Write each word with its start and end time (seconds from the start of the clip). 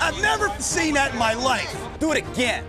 I've 0.00 0.20
never 0.22 0.48
seen 0.58 0.94
that 0.94 1.12
in 1.12 1.18
my 1.18 1.34
life. 1.34 1.76
Do 1.98 2.12
it 2.12 2.18
again. 2.18 2.64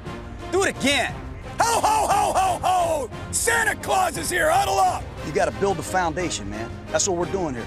Do 0.52 0.64
it 0.64 0.78
again. 0.78 1.14
Ho, 1.60 1.80
ho, 1.80 2.08
ho, 2.08 2.34
ho, 2.34 2.60
ho! 2.62 3.10
Santa 3.32 3.76
Claus 3.82 4.18
is 4.18 4.30
here. 4.30 4.50
Huddle 4.50 4.80
up. 4.80 5.04
You 5.26 5.32
got 5.32 5.46
to 5.46 5.52
build 5.60 5.78
the 5.78 5.84
foundation, 5.84 6.50
man. 6.50 6.70
That's 6.88 7.08
what 7.08 7.18
we're 7.18 7.32
doing 7.32 7.55
here. 7.55 7.66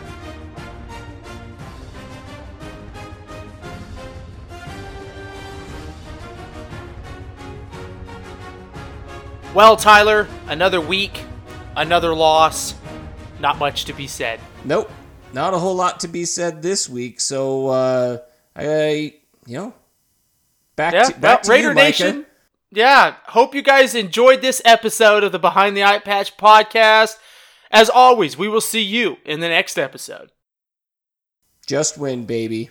Well, 9.54 9.76
Tyler, 9.76 10.26
another 10.48 10.80
week, 10.80 11.22
another 11.76 12.12
loss. 12.12 12.74
Not 13.38 13.58
much 13.58 13.84
to 13.84 13.92
be 13.92 14.08
said. 14.08 14.40
Nope, 14.64 14.90
not 15.32 15.54
a 15.54 15.58
whole 15.58 15.76
lot 15.76 16.00
to 16.00 16.08
be 16.08 16.24
said 16.24 16.60
this 16.60 16.88
week. 16.88 17.20
So, 17.20 17.68
uh, 17.68 18.18
I, 18.56 19.14
you 19.46 19.56
know, 19.58 19.74
back 20.76 20.94
Yeah, 20.94 21.04
to 21.04 21.18
back 21.20 21.42
to 21.42 21.50
Raider 21.50 21.68
you, 21.70 21.74
Micah. 21.74 21.86
Nation. 22.04 22.26
Yeah, 22.70 23.14
hope 23.26 23.54
you 23.54 23.62
guys 23.62 23.94
enjoyed 23.94 24.42
this 24.42 24.60
episode 24.64 25.22
of 25.22 25.30
the 25.32 25.38
Behind 25.38 25.76
the 25.76 25.84
Eye 25.84 26.00
Patch 26.00 26.36
podcast. 26.36 27.16
As 27.70 27.88
always, 27.88 28.36
we 28.36 28.48
will 28.48 28.60
see 28.60 28.82
you 28.82 29.18
in 29.24 29.40
the 29.40 29.48
next 29.48 29.78
episode. 29.78 30.30
Just 31.66 31.96
win, 31.98 32.24
baby. 32.24 32.70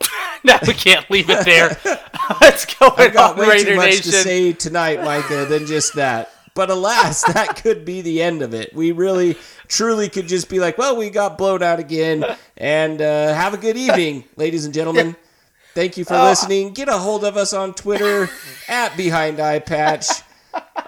no, 0.44 0.58
we 0.66 0.74
can't 0.74 1.08
leave 1.10 1.30
it 1.30 1.44
there. 1.44 1.76
Let's 2.40 2.64
go 2.74 2.92
I've 2.96 3.12
got 3.12 3.32
on, 3.32 3.40
way 3.40 3.48
Raider 3.48 3.70
too 3.72 3.76
much 3.76 3.86
Nation. 3.86 4.02
to 4.02 4.12
say 4.12 4.52
tonight, 4.52 5.02
Micah, 5.02 5.44
than 5.46 5.66
just 5.66 5.94
that. 5.94 6.30
But 6.54 6.70
alas, 6.70 7.22
that 7.32 7.56
could 7.62 7.84
be 7.84 8.02
the 8.02 8.22
end 8.22 8.42
of 8.42 8.52
it. 8.52 8.74
We 8.74 8.92
really, 8.92 9.36
truly 9.72 10.08
could 10.10 10.28
just 10.28 10.48
be 10.50 10.60
like, 10.60 10.76
well, 10.76 10.94
we 10.96 11.08
got 11.10 11.38
blown 11.38 11.62
out 11.62 11.80
again. 11.80 12.24
And 12.58 13.00
uh, 13.00 13.32
have 13.34 13.54
a 13.54 13.56
good 13.56 13.76
evening, 13.76 14.24
ladies 14.36 14.64
and 14.66 14.74
gentlemen. 14.74 15.16
Thank 15.74 15.96
you 15.96 16.04
for 16.04 16.14
Oh. 16.14 16.24
listening. 16.28 16.72
Get 16.74 16.88
a 16.88 16.98
hold 16.98 17.24
of 17.24 17.36
us 17.38 17.52
on 17.54 17.72
Twitter 17.74 18.28
at 18.68 18.94
Behind 18.96 19.40
Eye 19.40 19.58
Patch, 19.60 20.06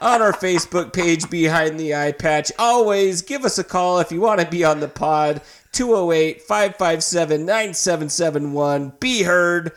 on 0.00 0.20
our 0.20 0.32
Facebook 0.32 0.92
page 0.92 1.30
Behind 1.30 1.80
the 1.80 1.94
Eye 1.94 2.12
Patch. 2.12 2.52
Always 2.58 3.22
give 3.22 3.44
us 3.46 3.58
a 3.58 3.64
call 3.64 3.98
if 4.00 4.12
you 4.12 4.20
want 4.20 4.40
to 4.40 4.46
be 4.46 4.62
on 4.62 4.80
the 4.80 4.88
pod. 4.88 5.40
208 5.72 6.42
557 6.42 7.46
9771. 7.46 8.92
Be 9.00 9.22
heard 9.22 9.72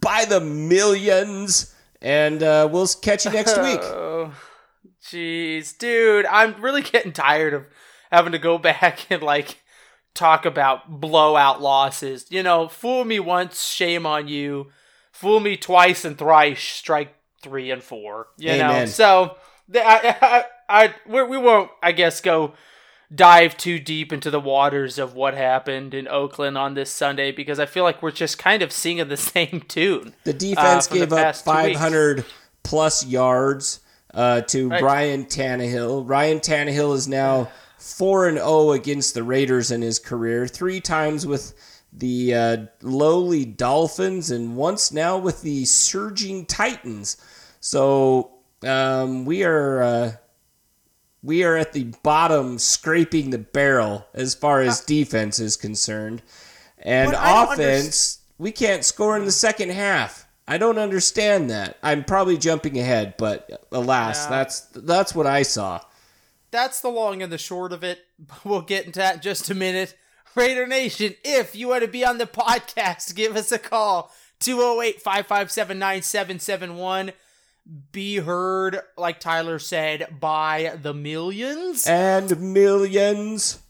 by 0.00 0.24
the 0.26 0.40
millions. 0.40 1.74
And 2.02 2.42
uh, 2.42 2.68
we'll 2.70 2.86
catch 2.86 3.24
you 3.24 3.30
next 3.32 3.56
week. 3.58 3.80
Oh, 4.22 4.32
jeez, 5.02 5.76
dude, 5.78 6.26
I'm 6.26 6.60
really 6.60 6.82
getting 6.82 7.12
tired 7.12 7.54
of 7.54 7.64
having 8.10 8.32
to 8.32 8.38
go 8.38 8.58
back 8.70 9.10
and 9.10 9.22
like 9.22 9.60
talk 10.14 10.44
about 10.44 11.00
blowout 11.00 11.60
losses. 11.60 12.26
You 12.30 12.42
know, 12.42 12.68
fool 12.68 13.04
me 13.04 13.20
once, 13.20 13.62
shame 13.64 14.06
on 14.06 14.28
you. 14.28 14.70
Fool 15.12 15.40
me 15.40 15.56
twice 15.56 16.04
and 16.04 16.16
thrice, 16.16 16.60
strike 16.62 17.14
three 17.42 17.70
and 17.70 17.82
four. 17.82 18.28
You 18.38 18.56
know, 18.58 18.86
so 18.86 19.36
I, 19.74 20.16
I, 20.20 20.44
I, 20.68 20.94
we 21.06 21.36
won't, 21.38 21.70
I 21.82 21.92
guess, 21.92 22.20
go 22.20 22.54
dive 23.12 23.56
too 23.56 23.78
deep 23.80 24.12
into 24.12 24.30
the 24.30 24.40
waters 24.40 24.98
of 24.98 25.14
what 25.14 25.34
happened 25.34 25.94
in 25.94 26.06
Oakland 26.06 26.56
on 26.56 26.74
this 26.74 26.90
Sunday 26.90 27.32
because 27.32 27.58
I 27.58 27.66
feel 27.66 27.82
like 27.82 28.02
we're 28.02 28.12
just 28.12 28.38
kind 28.38 28.62
of 28.62 28.72
singing 28.72 29.08
the 29.08 29.16
same 29.16 29.62
tune. 29.66 30.14
The 30.24 30.32
defense 30.32 30.86
Uh, 30.86 30.90
for 30.90 30.94
the 30.94 31.00
gave 31.06 31.12
up 31.12 31.18
past 31.18 31.44
two 31.44 31.50
weeks. 31.50 31.78
500 31.78 32.24
plus 32.62 33.04
yards 33.04 33.80
uh, 34.14 34.42
to 34.42 34.68
Right. 34.68 34.82
Ryan 34.82 35.24
Tannehill. 35.24 36.08
Ryan 36.08 36.38
Tannehill 36.40 36.94
is 36.94 37.08
now 37.08 37.50
4 37.80 38.28
and 38.28 38.38
0 38.38 38.72
against 38.72 39.14
the 39.14 39.22
Raiders 39.22 39.70
in 39.70 39.82
his 39.82 39.98
career, 39.98 40.46
three 40.46 40.80
times 40.80 41.26
with 41.26 41.54
the 41.92 42.34
uh, 42.34 42.56
lowly 42.82 43.44
Dolphins 43.44 44.30
and 44.30 44.54
once 44.56 44.92
now 44.92 45.18
with 45.18 45.42
the 45.42 45.64
surging 45.64 46.46
Titans. 46.46 47.16
So 47.60 48.32
um, 48.62 49.24
we 49.24 49.44
are 49.44 49.82
uh, 49.82 50.12
we 51.22 51.42
are 51.44 51.56
at 51.56 51.72
the 51.72 51.84
bottom, 52.02 52.58
scraping 52.58 53.30
the 53.30 53.38
barrel 53.38 54.06
as 54.14 54.34
far 54.34 54.60
as 54.60 54.80
defense 54.80 55.38
is 55.38 55.56
concerned, 55.56 56.22
and 56.78 57.12
But 57.12 57.18
I 57.20 57.44
don't 57.44 57.54
offense. 57.54 58.18
We 58.38 58.52
can't 58.52 58.84
score 58.84 59.16
in 59.16 59.24
the 59.26 59.32
second 59.32 59.70
half. 59.70 60.26
I 60.48 60.56
don't 60.58 60.78
understand 60.78 61.50
that. 61.50 61.76
I'm 61.82 62.04
probably 62.04 62.36
jumping 62.38 62.78
ahead, 62.78 63.14
but 63.18 63.66
alas, 63.70 64.24
Yeah. 64.24 64.30
that's 64.30 64.60
that's 64.74 65.14
what 65.14 65.26
I 65.26 65.42
saw. 65.42 65.80
That's 66.50 66.80
the 66.80 66.88
long 66.88 67.22
and 67.22 67.32
the 67.32 67.38
short 67.38 67.72
of 67.72 67.84
it. 67.84 68.04
We'll 68.44 68.62
get 68.62 68.86
into 68.86 68.98
that 68.98 69.16
in 69.16 69.20
just 69.20 69.50
a 69.50 69.54
minute. 69.54 69.96
Raider 70.34 70.66
Nation, 70.66 71.14
if 71.24 71.56
you 71.56 71.68
want 71.68 71.82
to 71.82 71.88
be 71.88 72.04
on 72.04 72.18
the 72.18 72.26
podcast, 72.26 73.14
give 73.16 73.36
us 73.36 73.50
a 73.50 73.58
call 73.58 74.12
208 74.40 75.00
557 75.02 75.78
9771. 75.78 77.12
Be 77.92 78.16
heard, 78.16 78.80
like 78.96 79.20
Tyler 79.20 79.58
said, 79.58 80.16
by 80.18 80.76
the 80.80 80.94
millions. 80.94 81.86
And 81.86 82.54
millions. 82.54 83.60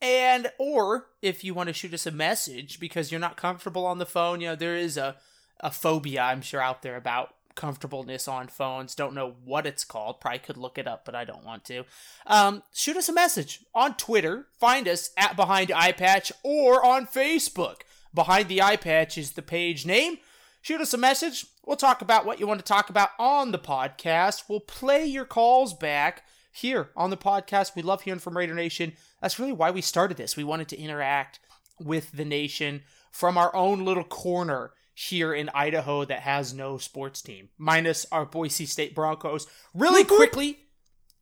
And 0.00 0.50
or 0.58 1.06
if 1.22 1.44
you 1.44 1.54
want 1.54 1.68
to 1.68 1.72
shoot 1.72 1.94
us 1.94 2.06
a 2.06 2.10
message 2.10 2.80
because 2.80 3.10
you're 3.10 3.20
not 3.20 3.36
comfortable 3.36 3.86
on 3.86 3.98
the 3.98 4.06
phone, 4.06 4.40
you 4.40 4.48
know, 4.48 4.56
there 4.56 4.76
is 4.76 4.96
a, 4.96 5.16
a 5.60 5.70
phobia 5.70 6.22
I'm 6.22 6.42
sure 6.42 6.60
out 6.60 6.82
there 6.82 6.96
about 6.96 7.34
comfortableness 7.56 8.28
on 8.28 8.48
phones. 8.48 8.94
Don't 8.94 9.14
know 9.14 9.34
what 9.44 9.66
it's 9.66 9.84
called. 9.84 10.20
Probably 10.20 10.38
could 10.38 10.56
look 10.56 10.78
it 10.78 10.86
up, 10.86 11.04
but 11.04 11.14
I 11.14 11.24
don't 11.24 11.44
want 11.44 11.64
to. 11.64 11.84
Um, 12.26 12.62
shoot 12.72 12.96
us 12.96 13.08
a 13.08 13.12
message 13.12 13.64
on 13.74 13.96
Twitter. 13.96 14.46
Find 14.60 14.86
us 14.86 15.10
at 15.16 15.36
Behind 15.36 15.72
Eye 15.72 15.92
Patch 15.92 16.30
or 16.44 16.84
on 16.84 17.06
Facebook. 17.06 17.80
Behind 18.14 18.48
the 18.48 18.62
Eye 18.62 18.76
Patch 18.76 19.18
is 19.18 19.32
the 19.32 19.42
page 19.42 19.84
name. 19.84 20.18
Shoot 20.62 20.80
us 20.80 20.94
a 20.94 20.98
message. 20.98 21.46
We'll 21.64 21.76
talk 21.76 22.00
about 22.00 22.26
what 22.26 22.40
you 22.40 22.46
want 22.46 22.60
to 22.60 22.64
talk 22.64 22.90
about 22.90 23.10
on 23.18 23.52
the 23.52 23.58
podcast. 23.58 24.44
We'll 24.48 24.60
play 24.60 25.04
your 25.04 25.24
calls 25.24 25.74
back 25.74 26.24
here 26.52 26.90
on 26.96 27.10
the 27.10 27.16
podcast. 27.16 27.76
We 27.76 27.82
love 27.82 28.02
hearing 28.02 28.20
from 28.20 28.36
Raider 28.36 28.54
Nation. 28.54 28.94
That's 29.20 29.38
really 29.38 29.52
why 29.52 29.70
we 29.70 29.80
started 29.80 30.16
this. 30.16 30.36
We 30.36 30.44
wanted 30.44 30.68
to 30.68 30.78
interact 30.78 31.40
with 31.78 32.12
the 32.12 32.24
nation 32.24 32.82
from 33.10 33.38
our 33.38 33.54
own 33.54 33.84
little 33.84 34.04
corner 34.04 34.72
here 34.98 35.34
in 35.34 35.50
Idaho 35.50 36.06
that 36.06 36.20
has 36.20 36.54
no 36.54 36.78
sports 36.78 37.20
team, 37.20 37.50
minus 37.58 38.06
our 38.10 38.24
Boise 38.24 38.64
State 38.64 38.94
Broncos. 38.94 39.46
Really 39.74 40.04
quickly, 40.04 40.60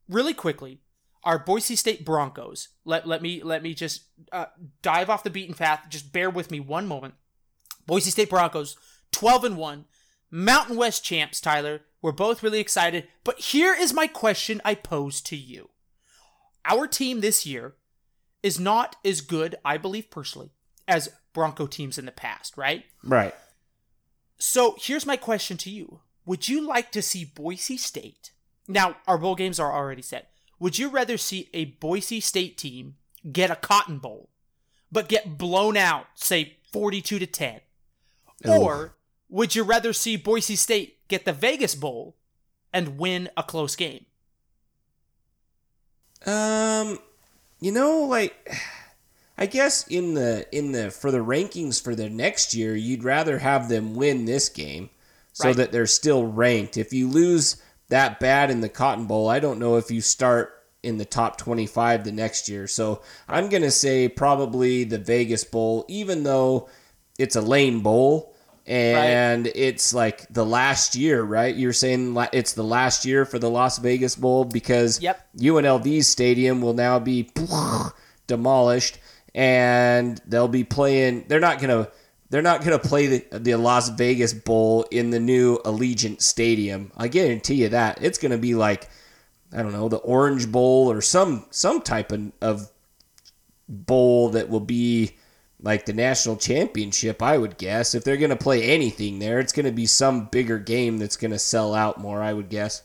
really 0.08 0.32
quickly, 0.32 0.78
our 1.24 1.40
Boise 1.40 1.74
State 1.74 2.04
Broncos. 2.04 2.68
Let 2.84 3.08
let 3.08 3.20
me 3.20 3.42
let 3.42 3.64
me 3.64 3.74
just 3.74 4.04
uh, 4.30 4.46
dive 4.82 5.10
off 5.10 5.24
the 5.24 5.30
beaten 5.30 5.56
path. 5.56 5.86
Just 5.88 6.12
bear 6.12 6.30
with 6.30 6.52
me 6.52 6.60
one 6.60 6.86
moment. 6.86 7.14
Boise 7.84 8.10
State 8.10 8.30
Broncos, 8.30 8.76
12 9.10 9.44
and 9.44 9.56
1. 9.56 9.86
Mountain 10.30 10.76
West 10.76 11.04
champs, 11.04 11.40
Tyler. 11.40 11.80
We're 12.00 12.12
both 12.12 12.44
really 12.44 12.60
excited. 12.60 13.08
But 13.24 13.40
here 13.40 13.74
is 13.74 13.92
my 13.92 14.06
question 14.06 14.62
I 14.64 14.76
pose 14.76 15.20
to 15.22 15.36
you. 15.36 15.70
Our 16.64 16.86
team 16.86 17.20
this 17.20 17.44
year 17.44 17.74
is 18.40 18.60
not 18.60 18.94
as 19.04 19.20
good, 19.20 19.56
I 19.64 19.78
believe 19.78 20.10
personally, 20.10 20.50
as 20.86 21.10
Bronco 21.32 21.66
teams 21.66 21.98
in 21.98 22.06
the 22.06 22.12
past, 22.12 22.56
right? 22.56 22.84
Right. 23.02 23.34
So 24.38 24.76
here's 24.78 25.06
my 25.06 25.16
question 25.16 25.56
to 25.58 25.70
you. 25.70 26.00
Would 26.26 26.48
you 26.48 26.66
like 26.66 26.90
to 26.92 27.02
see 27.02 27.24
Boise 27.24 27.76
State? 27.76 28.30
Now, 28.66 28.96
our 29.06 29.18
bowl 29.18 29.34
games 29.34 29.60
are 29.60 29.72
already 29.72 30.02
set. 30.02 30.30
Would 30.58 30.78
you 30.78 30.88
rather 30.88 31.18
see 31.18 31.50
a 31.52 31.66
Boise 31.66 32.20
State 32.20 32.56
team 32.56 32.96
get 33.30 33.50
a 33.50 33.56
Cotton 33.56 33.98
Bowl, 33.98 34.30
but 34.90 35.08
get 35.08 35.36
blown 35.36 35.76
out, 35.76 36.06
say 36.14 36.56
42 36.72 37.18
to 37.18 37.26
10? 37.26 37.60
Or 38.46 38.94
would 39.28 39.54
you 39.54 39.62
rather 39.62 39.92
see 39.92 40.16
Boise 40.16 40.56
State 40.56 41.06
get 41.08 41.24
the 41.24 41.32
Vegas 41.32 41.74
Bowl 41.74 42.16
and 42.72 42.98
win 42.98 43.28
a 43.36 43.42
close 43.42 43.76
game? 43.76 44.06
Um, 46.26 46.98
you 47.60 47.72
know, 47.72 48.00
like 48.00 48.50
I 49.36 49.46
guess 49.46 49.86
in 49.88 50.14
the 50.14 50.46
in 50.56 50.72
the 50.72 50.90
for 50.90 51.10
the 51.10 51.18
rankings 51.18 51.82
for 51.82 51.94
the 51.94 52.08
next 52.08 52.54
year, 52.54 52.74
you'd 52.76 53.02
rather 53.04 53.38
have 53.38 53.68
them 53.68 53.94
win 53.94 54.24
this 54.26 54.48
game 54.48 54.90
so 55.32 55.48
Right. 55.48 55.56
that 55.56 55.72
they're 55.72 55.86
still 55.86 56.24
ranked. 56.26 56.76
If 56.76 56.92
you 56.92 57.08
lose 57.08 57.56
that 57.88 58.20
bad 58.20 58.50
in 58.50 58.60
the 58.60 58.68
Cotton 58.68 59.06
Bowl, 59.06 59.28
I 59.28 59.40
don't 59.40 59.58
know 59.58 59.76
if 59.76 59.90
you 59.90 60.00
start 60.00 60.52
in 60.84 60.98
the 60.98 61.04
top 61.04 61.36
25 61.38 62.04
the 62.04 62.12
next 62.12 62.48
year. 62.48 62.66
So 62.68 63.00
I'm 63.28 63.48
going 63.48 63.62
to 63.62 63.70
say 63.70 64.08
probably 64.08 64.84
the 64.84 64.98
Vegas 64.98 65.42
Bowl 65.42 65.84
even 65.88 66.22
though 66.22 66.68
it's 67.18 67.36
a 67.36 67.40
lame 67.40 67.80
bowl 67.80 68.34
and 68.66 69.46
it's 69.54 69.92
like 69.92 70.26
the 70.32 70.44
last 70.46 70.94
year, 70.94 71.22
right? 71.22 71.54
You're 71.54 71.72
saying 71.72 72.16
it's 72.32 72.52
the 72.52 72.62
last 72.64 73.04
year 73.04 73.24
for 73.24 73.38
the 73.38 73.50
Las 73.50 73.78
Vegas 73.78 74.14
Bowl 74.14 74.44
because 74.44 75.00
Yep. 75.02 75.20
UNLV's 75.38 76.06
stadium 76.06 76.60
will 76.62 76.72
now 76.74 76.98
be 76.98 77.30
demolished 78.26 78.98
and 79.34 80.20
they'll 80.26 80.48
be 80.48 80.64
playing 80.64 81.24
they're 81.28 81.40
not 81.40 81.58
to 81.70 81.90
they're 82.30 82.42
not 82.42 82.62
to 82.78 82.88
play 82.88 83.06
the, 83.06 83.38
the 83.38 83.54
Las 83.54 83.90
Vegas 83.90 84.32
Bowl 84.32 84.86
in 84.90 85.10
the 85.10 85.20
new 85.20 85.58
Allegiant 85.58 86.20
Stadium. 86.20 86.90
I 86.96 87.06
guarantee 87.06 87.56
you 87.56 87.68
that. 87.68 88.02
It's 88.02 88.18
to 88.32 88.38
be 88.38 88.54
like 88.54 88.88
I 89.52 89.62
don't 89.62 89.72
know, 89.72 89.88
the 89.88 89.98
Orange 89.98 90.50
Bowl 90.50 90.90
or 90.90 91.00
some 91.00 91.46
some 91.50 91.80
type 91.80 92.10
of, 92.10 92.32
of 92.40 92.70
bowl 93.68 94.30
that 94.30 94.48
will 94.48 94.60
be 94.60 95.16
like 95.60 95.86
the 95.86 95.92
national 95.92 96.36
championship, 96.36 97.22
I 97.22 97.38
would 97.38 97.56
guess. 97.56 97.94
If 97.94 98.04
they're 98.04 98.16
going 98.16 98.30
to 98.30 98.36
play 98.36 98.62
anything 98.62 99.18
there, 99.18 99.38
it's 99.38 99.52
going 99.52 99.66
to 99.66 99.72
be 99.72 99.86
some 99.86 100.26
bigger 100.26 100.58
game 100.58 100.98
that's 100.98 101.16
going 101.16 101.30
to 101.30 101.38
sell 101.38 101.74
out 101.74 101.98
more, 101.98 102.22
I 102.22 102.32
would 102.32 102.48
guess. 102.48 102.82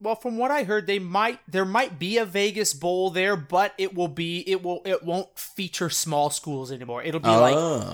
Well, 0.00 0.14
from 0.14 0.38
what 0.38 0.50
I 0.52 0.62
heard, 0.62 0.86
they 0.86 0.98
might 1.00 1.40
there 1.48 1.64
might 1.64 1.98
be 1.98 2.18
a 2.18 2.24
Vegas 2.24 2.72
Bowl 2.72 3.10
there, 3.10 3.34
but 3.36 3.74
it 3.78 3.94
will 3.94 4.08
be 4.08 4.44
it 4.46 4.62
will 4.62 4.80
it 4.84 5.02
won't 5.02 5.36
feature 5.38 5.90
small 5.90 6.30
schools 6.30 6.70
anymore. 6.70 7.02
It'll 7.02 7.18
be 7.20 7.28
Oh. 7.28 7.40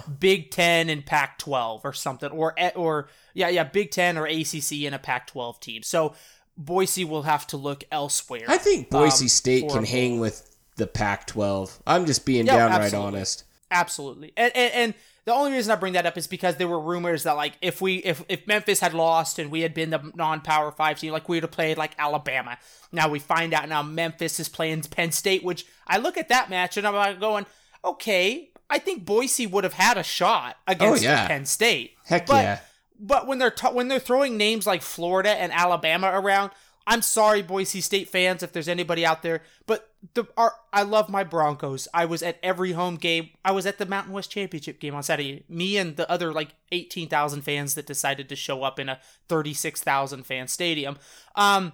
like 0.05 0.21
Big 0.21 0.51
Ten 0.51 0.91
and 0.91 1.05
Pac 1.07 1.39
twelve 1.39 1.81
or 1.85 1.93
something, 1.95 2.31
or 2.31 2.55
or 2.77 3.09
yeah 3.33 3.49
yeah 3.49 3.65
Big 3.65 3.91
Ten 3.91 4.19
or 4.19 4.27
ACC 4.27 4.85
and 4.85 4.95
a 4.95 4.99
Pac 4.99 5.29
twelve 5.29 5.61
team. 5.61 5.83
So 5.83 6.15
Boise 6.59 7.05
will 7.05 7.23
have 7.23 7.47
to 7.49 7.57
look 7.57 7.85
elsewhere. 7.91 8.45
I 8.49 8.59
think 8.59 8.91
Boise 8.91 9.25
um, 9.25 9.29
State 9.29 9.69
can 9.71 9.85
hang 9.85 10.21
with 10.21 10.55
the 10.77 10.87
Pac 10.87 11.27
12. 11.29 11.83
I'm 11.87 12.05
just 12.07 12.27
being 12.27 12.47
Yeah, 12.47 12.57
downright 12.57 12.81
absolutely. 12.83 13.07
honest. 13.19 13.45
Absolutely. 13.71 14.33
And, 14.37 14.53
and 14.57 14.73
and 14.75 14.95
the 15.25 15.33
only 15.33 15.53
reason 15.53 15.73
I 15.73 15.77
bring 15.77 15.95
that 15.95 16.07
up 16.07 16.19
is 16.19 16.27
because 16.27 16.57
there 16.57 16.69
were 16.69 16.81
rumors 16.81 17.23
that 17.23 17.33
like 17.33 17.55
if 17.63 17.81
we 17.81 17.97
if 17.97 18.23
if 18.29 18.47
Memphis 18.47 18.81
had 18.81 18.95
lost 18.95 19.39
and 19.39 19.51
we 19.51 19.63
had 19.63 19.73
been 19.75 19.91
the 19.91 20.13
non-power 20.15 20.71
5 20.71 20.99
team 21.01 21.13
like 21.13 21.29
we 21.29 21.37
would 21.37 21.45
have 21.45 21.51
played 21.51 21.79
like 21.79 21.93
Alabama. 21.99 22.59
Now 22.93 23.09
we 23.09 23.19
find 23.19 23.55
out 23.55 23.69
now 23.69 23.83
Memphis 23.83 24.39
is 24.39 24.49
playing 24.49 24.83
Penn 24.83 25.13
State 25.13 25.43
which 25.43 25.65
I 25.87 25.99
look 25.99 26.17
at 26.19 26.29
that 26.29 26.51
match 26.51 26.77
and 26.77 26.87
I'm 26.87 26.95
like 26.95 27.21
going, 27.21 27.47
"Okay, 27.85 28.51
I 28.69 28.79
think 28.79 29.05
Boise 29.05 29.47
would 29.47 29.65
have 29.65 29.75
had 29.75 29.97
a 29.97 30.03
shot 30.03 30.57
oh, 30.69 30.73
against 30.73 31.05
Oh, 31.05 31.09
yeah. 31.09 31.27
Penn 31.29 31.47
State." 31.47 31.93
Heck 32.07 32.27
But- 32.27 32.45
yeah. 32.45 32.59
But 33.01 33.27
when 33.27 33.39
they're 33.39 33.51
t- 33.51 33.67
when 33.67 33.89
they're 33.89 33.99
throwing 33.99 34.37
names 34.37 34.69
like 34.69 34.81
Florida 34.81 35.31
and 35.31 35.53
Alabama 35.53 36.13
around, 36.15 36.53
I'm 36.87 37.03
sorry, 37.03 37.43
Boise 37.43 37.81
State 37.81 38.09
fans, 38.09 38.43
if 38.43 38.53
there's 38.53 38.69
anybody 38.69 39.05
out 39.05 39.23
there. 39.23 39.43
But 39.67 39.91
the 40.13 40.25
our, 40.37 40.53
I 40.73 40.83
love 40.83 41.09
my 41.09 41.25
Broncos. 41.25 41.89
I 41.95 42.05
was 42.05 42.23
at 42.23 42.39
every 42.43 42.73
home 42.73 42.97
game. 42.97 43.31
I 43.45 43.53
was 43.53 43.65
at 43.65 43.79
the 43.79 43.87
Mountain 43.87 44.13
West 44.13 44.31
Championship 44.31 44.79
game 44.79 44.95
on 44.95 45.03
Saturday. 45.03 45.45
Me 45.49 45.79
and 45.79 45.97
the 45.97 46.11
other 46.11 46.33
like 46.33 46.51
18,000 46.73 47.43
fans 47.43 47.75
that 47.75 47.87
decided 47.87 48.29
to 48.29 48.37
show 48.37 48.63
up 48.63 48.79
in 48.79 48.89
a 48.89 48.99
36,000 49.29 50.25
fan 50.25 50.47
stadium. 50.49 50.99
Um, 51.37 51.73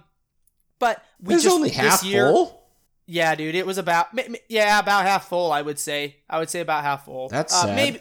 but 0.79 1.03
we 1.21 1.33
There's 1.33 1.43
just 1.43 1.55
only 1.55 1.69
half 1.69 2.03
year, 2.03 2.31
full. 2.31 2.63
yeah, 3.05 3.35
dude, 3.35 3.53
it 3.55 3.65
was 3.65 3.77
about 3.77 4.07
yeah, 4.49 4.79
about 4.79 5.05
half 5.05 5.27
full. 5.27 5.51
I 5.51 5.61
would 5.61 5.77
say. 5.77 6.17
I 6.29 6.39
would 6.39 6.49
say 6.49 6.61
about 6.61 6.83
half 6.83 7.05
full. 7.05 7.29
That's 7.29 7.53
uh, 7.53 7.65
sad. 7.65 7.75
maybe 7.75 7.99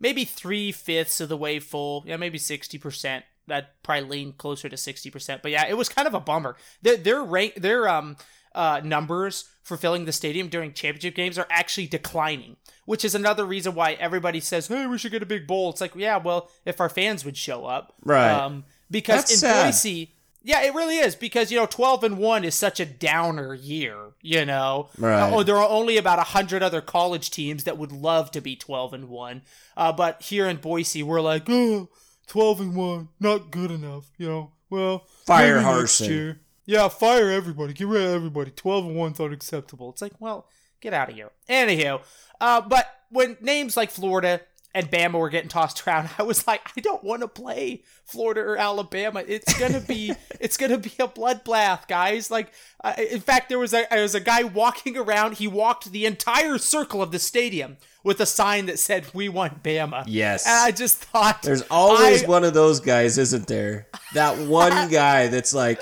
maybe 0.00 0.24
three 0.24 0.72
fifths 0.72 1.20
of 1.20 1.28
the 1.28 1.36
way 1.36 1.60
full. 1.60 2.02
Yeah, 2.06 2.16
maybe 2.16 2.38
sixty 2.38 2.78
percent. 2.78 3.24
That 3.46 3.80
probably 3.84 4.08
lean 4.08 4.32
closer 4.32 4.68
to 4.68 4.76
sixty 4.76 5.10
percent. 5.10 5.42
But 5.42 5.52
yeah, 5.52 5.66
it 5.68 5.76
was 5.76 5.88
kind 5.88 6.08
of 6.08 6.14
a 6.14 6.20
bummer. 6.20 6.56
Their 6.82 6.96
their 6.96 7.22
rank 7.22 7.54
their 7.56 7.88
um 7.88 8.16
uh 8.56 8.80
numbers 8.82 9.48
for 9.66 9.76
filling 9.76 10.04
the 10.04 10.12
stadium 10.12 10.46
during 10.46 10.72
championship 10.72 11.16
games 11.16 11.36
are 11.36 11.48
actually 11.50 11.88
declining, 11.88 12.56
which 12.84 13.04
is 13.04 13.16
another 13.16 13.44
reason 13.44 13.74
why 13.74 13.94
everybody 13.94 14.38
says, 14.38 14.68
"Hey, 14.68 14.86
we 14.86 14.96
should 14.96 15.10
get 15.10 15.24
a 15.24 15.26
big 15.26 15.44
bowl." 15.44 15.70
It's 15.70 15.80
like, 15.80 15.96
yeah, 15.96 16.18
well, 16.18 16.48
if 16.64 16.80
our 16.80 16.88
fans 16.88 17.24
would 17.24 17.36
show 17.36 17.66
up, 17.66 17.92
Right. 18.04 18.30
Um, 18.30 18.64
because 18.88 19.22
That's 19.22 19.32
in 19.32 19.38
sad. 19.38 19.64
Boise. 19.64 20.12
Yeah, 20.44 20.62
it 20.62 20.72
really 20.74 20.98
is 20.98 21.16
because 21.16 21.50
you 21.50 21.58
know 21.58 21.66
twelve 21.66 22.04
and 22.04 22.16
one 22.16 22.44
is 22.44 22.54
such 22.54 22.78
a 22.78 22.86
downer 22.86 23.54
year. 23.54 24.12
You 24.22 24.44
know, 24.44 24.90
Right. 24.96 25.32
Oh, 25.32 25.42
there 25.42 25.56
are 25.56 25.68
only 25.68 25.96
about 25.96 26.20
a 26.20 26.30
hundred 26.30 26.62
other 26.62 26.80
college 26.80 27.32
teams 27.32 27.64
that 27.64 27.76
would 27.76 27.90
love 27.90 28.30
to 28.30 28.40
be 28.40 28.54
twelve 28.54 28.94
and 28.94 29.08
one. 29.08 29.42
Uh, 29.76 29.92
but 29.92 30.22
here 30.22 30.46
in 30.46 30.58
Boise, 30.58 31.02
we're 31.02 31.20
like, 31.20 31.46
oh, 31.48 31.88
12 32.28 32.60
and 32.60 32.76
one, 32.76 33.08
not 33.18 33.50
good 33.50 33.72
enough. 33.72 34.10
You 34.18 34.28
know, 34.28 34.52
well, 34.70 35.06
Fire 35.26 35.60
year. 36.00 36.40
Yeah, 36.66 36.88
fire 36.88 37.30
everybody. 37.30 37.72
Get 37.72 37.86
rid 37.86 38.02
of 38.04 38.12
everybody. 38.12 38.50
Twelve 38.50 38.84
and 38.86 38.96
one's 38.96 39.20
unacceptable. 39.20 39.90
It's 39.90 40.02
like, 40.02 40.14
well, 40.20 40.48
get 40.80 40.92
out 40.92 41.08
of 41.10 41.14
here. 41.14 41.30
Anyhow, 41.48 42.00
uh, 42.40 42.60
but 42.60 42.86
when 43.10 43.36
names 43.40 43.76
like 43.76 43.90
Florida 43.90 44.40
and 44.74 44.90
Bama 44.90 45.12
were 45.12 45.30
getting 45.30 45.48
tossed 45.48 45.86
around, 45.86 46.10
I 46.18 46.22
was 46.24 46.46
like, 46.46 46.60
I 46.76 46.80
don't 46.80 47.04
want 47.04 47.22
to 47.22 47.28
play 47.28 47.82
Florida 48.04 48.40
or 48.40 48.56
Alabama. 48.56 49.22
It's 49.26 49.56
gonna 49.58 49.80
be, 49.80 50.12
it's 50.40 50.56
gonna 50.56 50.76
be 50.78 50.92
a 50.98 51.06
bloodbath, 51.08 51.86
guys. 51.88 52.30
Like, 52.32 52.52
uh, 52.82 52.94
in 52.98 53.20
fact, 53.20 53.48
there 53.48 53.58
was 53.60 53.72
a 53.72 53.86
there 53.90 54.02
was 54.02 54.14
a 54.16 54.20
guy 54.20 54.42
walking 54.42 54.96
around. 54.98 55.34
He 55.36 55.46
walked 55.46 55.92
the 55.92 56.04
entire 56.04 56.58
circle 56.58 57.00
of 57.00 57.12
the 57.12 57.18
stadium 57.20 57.76
with 58.02 58.20
a 58.20 58.26
sign 58.26 58.66
that 58.66 58.80
said, 58.80 59.06
"We 59.14 59.28
want 59.28 59.62
Bama." 59.62 60.02
Yes. 60.08 60.44
and 60.46 60.54
I 60.56 60.72
just 60.72 60.98
thought 60.98 61.42
There's 61.42 61.62
always 61.70 62.24
I- 62.24 62.26
one 62.26 62.42
of 62.42 62.54
those 62.54 62.80
guys, 62.80 63.18
isn't 63.18 63.46
there? 63.46 63.86
That 64.14 64.36
one 64.48 64.88
guy 64.90 65.28
that's 65.28 65.54
like, 65.54 65.80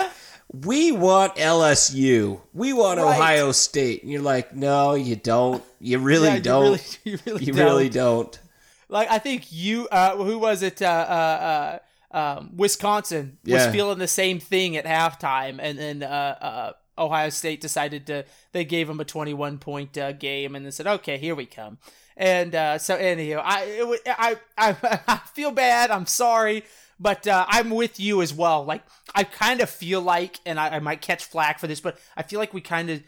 we 0.63 0.93
want 0.93 1.37
LSU. 1.37 2.41
We 2.53 2.73
want 2.73 3.01
Right. 3.01 3.19
Ohio 3.19 3.53
State. 3.53 4.03
And 4.03 4.13
you're 4.13 4.23
like, 4.23 4.55
no, 4.55 4.95
you 4.95 5.17
don't. 5.17 5.63
You 5.81 5.99
really 5.99 6.29
Yeah, 6.29 6.39
don't. 6.41 6.65
really- 6.65 6.81
you 7.05 7.19
really 7.27 7.53
really 7.53 7.89
don't. 7.89 8.33
don't. 8.33 8.41
like 8.89 9.11
I 9.11 9.19
think 9.19 9.51
you 9.51 9.89
uh 9.91 10.17
who 10.17 10.39
was 10.39 10.63
it 10.63 10.81
uh 10.83 10.87
uh, 10.87 11.79
uh 12.13 12.17
um 12.17 12.51
Wisconsin 12.57 13.39
was 13.45 13.53
Yeah. 13.65 13.73
feeling 13.73 13.99
the 13.99 14.07
same 14.09 14.39
thing 14.41 14.77
at 14.77 14.85
halftime 14.85 15.59
and 15.61 15.79
then 15.79 16.03
uh 16.03 16.07
uh 16.07 16.73
Ohio 16.97 17.31
State 17.31 17.61
decided 17.61 18.07
to 18.07 18.25
they 18.53 18.65
gave 18.65 18.87
them 18.87 19.01
a 19.01 19.05
21 19.05 19.59
point 19.59 19.99
uh, 19.99 20.13
game 20.13 20.55
and 20.55 20.65
they 20.65 20.71
said 20.71 20.87
okay 20.87 21.19
here 21.19 21.35
we 21.35 21.47
come 21.47 21.79
and 22.17 22.55
uh 22.55 22.79
so 22.79 22.95
anyhow 22.95 23.43
I 23.45 23.63
it, 23.65 24.01
I 24.07 24.37
I 24.57 25.01
I 25.09 25.17
feel 25.35 25.51
bad 25.51 25.91
I'm 25.91 26.07
sorry 26.07 26.63
but 27.01 27.27
uh, 27.27 27.45
I'm 27.49 27.71
with 27.71 27.99
you 28.01 28.23
as 28.23 28.33
well 28.33 28.65
like 28.65 28.83
I 29.15 29.25
kind 29.25 29.61
of 29.61 29.69
feel 29.71 30.01
like 30.01 30.41
and 30.47 30.59
I, 30.61 30.77
I 30.77 30.79
might 30.81 31.01
catch 31.01 31.25
flack 31.25 31.59
for 31.59 31.67
this 31.67 31.81
but 31.81 31.99
I 32.17 32.23
feel 32.23 32.39
like 32.41 32.55
we 32.55 32.61
kind 32.61 32.91
of 32.91 33.03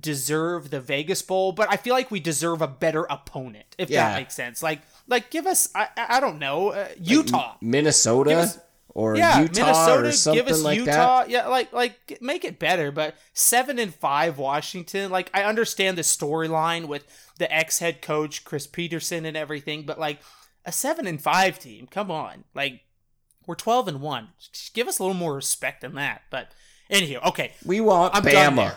deserve 0.00 0.68
the 0.70 0.80
Vegas 0.80 1.22
Bowl, 1.22 1.52
but 1.52 1.66
I 1.70 1.76
feel 1.76 1.94
like 1.94 2.10
we 2.10 2.20
deserve 2.20 2.60
a 2.60 2.68
better 2.68 3.04
opponent, 3.08 3.74
if 3.78 3.88
Yeah. 3.88 4.10
that 4.10 4.18
makes 4.18 4.34
sense. 4.34 4.62
Like, 4.62 4.82
like 5.06 5.30
give 5.30 5.46
us, 5.46 5.70
I, 5.74 5.88
I 5.96 6.20
don't 6.20 6.38
know, 6.38 6.70
uh, 6.72 6.88
Utah. 7.00 7.54
Minnesota 7.62 8.36
us- 8.38 8.58
or 8.94 9.16
yeah, 9.16 9.40
Utah 9.40 9.62
Minnesota. 9.64 10.08
or 10.08 10.12
something 10.12 10.44
give 10.44 10.52
us 10.52 10.62
like 10.62 10.78
Utah. 10.78 11.20
that. 11.20 11.30
Yeah, 11.30 11.46
like 11.46 11.72
like 11.72 12.18
make 12.20 12.44
it 12.44 12.58
better. 12.58 12.90
But 12.90 13.14
seven 13.32 13.78
and 13.78 13.94
five 13.94 14.38
Washington. 14.38 15.10
Like 15.10 15.30
I 15.32 15.44
understand 15.44 15.96
the 15.96 16.02
storyline 16.02 16.86
with 16.88 17.04
the 17.38 17.50
ex 17.54 17.78
head 17.78 18.02
coach 18.02 18.44
Chris 18.44 18.66
Petersen 18.66 19.24
and 19.24 19.36
everything, 19.36 19.84
but 19.84 20.00
like 20.00 20.18
a 20.64 20.72
seven 20.72 21.06
and 21.06 21.22
five 21.22 21.58
team. 21.60 21.86
Come 21.86 22.10
on, 22.10 22.44
like 22.54 22.80
we're 23.48 23.56
twelve 23.56 23.88
and 23.88 24.00
one. 24.00 24.28
Just 24.52 24.74
give 24.74 24.86
us 24.86 25.00
a 25.00 25.02
little 25.02 25.16
more 25.16 25.34
respect 25.34 25.80
than 25.80 25.96
that. 25.96 26.22
But 26.30 26.52
anyhow, 26.88 27.20
okay. 27.30 27.52
We 27.64 27.80
want 27.80 28.14
I'm 28.14 28.22
Bama. 28.22 28.76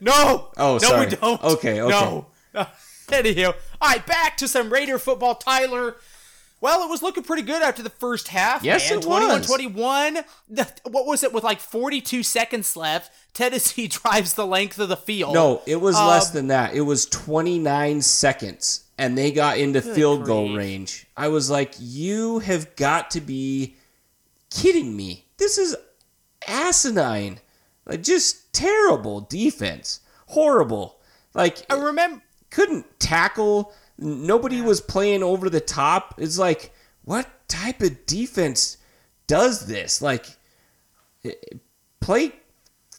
no. 0.00 0.48
Oh, 0.56 0.72
no, 0.74 0.78
sorry. 0.78 1.06
we 1.06 1.16
don't. 1.16 1.42
Okay, 1.44 1.82
okay. 1.82 1.90
No. 1.90 2.26
Uh, 2.54 2.64
anyhow, 3.12 3.52
all 3.82 3.90
right, 3.90 4.06
back 4.06 4.38
to 4.38 4.48
some 4.48 4.72
Raider 4.72 4.98
football. 4.98 5.34
Tyler. 5.34 5.96
Well, 6.62 6.82
it 6.82 6.88
was 6.90 7.02
looking 7.02 7.22
pretty 7.22 7.42
good 7.42 7.60
after 7.60 7.82
the 7.82 7.90
first 7.90 8.28
half. 8.28 8.64
Yes, 8.64 8.88
man. 8.90 9.00
it 9.00 9.06
was. 9.06 9.46
21 9.46 10.18
What 10.84 11.06
was 11.06 11.22
it 11.22 11.34
with 11.34 11.44
like 11.44 11.60
42 11.60 12.22
seconds 12.22 12.74
left? 12.74 13.12
Tennessee 13.34 13.88
drives 13.88 14.32
the 14.32 14.46
length 14.46 14.78
of 14.78 14.88
the 14.88 14.96
field. 14.96 15.34
No, 15.34 15.60
it 15.66 15.76
was 15.82 15.96
less 15.96 16.30
Um, 16.30 16.34
than 16.34 16.46
that. 16.46 16.74
It 16.74 16.80
was 16.80 17.04
29 17.04 18.00
seconds, 18.00 18.84
and 18.98 19.16
they 19.16 19.30
got 19.30 19.58
into 19.58 19.82
field 19.82 20.24
goal 20.24 20.54
range. 20.56 21.06
I 21.16 21.28
was 21.28 21.50
like, 21.50 21.74
you 21.78 22.38
have 22.40 22.74
got 22.76 23.10
to 23.12 23.20
be 23.20 23.76
kidding 24.50 24.96
me. 24.96 25.26
This 25.36 25.58
is 25.58 25.76
asinine. 26.46 27.40
Like, 27.84 28.02
just 28.02 28.52
terrible 28.52 29.20
defense. 29.20 30.00
Horrible. 30.28 30.98
Like, 31.34 31.64
I 31.70 31.74
remember. 31.74 32.22
couldn't 32.50 32.98
tackle. 32.98 33.74
Nobody 33.98 34.60
was 34.62 34.80
playing 34.80 35.22
over 35.22 35.50
the 35.50 35.60
top. 35.60 36.14
It's 36.18 36.38
like, 36.38 36.72
what 37.04 37.28
type 37.48 37.82
of 37.82 38.06
defense 38.06 38.78
does 39.26 39.66
this? 39.66 40.00
Like, 40.00 40.26
play 42.00 42.32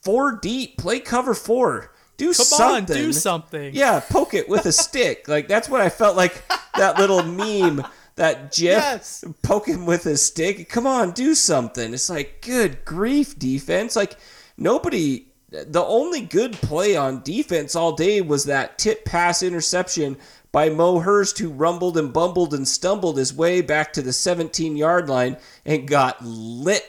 four 0.03 0.33
deep, 0.33 0.77
play 0.77 0.99
cover 0.99 1.33
four. 1.33 1.93
Do 2.17 2.27
Come 2.27 2.33
something. 2.33 2.95
on, 2.97 3.01
do 3.03 3.13
something. 3.13 3.73
Yeah, 3.75 3.99
poke 3.99 4.33
it 4.33 4.49
with 4.49 4.65
a 4.65 4.71
stick. 4.85 5.27
Like 5.27 5.47
that's 5.47 5.69
what 5.69 5.81
I 5.81 5.89
felt 5.89 6.17
like 6.17 6.43
that 6.75 6.97
little 6.97 7.23
meme 7.23 7.85
that 8.15 8.51
Jeff 8.51 8.81
Yes. 8.83 9.23
poke 9.43 9.67
him 9.67 9.85
with 9.85 10.05
a 10.07 10.17
stick. 10.17 10.67
Come 10.69 10.87
on, 10.87 11.11
do 11.11 11.35
something. 11.35 11.93
It's 11.93 12.09
like 12.09 12.41
good 12.41 12.83
grief, 12.85 13.37
defense. 13.37 13.95
Like 13.95 14.17
nobody. 14.57 15.25
The 15.49 15.83
only 15.85 16.21
good 16.21 16.53
play 16.53 16.97
on 16.97 17.21
defense 17.23 17.73
all 17.73 17.93
day 17.93 18.19
was 18.19 18.43
that 18.45 18.77
tip 18.77 19.05
pass 19.05 19.41
interception 19.41 20.17
by 20.51 20.67
Mo 20.69 20.99
Hurst, 20.99 21.39
who 21.39 21.49
rumbled 21.49 21.97
and 21.97 22.11
bumbled 22.11 22.53
and 22.53 22.67
stumbled 22.67 23.17
his 23.17 23.33
way 23.33 23.61
back 23.61 23.93
to 23.93 24.01
the 24.01 24.11
17 24.11 24.75
yard 24.75 25.07
line 25.07 25.37
and 25.65 25.87
got 25.87 26.21
lit 26.25 26.83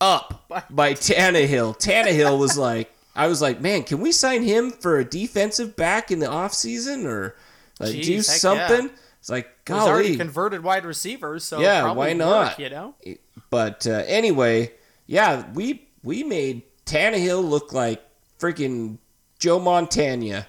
up 0.00 0.44
by 0.70 0.92
Tannehill. 0.92 1.76
Tannehill 1.80 2.38
was 2.38 2.56
like, 2.56 2.92
I 3.16 3.26
was 3.28 3.40
like, 3.42 3.60
man, 3.60 3.82
can 3.82 4.00
we 4.00 4.12
sign 4.12 4.42
him 4.42 4.70
for 4.70 4.98
a 4.98 5.04
defensive 5.04 5.74
back 5.76 6.10
in 6.10 6.18
the 6.18 6.26
offseason 6.26 7.04
or 7.06 7.34
like, 7.80 7.94
Jeez, 7.94 8.04
do 8.04 8.22
something? 8.22 8.86
yeah. 8.86 8.92
It's 9.20 9.30
like, 9.30 9.48
He's 9.66 9.76
already 9.76 10.08
golly. 10.10 10.16
converted 10.18 10.62
wide 10.62 10.84
receivers, 10.84 11.42
so 11.44 11.60
Yeah, 11.60 11.80
probably 11.82 12.14
why 12.14 12.26
work, 12.26 12.48
not? 12.48 12.58
you 12.60 12.70
know, 12.70 12.94
But 13.50 13.86
uh, 13.86 14.04
anyway, 14.06 14.72
yeah, 15.06 15.44
we 15.54 15.88
we 16.02 16.22
made 16.22 16.62
Tannehill 16.84 17.48
look 17.48 17.72
like 17.72 18.02
freaking 18.38 18.98
Joe 19.40 19.58
Montana. 19.58 20.46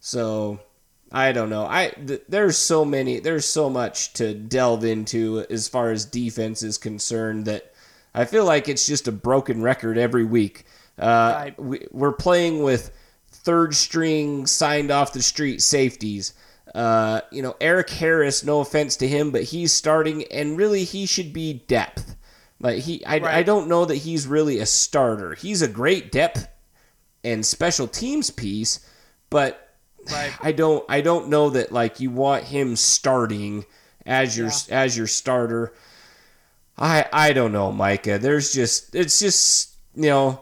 So 0.00 0.60
I 1.12 1.32
don't 1.32 1.48
know. 1.50 1.64
I 1.66 1.88
th- 2.06 2.22
there's 2.28 2.56
so 2.58 2.84
many. 2.84 3.20
There's 3.20 3.46
so 3.46 3.70
much 3.70 4.12
to 4.14 4.34
delve 4.34 4.84
into 4.84 5.44
as 5.50 5.68
far 5.68 5.90
as 5.90 6.04
defense 6.04 6.62
is 6.62 6.76
concerned 6.78 7.46
that 7.46 7.72
I 8.14 8.24
feel 8.26 8.44
like 8.44 8.68
it's 8.68 8.86
just 8.86 9.08
a 9.08 9.12
broken 9.12 9.62
record 9.62 9.96
every 9.98 10.24
week. 10.24 10.64
Uh, 11.00 11.32
Right. 11.36 11.58
we, 11.60 11.86
we're 11.90 12.12
playing 12.12 12.62
with 12.62 12.90
third 13.30 13.74
string 13.74 14.46
signed 14.46 14.90
off 14.90 15.12
the 15.12 15.22
street 15.22 15.62
safeties. 15.62 16.34
Uh, 16.74 17.20
you 17.32 17.42
know, 17.42 17.56
Eric 17.60 17.90
Harris, 17.90 18.44
no 18.44 18.60
offense 18.60 18.96
to 18.96 19.08
him, 19.08 19.30
but 19.32 19.42
he's 19.44 19.72
starting, 19.72 20.24
and 20.30 20.56
really 20.56 20.84
he 20.84 21.06
should 21.06 21.32
be 21.32 21.54
depth. 21.66 22.14
Like 22.60 22.78
he, 22.82 23.04
I, 23.06 23.38
I 23.38 23.42
don't 23.42 23.66
know 23.68 23.84
that 23.86 23.96
he's 23.96 24.26
really 24.26 24.58
a 24.58 24.66
starter. 24.66 25.34
He's 25.34 25.62
a 25.62 25.68
great 25.68 26.12
depth 26.12 26.46
and 27.24 27.44
special 27.44 27.88
teams 27.88 28.30
piece, 28.30 28.86
but 29.30 29.66
Right. 30.10 30.32
I 30.40 30.52
don't, 30.52 30.82
I 30.88 31.00
don't 31.02 31.28
know 31.28 31.50
that 31.50 31.72
like 31.72 32.00
you 32.00 32.10
want 32.10 32.44
him 32.44 32.74
starting 32.76 33.64
as 34.06 34.36
your 34.36 34.50
as 34.70 34.96
your 34.96 35.06
starter. 35.06 35.74
I 36.78 37.04
I 37.12 37.32
don't 37.34 37.52
know, 37.52 37.70
Micah. 37.70 38.18
There's 38.18 38.52
just 38.52 38.94
it's 38.94 39.18
just 39.18 39.74
you 39.94 40.08
know 40.08 40.40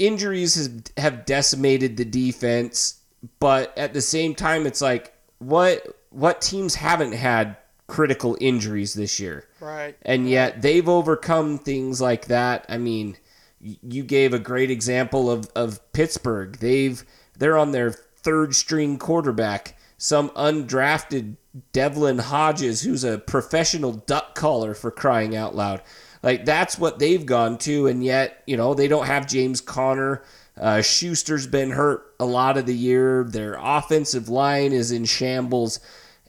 injuries 0.00 0.56
has, 0.56 0.82
have 0.96 1.26
decimated 1.26 1.96
the 1.96 2.04
defense, 2.04 3.00
but 3.38 3.76
at 3.78 3.94
the 3.94 4.00
same 4.00 4.34
time, 4.34 4.66
it's 4.66 4.80
like 4.80 5.14
what 5.38 5.86
what 6.10 6.40
teams 6.40 6.74
haven't 6.74 7.12
had 7.12 7.56
critical 7.86 8.36
injuries 8.40 8.94
this 8.94 9.20
year, 9.20 9.46
right? 9.60 9.96
and 10.02 10.28
yet 10.28 10.62
they've 10.62 10.88
overcome 10.88 11.58
things 11.58 12.00
like 12.00 12.26
that. 12.26 12.64
I 12.68 12.78
mean, 12.78 13.16
you 13.60 14.02
gave 14.02 14.32
a 14.32 14.38
great 14.38 14.70
example 14.70 15.30
of 15.30 15.48
of 15.54 15.92
Pittsburgh. 15.92 16.56
They've 16.58 17.04
they're 17.38 17.58
on 17.58 17.72
their 17.72 17.92
third 17.92 18.54
string 18.54 18.98
quarterback, 18.98 19.78
some 19.98 20.30
undrafted 20.30 21.36
Devlin 21.72 22.18
Hodges, 22.18 22.82
who's 22.82 23.04
a 23.04 23.18
professional 23.18 23.92
duck 23.92 24.34
caller 24.34 24.74
for 24.74 24.90
crying 24.90 25.36
out 25.36 25.54
loud. 25.54 25.82
Like 26.22 26.44
that's 26.44 26.78
what 26.78 26.98
they've 26.98 27.24
gone 27.24 27.58
to, 27.58 27.86
and 27.86 28.04
yet 28.04 28.42
you 28.46 28.56
know 28.56 28.74
they 28.74 28.88
don't 28.88 29.06
have 29.06 29.26
James 29.26 29.60
Conner. 29.60 30.22
Uh, 30.60 30.82
Schuster's 30.82 31.46
been 31.46 31.70
hurt 31.70 32.14
a 32.20 32.26
lot 32.26 32.58
of 32.58 32.66
the 32.66 32.76
year. 32.76 33.24
Their 33.24 33.56
offensive 33.58 34.28
line 34.28 34.72
is 34.72 34.90
in 34.92 35.06
shambles, 35.06 35.80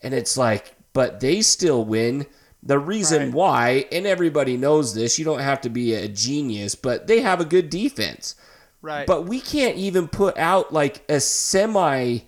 and 0.02 0.14
it's 0.14 0.38
like, 0.38 0.74
but 0.94 1.20
they 1.20 1.42
still 1.42 1.84
win. 1.84 2.26
The 2.64 2.80
reason 2.80 3.24
Right. 3.24 3.34
why, 3.34 3.86
and 3.92 4.06
everybody 4.06 4.56
knows 4.56 4.94
this, 4.94 5.18
you 5.20 5.26
don't 5.26 5.40
have 5.40 5.62
to 5.62 5.70
be 5.70 5.94
a 5.96 6.08
genius, 6.08 6.76
but 6.76 7.08
they 7.08 7.22
have 7.22 7.42
a 7.42 7.46
good 7.46 7.70
defense. 7.70 8.36
Right. 8.84 9.06
But 9.08 9.26
we 9.28 9.42
can't 9.42 9.78
even 9.78 10.08
put 10.08 10.38
out 10.38 10.72
like 10.72 11.04
a 11.10 11.20
semi 11.20 12.20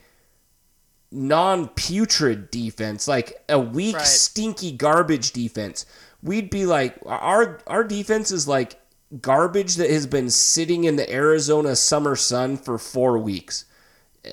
non 1.11 1.67
putrid 1.69 2.49
defense, 2.51 3.07
like 3.07 3.43
a 3.47 3.59
weak, 3.59 3.95
Right. 3.95 4.05
stinky 4.05 4.71
garbage 4.71 5.31
defense. 5.31 5.85
We'd 6.23 6.49
be 6.49 6.65
like 6.65 6.95
our 7.05 7.59
our 7.67 7.83
defense 7.83 8.31
is 8.31 8.47
like 8.47 8.79
garbage 9.21 9.75
that 9.75 9.89
has 9.91 10.07
been 10.07 10.29
sitting 10.29 10.85
in 10.85 10.95
the 10.95 11.11
Arizona 11.13 11.75
summer 11.75 12.15
sun 12.15 12.57
for 12.57 12.77
four 12.79 13.17
weeks. 13.19 13.65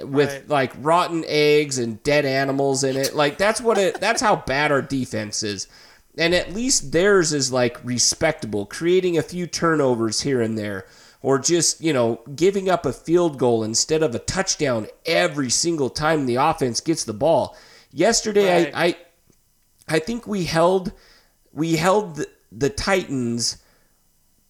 With 0.05 0.31
Right. 0.33 0.49
like 0.49 0.73
rotten 0.79 1.25
eggs 1.27 1.77
and 1.77 2.01
dead 2.05 2.25
animals 2.25 2.85
in 2.85 2.97
it. 2.97 3.15
Like 3.17 3.39
that's 3.39 3.61
what 3.61 3.77
it 3.77 4.01
that's 4.01 4.23
how 4.23 4.37
bad 4.37 4.71
our 4.71 4.81
defense 4.83 5.43
is. 5.43 5.67
And 6.17 6.33
at 6.33 6.53
least 6.55 6.93
theirs 6.93 7.33
is 7.33 7.51
like 7.53 7.85
respectable, 7.85 8.67
creating 8.67 9.19
a 9.19 9.23
few 9.23 9.49
turnovers 9.49 10.21
here 10.21 10.41
and 10.41 10.57
there 10.57 10.87
or 11.23 11.41
just, 11.41 11.81
you 11.81 11.93
know, 11.93 12.21
giving 12.37 12.71
up 12.71 12.87
a 12.87 12.93
field 12.93 13.37
goal 13.37 13.65
instead 13.65 14.03
of 14.05 14.15
a 14.15 14.19
touchdown 14.21 14.87
every 15.07 15.51
single 15.51 15.91
time 15.91 16.25
the 16.27 16.37
offense 16.37 16.81
gets 16.81 17.03
the 17.03 17.13
ball. 17.13 17.57
Yesterday 17.93 18.67
Right. 18.67 18.73
I, 18.75 18.85
I 18.85 18.97
I 19.97 19.99
think 19.99 20.25
we 20.29 20.45
held 20.45 20.93
we 21.53 21.77
held 21.77 22.17
the, 22.17 22.27
the 22.53 22.71
Titans 22.71 23.59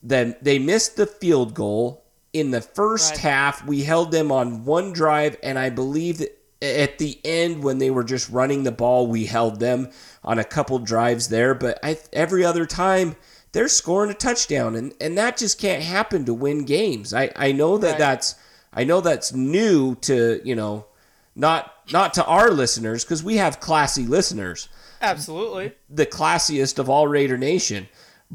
then 0.03 0.35
they 0.41 0.59
missed 0.59 0.97
the 0.97 1.07
field 1.07 1.53
goal 1.55 2.03
in 2.33 2.51
the 2.53 2.61
first 2.63 3.11
Right. 3.17 3.19
half. 3.21 3.67
We 3.67 3.83
held 3.83 4.13
them 4.13 4.33
on 4.33 4.65
one 4.65 4.93
drive, 4.93 5.37
and 5.43 5.59
I 5.59 5.69
believe 5.69 6.19
that 6.19 6.37
at 6.63 6.99
the 6.99 7.19
end 7.25 7.63
when 7.63 7.79
they 7.79 7.91
were 7.91 8.05
just 8.05 8.31
running 8.31 8.63
the 8.65 8.73
ball, 8.73 9.07
we 9.07 9.27
held 9.27 9.61
them 9.61 9.91
on 10.25 10.39
a 10.39 10.45
couple 10.45 10.79
drives 10.79 11.29
there. 11.29 11.55
But 11.55 11.79
I, 11.83 11.99
every 12.13 12.45
other 12.45 12.65
time, 12.65 13.17
they're 13.53 13.69
scoring 13.69 14.11
a 14.11 14.15
touchdown, 14.15 14.75
and, 14.75 14.95
and 15.01 15.19
that 15.19 15.37
just 15.37 15.61
can't 15.61 15.83
happen 15.83 16.25
to 16.25 16.33
win 16.35 16.65
games. 16.65 17.13
I, 17.13 17.31
I 17.37 17.53
know 17.53 17.77
that 17.79 17.91
Right. 17.93 17.99
that's 17.99 18.37
I 18.73 18.85
know 18.85 19.01
that's 19.03 19.35
new 19.35 19.97
to 19.97 20.41
you 20.45 20.55
know 20.55 20.87
not 21.35 21.75
not 21.93 22.15
to 22.15 22.25
our 22.25 22.51
listeners 22.51 23.05
because 23.05 23.23
we 23.23 23.37
have 23.37 23.61
classy 23.61 24.07
listeners 24.07 24.69
Absolutely. 25.01 25.73
the 25.89 26.07
classiest 26.07 26.79
of 26.79 26.89
all 26.91 27.09
Raider 27.09 27.39
Nation. 27.39 27.89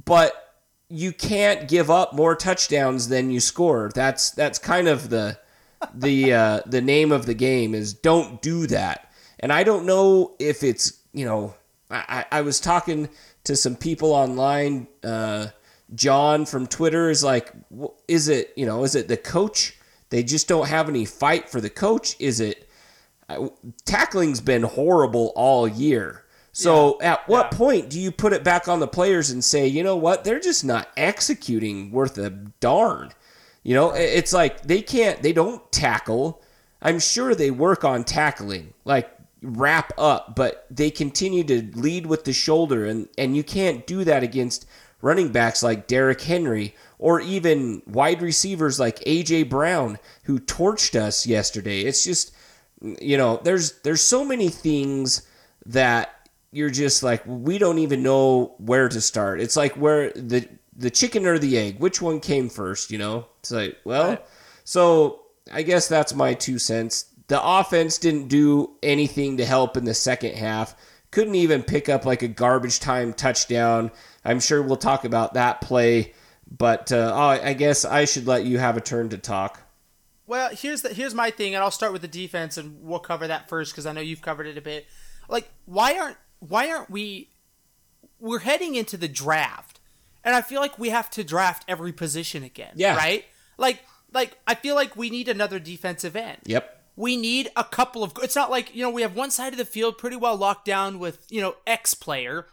But 0.04 0.56
you 0.90 1.12
can't 1.12 1.68
give 1.68 1.90
up 1.90 2.14
more 2.14 2.36
touchdowns 2.36 3.08
than 3.08 3.32
you 3.32 3.40
score. 3.40 3.92
That's 3.94 4.32
that's 4.32 4.60
kind 4.60 4.88
of 4.88 5.10
the 5.10 5.38
the 5.94 6.34
uh, 6.42 6.62
the 6.66 6.82
name 6.82 7.12
of 7.12 7.26
the 7.26 7.34
game 7.34 7.74
is 7.74 7.94
don't 7.94 8.42
do 8.42 8.68
that. 8.68 9.12
And 9.40 9.52
I 9.54 9.64
don't 9.64 9.86
know 9.86 10.36
if 10.40 10.64
it's 10.64 11.00
you 11.14 11.26
know 11.26 11.56
I, 11.90 12.26
I 12.32 12.42
was 12.42 12.60
talking 12.60 13.10
to 13.44 13.56
some 13.56 13.76
people 13.76 14.12
online. 14.12 14.88
Uh, 15.04 15.48
John 15.94 16.46
from 16.48 16.66
Twitter 16.66 17.12
is 17.12 17.24
like, 17.24 17.54
is 18.08 18.28
it 18.28 18.52
you 18.56 18.66
know 18.66 18.84
is 18.84 18.96
it 18.96 19.08
the 19.08 19.18
coach? 19.18 19.78
They 20.10 20.24
just 20.24 20.48
don't 20.48 20.68
have 20.68 20.88
any 20.90 21.06
fight 21.06 21.50
for 21.50 21.62
the 21.62 21.70
coach. 21.70 22.16
Is 22.20 22.40
it 22.40 22.68
I- 23.30 23.50
tackling's 23.86 24.42
been 24.42 24.64
horrible 24.64 25.32
all 25.36 25.68
year. 25.68 26.25
So 26.58 26.98
at 27.02 27.28
what 27.28 27.50
Yeah. 27.52 27.58
point 27.58 27.90
do 27.90 28.00
you 28.00 28.12
put 28.12 28.32
it 28.32 28.42
back 28.42 28.70
on 28.70 28.80
the 28.80 28.88
players 28.88 29.30
and 29.30 29.44
say, 29.44 29.68
you 29.68 29.84
know 29.84 29.98
what, 29.98 30.24
they're 30.24 30.40
just 30.40 30.64
not 30.64 30.88
executing 30.96 31.92
worth 31.92 32.18
a 32.18 32.30
darn? 32.30 33.12
You 33.62 33.76
know, 33.76 33.92
it's 33.92 34.32
like 34.32 34.62
they 34.62 34.82
can't, 34.82 35.22
they 35.22 35.34
don't 35.34 35.70
tackle. 35.74 36.42
I'm 36.82 37.00
sure 37.00 37.36
they 37.36 37.52
work 37.52 37.84
on 37.84 38.06
tackling, 38.06 38.74
like 38.86 39.10
wrap 39.42 39.92
up, 39.98 40.38
but 40.38 40.66
they 40.72 40.90
continue 40.92 41.44
to 41.44 41.72
lead 41.74 42.06
with 42.06 42.24
the 42.24 42.32
shoulder, 42.32 42.86
and 42.86 43.10
and 43.18 43.36
you 43.36 43.44
can't 43.44 43.86
do 43.86 44.06
that 44.06 44.24
against 44.24 44.66
running 45.02 45.34
backs 45.34 45.62
like 45.62 45.88
Derrick 45.88 46.22
Henry 46.22 46.74
or 47.00 47.20
even 47.20 47.82
wide 47.86 48.22
receivers 48.22 48.80
like 48.80 49.00
AJ 49.02 49.50
Brown 49.50 50.00
who 50.24 50.40
torched 50.40 50.96
us 50.96 51.28
yesterday. 51.28 51.82
It's 51.82 52.06
just 52.06 52.32
you 52.82 53.18
know, 53.18 53.42
there's 53.44 53.80
there's 53.82 54.02
so 54.02 54.24
many 54.24 54.48
things 54.48 55.24
that 55.66 56.15
you're 56.56 56.70
just 56.70 57.04
like 57.04 57.22
we 57.26 57.58
don't 57.58 57.80
even 57.80 58.02
know 58.02 58.56
where 58.58 58.88
to 58.88 59.02
start. 59.02 59.42
It's 59.42 59.56
like 59.58 59.74
where 59.76 60.12
the 60.12 60.48
the 60.78 60.90
chicken 60.90 61.26
or 61.26 61.38
the 61.38 61.58
egg, 61.58 61.80
which 61.80 62.02
one 62.02 62.20
came 62.20 62.50
first, 62.50 62.92
you 62.92 62.98
know? 62.98 63.28
It's 63.40 63.52
like, 63.52 63.78
well, 63.84 64.10
Right. 64.10 64.26
so 64.64 65.22
I 65.52 65.62
guess 65.62 65.88
that's 65.88 66.14
my 66.14 66.34
two 66.34 66.58
cents. 66.60 67.06
The 67.28 67.42
offense 67.44 67.98
didn't 67.98 68.28
do 68.28 68.72
anything 68.84 69.38
to 69.38 69.46
help 69.46 69.78
in 69.78 69.86
the 69.86 69.94
second 69.94 70.36
half. 70.36 70.76
Couldn't 71.12 71.36
even 71.36 71.64
pick 71.64 71.88
up 71.90 72.06
like 72.06 72.22
a 72.24 72.28
garbage 72.28 72.80
time 72.80 73.14
touchdown. 73.14 73.92
I'm 74.24 74.40
sure 74.40 74.62
we'll 74.62 74.76
talk 74.78 75.06
about 75.06 75.34
that 75.36 75.62
play, 75.62 76.14
but 76.50 76.92
uh, 76.92 77.12
oh, 77.14 77.46
I 77.46 77.54
guess 77.54 77.86
I 77.86 78.06
should 78.06 78.28
let 78.28 78.46
you 78.46 78.60
have 78.60 78.76
a 78.78 78.82
turn 78.82 79.10
to 79.10 79.18
talk. 79.18 79.62
Well, 80.28 80.50
here's 80.54 80.82
the 80.82 80.90
here's 80.94 81.14
my 81.14 81.32
thing, 81.32 81.54
and 81.56 81.64
I'll 81.64 81.72
start 81.72 81.94
with 81.94 82.02
the 82.02 82.08
defense, 82.08 82.58
and 82.58 82.82
we'll 82.82 83.00
cover 83.00 83.28
that 83.28 83.48
first 83.48 83.72
because 83.72 83.86
I 83.86 83.94
know 83.94 84.02
you've 84.02 84.22
covered 84.24 84.48
it 84.48 84.58
a 84.58 84.62
bit. 84.62 84.88
Like, 85.30 85.50
why 85.66 85.98
aren't 85.98 86.18
why 86.48 86.70
aren't 86.72 86.90
we? 86.90 87.30
We're 88.20 88.40
heading 88.40 88.76
into 88.76 88.98
the 88.98 89.08
draft, 89.08 89.80
and 90.24 90.36
I 90.36 90.42
feel 90.42 90.62
like 90.62 90.80
we 90.80 90.90
have 90.90 91.10
to 91.12 91.24
draft 91.24 91.66
every 91.68 91.94
position 91.94 92.44
again. 92.44 92.74
Yeah. 92.76 92.96
Right. 92.96 93.26
Like, 93.58 93.84
like 94.14 94.38
I 94.48 94.56
feel 94.56 94.76
like 94.76 94.96
we 94.96 95.10
need 95.10 95.28
another 95.28 95.60
defensive 95.60 96.16
end. 96.16 96.40
Yep. 96.46 96.72
We 96.96 97.18
need 97.18 97.50
a 97.56 97.64
couple 97.64 98.04
of. 98.04 98.14
It's 98.24 98.36
not 98.36 98.50
like 98.52 98.74
you 98.74 98.82
know 98.82 98.90
we 98.90 99.02
have 99.02 99.16
one 99.16 99.32
side 99.32 99.54
of 99.54 99.58
the 99.58 99.66
field 99.66 99.98
pretty 99.98 100.16
well 100.16 100.38
locked 100.38 100.66
down 100.66 101.00
with 101.00 101.26
you 101.30 101.42
know 101.42 101.56
X 101.68 101.94
player. 101.94 102.48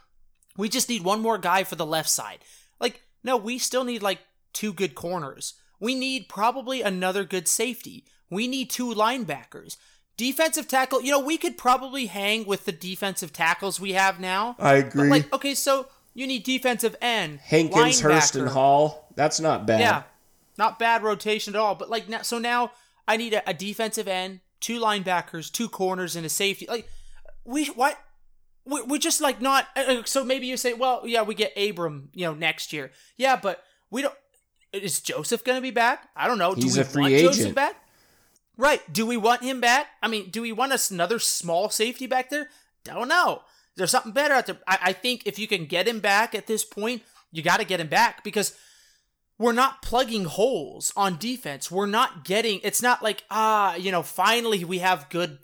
We 0.57 0.69
just 0.69 0.89
need 0.89 1.03
one 1.03 1.21
more 1.21 1.37
guy 1.37 1.63
for 1.63 1.75
the 1.75 1.85
left 1.85 2.09
side. 2.09 2.39
Like, 2.79 3.01
no, 3.23 3.37
we 3.37 3.57
still 3.57 3.83
need 3.83 4.03
like 4.03 4.19
two 4.51 4.71
good 4.73 4.93
corners. 4.93 5.55
We 5.79 5.95
need 5.95 6.29
probably 6.29 6.81
another 6.81 7.23
good 7.23 7.47
safety. 7.47 8.05
We 8.29 8.47
need 8.47 8.69
two 8.69 8.93
linebackers. 8.93 9.77
Defensive 10.17 10.67
tackle. 10.67 11.01
You 11.01 11.11
know, 11.11 11.19
we 11.19 11.37
could 11.37 11.57
probably 11.57 12.07
hang 12.07 12.45
with 12.45 12.65
the 12.65 12.71
defensive 12.71 13.33
tackles 13.33 13.79
we 13.79 13.93
have 13.93 14.19
now. 14.19 14.55
I 14.59 14.75
agree. 14.75 15.09
like, 15.09 15.33
okay, 15.33 15.55
so 15.55 15.87
you 16.13 16.27
need 16.27 16.43
defensive 16.43 16.95
end, 17.01 17.39
Hankins, 17.39 17.99
Hurst, 17.99 18.35
and. 18.35 18.49
Hall. 18.49 19.07
That's 19.15 19.39
not 19.39 19.65
bad. 19.65 19.79
Yeah, 19.79 20.03
not 20.57 20.79
bad 20.79 21.03
rotation 21.03 21.55
at 21.55 21.59
all. 21.59 21.75
But 21.75 21.89
like 21.89 22.09
now, 22.09 22.21
so 22.21 22.37
now 22.37 22.71
I 23.07 23.17
need 23.17 23.33
a, 23.33 23.47
a 23.49 23.53
defensive 23.53 24.07
end, 24.07 24.41
two 24.59 24.79
linebackers, 24.79 25.51
two 25.51 25.69
corners, 25.69 26.15
and 26.15 26.25
a 26.25 26.29
safety. 26.29 26.65
Like 26.67 26.87
we 27.43 27.65
what? 27.67 27.97
We 28.65 28.81
we're 28.83 28.97
just 28.97 29.21
like 29.21 29.41
not. 29.41 29.67
uh, 29.75 29.81
uh, 29.87 30.03
So 30.05 30.23
maybe 30.23 30.47
you 30.47 30.55
say, 30.57 30.73
well, 30.73 31.03
yeah, 31.05 31.23
we 31.23 31.35
get 31.35 31.51
Abram, 31.57 32.09
you 32.13 32.25
know, 32.25 32.33
next 32.33 32.71
year. 32.71 32.91
Yeah, 33.17 33.35
but 33.35 33.63
we 33.89 34.01
don't. 34.03 34.15
Is 34.71 35.01
Joseph 35.01 35.43
going 35.43 35.57
to 35.57 35.61
be 35.61 35.69
back? 35.71 36.09
I 36.15 36.27
don't 36.27 36.39
know. 36.39 36.53
He's 36.53 36.73
do 36.73 36.79
we 36.79 36.81
a 36.81 36.83
free 36.85 37.01
want 37.03 37.13
agent. 37.13 37.33
Joseph 37.35 37.55
back? 37.55 37.75
Right. 38.57 38.81
Do 38.91 39.05
we 39.05 39.17
want 39.17 39.43
him 39.43 39.59
back? 39.59 39.87
I 40.01 40.07
mean, 40.07 40.29
do 40.29 40.41
we 40.41 40.51
want 40.51 40.73
us 40.73 40.91
another 40.91 41.19
small 41.19 41.69
safety 41.69 42.07
back 42.07 42.29
there? 42.29 42.49
Don't 42.83 43.07
know. 43.07 43.41
There's 43.75 43.91
something 43.91 44.11
better 44.11 44.35
out 44.35 44.45
there. 44.45 44.57
I, 44.67 44.77
I 44.81 44.93
think 44.93 45.23
if 45.25 45.39
you 45.39 45.47
can 45.47 45.65
get 45.65 45.87
him 45.87 45.99
back 45.99 46.35
at 46.35 46.47
this 46.47 46.63
point, 46.63 47.01
you 47.31 47.41
got 47.41 47.59
to 47.59 47.65
get 47.65 47.79
him 47.79 47.87
back 47.87 48.23
because 48.23 48.55
we're 49.39 49.53
not 49.53 49.81
plugging 49.81 50.25
holes 50.25 50.93
on 50.95 51.17
defense. 51.17 51.71
We're 51.71 51.87
not 51.87 52.23
getting. 52.23 52.59
It's 52.63 52.81
not 52.81 53.01
like 53.01 53.23
ah, 53.31 53.75
you 53.75 53.91
know, 53.91 54.03
finally 54.03 54.63
we 54.63 54.79
have 54.79 55.09
good 55.09 55.39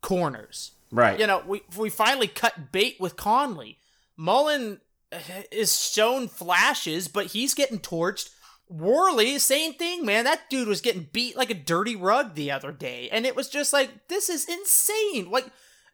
corners. 0.00 0.72
Right. 0.92 1.18
You 1.18 1.26
know, 1.26 1.42
we 1.46 1.62
we 1.76 1.90
finally 1.90 2.28
cut 2.28 2.70
bait 2.70 2.96
with 3.00 3.16
Conley. 3.16 3.78
Mullen 4.16 4.80
uh, 5.12 5.18
is 5.50 5.78
shown 5.80 6.28
flashes, 6.28 7.08
but 7.08 7.26
he's 7.26 7.54
getting 7.54 7.80
torched. 7.80 8.30
Worley, 8.68 9.38
same 9.38 9.74
thing, 9.74 10.04
man. 10.04 10.24
That 10.24 10.48
dude 10.48 10.68
was 10.68 10.80
getting 10.80 11.08
beat 11.12 11.36
like 11.36 11.50
a 11.50 11.54
dirty 11.54 11.96
rug 11.96 12.34
the 12.34 12.50
other 12.50 12.72
day, 12.72 13.08
and 13.12 13.26
it 13.26 13.36
was 13.36 13.48
just 13.48 13.72
like 13.72 14.08
this 14.08 14.28
is 14.28 14.48
insane. 14.48 15.30
Like, 15.30 15.46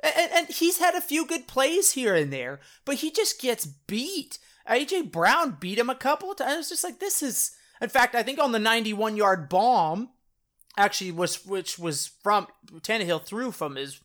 and, 0.03 0.31
and 0.33 0.49
he's 0.49 0.79
had 0.79 0.95
a 0.95 1.01
few 1.01 1.27
good 1.27 1.49
plays 1.49 1.93
here 1.93 2.15
and 2.15 2.33
there, 2.33 2.61
but 2.85 2.97
he 2.97 3.11
just 3.11 3.41
gets 3.41 3.67
beat. 3.67 4.39
AJ 4.69 5.11
Brown 5.11 5.57
beat 5.59 5.79
him 5.79 5.91
a 5.91 5.95
couple 5.95 6.31
of 6.31 6.37
times. 6.37 6.69
Just 6.69 6.85
like 6.85 7.01
this 7.01 7.23
is. 7.23 7.53
In 7.83 7.89
fact, 7.89 8.15
I 8.15 8.23
think 8.23 8.39
on 8.39 8.53
the 8.53 8.59
91 8.59 9.17
yard 9.17 9.49
bomb, 9.49 10.11
actually 10.77 11.13
was 11.13 11.45
which 11.47 11.79
was 11.79 12.11
from 12.23 12.47
Tannehill 12.81 13.25
threw 13.25 13.51
from 13.51 13.77
his 13.77 14.01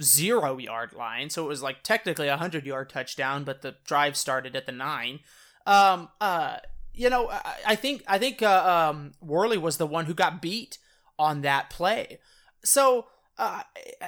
zero 0.00 0.58
yard 0.58 0.92
line, 0.92 1.30
so 1.30 1.44
it 1.44 1.48
was 1.48 1.62
like 1.62 1.82
technically 1.82 2.28
a 2.28 2.36
hundred 2.36 2.66
yard 2.66 2.90
touchdown, 2.90 3.44
but 3.44 3.62
the 3.62 3.76
drive 3.84 4.16
started 4.16 4.54
at 4.56 4.66
the 4.66 4.72
nine. 4.72 5.20
Um, 5.66 6.08
uh, 6.20 6.58
you 6.98 7.08
know, 7.08 7.30
I, 7.30 7.56
I 7.68 7.74
think 7.76 8.02
I 8.06 8.18
think 8.18 8.42
uh, 8.42 8.90
um, 8.90 9.12
Worley 9.20 9.56
was 9.56 9.76
the 9.76 9.86
one 9.86 10.06
who 10.06 10.14
got 10.14 10.42
beat 10.42 10.78
on 11.18 11.42
that 11.42 11.70
play. 11.70 12.18
So 12.64 13.06
uh, 13.38 13.62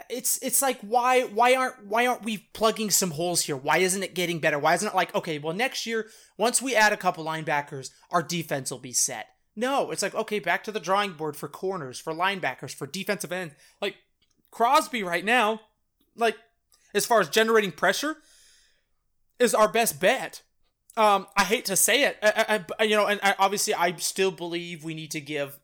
it's 0.09 0.38
it's 0.42 0.61
like 0.61 0.80
why 0.80 1.23
why 1.23 1.54
aren't 1.54 1.87
why 1.87 2.06
aren't 2.06 2.25
we 2.25 2.49
plugging 2.52 2.90
some 2.90 3.12
holes 3.12 3.42
here? 3.42 3.56
Why 3.56 3.78
isn't 3.78 4.02
it 4.02 4.14
getting 4.14 4.40
better? 4.40 4.59
Why 4.59 4.75
isn't 4.75 4.88
it 4.88 4.94
like 4.94 5.14
okay, 5.14 5.38
well 5.38 5.54
next 5.54 5.87
year 5.87 6.09
once 6.37 6.61
we 6.61 6.75
add 6.75 6.92
a 6.92 6.97
couple 6.97 7.25
linebackers, 7.25 7.90
our 8.11 8.23
defense 8.23 8.70
will 8.73 8.78
be 8.78 8.92
set. 8.92 9.26
No, 9.54 9.92
it's 9.92 10.02
like 10.02 10.14
okay, 10.14 10.40
back 10.40 10.64
to 10.64 10.73
the 10.73 10.80
drawing 10.80 11.12
board 11.12 11.37
for 11.37 11.49
corners, 11.49 12.00
for 12.00 12.12
linebackers, 12.12 12.75
for 12.75 12.88
defensive 12.88 13.30
end. 13.30 13.52
Like 13.80 13.97
Crosby 14.50 15.04
right 15.04 15.25
now, 15.25 15.61
like 16.16 16.37
as 16.92 17.06
far 17.06 17.20
as 17.20 17.28
generating 17.28 17.70
pressure, 17.70 18.16
is 19.38 19.54
our 19.54 19.68
best 19.68 20.00
bet. 20.00 20.42
Um, 21.00 21.26
I 21.37 21.45
hate 21.45 21.64
to 21.66 21.76
say 21.76 22.04
it, 22.04 22.19
I, 22.23 22.45
I, 22.49 22.64
I- 22.80 22.85
you 22.85 22.97
know, 22.97 23.07
and 23.07 23.19
I, 23.23 23.35
obviously 23.38 23.73
I 23.75 23.97
still 23.97 24.30
believe 24.30 24.85
we 24.85 24.95
need 24.95 25.12
to 25.12 25.21
give, 25.21 25.59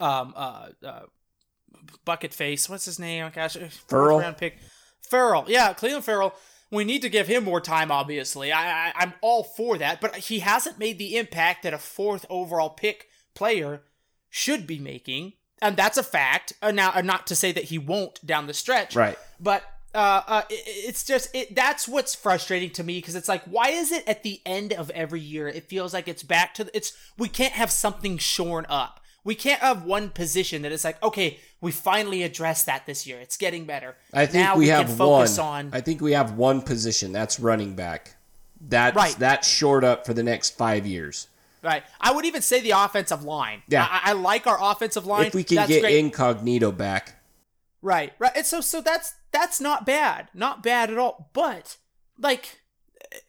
um, 0.00 0.32
uh, 0.36 0.68
uh 0.84 1.00
bucket 2.04 2.32
face. 2.32 2.68
What's 2.68 2.84
his 2.86 2.98
name? 2.98 3.24
Oh 3.24 3.30
gosh, 3.34 3.56
Ferrell? 3.88 4.20
round 4.20 4.36
pick. 4.38 4.56
Ferrell, 5.02 5.44
yeah, 5.48 5.72
Cleveland 5.74 6.04
Ferrell. 6.04 6.34
We 6.70 6.84
need 6.84 7.02
to 7.02 7.08
give 7.10 7.26
him 7.28 7.44
more 7.44 7.60
time. 7.60 7.90
Obviously, 7.90 8.52
I, 8.52 8.88
I 8.88 8.92
I'm 8.96 9.12
all 9.20 9.44
for 9.44 9.76
that, 9.78 10.00
but 10.00 10.16
he 10.16 10.38
hasn't 10.40 10.78
made 10.78 10.98
the 10.98 11.16
impact 11.16 11.62
that 11.62 11.74
a 11.74 11.78
fourth 11.78 12.24
overall 12.30 12.70
pick 12.70 13.06
player 13.34 13.82
should 14.30 14.66
be 14.66 14.78
making, 14.78 15.34
and 15.60 15.76
that's 15.76 15.98
a 15.98 16.02
fact. 16.02 16.54
Uh, 16.62 16.70
now, 16.70 16.90
uh, 16.94 17.02
not 17.02 17.26
to 17.28 17.36
say 17.36 17.52
that 17.52 17.64
he 17.64 17.78
won't 17.78 18.24
down 18.26 18.46
the 18.46 18.54
stretch, 18.54 18.96
Right. 18.96 19.18
but 19.38 19.62
uh, 19.94 20.22
uh, 20.26 20.42
it, 20.50 20.62
it's 20.66 21.04
just 21.04 21.34
it. 21.34 21.54
That's 21.54 21.86
what's 21.88 22.14
frustrating 22.14 22.70
to 22.70 22.84
me 22.84 22.98
because 22.98 23.14
it's 23.14 23.28
like, 23.28 23.42
why 23.44 23.68
is 23.70 23.92
it 23.92 24.06
at 24.08 24.22
the 24.22 24.40
end 24.44 24.72
of 24.72 24.90
every 24.90 25.20
year 25.20 25.48
it 25.48 25.64
feels 25.68 25.94
like 25.94 26.08
it's 26.08 26.22
back 26.22 26.54
to 26.54 26.64
the, 26.64 26.76
it's 26.76 26.92
we 27.16 27.28
can't 27.28 27.52
have 27.54 27.70
something 27.70 28.18
shorn 28.18 28.66
up. 28.68 29.00
We 29.22 29.34
can't 29.34 29.60
have 29.60 29.84
one 29.84 30.10
position 30.10 30.62
that 30.62 30.72
is 30.72 30.84
like, 30.84 31.02
okay, 31.02 31.38
we 31.62 31.72
finally 31.72 32.22
addressed 32.22 32.66
that 32.66 32.84
this 32.84 33.06
year. 33.06 33.18
It's 33.20 33.38
getting 33.38 33.64
better. 33.64 33.96
I 34.12 34.26
think 34.26 34.44
now 34.44 34.56
we, 34.56 34.66
can 34.66 34.86
have 34.86 34.96
focus 34.98 35.38
one. 35.38 35.46
on 35.46 35.70
I 35.72 35.80
think 35.80 36.02
we 36.02 36.12
have 36.12 36.32
one 36.36 36.60
position. 36.60 37.10
That's 37.12 37.40
running 37.40 37.74
back. 37.74 38.16
That's 38.60 38.94
Right. 38.96 39.16
that's 39.18 39.48
short 39.48 39.82
up 39.84 40.04
for 40.04 40.12
the 40.12 40.22
next 40.22 40.58
five 40.58 40.86
years. 40.86 41.28
right. 41.62 41.82
I 42.00 42.12
would 42.12 42.26
even 42.26 42.42
say 42.42 42.60
the 42.60 42.72
offensive 42.72 43.24
line. 43.24 43.62
Yeah. 43.68 43.86
I, 43.90 44.10
I 44.10 44.12
like 44.12 44.46
our 44.46 44.58
offensive 44.60 45.06
line. 45.06 45.26
if 45.26 45.34
we 45.34 45.44
can 45.44 45.56
That's 45.56 45.68
get 45.68 45.80
great. 45.82 45.96
Incognito 45.98 46.70
back, 46.72 47.14
Right, 47.80 48.12
right. 48.18 48.32
And 48.34 48.46
so 48.46 48.60
so 48.62 48.80
that's 48.80 49.14
that's 49.34 49.60
not 49.60 49.84
bad. 49.84 50.28
Not 50.32 50.62
bad 50.62 50.90
at 50.90 50.96
all. 50.96 51.28
But 51.32 51.76
like 52.18 52.60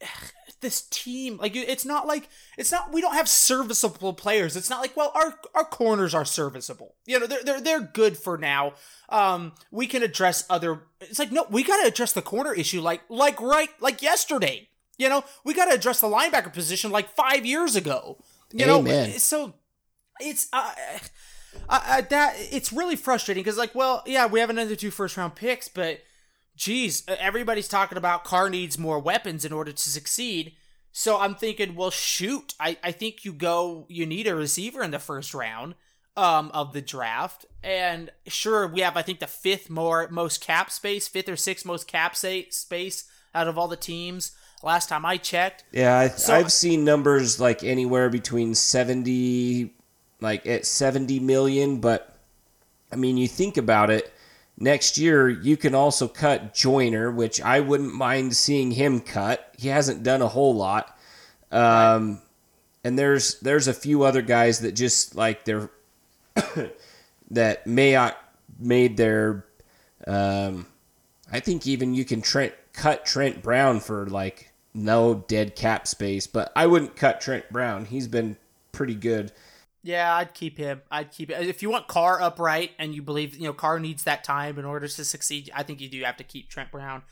this 0.60 0.82
team, 0.82 1.36
like 1.36 1.54
it's 1.54 1.84
not 1.84 2.06
like 2.06 2.28
it's 2.56 2.70
not 2.70 2.92
we 2.92 3.00
don't 3.00 3.14
have 3.14 3.28
serviceable 3.28 4.14
players. 4.14 4.56
It's 4.56 4.70
not 4.70 4.80
like, 4.80 4.96
well, 4.96 5.10
our 5.14 5.34
our 5.54 5.64
corners 5.64 6.14
are 6.14 6.24
serviceable. 6.24 6.94
You 7.06 7.18
know, 7.18 7.26
they're 7.26 7.42
they're 7.42 7.60
they're 7.60 7.80
good 7.80 8.16
for 8.16 8.38
now. 8.38 8.74
Um 9.08 9.52
we 9.70 9.86
can 9.86 10.02
address 10.02 10.46
other 10.48 10.82
it's 11.00 11.18
like 11.18 11.32
no, 11.32 11.46
we 11.50 11.64
got 11.64 11.82
to 11.82 11.88
address 11.88 12.12
the 12.12 12.22
corner 12.22 12.54
issue 12.54 12.80
like 12.80 13.02
like 13.08 13.40
right 13.40 13.70
like 13.80 14.00
yesterday. 14.00 14.68
You 14.98 15.10
know, 15.10 15.24
we 15.44 15.52
got 15.52 15.66
to 15.66 15.74
address 15.74 16.00
the 16.00 16.06
linebacker 16.06 16.50
position 16.50 16.90
like 16.90 17.14
5 17.14 17.44
years 17.44 17.76
ago. 17.76 18.16
You 18.50 18.64
Amen. 18.64 19.10
know, 19.10 19.16
so 19.18 19.52
it's 20.20 20.48
uh, 20.54 20.72
uh, 21.68 21.80
uh, 21.86 22.00
that 22.10 22.34
it's 22.38 22.72
really 22.72 22.96
frustrating 22.96 23.42
because 23.42 23.58
like 23.58 23.74
well 23.74 24.02
yeah 24.06 24.26
we 24.26 24.40
have 24.40 24.50
another 24.50 24.76
two 24.76 24.90
first 24.90 25.16
round 25.16 25.34
picks 25.34 25.68
but 25.68 26.00
geez 26.56 27.04
everybody's 27.08 27.68
talking 27.68 27.98
about 27.98 28.24
Carr 28.24 28.48
needs 28.48 28.78
more 28.78 28.98
weapons 28.98 29.44
in 29.44 29.52
order 29.52 29.72
to 29.72 29.90
succeed. 29.90 30.52
So 30.92 31.18
i'm 31.18 31.34
thinking 31.34 31.74
well 31.74 31.90
shoot 31.90 32.54
i, 32.58 32.76
I 32.82 32.92
think 32.92 33.24
you 33.24 33.32
go 33.32 33.86
you 33.88 34.06
need 34.06 34.26
a 34.26 34.34
receiver 34.34 34.82
in 34.82 34.90
the 34.90 34.98
first 34.98 35.34
round 35.34 35.74
um, 36.16 36.50
of 36.54 36.72
the 36.72 36.80
draft. 36.80 37.44
And 37.62 38.10
sure 38.26 38.66
we 38.66 38.80
have 38.80 38.96
i 38.96 39.02
think 39.02 39.20
the 39.20 39.26
fifth 39.26 39.68
more 39.68 40.08
most 40.10 40.40
cap 40.40 40.70
space 40.70 41.06
fifth 41.08 41.28
or 41.28 41.36
sixth 41.36 41.66
most 41.66 41.86
cap 41.86 42.16
space 42.16 43.04
out 43.34 43.48
of 43.48 43.58
all 43.58 43.68
the 43.68 43.76
teams. 43.76 44.32
Last 44.62 44.88
time 44.88 45.04
i 45.04 45.18
checked. 45.18 45.64
Yeah, 45.70 45.98
I, 45.98 46.08
So- 46.08 46.34
I've 46.34 46.50
seen 46.50 46.82
numbers 46.84 47.38
like 47.38 47.62
anywhere 47.62 48.08
between 48.08 48.54
seventy, 48.54 49.74
like 50.20 50.46
at 50.46 50.66
seventy 50.66 51.20
million. 51.20 51.80
But 51.80 52.16
I 52.92 52.96
mean, 52.96 53.16
you 53.16 53.28
think 53.28 53.56
about 53.56 53.90
it. 53.90 54.12
Next 54.58 54.96
year, 54.96 55.28
you 55.28 55.56
can 55.56 55.74
also 55.74 56.08
cut 56.08 56.54
Joyner, 56.54 57.10
which 57.10 57.42
I 57.42 57.60
wouldn't 57.60 57.94
mind 57.94 58.34
seeing 58.34 58.70
him 58.70 59.00
cut. 59.00 59.54
He 59.58 59.68
hasn't 59.68 60.02
done 60.02 60.22
a 60.22 60.28
whole 60.28 60.54
lot. 60.54 60.98
Um, 61.52 62.22
and 62.82 62.98
there's 62.98 63.38
there's 63.40 63.68
a 63.68 63.74
few 63.74 64.04
other 64.04 64.22
guys 64.22 64.60
that 64.60 64.72
just 64.72 65.14
like 65.14 65.44
they're 65.44 65.70
that 67.30 67.66
Mayock 67.66 68.14
made 68.58 68.96
their. 68.96 69.44
Um, 70.06 70.66
I 71.32 71.40
think 71.40 71.66
even 71.66 71.94
you 71.94 72.04
can 72.04 72.22
Trent 72.22 72.54
cut 72.72 73.04
Trent 73.04 73.42
Brown 73.42 73.80
for 73.80 74.06
like 74.06 74.52
no 74.72 75.24
dead 75.26 75.56
cap 75.56 75.86
space, 75.86 76.26
but 76.26 76.52
I 76.54 76.66
wouldn't 76.66 76.94
cut 76.94 77.20
Trent 77.20 77.50
Brown. 77.50 77.86
He's 77.86 78.06
been 78.06 78.36
pretty 78.72 78.94
good. 78.94 79.32
Yeah, 79.86 80.16
I'd 80.16 80.34
keep 80.34 80.58
him. 80.58 80.82
I'd 80.90 81.12
keep 81.12 81.30
it. 81.30 81.46
If 81.46 81.62
you 81.62 81.70
want 81.70 81.86
Carr 81.86 82.20
upright 82.20 82.72
and 82.76 82.92
you 82.92 83.02
believe, 83.02 83.36
you 83.36 83.44
know, 83.44 83.52
Carr 83.52 83.78
needs 83.78 84.02
that 84.02 84.24
time 84.24 84.58
in 84.58 84.64
order 84.64 84.88
to 84.88 85.04
succeed, 85.04 85.48
I 85.54 85.62
think 85.62 85.80
you 85.80 85.88
do 85.88 86.02
have 86.02 86.16
to 86.16 86.24
keep 86.24 86.50
Trent 86.50 86.72
Brown. 86.72 87.02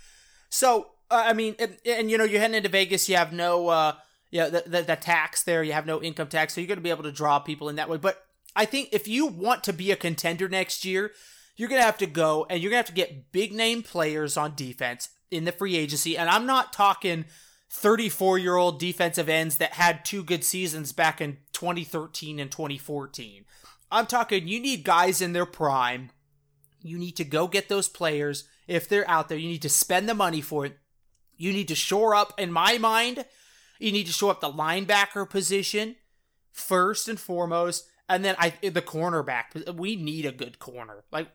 So, 0.49 0.89
uh, 1.09 1.23
I 1.25 1.35
mean, 1.35 1.55
and, 1.61 1.77
and, 1.87 2.11
you 2.11 2.19
know, 2.19 2.25
you're 2.25 2.41
heading 2.41 2.57
into 2.57 2.69
Vegas, 2.69 3.09
you 3.09 3.15
have 3.15 3.33
no, 3.33 3.69
uh, 3.69 3.93
yeah, 4.33 4.49
the, 4.49 4.65
the, 4.67 4.83
the 4.83 4.97
tax 4.97 5.45
there, 5.45 5.63
you 5.63 5.73
have 5.73 5.87
no 5.87 6.03
income 6.03 6.27
tax, 6.27 6.53
so 6.53 6.61
you're 6.61 6.67
going 6.67 6.79
to 6.79 6.83
be 6.83 6.91
able 6.91 7.05
to 7.05 7.13
draw 7.13 7.39
people 7.39 7.69
in 7.69 7.77
that 7.77 7.89
way. 7.89 7.97
But 7.97 8.27
I 8.57 8.65
think 8.65 8.89
if 8.91 9.07
you 9.07 9.27
want 9.27 9.63
to 9.65 9.73
be 9.73 9.93
a 9.93 9.97
contender 9.97 10.49
next 10.49 10.85
year, 10.85 11.13
you're 11.55 11.69
going 11.69 11.81
to 11.81 11.87
have 11.87 11.99
to 11.99 12.07
go 12.07 12.45
and 12.51 12.61
you're 12.61 12.71
going 12.71 12.83
to 12.83 12.89
have 12.89 12.95
to 12.97 13.01
get 13.01 13.31
big 13.31 13.53
name 13.53 13.85
players 13.85 14.37
on 14.37 14.57
defense 14.57 15.11
in 15.31 15.45
the 15.45 15.53
free 15.53 15.77
agency. 15.77 16.19
And 16.19 16.29
I'm 16.29 16.47
not 16.47 16.73
talking 16.73 17.27
34 17.75 18.39
year 18.39 18.57
old 18.57 18.79
defensive 18.79 19.29
ends 19.29 19.57
that 19.57 19.73
had 19.73 20.05
two 20.05 20.23
good 20.23 20.45
seasons 20.45 20.93
back 20.93 21.21
in 21.21 21.39
2013 21.53 22.39
and 22.39 22.51
2014. 22.51 23.45
I'm 23.91 24.07
talking 24.07 24.47
you 24.47 24.61
need 24.61 24.85
guys 24.85 25.21
in 25.21 25.33
their 25.33 25.45
prime. 25.45 26.11
You 26.83 26.99
need 26.99 27.17
to 27.17 27.25
go 27.25 27.49
get 27.49 27.69
those 27.69 27.89
players 27.89 28.45
if 28.69 28.89
they're 28.89 29.09
out 29.11 29.29
there. 29.29 29.39
You 29.39 29.49
need 29.49 29.63
to 29.63 29.69
spend 29.69 30.09
the 30.09 30.15
money 30.15 30.41
for 30.41 30.65
it. 30.65 30.79
You 31.37 31.53
need 31.53 31.69
to 31.69 31.75
shore 31.75 32.15
up, 32.15 32.33
in 32.39 32.53
my 32.53 32.79
mind, 32.79 33.25
you 33.81 33.91
need 33.91 34.07
to 34.07 34.13
shore 34.13 34.31
up 34.31 34.41
the 34.41 34.53
linebacker 34.53 35.29
position 35.29 35.97
first 36.53 37.09
and 37.09 37.19
foremost. 37.19 37.89
And 38.09 38.25
then 38.25 38.37
I 38.39 38.51
the 38.63 38.83
cornerback. 38.83 39.75
We 39.75 39.97
need 39.97 40.27
a 40.27 40.33
good 40.33 40.59
corner, 40.59 41.05
like 41.11 41.29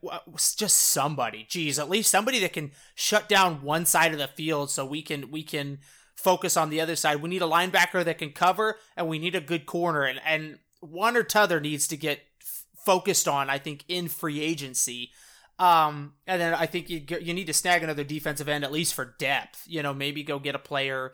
just 0.56 0.78
somebody. 0.78 1.46
Geez, 1.50 1.80
at 1.80 1.90
least 1.90 2.12
somebody 2.12 2.40
that 2.40 2.54
can 2.54 2.72
shut 2.96 3.28
down 3.28 3.64
one 3.64 3.86
side 3.86 4.14
of 4.14 4.20
the 4.20 4.28
field, 4.28 4.70
so 4.70 4.86
we 4.86 5.02
can 5.02 5.32
we 5.32 5.42
can 5.42 5.80
focus 6.20 6.58
on 6.58 6.70
the 6.70 6.82
other 6.82 6.96
side. 6.96 7.22
We 7.22 7.30
need 7.30 7.42
a 7.42 7.46
linebacker 7.46 8.04
that 8.06 8.18
can 8.18 8.32
cover, 8.32 8.78
and 8.96 9.08
we 9.08 9.20
need 9.20 9.36
a 9.36 9.42
good 9.42 9.66
corner. 9.66 10.04
And 10.04 10.20
and 10.26 10.60
one 10.82 11.18
or 11.18 11.24
t'other 11.24 11.60
needs 11.60 11.88
to 11.88 11.98
get 11.98 12.20
f- 12.42 12.66
focused 12.86 13.28
on. 13.28 13.50
I 13.50 13.58
think 13.58 13.84
in 13.88 14.08
free 14.08 14.42
agency. 14.42 15.12
Um, 15.58 16.14
and 16.26 16.40
then 16.40 16.54
I 16.54 16.66
think 16.68 16.90
you 16.90 17.02
you 17.22 17.34
need 17.34 17.48
to 17.48 17.54
snag 17.54 17.84
another 17.84 18.04
defensive 18.04 18.48
end 18.48 18.64
at 18.64 18.72
least 18.72 18.94
for 18.94 19.16
depth. 19.20 19.64
You 19.68 19.84
know, 19.84 19.94
maybe 19.94 20.24
go 20.24 20.40
get 20.40 20.56
a 20.56 20.60
player 20.60 21.14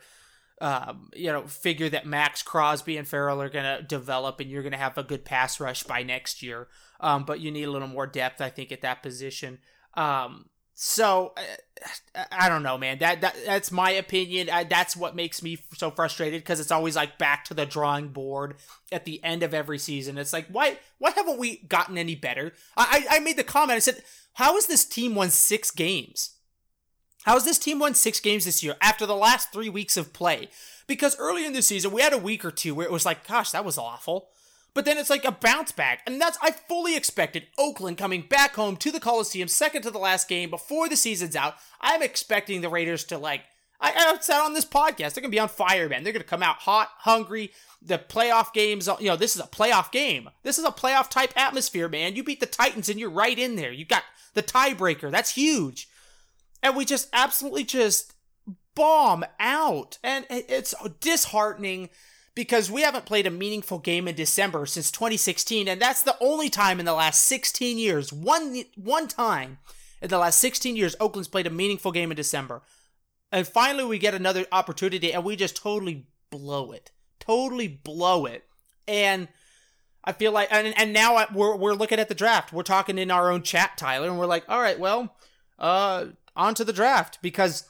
um, 0.60 1.10
you 1.14 1.30
know, 1.30 1.46
figure 1.46 1.88
that 1.90 2.06
Maxx 2.06 2.42
Crosby 2.42 2.96
and 2.96 3.06
Ferrell 3.06 3.42
are 3.42 3.50
going 3.50 3.64
to 3.64 3.82
develop 3.82 4.40
and 4.40 4.50
you're 4.50 4.62
going 4.62 4.72
to 4.72 4.78
have 4.78 4.96
a 4.96 5.02
good 5.02 5.24
pass 5.24 5.60
rush 5.60 5.82
by 5.82 6.02
next 6.02 6.42
year. 6.42 6.68
Um, 7.00 7.24
but 7.24 7.40
you 7.40 7.50
need 7.50 7.64
a 7.64 7.70
little 7.70 7.88
more 7.88 8.06
depth, 8.06 8.40
I 8.40 8.48
think, 8.48 8.72
at 8.72 8.80
that 8.80 9.02
position. 9.02 9.58
Um, 9.94 10.46
so 10.78 11.32
uh, 12.14 12.22
I 12.30 12.50
don't 12.50 12.62
know, 12.62 12.76
man. 12.76 12.98
That, 12.98 13.22
that 13.22 13.34
that's 13.46 13.72
my 13.72 13.90
opinion. 13.92 14.48
That's 14.68 14.94
what 14.94 15.16
makes 15.16 15.42
me 15.42 15.56
so 15.74 15.90
frustrated 15.90 16.42
because 16.42 16.60
it's 16.60 16.70
always 16.70 16.94
like 16.94 17.16
back 17.16 17.46
to 17.46 17.54
the 17.54 17.64
drawing 17.64 18.08
board 18.08 18.56
at 18.92 19.06
the 19.06 19.24
end 19.24 19.42
of 19.42 19.54
every 19.54 19.78
season. 19.78 20.18
It's 20.18 20.34
like 20.34 20.46
why 20.48 20.76
why 20.98 21.12
haven't 21.12 21.38
we 21.38 21.62
gotten 21.68 21.96
any 21.96 22.14
better? 22.14 22.52
I 22.76 23.06
I 23.10 23.18
made 23.20 23.38
the 23.38 23.42
comment. 23.42 23.76
I 23.76 23.80
said, 23.80 24.02
how 24.34 24.54
has 24.54 24.66
this 24.66 24.84
team 24.84 25.14
won 25.14 25.30
six 25.30 25.70
games? 25.70 26.34
How 27.24 27.32
has 27.34 27.44
this 27.44 27.58
team 27.58 27.78
won 27.78 27.94
six 27.94 28.20
games 28.20 28.44
this 28.44 28.62
year 28.62 28.76
after 28.82 29.06
the 29.06 29.16
last 29.16 29.52
three 29.52 29.70
weeks 29.70 29.96
of 29.96 30.12
play? 30.12 30.50
Because 30.86 31.18
early 31.18 31.46
in 31.46 31.54
the 31.54 31.62
season, 31.62 31.90
we 31.90 32.02
had 32.02 32.12
a 32.12 32.18
week 32.18 32.44
or 32.44 32.50
two 32.50 32.74
where 32.74 32.86
it 32.86 32.92
was 32.92 33.06
like, 33.06 33.26
gosh, 33.26 33.50
that 33.52 33.64
was 33.64 33.78
awful. 33.78 34.28
But 34.76 34.84
then 34.84 34.98
it's 34.98 35.10
like 35.10 35.24
a 35.24 35.32
bounce 35.32 35.72
back. 35.72 36.02
And 36.06 36.20
that's, 36.20 36.38
I 36.40 36.52
fully 36.52 36.96
expected 36.96 37.48
Oakland 37.58 37.98
coming 37.98 38.22
back 38.22 38.54
home 38.54 38.76
to 38.76 38.92
the 38.92 39.00
Coliseum, 39.00 39.48
second 39.48 39.82
to 39.82 39.90
the 39.90 39.98
last 39.98 40.28
game 40.28 40.50
before 40.50 40.88
the 40.88 40.96
season's 40.96 41.34
out. 41.34 41.56
I'm 41.80 42.02
expecting 42.02 42.60
the 42.60 42.68
Raiders 42.68 43.02
to, 43.04 43.18
like, 43.18 43.42
I, 43.80 43.92
I 43.92 44.16
said 44.20 44.40
on 44.40 44.54
this 44.54 44.64
podcast, 44.64 45.14
they're 45.14 45.22
going 45.22 45.30
to 45.32 45.36
be 45.36 45.40
on 45.40 45.48
fire, 45.48 45.88
man. 45.88 46.04
They're 46.04 46.12
going 46.12 46.22
to 46.22 46.28
come 46.28 46.42
out 46.42 46.56
hot, 46.56 46.90
hungry. 46.98 47.50
The 47.82 47.98
playoff 47.98 48.52
games, 48.52 48.88
you 49.00 49.08
know, 49.08 49.16
this 49.16 49.34
is 49.34 49.42
a 49.42 49.48
playoff 49.48 49.90
game. 49.90 50.30
This 50.44 50.58
is 50.58 50.64
a 50.64 50.70
playoff 50.70 51.10
type 51.10 51.32
atmosphere, 51.36 51.88
man. 51.88 52.14
You 52.14 52.22
beat 52.22 52.40
the 52.40 52.46
Titans 52.46 52.88
and 52.88 53.00
you're 53.00 53.10
right 53.10 53.38
in 53.38 53.56
there. 53.56 53.72
You 53.72 53.84
got 53.84 54.04
the 54.34 54.42
tiebreaker. 54.42 55.10
That's 55.10 55.34
huge 55.34 55.88
and 56.62 56.76
we 56.76 56.84
just 56.84 57.08
absolutely 57.12 57.64
just 57.64 58.14
bomb 58.74 59.24
out. 59.38 59.98
And 60.02 60.26
it's 60.28 60.74
disheartening 61.00 61.90
because 62.36 62.70
we 62.70 62.82
haven't 62.82 63.06
played 63.06 63.26
a 63.26 63.30
meaningful 63.30 63.80
game 63.80 64.06
in 64.06 64.14
December 64.14 64.66
since 64.66 64.92
2016, 64.92 65.66
and 65.66 65.82
that's 65.82 66.02
the 66.02 66.16
only 66.20 66.48
time 66.48 66.78
in 66.78 66.86
the 66.86 66.92
last 66.92 67.24
16 67.24 67.78
years, 67.78 68.12
one 68.12 68.62
one 68.76 69.08
time 69.08 69.58
in 70.00 70.10
the 70.10 70.18
last 70.18 70.38
16 70.38 70.76
years, 70.76 70.94
Oakland's 71.00 71.26
played 71.26 71.46
a 71.46 71.50
meaningful 71.50 71.90
game 71.90 72.12
in 72.12 72.16
December. 72.16 72.62
And 73.32 73.48
finally, 73.48 73.84
we 73.84 73.98
get 73.98 74.14
another 74.14 74.46
opportunity, 74.52 75.12
and 75.12 75.24
we 75.24 75.34
just 75.34 75.56
totally 75.56 76.06
blow 76.30 76.70
it, 76.70 76.92
totally 77.18 77.66
blow 77.66 78.26
it. 78.26 78.44
And 78.86 79.28
I 80.04 80.12
feel 80.12 80.30
like, 80.30 80.48
and, 80.52 80.78
and 80.78 80.92
now 80.92 81.26
we're 81.34 81.56
we're 81.56 81.74
looking 81.74 81.98
at 81.98 82.08
the 82.08 82.14
draft. 82.14 82.52
We're 82.52 82.62
talking 82.62 82.98
in 82.98 83.10
our 83.10 83.30
own 83.30 83.42
chat, 83.42 83.78
Tyler, 83.78 84.08
and 84.08 84.18
we're 84.18 84.26
like, 84.26 84.44
all 84.46 84.60
right, 84.60 84.78
well, 84.78 85.16
uh, 85.58 86.06
onto 86.36 86.62
the 86.64 86.72
draft 86.72 87.18
because 87.22 87.68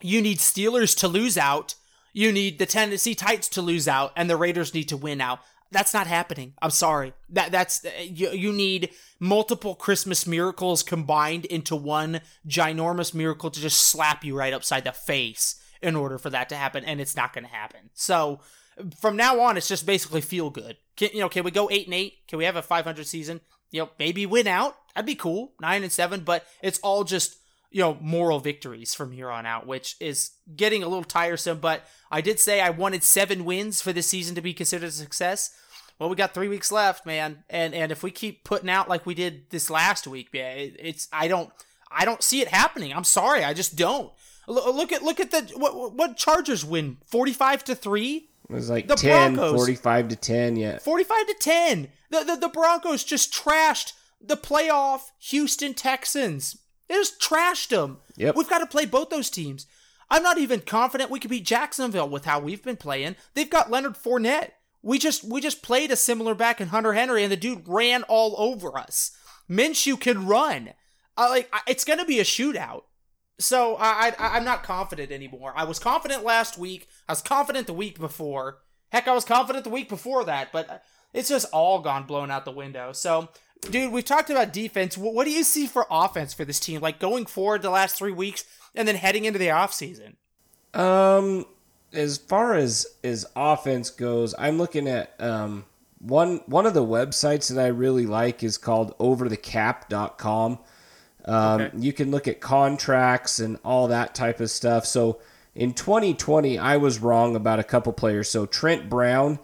you 0.00 0.22
need 0.22 0.38
Steelers 0.38 0.96
to 0.98 1.08
lose 1.08 1.36
out. 1.36 1.74
You 2.16 2.32
need 2.32 2.58
the 2.58 2.64
Tennessee 2.64 3.14
Titans 3.14 3.50
to 3.50 3.60
lose 3.60 3.86
out, 3.86 4.10
and 4.16 4.30
the 4.30 4.38
Raiders 4.38 4.72
need 4.72 4.88
to 4.88 4.96
win 4.96 5.20
out. 5.20 5.40
That's 5.70 5.92
not 5.92 6.06
happening. 6.06 6.54
I'm 6.62 6.70
sorry. 6.70 7.12
That 7.28 7.52
that's 7.52 7.84
uh, 7.84 7.90
you. 8.00 8.30
You 8.30 8.54
need 8.54 8.88
multiple 9.20 9.74
Christmas 9.74 10.26
miracles 10.26 10.82
combined 10.82 11.44
into 11.44 11.76
one 11.76 12.22
ginormous 12.48 13.12
miracle 13.12 13.50
to 13.50 13.60
just 13.60 13.82
slap 13.82 14.24
you 14.24 14.34
right 14.34 14.54
upside 14.54 14.84
the 14.84 14.92
face 14.92 15.56
in 15.82 15.94
order 15.94 16.16
for 16.16 16.30
that 16.30 16.48
to 16.48 16.56
happen, 16.56 16.86
and 16.86 17.02
it's 17.02 17.16
not 17.16 17.34
going 17.34 17.44
to 17.44 17.50
happen. 17.50 17.90
So 17.92 18.40
from 18.98 19.16
now 19.16 19.38
on, 19.40 19.58
it's 19.58 19.68
just 19.68 19.84
basically 19.84 20.22
feel 20.22 20.48
good. 20.48 20.78
Can, 20.96 21.10
you 21.12 21.20
know, 21.20 21.28
can 21.28 21.44
we 21.44 21.50
go 21.50 21.68
eight 21.70 21.84
and 21.84 21.94
eight? 21.94 22.26
Can 22.28 22.38
we 22.38 22.46
have 22.46 22.56
a 22.56 22.62
500 22.62 23.06
season? 23.06 23.42
You 23.70 23.82
know, 23.82 23.90
maybe 23.98 24.24
win 24.24 24.46
out. 24.46 24.74
That'd 24.94 25.04
be 25.04 25.16
cool. 25.16 25.52
Nine 25.60 25.82
and 25.82 25.92
seven, 25.92 26.20
but 26.20 26.46
it's 26.62 26.78
all 26.78 27.04
just 27.04 27.36
you 27.70 27.80
know, 27.80 27.98
moral 28.00 28.40
victories 28.40 28.94
from 28.94 29.12
here 29.12 29.30
on 29.30 29.46
out, 29.46 29.66
which 29.66 29.96
is 30.00 30.32
getting 30.54 30.82
a 30.82 30.88
little 30.88 31.04
tiresome. 31.04 31.58
But 31.58 31.84
I 32.10 32.20
did 32.20 32.38
say 32.38 32.60
I 32.60 32.70
wanted 32.70 33.02
seven 33.02 33.44
wins 33.44 33.82
for 33.82 33.92
this 33.92 34.06
season 34.06 34.34
to 34.34 34.40
be 34.40 34.54
considered 34.54 34.88
a 34.88 34.92
success. 34.92 35.50
Well, 35.98 36.08
we 36.08 36.16
got 36.16 36.34
three 36.34 36.48
weeks 36.48 36.70
left, 36.70 37.06
man, 37.06 37.44
and 37.48 37.74
and 37.74 37.90
if 37.90 38.02
we 38.02 38.10
keep 38.10 38.44
putting 38.44 38.68
out 38.68 38.88
like 38.88 39.06
we 39.06 39.14
did 39.14 39.50
this 39.50 39.70
last 39.70 40.06
week, 40.06 40.32
man, 40.32 40.58
it, 40.58 40.76
it's 40.78 41.08
I 41.12 41.28
don't 41.28 41.50
I 41.90 42.04
don't 42.04 42.22
see 42.22 42.40
it 42.40 42.48
happening. 42.48 42.92
I'm 42.92 43.04
sorry, 43.04 43.44
I 43.44 43.54
just 43.54 43.76
don't. 43.76 44.12
Look 44.46 44.92
at 44.92 45.02
look 45.02 45.20
at 45.20 45.30
the 45.30 45.52
what 45.56 45.94
what 45.94 46.16
Chargers 46.16 46.64
win 46.64 46.98
forty 47.06 47.32
five 47.32 47.64
to 47.64 47.74
three. 47.74 48.28
It 48.48 48.54
was 48.54 48.70
like 48.70 48.86
the 48.86 48.94
10, 48.94 49.34
Broncos, 49.34 49.56
45 49.56 50.08
to 50.08 50.16
10, 50.16 50.56
yeah. 50.56 50.78
45 50.78 51.26
to 51.26 51.34
10. 51.34 51.88
The, 52.10 52.22
the, 52.22 52.36
the 52.36 52.48
Broncos 52.48 53.02
just 53.02 53.34
trashed 53.34 53.94
the 54.20 54.36
playoff 54.36 55.00
Houston 55.18 55.74
Texans. 55.74 56.56
They 56.88 56.94
just 56.94 57.20
trashed 57.20 57.68
them. 57.68 57.98
Yep. 58.16 58.36
We've 58.36 58.48
got 58.48 58.58
to 58.58 58.66
play 58.66 58.86
both 58.86 59.10
those 59.10 59.30
teams. 59.30 59.66
I'm 60.10 60.22
not 60.22 60.38
even 60.38 60.60
confident 60.60 61.10
we 61.10 61.18
could 61.18 61.30
beat 61.30 61.44
Jacksonville 61.44 62.08
with 62.08 62.24
how 62.24 62.38
we've 62.38 62.62
been 62.62 62.76
playing. 62.76 63.16
They've 63.34 63.50
got 63.50 63.70
Leonard 63.70 63.94
Fournette. 63.94 64.50
We 64.82 64.98
just 64.98 65.24
we 65.24 65.40
just 65.40 65.62
played 65.62 65.90
a 65.90 65.96
similar 65.96 66.34
back 66.34 66.60
in 66.60 66.68
Hunter 66.68 66.92
Henry, 66.92 67.24
and 67.24 67.32
the 67.32 67.36
dude 67.36 67.66
ran 67.66 68.04
all 68.04 68.36
over 68.38 68.78
us. 68.78 69.16
Minshew 69.50 69.98
can 69.98 70.26
run. 70.26 70.74
Uh, 71.16 71.26
like 71.30 71.52
it's 71.66 71.84
gonna 71.84 72.04
be 72.04 72.20
a 72.20 72.24
shootout. 72.24 72.82
So 73.38 73.76
I, 73.76 74.14
I 74.18 74.36
I'm 74.36 74.44
not 74.44 74.62
confident 74.62 75.10
anymore. 75.10 75.52
I 75.56 75.64
was 75.64 75.80
confident 75.80 76.22
last 76.22 76.56
week. 76.56 76.86
I 77.08 77.12
was 77.12 77.22
confident 77.22 77.66
the 77.66 77.72
week 77.72 77.98
before. 77.98 78.58
Heck, 78.92 79.08
I 79.08 79.14
was 79.14 79.24
confident 79.24 79.64
the 79.64 79.70
week 79.70 79.88
before 79.88 80.24
that. 80.24 80.52
But 80.52 80.84
it's 81.12 81.30
just 81.30 81.52
all 81.52 81.80
gone 81.80 82.04
blown 82.04 82.30
out 82.30 82.44
the 82.44 82.52
window. 82.52 82.92
So 82.92 83.28
dude, 83.62 83.92
we've 83.92 84.04
talked 84.04 84.30
about 84.30 84.52
defense. 84.52 84.96
What, 84.96 85.24
do 85.24 85.30
you 85.30 85.44
see 85.44 85.66
for 85.66 85.86
offense 85.90 86.32
for 86.32 86.44
this 86.44 86.60
team, 86.60 86.80
like 86.80 86.98
going 86.98 87.26
forward 87.26 87.62
the 87.62 87.70
last 87.70 87.96
three 87.96 88.12
weeks 88.12 88.44
and 88.74 88.86
then 88.86 88.96
heading 88.96 89.24
into 89.24 89.38
the 89.38 89.48
offseason? 89.48 90.14
Um, 90.74 91.46
as 91.92 92.18
far 92.18 92.54
as 92.54 92.86
as 93.02 93.26
offense 93.34 93.90
goes, 93.90 94.34
I'm 94.38 94.58
looking 94.58 94.88
at 94.88 95.14
um 95.20 95.64
one 95.98 96.40
one 96.46 96.66
of 96.66 96.74
the 96.74 96.84
websites 96.84 97.52
that 97.52 97.62
I 97.62 97.68
really 97.68 98.06
like 98.06 98.42
is 98.42 98.58
called 98.58 98.96
overthecap.com. 98.98 100.58
Um, 101.24 101.60
okay. 101.60 101.76
You 101.78 101.92
can 101.92 102.10
look 102.10 102.28
at 102.28 102.40
contracts 102.40 103.40
and 103.40 103.58
all 103.64 103.88
that 103.88 104.14
type 104.14 104.40
of 104.40 104.50
stuff. 104.50 104.86
So 104.86 105.20
in 105.54 105.72
2020, 105.72 106.58
I 106.58 106.76
was 106.76 107.00
wrong 107.00 107.34
about 107.34 107.58
a 107.58 107.64
couple 107.64 107.92
players. 107.92 108.30
So 108.30 108.46
Trent 108.46 108.88
Brown 108.88 109.38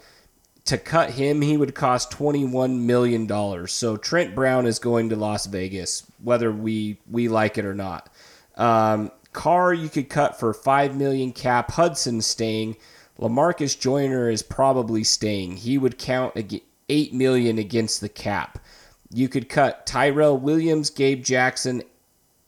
to 0.64 0.78
cut 0.78 1.10
him, 1.10 1.42
he 1.42 1.56
would 1.56 1.74
cost 1.74 2.10
$21 2.12 2.80
million. 2.80 3.66
So 3.66 3.96
Trent 3.96 4.34
Brown 4.34 4.66
is 4.66 4.78
going 4.78 5.08
to 5.08 5.16
Las 5.16 5.46
Vegas, 5.46 6.06
whether 6.22 6.52
we, 6.52 6.98
we 7.10 7.28
like 7.28 7.58
it 7.58 7.64
or 7.64 7.74
not. 7.74 8.08
Um, 8.56 9.10
Carr, 9.32 9.72
you 9.72 9.88
could 9.88 10.08
cut 10.08 10.38
for 10.38 10.52
5 10.52 10.96
million 10.96 11.32
cap. 11.32 11.72
Hudson 11.72 12.20
staying. 12.20 12.76
Lamarcus 13.18 13.78
Joyner 13.78 14.30
is 14.30 14.42
probably 14.42 15.04
staying. 15.04 15.56
He 15.56 15.78
would 15.78 15.98
count 15.98 16.36
8 16.88 17.14
million 17.14 17.58
against 17.58 18.00
the 18.00 18.08
cap. 18.08 18.58
You 19.10 19.28
could 19.28 19.48
cut 19.48 19.86
Tyrell 19.86 20.38
Williams, 20.38 20.90
Gabe 20.90 21.22
Jackson 21.22 21.82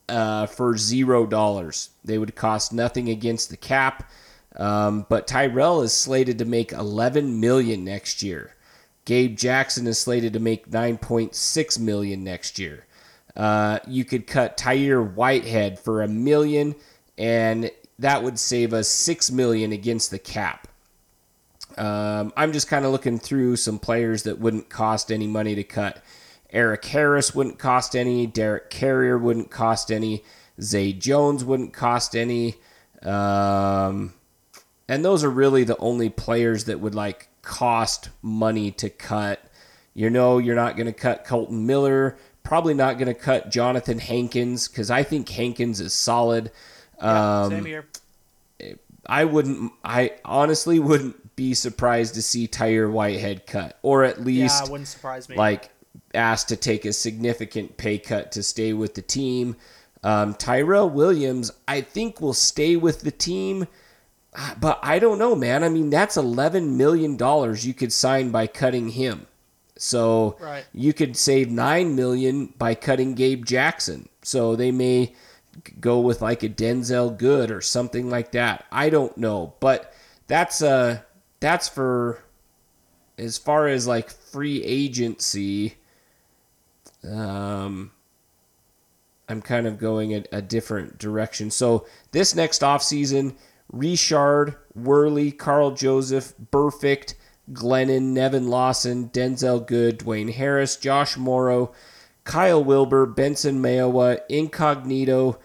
uh, 0.09 0.46
for 0.46 0.74
$0. 0.74 1.88
They 2.05 2.18
would 2.18 2.35
cost 2.35 2.72
nothing 2.72 3.09
against 3.09 3.50
the 3.50 3.57
cap. 3.57 4.11
Um, 4.56 5.06
but 5.08 5.26
Tyrell 5.26 5.82
is 5.82 5.92
slated 5.92 6.38
to 6.38 6.44
make 6.44 6.72
11 6.72 7.40
million 7.40 7.84
next 7.84 8.22
year. 8.22 8.54
Gabe 9.04 9.36
Jackson 9.36 9.86
is 9.86 9.98
slated 9.98 10.32
to 10.32 10.40
make 10.40 10.70
9.6 10.70 11.78
million 11.78 12.24
next 12.24 12.58
year. 12.58 12.86
Uh, 13.36 13.80
you 13.86 14.04
could 14.04 14.26
cut 14.26 14.56
Tahir 14.56 15.02
Whitehead 15.02 15.78
for 15.78 16.02
a 16.02 16.08
million, 16.08 16.74
and 17.18 17.70
that 17.98 18.22
would 18.22 18.38
save 18.38 18.72
us 18.72 18.88
six 18.88 19.30
million 19.30 19.72
against 19.72 20.10
the 20.10 20.18
cap. 20.18 20.68
Um, 21.76 22.32
I'm 22.36 22.52
just 22.52 22.68
kind 22.68 22.84
of 22.84 22.92
looking 22.92 23.18
through 23.18 23.56
some 23.56 23.78
players 23.78 24.22
that 24.22 24.38
wouldn't 24.38 24.68
cost 24.68 25.10
any 25.10 25.26
money 25.26 25.56
to 25.56 25.64
cut. 25.64 26.02
Eric 26.50 26.84
Harris 26.84 27.34
wouldn't 27.34 27.58
cost 27.58 27.96
any. 27.96 28.26
Derek 28.28 28.70
Carrier 28.70 29.18
wouldn't 29.18 29.50
cost 29.50 29.90
any. 29.90 30.22
Zay 30.62 30.92
Jones 30.92 31.44
wouldn't 31.44 31.72
cost 31.72 32.14
any. 32.14 32.54
Um, 33.02 34.14
and 34.88 35.05
those 35.05 35.25
are 35.25 35.31
really 35.31 35.64
the 35.64 35.77
only 35.79 36.11
players 36.11 36.64
that 36.64 36.81
would 36.81 36.94
like 36.94 37.29
cost 37.42 38.11
money 38.23 38.70
to 38.73 38.90
cut. 38.90 39.42
You 39.94 40.11
know, 40.11 40.38
you're 40.38 40.57
not 40.57 40.77
going 40.77 40.87
to 40.87 40.92
cut 40.92 41.25
Colton 41.25 41.66
Miller. 41.66 42.16
Probably 42.42 42.75
not 42.75 42.99
going 42.99 43.07
to 43.07 43.14
cut 43.14 43.51
Jonathan 43.51 43.99
Hankins 43.99 44.68
because 44.68 44.90
I 44.90 45.03
think 45.03 45.29
Hankins 45.29 45.81
is 45.81 45.94
solid. 45.94 46.51
Yeah, 46.99 47.42
um, 47.44 47.51
same 47.51 47.64
here. 47.64 47.87
I 49.07 49.25
wouldn't. 49.25 49.73
I 49.85 50.12
honestly 50.25 50.79
wouldn't 50.79 51.37
be 51.37 51.55
surprised 51.55 52.14
to 52.14 52.23
see 52.23 52.47
Tahir 52.47 52.88
Whitehead 52.88 53.47
cut, 53.47 53.79
or 53.83 54.05
at 54.05 54.25
least 54.25 54.64
yeah, 54.64 54.70
wouldn't 54.70 54.88
surprise 54.88 55.29
me. 55.29 55.37
like 55.37 55.70
asked 56.14 56.49
to 56.49 56.57
take 56.57 56.85
a 56.85 56.92
significant 56.92 57.77
pay 57.77 57.99
cut 57.99 58.33
to 58.33 58.42
stay 58.42 58.73
with 58.73 58.94
the 58.94 59.03
team. 59.03 59.57
Um, 60.03 60.35
Tyrell 60.35 60.88
Williams, 60.88 61.51
I 61.66 61.81
think, 61.81 62.20
will 62.20 62.35
stay 62.35 62.77
with 62.77 63.01
the 63.01 63.11
team, 63.11 63.66
but 64.61 64.79
I 64.83 64.99
don't 64.99 65.18
know, 65.18 65.35
man. 65.35 65.62
I 65.62 65.68
mean, 65.68 65.90
that's 65.90 66.16
eleven 66.16 66.77
million 66.77 67.16
dollars 67.16 67.66
you 67.66 67.75
could 67.75 67.92
sign 67.92 68.31
by 68.31 68.47
cutting 68.47 68.90
him. 68.90 69.27
So 69.77 70.37
Right. 70.40 70.64
you 70.73 70.92
could 70.92 71.16
save 71.16 71.51
nine 71.51 71.94
million 71.97 72.47
by 72.59 72.75
cutting 72.75 73.14
Gabe 73.14 73.44
Jackson. 73.44 74.09
So 74.23 74.57
they 74.57 74.70
may 74.70 75.14
go 75.81 76.01
with 76.01 76.20
like 76.23 76.42
a 76.42 76.49
Denzelle 76.49 77.16
Good 77.16 77.51
or 77.51 77.61
something 77.61 78.09
like 78.11 78.33
that. 78.33 78.64
I 78.73 78.90
don't 78.90 79.16
know, 79.16 79.55
but 79.61 79.92
that's 80.27 80.62
uh 80.62 81.01
that's 81.40 81.68
for 81.68 82.23
as 83.18 83.38
far 83.38 83.68
as 83.68 83.87
like 83.87 84.11
free 84.11 84.62
agency. 84.64 85.75
Um, 87.09 87.90
I'm 89.29 89.42
kind 89.42 89.66
of 89.66 89.79
going 89.79 90.14
a, 90.14 90.25
a 90.33 90.42
different 90.42 90.99
direction. 90.99 91.51
So 91.51 91.87
this 92.12 92.35
next 92.35 92.62
offseason, 92.62 93.35
Richard, 93.78 94.56
Worley, 94.74 95.32
Karl 95.32 95.72
Joseph, 95.72 96.34
Perfect, 96.50 97.14
Glennon, 97.52 98.12
Nevin 98.12 98.48
Lawson, 98.48 99.08
Denzelle 99.10 99.66
Good, 99.66 100.00
Dwayne 100.00 100.32
Harris, 100.32 100.76
Josh 100.76 101.16
Morrow, 101.16 101.72
Kyle 102.24 102.62
Wilber, 102.62 103.04
Benson 103.06 103.60
Mayowa, 103.62 104.20
Incognito. 104.28 105.38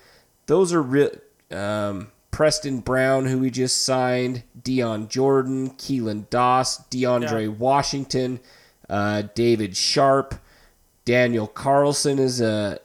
Those 0.46 0.74
are 0.74 0.82
real. 0.82 1.12
Um, 1.52 2.12
Preston 2.32 2.80
Brown, 2.80 3.26
who 3.26 3.40
we 3.40 3.50
just 3.50 3.84
signed, 3.84 4.44
Dion 4.64 5.10
Jordan, 5.10 5.72
Keelan 5.72 6.30
Doss, 6.30 6.88
DeAndre 6.90 7.42
Yeah. 7.44 7.48
Washington, 7.48 8.40
uh, 8.88 9.24
David 9.34 9.76
Sharpe, 9.76 10.36
Daniel 11.06 11.48
Carlson 11.48 12.20
is 12.20 12.40
a 12.40 12.80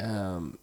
um, 0.00 0.58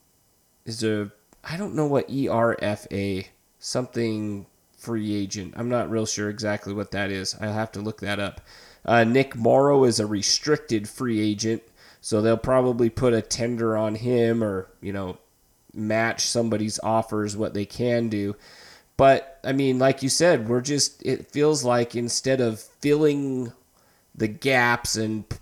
is 0.66 0.84
a 0.84 1.12
I 1.44 1.56
don't 1.56 1.74
know 1.76 1.86
what 1.88 2.10
ERFA 2.10 3.26
something 3.60 4.46
free 4.78 5.14
agent. 5.14 5.54
I'm 5.58 5.70
not 5.70 5.90
real 5.90 6.06
sure 6.06 6.30
exactly 6.30 6.74
what 6.74 6.92
that 6.92 7.12
is. 7.12 7.36
I'll 7.40 7.54
have 7.54 7.72
to 7.74 7.82
look 7.82 8.00
that 8.00 8.20
up. 8.20 8.42
Uh, 8.86 9.04
Nick 9.04 9.36
Morrow 9.36 9.84
is 9.84 10.00
a 10.00 10.08
restricted 10.08 10.88
free 10.88 11.20
agent, 11.20 11.62
so 12.02 12.22
they'll 12.22 12.38
probably 12.38 12.90
put 12.90 13.14
a 13.14 13.22
tender 13.22 13.76
on 13.78 13.96
him 13.96 14.44
or 14.44 14.68
you 14.82 14.94
know 14.94 15.18
match 15.74 16.22
somebody's 16.22 16.80
offers 16.82 17.38
what 17.38 17.54
they 17.54 17.66
can 17.66 18.10
do. 18.10 18.36
But 18.98 19.40
I 19.44 19.52
mean, 19.52 19.80
like 19.80 20.02
you 20.02 20.10
said, 20.10 20.50
we're 20.50 20.62
just 20.62 21.06
it 21.06 21.32
feels 21.32 21.64
like 21.64 21.96
instead 21.96 22.42
of 22.42 22.60
filling 22.60 23.52
the 24.16 24.28
gaps 24.28 24.96
and 24.96 25.28
p- 25.30 25.38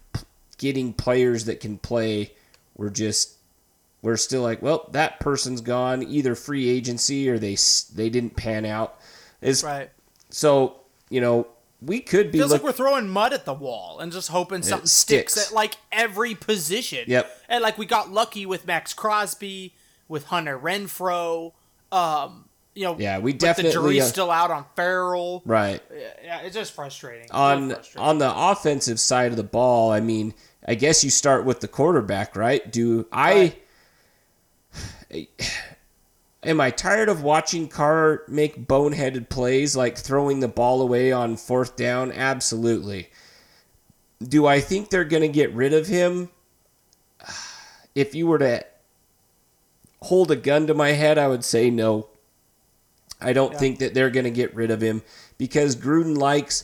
getting 0.58 0.94
players 0.94 1.46
that 1.46 1.60
can 1.60 1.78
play, 1.78 2.34
we're 2.76 2.90
just 2.90 3.37
we're 4.02 4.18
still 4.18 4.42
like, 4.42 4.62
well, 4.62 4.88
that 4.92 5.20
person's 5.20 5.62
gone, 5.62 6.04
either 6.04 6.36
free 6.36 6.70
agency 6.70 7.30
or 7.30 7.38
they 7.40 7.58
they 7.96 8.10
didn't 8.10 8.36
pan 8.36 8.66
out. 8.66 8.98
Is 9.42 9.64
right. 9.64 9.90
so 10.30 10.82
you 11.10 11.22
know 11.22 11.48
we 11.82 12.00
could 12.00 12.32
be 12.32 12.40
Feels 12.40 12.52
look- 12.52 12.64
like 12.64 12.70
we're 12.70 12.76
throwing 12.78 13.08
mud 13.08 13.34
at 13.34 13.46
the 13.46 13.54
wall 13.54 14.00
and 14.00 14.12
just 14.12 14.30
hoping 14.30 14.64
something 14.64 14.88
sticks. 14.88 15.34
sticks. 15.34 15.50
at 15.52 15.56
like 15.56 15.76
every 15.92 16.34
position. 16.36 17.04
Yep. 17.08 17.30
And 17.50 17.62
like 17.62 17.78
we 17.78 17.86
got 17.86 18.12
lucky 18.12 18.46
with 18.48 18.66
Maxx 18.66 18.94
Crosby, 18.96 19.76
with 20.08 20.26
Hunter 20.26 20.58
Renfrow. 20.58 21.52
Um, 21.92 22.46
you 22.74 22.84
know, 22.84 22.96
Yeah, 22.98 23.20
we 23.20 23.32
but 23.34 23.40
the 23.40 23.46
definitely, 23.46 23.72
jury's 23.74 24.04
uh, 24.04 24.08
still 24.08 24.32
out 24.32 24.50
on 24.52 24.66
Ferrell. 24.76 25.42
right 25.46 25.82
Yeah, 26.24 26.42
it's 26.42 26.56
just 26.56 26.74
frustrating. 26.74 27.28
on 27.32 27.70
frustrating. 27.70 28.02
on 28.02 28.18
the 28.18 28.32
offensive 28.36 29.00
side 29.00 29.30
of 29.32 29.38
the 29.38 29.44
ball. 29.44 29.92
I 29.92 30.00
mean, 30.00 30.34
I 30.68 30.74
guess 30.76 31.04
you 31.04 31.10
start 31.12 31.46
with 31.46 31.60
the 31.62 31.68
quarterback, 31.68 32.36
right? 32.36 32.70
Do 32.72 33.06
I? 33.12 33.56
Am 36.44 36.62
I 36.62 36.70
tired 36.72 37.10
of 37.10 37.24
watching 37.24 37.68
Carr 37.68 38.24
make 38.28 38.68
boneheaded 38.68 39.28
plays 39.28 39.76
like 39.76 39.98
throwing 39.98 40.40
the 40.40 40.48
ball 40.48 40.82
away 40.82 41.12
on 41.12 41.36
fourth 41.36 41.76
down? 41.76 42.12
Absolutely. 42.12 43.10
Do 44.26 44.46
I 44.48 44.60
think 44.60 44.90
they're 44.90 45.04
going 45.04 45.22
to 45.24 45.28
get 45.28 45.54
rid 45.54 45.74
of 45.74 45.88
him? 45.88 46.30
If 47.96 48.14
you 48.14 48.28
were 48.28 48.38
to 48.38 48.64
hold 50.04 50.30
a 50.30 50.36
gun 50.36 50.68
to 50.68 50.76
my 50.76 50.90
head, 50.90 51.18
I 51.18 51.28
would 51.28 51.44
say 51.44 51.72
no. 51.72 52.10
I 53.20 53.34
don't 53.34 53.54
Yeah. 53.54 53.58
think 53.58 53.80
that 53.80 53.96
they're 53.96 54.12
going 54.12 54.26
to 54.26 54.30
get 54.30 54.54
rid 54.54 54.70
of 54.70 54.82
him 54.82 55.02
because 55.40 55.76
Gruden 55.76 56.16
likes 56.16 56.64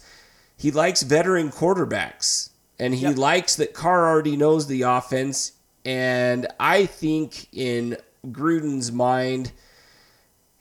he 0.55 0.69
likes 0.69 1.01
veteran 1.01 1.49
quarterbacks 1.49 2.49
and 2.77 2.93
he 2.93 3.01
Yep. 3.07 3.17
likes 3.17 3.55
that 3.55 3.73
Carr 3.73 4.07
already 4.07 4.37
knows 4.37 4.67
the 4.67 4.83
offense 4.83 5.53
and 5.83 6.45
I 6.59 6.85
think 6.85 7.47
in 7.51 7.97
Gruden's 8.27 8.91
mind 8.91 9.51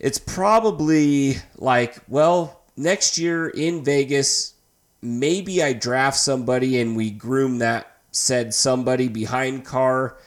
it's 0.03 0.19
probably 0.19 1.37
like, 1.57 1.97
well, 2.09 2.61
next 2.77 3.17
year 3.19 3.49
in 3.49 3.85
Vegas, 3.85 4.55
maybe 5.01 5.63
I 5.63 5.73
draft 5.73 6.19
somebody 6.19 6.81
and 6.81 6.97
we 6.97 7.11
groom 7.13 7.59
that 7.59 7.99
said 8.11 8.53
somebody 8.53 9.07
behind 9.07 9.65
Carr. 9.65 10.19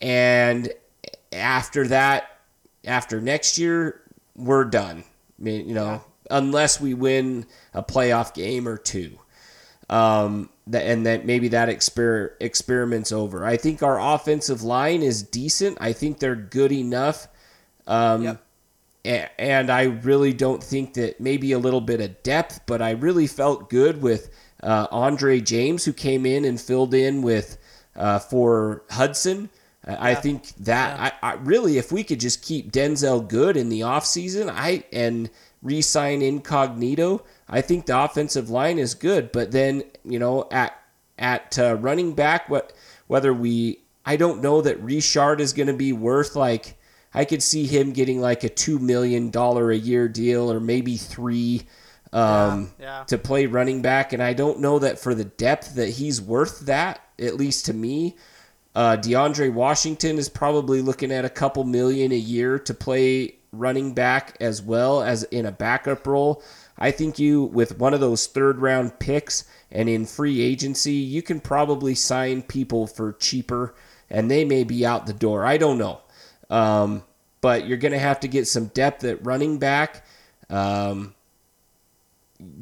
And 0.00 0.68
after 1.32 1.86
that, 1.86 2.40
after 2.84 3.20
next 3.20 3.56
year, 3.56 4.02
we're 4.34 4.64
done. 4.64 5.04
I 5.38 5.42
mean, 5.42 5.68
you 5.68 5.74
know, 5.74 6.02
unless 6.28 6.80
we 6.80 6.94
win 6.94 7.46
a 7.72 7.84
playoff 7.84 8.34
game 8.34 8.66
or 8.66 8.76
two. 8.76 9.16
Um, 9.88 10.50
and 10.74 11.06
that 11.06 11.24
maybe 11.26 11.48
that 11.48 11.68
exper- 11.68 12.30
experiment's 12.40 13.12
over. 13.12 13.44
I 13.44 13.56
think 13.56 13.82
our 13.82 14.00
offensive 14.00 14.62
line 14.62 15.02
is 15.02 15.22
decent. 15.22 15.78
I 15.80 15.92
think 15.92 16.18
they're 16.18 16.36
good 16.36 16.72
enough. 16.72 17.28
Um, 17.86 18.22
Yep. 18.22 18.42
a- 19.06 19.40
and 19.40 19.70
I 19.70 19.82
really 19.84 20.32
don't 20.32 20.62
think 20.62 20.94
that 20.94 21.20
maybe 21.20 21.52
a 21.52 21.58
little 21.58 21.80
bit 21.80 22.00
of 22.00 22.22
depth, 22.22 22.60
but 22.66 22.82
I 22.82 22.90
really 22.90 23.26
felt 23.26 23.70
good 23.70 24.02
with 24.02 24.30
uh, 24.62 24.86
Andre 24.90 25.40
James, 25.40 25.84
who 25.86 25.92
came 25.92 26.26
in 26.26 26.44
and 26.44 26.60
filled 26.60 26.92
in 26.94 27.22
with 27.22 27.56
uh, 27.96 28.18
for 28.18 28.82
Hudson. 28.90 29.48
I 29.86 30.10
I 30.10 30.14
think 30.14 30.54
that 30.58 31.00
I, 31.22 31.30
I 31.30 31.34
really, 31.36 31.78
if 31.78 31.90
we 31.90 32.04
could 32.04 32.20
just 32.20 32.42
keep 32.42 32.70
Denzelle 32.70 33.26
Good 33.26 33.56
in 33.56 33.70
the 33.70 33.80
offseason, 33.80 34.50
I 34.54 34.84
and 34.92 35.30
re-sign 35.62 36.20
Incognito, 36.22 37.22
I 37.48 37.60
think 37.62 37.86
the 37.86 37.98
offensive 37.98 38.50
line 38.50 38.78
is 38.78 38.94
good. 38.94 39.32
But 39.32 39.50
then 39.52 39.82
you 40.04 40.18
know 40.18 40.48
at 40.50 40.76
at 41.18 41.58
uh, 41.58 41.76
running 41.76 42.14
back, 42.14 42.48
what 42.48 42.72
whether 43.06 43.32
we 43.32 43.80
I 44.04 44.16
don't 44.16 44.42
know 44.42 44.62
that 44.62 44.80
Richard 44.80 45.40
is 45.40 45.52
going 45.52 45.68
to 45.68 45.74
be 45.74 45.92
worth 45.92 46.34
like 46.36 46.76
I 47.12 47.24
could 47.24 47.42
see 47.42 47.66
him 47.66 47.92
getting 47.92 48.20
like 48.20 48.44
a 48.44 48.48
two 48.48 48.78
million 48.78 49.30
dollar 49.30 49.70
a 49.70 49.76
year 49.76 50.08
deal 50.08 50.50
or 50.50 50.60
maybe 50.60 50.96
three 50.96 51.66
um, 52.12 52.72
Yeah, 52.78 52.98
yeah. 52.98 53.04
to 53.04 53.18
play 53.18 53.46
running 53.46 53.82
back, 53.82 54.12
and 54.12 54.22
I 54.22 54.32
don't 54.32 54.60
know 54.60 54.78
that 54.78 54.98
for 54.98 55.14
the 55.14 55.24
depth 55.24 55.74
that 55.76 55.90
he's 55.90 56.20
worth 56.20 56.60
that. 56.60 57.00
At 57.18 57.36
least 57.36 57.66
to 57.66 57.74
me, 57.74 58.16
uh, 58.74 58.96
DeAndre 58.96 59.52
Washington 59.52 60.18
is 60.18 60.28
probably 60.28 60.80
looking 60.80 61.12
at 61.12 61.24
a 61.24 61.30
couple 61.30 61.64
million 61.64 62.12
a 62.12 62.16
year 62.16 62.58
to 62.60 62.74
play 62.74 63.34
running 63.52 63.94
back 63.94 64.36
as 64.40 64.62
well 64.62 65.02
as 65.02 65.24
in 65.24 65.44
a 65.44 65.52
backup 65.52 66.06
role. 66.06 66.42
I 66.78 66.90
think 66.90 67.18
you, 67.18 67.44
with 67.44 67.78
one 67.78 67.92
of 67.92 68.00
those 68.00 68.26
third 68.26 68.58
round 68.60 68.98
picks 68.98 69.44
and 69.72 69.88
in 69.88 70.06
free 70.06 70.40
agency, 70.40 70.94
you 70.94 71.22
can 71.22 71.40
probably 71.40 71.94
sign 71.94 72.42
people 72.42 72.86
for 72.86 73.12
cheaper 73.14 73.74
and 74.10 74.30
they 74.30 74.44
may 74.44 74.64
be 74.64 74.84
out 74.84 75.06
the 75.06 75.12
door. 75.12 75.46
I 75.46 75.56
don't 75.56 75.78
know. 75.78 76.00
Um, 76.48 77.04
but 77.40 77.66
you're 77.66 77.78
going 77.78 77.92
to 77.92 77.98
have 77.98 78.20
to 78.20 78.28
get 78.28 78.48
some 78.48 78.66
depth 78.66 79.04
at 79.04 79.24
running 79.24 79.58
back. 79.58 80.04
Um, 80.48 81.14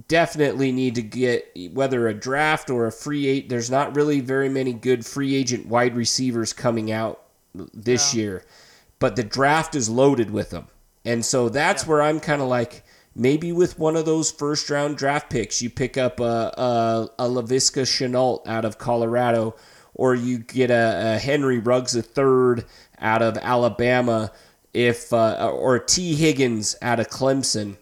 definitely 0.08 0.72
need 0.72 0.94
to 0.96 1.02
get 1.02 1.56
whether 1.72 2.08
a 2.08 2.14
draft 2.14 2.70
or 2.70 2.86
a 2.86 2.92
free 2.92 3.26
eight. 3.26 3.48
There's 3.48 3.70
not 3.70 3.96
really 3.96 4.20
very 4.20 4.48
many 4.48 4.72
good 4.72 5.06
free 5.06 5.34
agent 5.34 5.66
wide 5.66 5.96
receivers 5.96 6.52
coming 6.52 6.90
out 6.90 7.22
this 7.72 8.14
year, 8.14 8.44
but 8.98 9.16
the 9.16 9.24
draft 9.24 9.74
is 9.74 9.88
loaded 9.88 10.30
with 10.30 10.50
them, 10.50 10.68
and 11.04 11.24
so 11.24 11.48
that's 11.48 11.86
where 11.86 12.02
I'm 12.02 12.20
kind 12.20 12.42
of 12.42 12.48
like 12.48 12.84
maybe 13.18 13.52
with 13.52 13.78
one 13.78 13.96
of 13.96 14.06
those 14.06 14.30
first 14.30 14.70
round 14.70 14.96
draft 14.96 15.28
picks, 15.28 15.60
you 15.60 15.68
pick 15.68 15.98
up 15.98 16.20
a 16.20 16.54
a, 16.56 17.10
a 17.18 17.28
Laviska 17.28 17.82
Shenault 17.82 18.46
out 18.46 18.64
of 18.64 18.78
Colorado, 18.78 19.54
or 19.94 20.14
you 20.14 20.38
get 20.38 20.70
a, 20.70 21.14
a 21.16 21.18
Henry 21.18 21.58
Ruggs 21.58 21.94
a 21.96 22.02
third 22.02 22.64
out 23.00 23.20
of 23.20 23.36
Alabama, 23.38 24.32
if 24.72 25.12
uh, 25.12 25.50
or 25.52 25.78
Tee 25.78 26.14
Higgins 26.14 26.76
out 26.80 27.00
of 27.00 27.08
Clemson. 27.08 27.76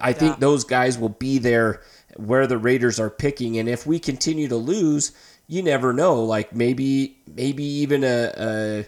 I 0.00 0.12
think 0.12 0.36
Yeah. 0.36 0.40
those 0.40 0.64
guys 0.64 0.98
will 0.98 1.08
be 1.10 1.38
there 1.38 1.80
where 2.16 2.46
the 2.46 2.58
Raiders 2.58 3.00
are 3.00 3.10
picking, 3.10 3.58
and 3.58 3.68
if 3.68 3.86
we 3.86 3.98
continue 3.98 4.48
to 4.48 4.56
lose, 4.56 5.12
you 5.48 5.62
never 5.62 5.92
know. 5.92 6.22
Like 6.22 6.54
maybe 6.54 7.16
maybe 7.34 7.64
even 7.64 8.04
a, 8.04 8.32
a 8.36 8.86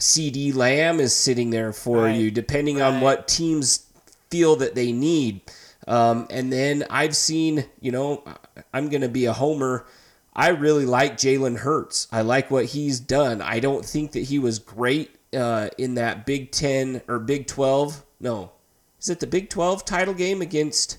CeeDee 0.00 0.54
Lamb 0.54 1.00
is 1.00 1.14
sitting 1.14 1.50
there 1.50 1.72
for 1.72 2.04
Right. 2.04 2.16
you, 2.16 2.30
depending 2.30 2.80
on 2.82 3.00
what 3.00 3.28
teams 3.28 3.86
feel 4.32 4.56
that 4.56 4.74
they 4.74 4.92
need. 4.92 5.42
Um, 5.86 6.26
and 6.30 6.50
then 6.50 6.84
I've 6.88 7.14
seen, 7.14 7.66
you 7.80 7.92
know, 7.92 8.24
I'm 8.72 8.88
going 8.88 9.02
to 9.02 9.10
be 9.10 9.26
a 9.26 9.34
homer. 9.34 9.86
I 10.34 10.48
really 10.48 10.86
like 10.86 11.18
Jalen 11.18 11.58
Hurts. 11.58 12.08
I 12.10 12.22
like 12.22 12.50
what 12.50 12.64
he's 12.66 12.98
done. 12.98 13.42
I 13.42 13.60
don't 13.60 13.84
think 13.84 14.12
that 14.12 14.24
he 14.24 14.38
was 14.38 14.58
great 14.58 15.14
uh, 15.36 15.68
in 15.76 15.94
that 15.96 16.24
Big 16.24 16.50
Ten 16.50 17.02
or 17.08 17.18
Big 17.18 17.46
Twelve. 17.46 18.02
No, 18.20 18.52
is 18.98 19.10
it 19.10 19.20
the 19.20 19.26
Big 19.26 19.50
Twelve 19.50 19.84
title 19.84 20.14
game 20.14 20.40
against? 20.40 20.98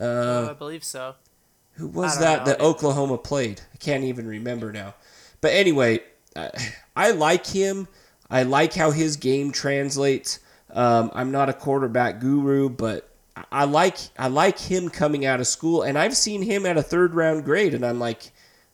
Uh, 0.00 0.04
oh, 0.04 0.48
I 0.50 0.54
believe 0.54 0.84
so. 0.84 1.16
Who 1.72 1.88
was 1.88 2.18
that 2.18 2.46
know. 2.46 2.52
that 2.52 2.60
Oklahoma 2.60 3.18
played? 3.18 3.60
I 3.74 3.76
can't 3.76 4.04
even 4.04 4.26
remember 4.26 4.72
now. 4.72 4.94
But 5.42 5.52
anyway, 5.52 6.00
uh, 6.34 6.48
I 6.96 7.10
like 7.10 7.46
him. 7.46 7.88
I 8.30 8.44
like 8.44 8.72
how 8.72 8.92
his 8.92 9.16
game 9.16 9.52
translates. 9.52 10.38
Um, 10.70 11.10
I'm 11.14 11.30
not 11.30 11.48
a 11.48 11.54
quarterback 11.54 12.20
guru, 12.20 12.68
but 12.68 13.08
I 13.50 13.64
like 13.64 13.96
I 14.18 14.28
like 14.28 14.58
him 14.58 14.88
coming 14.88 15.24
out 15.24 15.40
of 15.40 15.46
school, 15.46 15.82
and 15.82 15.98
I've 15.98 16.16
seen 16.16 16.42
him 16.42 16.66
at 16.66 16.76
a 16.76 16.82
third 16.82 17.14
round 17.14 17.44
grade, 17.44 17.74
and 17.74 17.84
I'm 17.84 17.98
like, 17.98 18.32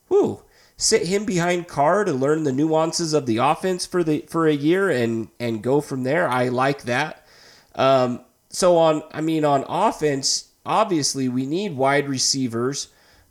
whoo, 0.09 0.42
sit 0.76 1.07
him 1.07 1.24
behind 1.24 1.68
Carr 1.68 2.04
to 2.04 2.12
learn 2.12 2.44
the 2.44 2.52
nuances 2.52 3.14
of 3.14 3.26
the 3.26 3.38
offense 3.38 3.87
for 3.87 4.02
the 4.02 4.24
for 4.28 4.46
a 4.46 4.54
year 4.54 4.90
and 4.90 5.28
and 5.38 5.62
go 5.62 5.80
from 5.80 6.02
there. 6.02 6.28
I 6.28 6.48
like 6.48 6.83
that. 6.83 7.26
Um, 7.74 8.20
so 8.48 8.76
on, 8.76 9.02
I 9.12 9.20
mean, 9.20 9.44
on 9.44 9.64
offense, 9.68 10.50
obviously 10.64 11.28
we 11.28 11.46
need 11.46 11.76
wide 11.76 12.09
receivers, 12.09 12.88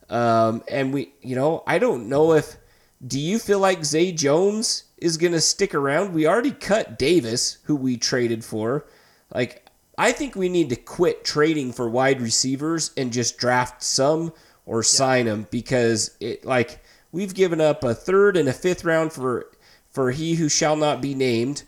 um, 0.10 0.64
and 0.68 0.94
we, 0.94 1.14
you 1.22 1.36
know, 1.36 1.64
I 1.68 1.80
don't 1.80 2.10
know 2.10 2.34
if. 2.34 2.58
Do 3.06 3.20
you 3.20 3.38
feel 3.38 3.60
like 3.60 3.84
Zay 3.84 4.14
Jones 4.14 4.86
is 5.04 5.18
going 5.18 5.34
to 5.34 5.42
stick 5.42 5.76
around? 5.76 6.14
We 6.14 6.26
already 6.26 6.52
cut 6.52 6.98
Davis, 6.98 7.58
who 7.66 7.76
we 7.76 7.98
traded 7.98 8.46
for. 8.46 8.86
Like, 9.34 9.68
I 9.98 10.14
think 10.14 10.36
we 10.36 10.48
need 10.48 10.70
to 10.70 10.78
quit 10.78 11.26
trading 11.26 11.74
for 11.74 11.90
wide 11.90 12.22
receivers 12.22 12.92
and 12.96 13.12
just 13.12 13.38
draft 13.38 13.84
some 13.84 14.32
or 14.66 14.82
sign 14.82 15.26
them 15.26 15.46
because 15.52 16.16
it 16.22 16.46
like 16.46 16.82
we've 17.12 17.34
given 17.34 17.60
up 17.60 17.84
a 17.84 17.94
third 17.94 18.38
and 18.38 18.48
a 18.48 18.54
fifth 18.54 18.86
round 18.86 19.12
for 19.12 19.52
for 19.90 20.12
he 20.12 20.36
who 20.36 20.48
shall 20.48 20.78
not 20.78 21.02
be 21.02 21.14
named, 21.14 21.64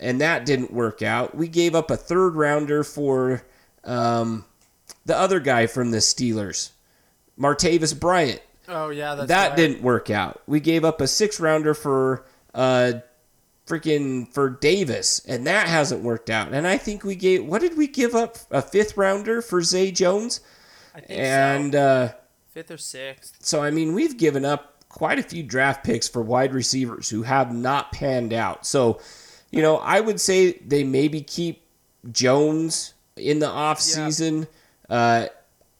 and 0.00 0.20
that 0.20 0.44
didn't 0.44 0.72
work 0.72 1.00
out. 1.00 1.34
We 1.34 1.46
gave 1.46 1.76
up 1.76 1.92
a 1.92 1.96
third 1.96 2.34
rounder 2.34 2.82
for 2.82 3.46
um, 3.84 4.44
the 5.06 5.16
other 5.16 5.38
guy 5.38 5.66
from 5.66 5.92
the 5.92 5.98
Steelers, 5.98 6.72
Martavis 7.38 7.98
Bryant. 7.98 8.42
Oh 8.68 8.90
yeah, 8.90 9.14
that's 9.14 9.28
that 9.28 9.48
right. 9.50 9.56
didn't 9.56 9.82
work 9.82 10.10
out. 10.10 10.42
We 10.48 10.58
gave 10.58 10.84
up 10.84 11.00
a 11.00 11.06
six 11.06 11.38
rounder 11.38 11.72
for 11.72 12.26
uh 12.54 12.92
freaking 13.66 14.32
for 14.32 14.50
Davis, 14.50 15.20
and 15.28 15.46
that 15.46 15.68
hasn't 15.68 16.02
worked 16.02 16.28
out. 16.28 16.52
And 16.52 16.66
I 16.66 16.76
think 16.76 17.04
we 17.04 17.14
gave 17.14 17.44
what 17.44 17.60
did 17.60 17.76
we 17.76 17.86
give 17.86 18.14
up 18.14 18.36
a 18.50 18.60
fifth 18.62 18.96
rounder 18.96 19.40
for 19.42 19.62
Zay 19.62 19.90
Jones? 19.92 20.40
I 20.94 21.00
think 21.00 21.20
And 21.20 21.72
so. 21.74 21.78
uh, 21.80 22.12
fifth 22.48 22.70
or 22.72 22.76
sixth. 22.78 23.36
so 23.40 23.62
I 23.62 23.70
mean 23.70 23.94
we've 23.94 24.16
given 24.18 24.44
up 24.44 24.82
quite 24.88 25.20
a 25.20 25.22
few 25.22 25.44
draft 25.44 25.84
picks 25.84 26.08
for 26.08 26.20
wide 26.20 26.52
receivers 26.52 27.08
who 27.08 27.22
have 27.22 27.54
not 27.54 27.92
panned 27.92 28.32
out. 28.32 28.66
So, 28.66 29.00
you 29.52 29.62
know, 29.62 29.76
I 29.76 30.00
would 30.00 30.20
say 30.20 30.54
they 30.66 30.82
maybe 30.82 31.20
keep 31.20 31.62
Jones 32.10 32.94
in 33.16 33.38
the 33.38 33.46
off 33.48 33.80
season. 33.80 34.48
Uh, 34.88 35.26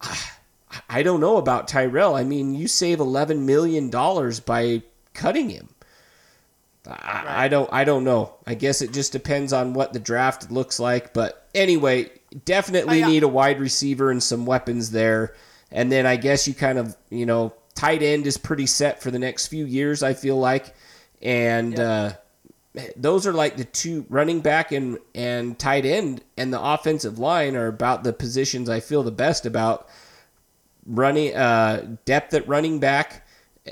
I 0.88 1.02
don't 1.02 1.18
know 1.18 1.36
about 1.38 1.66
Tyrell. 1.66 2.14
I 2.14 2.22
mean, 2.22 2.54
you 2.54 2.68
save 2.68 3.00
eleven 3.00 3.44
million 3.46 3.90
dollars 3.90 4.38
by 4.38 4.82
cutting 5.14 5.50
him. 5.50 5.70
I, 6.88 7.44
I 7.44 7.48
don't. 7.48 7.68
I 7.72 7.84
don't 7.84 8.04
know. 8.04 8.34
I 8.46 8.54
guess 8.54 8.82
it 8.82 8.92
just 8.92 9.12
depends 9.12 9.52
on 9.52 9.74
what 9.74 9.92
the 9.92 9.98
draft 10.00 10.50
looks 10.50 10.80
like. 10.80 11.12
But 11.12 11.46
anyway, 11.54 12.10
definitely 12.44 13.02
Oh, 13.02 13.06
yeah. 13.06 13.08
need 13.08 13.22
a 13.22 13.28
wide 13.28 13.60
receiver 13.60 14.10
and 14.10 14.22
some 14.22 14.46
weapons 14.46 14.90
there. 14.90 15.34
And 15.70 15.92
then 15.92 16.06
I 16.06 16.16
guess 16.16 16.48
you 16.48 16.54
kind 16.54 16.78
of, 16.78 16.96
you 17.10 17.26
know, 17.26 17.52
tight 17.74 18.02
end 18.02 18.26
is 18.26 18.36
pretty 18.38 18.66
set 18.66 19.02
for 19.02 19.10
the 19.10 19.18
next 19.18 19.46
few 19.48 19.64
years. 19.66 20.02
I 20.02 20.14
feel 20.14 20.38
like, 20.38 20.74
and 21.22 21.78
uh, 21.78 22.12
those 22.96 23.26
are 23.26 23.32
like 23.32 23.56
the 23.56 23.64
two 23.64 24.04
running 24.08 24.40
back 24.40 24.72
and 24.72 24.98
and 25.14 25.58
tight 25.58 25.84
end 25.84 26.22
and 26.36 26.52
the 26.52 26.60
offensive 26.60 27.18
line 27.18 27.56
are 27.56 27.66
about 27.66 28.04
the 28.04 28.12
positions 28.12 28.68
I 28.68 28.80
feel 28.80 29.02
the 29.02 29.10
best 29.12 29.44
about 29.46 29.88
running 30.86 31.36
uh, 31.36 31.96
depth 32.04 32.34
at 32.34 32.48
running 32.48 32.80
back, 32.80 33.26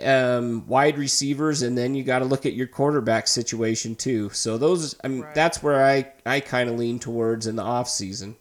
um, 0.04 0.66
wide 0.66 0.98
receivers, 0.98 1.62
and 1.62 1.76
then 1.76 1.94
you 1.94 2.02
got 2.04 2.18
to 2.20 2.24
look 2.24 2.46
at 2.46 2.54
your 2.54 2.66
quarterback 2.66 3.26
situation 3.28 3.94
too. 3.94 4.30
So 4.30 4.58
those, 4.58 4.94
I 5.04 5.08
mean, 5.08 5.22
Right. 5.22 5.34
that's 5.34 5.62
where 5.62 5.84
I 5.84 6.12
I 6.26 6.40
kind 6.40 6.68
of 6.68 6.78
lean 6.78 6.98
towards 6.98 7.46
in 7.46 7.56
the 7.56 7.62
off 7.62 7.88
season. 7.88 8.36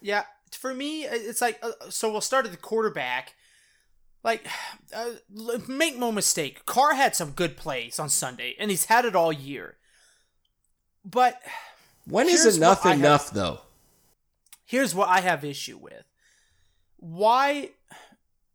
Yeah, 0.00 0.24
for 0.52 0.72
me, 0.74 1.04
it's 1.04 1.40
like 1.40 1.58
uh, 1.62 1.72
so. 1.90 2.10
We'll 2.10 2.20
start 2.20 2.44
at 2.46 2.50
the 2.52 2.56
quarterback. 2.58 3.34
Like, 4.24 4.46
uh, 4.92 5.10
make 5.68 5.96
no 5.96 6.10
mistake, 6.10 6.66
Carr 6.66 6.94
had 6.94 7.14
some 7.14 7.30
good 7.30 7.56
plays 7.56 8.00
on 8.00 8.08
Sunday, 8.08 8.56
and 8.58 8.70
he's 8.72 8.86
had 8.86 9.04
it 9.04 9.14
all 9.14 9.32
year. 9.32 9.76
But 11.04 11.40
when 12.06 12.28
is 12.28 12.44
is 12.44 12.56
enough 12.56 12.82
have- 12.82 12.98
enough 12.98 13.30
though? 13.30 13.60
here's 14.64 14.94
what 14.96 15.08
I 15.08 15.20
have 15.20 15.44
issue 15.44 15.78
with. 15.78 16.02
Why 16.96 17.70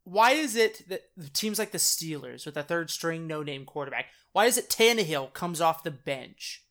why 0.03 0.31
is 0.31 0.55
it 0.55 0.87
that 0.89 1.03
teams 1.33 1.59
like 1.59 1.71
the 1.71 1.77
Steelers 1.77 2.45
with 2.45 2.57
a 2.57 2.63
third 2.63 2.89
string 2.89 3.27
no 3.27 3.43
name 3.43 3.65
quarterback, 3.65 4.07
why 4.31 4.45
is 4.45 4.57
it 4.57 4.69
Tannehill 4.69 5.33
comes 5.33 5.61
off 5.61 5.83
the 5.83 5.91
bench? 5.91 6.63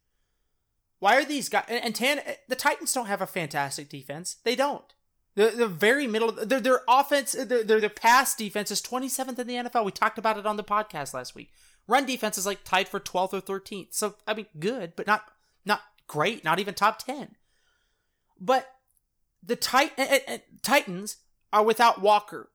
Why 0.98 1.16
are 1.16 1.24
these 1.24 1.48
guys 1.48 1.64
and, 1.68 1.84
and 1.84 1.94
Tan 1.94 2.20
the 2.48 2.56
Titans 2.56 2.92
don't 2.92 3.06
have 3.06 3.22
a 3.22 3.26
fantastic 3.26 3.88
defense. 3.88 4.36
They 4.44 4.54
don't. 4.54 4.84
They're, 5.34 5.50
they're 5.50 5.66
very 5.66 6.06
middle. 6.06 6.32
Their 6.32 6.60
their 6.60 6.80
offense, 6.88 7.32
their, 7.32 7.64
their 7.64 7.80
their 7.80 7.88
pass 7.88 8.34
defense 8.34 8.70
is 8.70 8.82
27th 8.82 9.38
in 9.38 9.46
the 9.46 9.54
NFL. 9.54 9.84
We 9.84 9.92
talked 9.92 10.18
about 10.18 10.38
it 10.38 10.46
on 10.46 10.56
the 10.56 10.64
podcast 10.64 11.14
last 11.14 11.34
week. 11.34 11.52
Run 11.86 12.04
defense 12.04 12.36
is 12.36 12.46
like 12.46 12.64
tied 12.64 12.88
for 12.88 13.00
12th 13.00 13.32
or 13.32 13.60
13th. 13.60 13.94
So 13.94 14.16
I 14.26 14.34
mean, 14.34 14.46
good, 14.58 14.92
but 14.96 15.06
not 15.06 15.24
not 15.64 15.80
great. 16.06 16.44
Not 16.44 16.58
even 16.58 16.74
top 16.74 16.98
10. 16.98 17.36
But 18.38 18.68
the 19.42 19.56
tit- 19.56 20.44
Titans 20.62 21.16
are 21.52 21.62
without 21.62 22.00
Walker, 22.00 22.49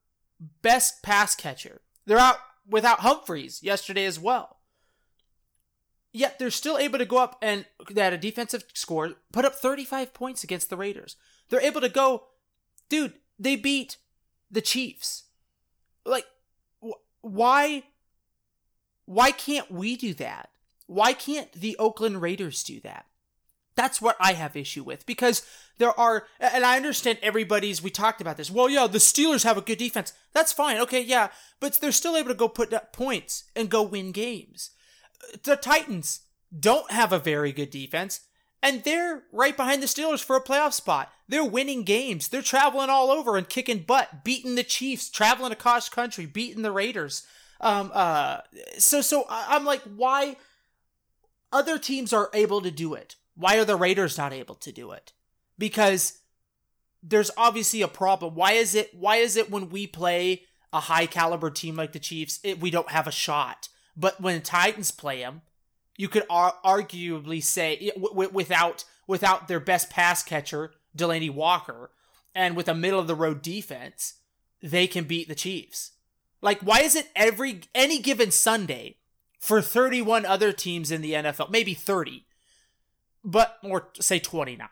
best 0.62 1.04
pass 1.04 1.36
catcher. 1.36 1.82
They're 2.06 2.18
out 2.18 2.38
without 2.68 3.00
Humphries 3.00 3.62
yesterday 3.64 4.06
as 4.06 4.20
well. 4.20 4.58
Yet 6.12 6.40
they're 6.40 6.52
still 6.52 6.78
able 6.78 6.98
to 6.98 7.06
go 7.06 7.18
up 7.18 7.38
and 7.42 7.66
they 7.92 8.02
had 8.02 8.14
a 8.14 8.18
defensive 8.18 8.64
score, 8.74 9.16
put 9.34 9.46
up 9.46 9.56
35 9.56 10.14
points 10.14 10.44
against 10.44 10.70
the 10.70 10.78
Raiders. 10.78 11.18
They're 11.50 11.60
able 11.62 11.82
to 11.82 11.90
go, 11.90 12.24
dude, 12.90 13.14
they 13.38 13.56
beat 13.56 13.98
the 14.50 14.62
Chiefs. 14.62 15.24
Like, 16.06 16.26
wh- 16.82 17.02
why? 17.22 17.84
Why 19.06 19.32
can't 19.32 19.70
we 19.70 19.98
do 19.98 20.14
that? 20.16 20.50
Why 20.88 21.14
can't 21.14 21.52
the 21.52 21.76
Oakland 21.78 22.22
Raiders 22.22 22.64
do 22.64 22.80
that? 22.82 23.06
That's 23.76 24.02
what 24.02 24.16
I 24.20 24.34
have 24.34 24.56
issue 24.56 24.84
with 24.84 25.06
because 25.06 25.42
there 25.78 25.98
are, 26.00 26.26
and 26.40 26.66
I 26.66 26.78
understand 26.78 27.20
everybody's. 27.22 27.84
We 27.84 27.90
talked 27.90 28.22
about 28.22 28.38
this. 28.38 28.50
Well, 28.50 28.70
yeah, 28.70 28.88
the 28.88 29.00
Steelers 29.00 29.44
have 29.44 29.58
a 29.58 29.62
good 29.62 29.78
defense. 29.78 30.14
That's 30.34 30.54
fine. 30.54 30.78
Okay, 30.78 31.02
yeah, 31.02 31.30
but 31.60 31.80
they're 31.82 31.92
still 31.92 32.16
able 32.16 32.30
to 32.30 32.36
go 32.36 32.48
put 32.48 32.74
up 32.74 32.94
points 32.94 33.44
and 33.56 33.70
go 33.70 33.84
win 33.84 34.12
games. 34.12 34.72
The 35.44 35.58
Titans 35.58 36.22
don't 36.58 36.90
have 36.92 37.12
a 37.12 37.20
very 37.20 37.52
good 37.52 37.70
defense, 37.70 38.22
and 38.64 38.84
they're 38.84 39.24
right 39.34 39.58
behind 39.58 39.84
the 39.84 39.88
Steelers 39.88 40.24
for 40.24 40.38
a 40.38 40.44
playoff 40.44 40.74
spot. 40.74 41.12
They're 41.28 41.44
winning 41.44 41.84
games. 41.84 42.30
They're 42.30 42.42
traveling 42.42 42.90
all 42.90 43.12
over 43.12 43.36
and 43.36 43.50
kicking 43.50 43.80
butt, 43.80 44.24
beating 44.24 44.56
the 44.56 44.64
Chiefs, 44.64 45.10
traveling 45.10 45.52
across 45.52 45.90
country, 45.90 46.26
beating 46.26 46.62
the 46.62 46.72
Raiders. 46.72 47.24
Um, 47.60 47.92
uh, 47.94 48.40
so, 48.78 49.02
so 49.02 49.26
I'm 49.30 49.66
like, 49.66 49.82
why? 49.82 50.38
Other 51.52 51.78
teams 51.78 52.14
are 52.14 52.30
able 52.34 52.62
to 52.62 52.72
do 52.72 52.94
it. 52.94 53.16
Why 53.36 53.58
are 53.58 53.66
the 53.66 53.76
Raiders 53.76 54.18
not 54.18 54.34
able 54.34 54.56
to 54.56 54.72
do 54.72 54.92
it? 54.92 55.14
Because 55.58 56.20
there's 57.04 57.32
obviously 57.38 57.82
a 57.82 57.88
problem. 57.88 58.36
Why 58.36 58.54
is 58.54 58.76
it? 58.76 58.94
Why 58.94 59.18
is 59.18 59.38
it 59.38 59.52
when 59.52 59.70
we 59.70 59.88
play 59.88 60.44
a 60.74 60.82
high 60.82 61.06
caliber 61.06 61.50
team 61.50 61.76
like 61.76 61.94
the 61.94 62.00
Chiefs, 62.00 62.40
it, 62.44 62.60
we 62.60 62.72
don't 62.72 62.90
have 62.90 63.08
a 63.08 63.12
shot? 63.12 63.70
But 63.96 64.20
when 64.20 64.42
Titans 64.42 64.92
play 64.92 65.20
them, 65.20 65.42
you 65.98 66.10
could 66.10 66.24
ar- 66.30 66.56
arguably 66.66 67.44
say 67.44 67.92
w- 67.96 68.10
w- 68.10 68.30
without 68.32 68.84
without 69.08 69.48
their 69.48 69.60
best 69.60 69.90
pass 69.90 70.24
catcher 70.24 70.72
Delanie 70.98 71.34
Walker 71.34 71.92
and 72.34 72.56
with 72.56 72.68
a 72.68 72.76
middle 72.76 73.00
of 73.00 73.08
the 73.08 73.16
road 73.16 73.42
defense, 73.42 74.16
they 74.62 74.88
can 74.88 75.06
beat 75.06 75.28
the 75.28 75.36
Chiefs. 75.36 75.92
Like 76.42 76.60
why 76.62 76.80
is 76.82 76.96
it 76.96 77.10
every 77.16 77.62
any 77.74 78.00
given 78.00 78.32
Sunday 78.32 78.98
for 79.40 79.62
31 79.62 80.26
other 80.26 80.52
teams 80.52 80.92
in 80.92 81.02
the 81.02 81.14
NFL, 81.14 81.52
maybe 81.52 81.74
30, 81.74 82.26
but 83.26 83.58
or 83.64 83.90
say 84.00 84.20
29. 84.20 84.68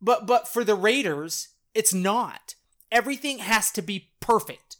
But 0.00 0.26
but 0.26 0.46
for 0.46 0.62
the 0.62 0.74
Raiders, 0.76 1.48
it's 1.74 1.94
not. 1.94 2.54
Everything 2.92 3.38
has 3.38 3.70
to 3.72 3.82
be 3.82 4.10
perfect. 4.20 4.76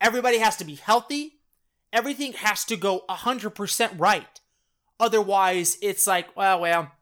Everybody 0.00 0.38
has 0.38 0.56
to 0.58 0.64
be 0.64 0.76
healthy. 0.76 1.40
Everything 1.92 2.34
has 2.34 2.64
to 2.66 2.76
go 2.76 3.02
100% 3.08 3.90
right. 3.96 4.40
Otherwise, 5.00 5.78
it's 5.80 6.06
like, 6.06 6.36
well, 6.36 6.60
well, 6.60 6.92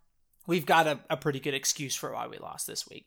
we've 0.47 0.67
got 0.67 0.87
a, 0.87 1.01
a 1.11 1.17
pretty 1.17 1.41
good 1.41 1.55
excuse 1.55 1.97
for 1.97 2.13
why 2.13 2.29
we 2.29 2.39
lost 2.39 2.67
this 2.67 2.89
week. 2.89 3.07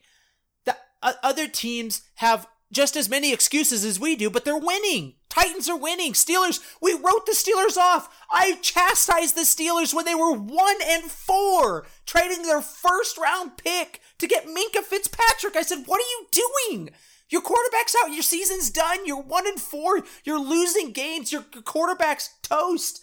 That 0.65 0.79
uh, 1.01 1.13
other 1.23 1.47
teams 1.47 2.01
have 2.15 2.47
just 2.71 2.95
as 2.97 3.09
many 3.09 3.31
excuses 3.31 3.85
as 3.85 3.99
we 3.99 4.15
do, 4.15 4.29
but 4.29 4.43
they're 4.43 4.57
winning. 4.57 5.13
Titans 5.29 5.69
are 5.69 5.77
winning. 5.77 6.13
Steelers, 6.13 6.59
we 6.81 6.93
wrote 6.93 7.25
the 7.25 7.31
Steelers 7.31 7.77
off. 7.77 8.09
I 8.31 8.55
chastised 8.61 9.35
the 9.35 9.41
Steelers 9.41 9.93
when 9.93 10.05
they 10.05 10.15
were 10.15 10.33
one 10.33 10.77
and 10.85 11.03
four, 11.03 11.85
trading 12.05 12.43
their 12.43 12.61
first 12.61 13.17
round 13.17 13.57
pick 13.57 14.01
to 14.17 14.27
get 14.27 14.47
Minkah 14.47 14.83
Fitzpatrick. 14.83 15.55
I 15.55 15.61
said, 15.61 15.83
What 15.85 16.01
are 16.01 16.03
you 16.03 16.27
doing? 16.31 16.89
Your 17.29 17.41
quarterback's 17.41 17.95
out. 18.03 18.13
Your 18.13 18.23
season's 18.23 18.69
done. 18.69 19.05
You're 19.05 19.21
one 19.21 19.47
and 19.47 19.59
four. 19.59 20.03
You're 20.23 20.39
losing 20.39 20.91
games. 20.91 21.31
Your 21.31 21.43
quarterback's 21.63 22.31
toast. 22.41 23.01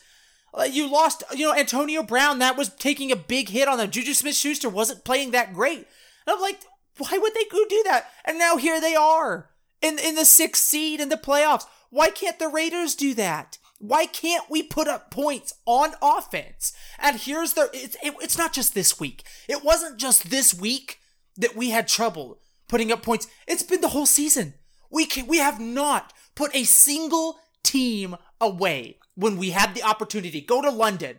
Uh, 0.53 0.63
you 0.63 0.91
lost, 0.91 1.25
you 1.35 1.47
know, 1.47 1.55
Antonio 1.55 2.03
Brown. 2.03 2.39
That 2.39 2.57
was 2.57 2.71
taking 2.71 3.13
a 3.13 3.17
big 3.17 3.51
hit 3.51 3.69
on 3.69 3.79
them. 3.79 3.91
Juju 3.91 4.15
Smith 4.15 4.37
Schuster 4.37 4.69
wasn't 4.69 5.05
playing 5.05 5.33
that 5.33 5.53
great. 5.53 5.79
And 6.27 6.37
I'm 6.37 6.41
like, 6.41 6.61
why 6.97 7.19
would 7.19 7.35
they 7.35 7.45
go 7.51 7.65
do 7.69 7.83
that? 7.87 8.11
And 8.25 8.39
now 8.39 8.57
here 8.57 8.81
they 8.81 8.95
are 8.95 9.51
in, 9.81 9.99
in 9.99 10.15
the 10.15 10.25
sixth 10.25 10.63
seed 10.63 11.01
in 11.01 11.09
the 11.09 11.17
playoffs. 11.17 11.65
Why 11.91 12.11
can't 12.11 12.39
the 12.39 12.49
Raiders 12.49 12.95
do 12.95 13.15
that? 13.15 13.59
Why 13.79 14.07
can't 14.07 14.49
we 14.49 14.63
put 14.63 14.89
up 14.89 15.11
points 15.11 15.53
on 15.67 15.93
offense? 16.01 16.73
And 16.99 17.17
here's 17.17 17.53
the 17.53 17.69
it's, 17.73 17.97
it, 18.03 18.15
it's 18.21 18.39
not 18.39 18.53
just 18.53 18.75
this 18.75 18.99
week. 18.99 19.25
It 19.49 19.63
wasn't 19.63 19.99
just 19.99 20.31
this 20.31 20.55
week 20.55 21.01
that 21.37 21.57
we 21.57 21.71
had 21.71 21.89
trouble 21.89 22.41
putting 22.69 22.91
up 22.91 23.03
points. 23.03 23.27
It's 23.47 23.63
been 23.63 23.81
the 23.81 23.89
whole 23.89 24.07
season. 24.07 24.55
We 24.91 25.07
can, 25.07 25.27
we 25.27 25.39
have 25.39 25.61
not 25.61 26.13
put 26.35 26.55
a 26.55 26.65
single 26.65 27.39
team 27.63 28.17
away 28.41 28.99
when 29.15 29.37
we 29.37 29.51
had 29.51 29.75
the 29.75 29.83
opportunity. 29.83 30.41
Go 30.41 30.63
to 30.63 30.71
London. 30.71 31.19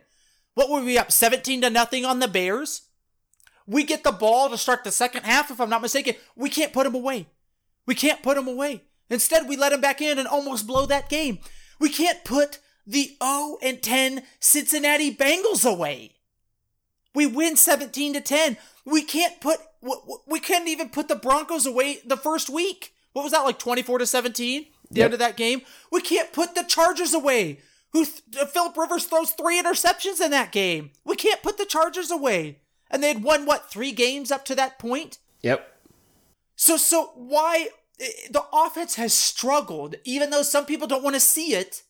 What 0.54 0.70
were 0.70 0.82
we 0.82 0.98
up 0.98 1.12
17 1.12 1.60
to 1.60 1.70
nothing 1.70 2.04
on 2.04 2.20
the 2.20 2.28
Bears? 2.28 2.82
We 3.66 3.84
get 3.84 4.04
the 4.04 4.12
ball 4.12 4.48
to 4.48 4.58
start 4.58 4.84
the 4.84 4.92
second 4.92 5.24
half 5.24 5.50
if 5.50 5.60
I'm 5.60 5.70
not 5.70 5.82
mistaken. 5.82 6.14
We 6.34 6.48
can't 6.48 6.72
put 6.72 6.84
them 6.84 6.94
away. 6.94 7.26
We 7.86 7.94
can't 7.94 8.22
put 8.22 8.36
them 8.36 8.48
away. 8.48 8.82
Instead, 9.08 9.48
we 9.48 9.56
let 9.56 9.70
them 9.70 9.80
back 9.80 10.02
in 10.02 10.18
and 10.18 10.26
almost 10.26 10.66
blow 10.66 10.86
that 10.86 11.08
game. 11.08 11.38
We 11.78 11.88
can't 11.88 12.24
put 12.24 12.58
the 12.86 13.16
0 13.22 13.58
and 13.62 13.82
10 13.82 14.22
Cincinnati 14.40 15.14
Bengals 15.14 15.64
away. 15.64 16.16
We 17.14 17.26
win 17.26 17.56
17 17.56 18.14
to 18.14 18.20
10. 18.20 18.56
We 18.84 19.02
can't 19.02 19.40
put 19.40 19.58
we 20.26 20.40
couldn't 20.40 20.68
even 20.68 20.88
put 20.88 21.08
the 21.08 21.16
Broncos 21.16 21.66
away 21.66 22.00
the 22.04 22.16
first 22.16 22.50
week. 22.50 22.92
What 23.12 23.22
was 23.22 23.32
that 23.32 23.44
like 23.44 23.58
24 23.58 23.98
to 23.98 24.06
17? 24.06 24.66
The 24.90 24.98
yep. 24.98 25.04
end 25.04 25.14
of 25.14 25.20
that 25.20 25.36
game. 25.36 25.62
We 25.90 26.00
can't 26.00 26.32
put 26.32 26.54
the 26.54 26.64
Chargers 26.64 27.14
away. 27.14 27.60
Who 27.92 28.04
th- 28.04 28.48
Philip 28.48 28.76
Rivers 28.76 29.04
throws 29.06 29.30
three 29.30 29.60
interceptions 29.60 30.20
in 30.20 30.30
that 30.32 30.52
game. 30.52 30.90
We 31.04 31.16
can't 31.16 31.42
put 31.42 31.56
the 31.56 31.64
Chargers 31.64 32.10
away. 32.10 32.60
And 32.90 33.02
they 33.02 33.08
had 33.08 33.22
won 33.22 33.46
what, 33.46 33.70
3 33.70 33.90
games 33.92 34.30
up 34.30 34.44
to 34.44 34.54
that 34.54 34.78
point? 34.78 35.18
Yep. 35.42 35.75
So 36.56 36.76
so 36.76 37.12
why 37.14 37.68
eh, 38.00 38.08
the 38.30 38.44
offense 38.52 38.96
has 38.96 39.14
struggled 39.14 39.94
even 40.04 40.30
though 40.30 40.42
some 40.42 40.66
people 40.66 40.88
don't 40.88 41.04
want 41.04 41.14
to 41.14 41.20
see 41.20 41.54
it. 41.54 41.82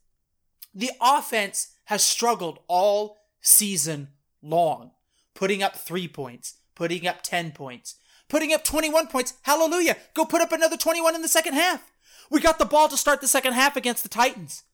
The 0.75 0.91
offense 1.01 1.69
has 1.85 2.05
struggled 2.05 2.59
all 2.69 3.17
season 3.41 4.09
long, 4.43 4.91
putting 5.35 5.63
up 5.63 5.77
3 5.77 6.09
points, 6.09 6.57
putting 6.75 7.07
up 7.07 7.23
10 7.23 7.53
points, 7.53 7.95
putting 8.29 8.53
up 8.53 8.63
21 8.63 9.07
points. 9.07 9.35
Hallelujah. 9.43 9.97
Go 10.13 10.27
put 10.27 10.43
up 10.43 10.53
another 10.53 10.77
21 10.77 11.15
in 11.15 11.23
the 11.23 11.29
second 11.29 11.55
half. 11.55 11.91
We 12.31 12.41
got 12.41 12.59
the 12.59 12.65
ball 12.65 12.89
to 12.89 12.97
start 12.97 13.21
the 13.21 13.29
second 13.29 13.55
half 13.55 13.77
against 13.77 14.03
the 14.03 14.09
Titans. 14.09 14.65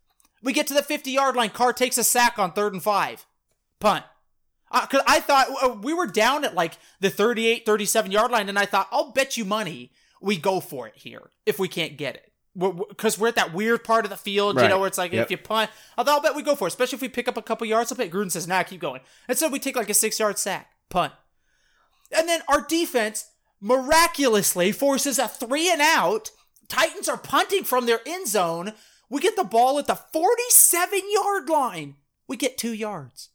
We 0.42 0.52
get 0.52 0.66
to 0.68 0.74
the 0.74 0.82
50 0.82 1.10
yard 1.10 1.36
line. 1.36 1.50
Carr 1.50 1.72
takes 1.72 1.98
a 1.98 2.04
sack 2.04 2.38
on 2.38 2.52
third 2.52 2.72
and 2.72 2.82
five. 2.82 3.26
Punt. 3.78 4.04
Because 4.72 5.00
uh, 5.00 5.04
I 5.06 5.20
thought 5.20 5.48
uh, 5.62 5.76
we 5.82 5.92
were 5.92 6.06
down 6.06 6.44
at 6.44 6.54
like 6.54 6.78
the 7.00 7.10
38, 7.10 7.66
37 7.66 8.10
yard 8.10 8.30
line, 8.30 8.48
and 8.48 8.58
I 8.58 8.66
thought, 8.66 8.88
I'll 8.90 9.12
bet 9.12 9.36
you 9.36 9.44
money 9.44 9.92
we 10.20 10.36
go 10.36 10.60
for 10.60 10.86
it 10.86 10.94
here 10.96 11.30
if 11.44 11.58
we 11.58 11.68
can't 11.68 11.96
get 11.96 12.14
it. 12.14 12.32
Because 12.88 13.18
we're, 13.18 13.28
at 13.28 13.36
that 13.36 13.54
weird 13.54 13.82
part 13.82 14.04
of 14.04 14.10
the 14.10 14.16
field, 14.16 14.56
right. 14.56 14.64
you 14.64 14.68
know, 14.68 14.78
where 14.78 14.86
it's 14.86 14.98
like 14.98 15.12
yep. 15.12 15.24
if 15.24 15.30
you 15.30 15.38
punt, 15.38 15.70
I'll, 15.96 16.20
bet 16.20 16.36
we 16.36 16.42
go 16.42 16.54
for 16.54 16.66
it, 16.66 16.68
especially 16.68 16.96
if 16.96 17.02
we 17.02 17.08
pick 17.08 17.26
up 17.26 17.38
a 17.38 17.42
couple 17.42 17.66
yards. 17.66 17.90
I'll 17.90 17.96
bet 17.96 18.10
Gruden 18.10 18.30
says, 18.30 18.46
nah, 18.46 18.62
keep 18.62 18.80
going. 18.80 19.00
And 19.26 19.38
so 19.38 19.48
we 19.48 19.58
take 19.58 19.74
like 19.74 19.88
a 19.88 19.94
six 19.94 20.18
yard 20.20 20.38
sack, 20.38 20.70
punt. 20.90 21.14
And 22.14 22.28
then 22.28 22.40
our 22.48 22.60
defense 22.60 23.30
miraculously 23.60 24.70
forces 24.70 25.18
a 25.18 25.28
three 25.28 25.70
and 25.70 25.80
out. 25.80 26.30
Titans 26.68 27.08
are 27.08 27.16
punting 27.16 27.64
from 27.64 27.86
their 27.86 28.00
end 28.06 28.28
zone. 28.28 28.74
We 29.08 29.20
get 29.20 29.36
the 29.36 29.44
ball 29.44 29.78
at 29.78 29.86
the 29.86 29.94
47 29.94 31.00
yard 31.10 31.48
line. 31.48 31.96
We 32.28 32.36
get 32.36 32.58
two 32.58 32.72
yards. 32.74 33.30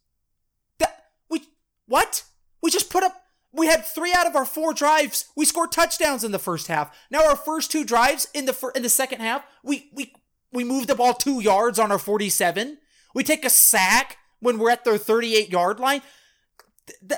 What? 1.88 2.22
We 2.62 2.70
just 2.70 2.90
put 2.90 3.02
up. 3.02 3.24
We 3.52 3.66
had 3.66 3.84
three 3.84 4.12
out 4.14 4.26
of 4.26 4.36
our 4.36 4.44
four 4.44 4.72
drives. 4.74 5.24
We 5.34 5.44
scored 5.44 5.72
touchdowns 5.72 6.22
in 6.22 6.32
the 6.32 6.38
first 6.38 6.68
half. 6.68 6.96
Now 7.10 7.26
our 7.26 7.36
first 7.36 7.72
two 7.72 7.84
drives 7.84 8.28
in 8.34 8.44
the 8.44 8.52
fir- 8.52 8.72
in 8.72 8.82
the 8.82 8.88
second 8.88 9.20
half, 9.20 9.42
we 9.64 9.90
we 9.92 10.12
we 10.52 10.64
move 10.64 10.86
the 10.86 10.94
ball 10.94 11.14
two 11.14 11.40
yards 11.40 11.78
on 11.78 11.90
our 11.90 11.98
47. 11.98 12.78
We 13.14 13.24
take 13.24 13.44
a 13.44 13.50
sack 13.50 14.18
when 14.40 14.58
we're 14.58 14.70
at 14.70 14.84
their 14.84 14.98
38 14.98 15.50
yard 15.50 15.80
line 15.80 16.02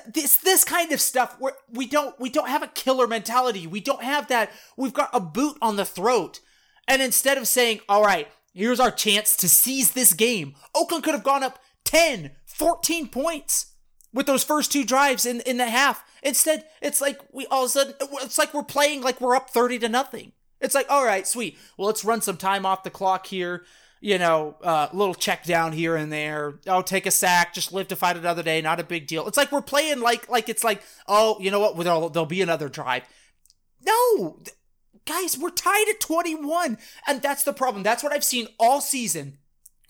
this 0.07 0.37
this 0.39 0.64
kind 0.64 0.93
of 0.93 1.01
stuff 1.01 1.37
where 1.39 1.55
we 1.71 1.87
don't 1.87 2.18
we 2.21 2.31
don't 2.31 2.49
have 2.49 2.62
a 2.62 2.68
killer 2.68 3.07
mentality. 3.07 3.66
We 3.66 3.81
don't 3.81 4.03
have 4.03 4.29
that. 4.29 4.51
We've 4.77 4.93
got 4.93 5.11
a 5.12 5.21
boot 5.21 5.57
on 5.61 5.77
the 5.77 5.85
throat. 5.85 6.41
And 6.89 7.01
instead 7.01 7.39
of 7.39 7.47
saying, 7.47 7.81
"All 7.89 8.03
right, 8.03 8.29
here's 8.53 8.81
our 8.81 8.91
chance 8.91 9.37
to 9.37 9.49
seize 9.49 9.93
this 9.93 10.12
game." 10.12 10.55
Oakland 10.75 11.05
could 11.05 11.14
have 11.14 11.25
gone 11.25 11.43
up 11.43 11.59
10, 11.85 12.33
14 12.47 13.09
points 13.09 13.66
with 14.13 14.27
those 14.27 14.45
first 14.45 14.73
two 14.73 14.85
drives 14.85 15.27
in 15.27 15.41
in 15.41 15.57
the 15.57 15.67
half. 15.67 16.05
Instead, 16.23 16.67
it's 16.81 17.01
like 17.01 17.21
we 17.33 17.47
all 17.47 17.65
of 17.65 17.67
a 17.67 17.71
sudden 17.71 17.95
it's 18.23 18.39
like 18.39 18.55
we're 18.55 18.63
playing 18.63 19.03
like 19.03 19.21
we're 19.21 19.37
up 19.37 19.51
30 19.51 19.79
to 19.81 19.89
nothing. 19.89 20.33
It's 20.61 20.75
like, 20.75 20.91
"All 20.91 21.05
right, 21.05 21.27
sweet. 21.27 21.57
Well, 21.77 21.87
let's 21.87 22.05
run 22.05 22.21
some 22.21 22.37
time 22.37 22.67
off 22.67 22.83
the 22.83 22.91
clock 22.91 23.27
here." 23.27 23.65
you 24.01 24.17
know, 24.19 24.57
a 24.63 24.67
uh, 24.67 24.89
little 24.95 25.15
check 25.15 25.45
down 25.45 25.73
here 25.73 25.95
and 25.95 26.11
there. 26.11 26.59
Oh, 26.67 26.81
take 26.81 27.05
a 27.05 27.11
sack, 27.11 27.53
just 27.53 27.73
live 27.73 27.89
to 27.89 27.97
fight 27.97 28.17
another 28.17 28.43
day. 28.43 28.63
Not 28.63 28.81
a 28.81 28.85
big 28.85 29.07
deal. 29.07 29.29
It's 29.29 29.37
like 29.37 29.53
we're 29.53 29.61
playing 29.61 30.01
like 30.01 30.29
like 30.29 30.49
it's 30.49 30.65
like 30.65 30.83
oh, 31.07 31.39
you 31.39 31.51
know 31.51 31.61
what? 31.61 31.77
There'll, 31.77 32.09
there'll 32.09 32.27
be 32.27 32.41
another 32.41 32.69
drive. 32.69 33.03
No, 33.85 34.39
guys, 35.07 35.39
we're 35.39 35.51
tied 35.51 35.89
at 35.89 36.01
21, 36.01 36.79
and 37.07 37.23
that's 37.23 37.45
the 37.45 37.53
problem. 37.53 37.83
That's 37.83 38.03
what 38.03 38.13
I've 38.13 38.25
seen 38.25 38.49
all 38.59 38.81
season 38.81 39.39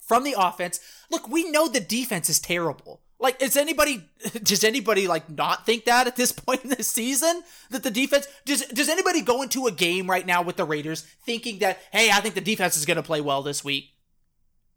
from 0.03 0.25
the 0.25 0.35
offense. 0.37 0.81
Look, 1.11 1.29
we 1.29 1.51
know 1.51 1.69
the 1.69 1.81
defense 1.81 2.29
is 2.29 2.41
terrible. 2.41 3.03
Like, 3.21 3.43
is 3.43 3.57
anybody 3.57 4.09
does 4.43 4.65
anybody 4.65 5.07
like 5.07 5.29
not 5.29 5.67
think 5.67 5.85
that 5.85 6.07
at 6.07 6.17
this 6.17 6.33
point 6.47 6.65
in 6.65 6.71
the 6.71 6.83
season 6.83 7.43
that 7.71 7.83
the 7.83 7.91
defense 7.91 8.27
does 8.45 8.65
does 8.67 8.89
anybody 8.89 9.21
go 9.21 9.43
into 9.43 9.67
a 9.67 9.73
game 9.73 10.11
right 10.11 10.27
now 10.27 10.43
with 10.43 10.57
the 10.57 10.65
Raiders 10.65 11.03
thinking 11.03 11.59
that 11.61 11.79
hey, 11.93 12.11
I 12.11 12.21
think 12.21 12.35
the 12.35 12.41
defense 12.41 12.77
is 12.77 12.87
going 12.87 12.97
to 12.97 13.03
play 13.03 13.21
well 13.21 13.43
this 13.43 13.63
week? 13.63 13.91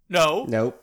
No. 0.10 0.46
Nope. 0.48 0.80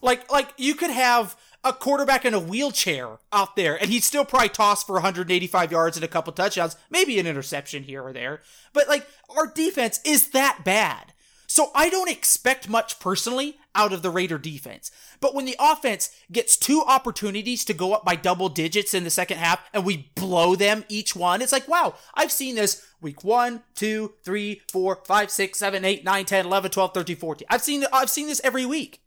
Like 0.00 0.30
like 0.32 0.52
you 0.56 0.74
could 0.74 0.90
have 0.90 1.36
a 1.64 1.72
quarterback 1.72 2.24
in 2.24 2.34
a 2.34 2.40
wheelchair 2.40 3.18
out 3.32 3.54
there 3.54 3.76
and 3.80 3.88
he'd 3.90 4.02
still 4.02 4.24
probably 4.24 4.48
toss 4.48 4.82
for 4.82 4.94
185 4.94 5.70
yards 5.70 5.96
and 5.96 6.02
a 6.02 6.08
couple 6.08 6.32
touchdowns, 6.32 6.76
maybe 6.90 7.20
an 7.20 7.26
interception 7.26 7.84
here 7.84 8.02
or 8.02 8.12
there. 8.12 8.40
But 8.72 8.88
like 8.88 9.06
our 9.36 9.46
defense 9.46 10.00
is 10.04 10.30
that 10.30 10.62
bad. 10.64 11.12
So 11.46 11.70
I 11.74 11.90
don't 11.90 12.10
expect 12.10 12.68
much 12.68 12.98
personally 12.98 13.58
out 13.74 13.92
of 13.92 14.02
the 14.02 14.10
Raider 14.10 14.38
defense. 14.38 14.90
But 15.20 15.34
when 15.34 15.44
the 15.44 15.56
offense 15.58 16.10
gets 16.30 16.56
two 16.56 16.82
opportunities 16.86 17.64
to 17.64 17.74
go 17.74 17.92
up 17.92 18.04
by 18.04 18.16
double 18.16 18.48
digits 18.48 18.94
in 18.94 19.04
the 19.04 19.10
second 19.10 19.38
half 19.38 19.60
and 19.72 19.84
we 19.84 20.10
blow 20.14 20.54
them 20.54 20.84
each 20.88 21.16
one, 21.16 21.42
it's 21.42 21.52
like, 21.52 21.68
wow, 21.68 21.94
I've 22.14 22.32
seen 22.32 22.54
this 22.54 22.86
week 23.00 23.24
1, 23.24 23.62
2, 23.74 24.12
3, 24.24 24.62
4, 24.70 25.02
5, 25.04 25.30
6, 25.30 25.58
7, 25.58 25.84
8, 25.84 26.04
9, 26.04 26.24
10, 26.24 26.46
11, 26.46 26.70
12, 26.70 26.94
13, 26.94 27.16
14. 27.16 27.46
I've 27.50 27.62
seen 27.62 27.84
I've 27.92 28.10
seen 28.10 28.26
this 28.26 28.40
every 28.44 28.66
week. 28.66 29.02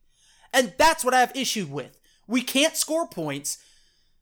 And 0.53 0.73
that's 0.77 1.03
what 1.03 1.13
I 1.13 1.19
have 1.19 1.35
issue 1.35 1.65
with. 1.65 1.99
We 2.27 2.41
can't 2.41 2.77
score 2.77 3.07
points. 3.07 3.57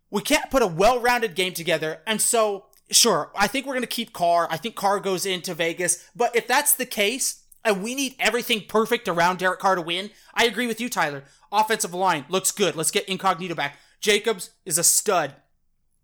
We 0.10 0.22
can't 0.22 0.50
put 0.50 0.64
a 0.64 0.68
well-rounded 0.68 1.36
game 1.36 1.54
together. 1.54 2.02
And 2.08 2.20
so, 2.20 2.66
sure, 2.90 3.32
I 3.36 3.48
think 3.48 3.66
we're 3.66 3.74
going 3.74 3.82
to 3.82 3.88
keep 3.88 4.14
Carr. 4.14 4.48
I 4.50 4.58
think 4.58 4.76
Carr 4.76 5.00
goes 5.00 5.26
into 5.28 5.54
Vegas. 5.54 6.10
But 6.16 6.36
if 6.36 6.48
that's 6.48 6.74
the 6.74 6.88
case, 6.88 7.43
and 7.66 7.82
we 7.82 7.96
need 7.96 8.16
everything 8.20 8.64
perfect 8.68 9.08
around 9.08 9.40
Derek 9.40 9.60
Carr 9.60 9.76
to 9.76 9.82
win. 9.82 10.10
I 10.34 10.46
agree 10.46 10.68
with 10.68 10.82
you, 10.82 10.90
Tyler. 10.90 11.24
Offensive 11.52 11.94
line 11.94 12.26
looks 12.30 12.52
good. 12.52 12.76
Let's 12.76 12.92
get 12.92 13.08
Incognito 13.08 13.56
back. 13.56 13.78
Jacobs 14.02 14.52
is 14.66 14.78
a 14.78 14.84
stud. 14.84 15.36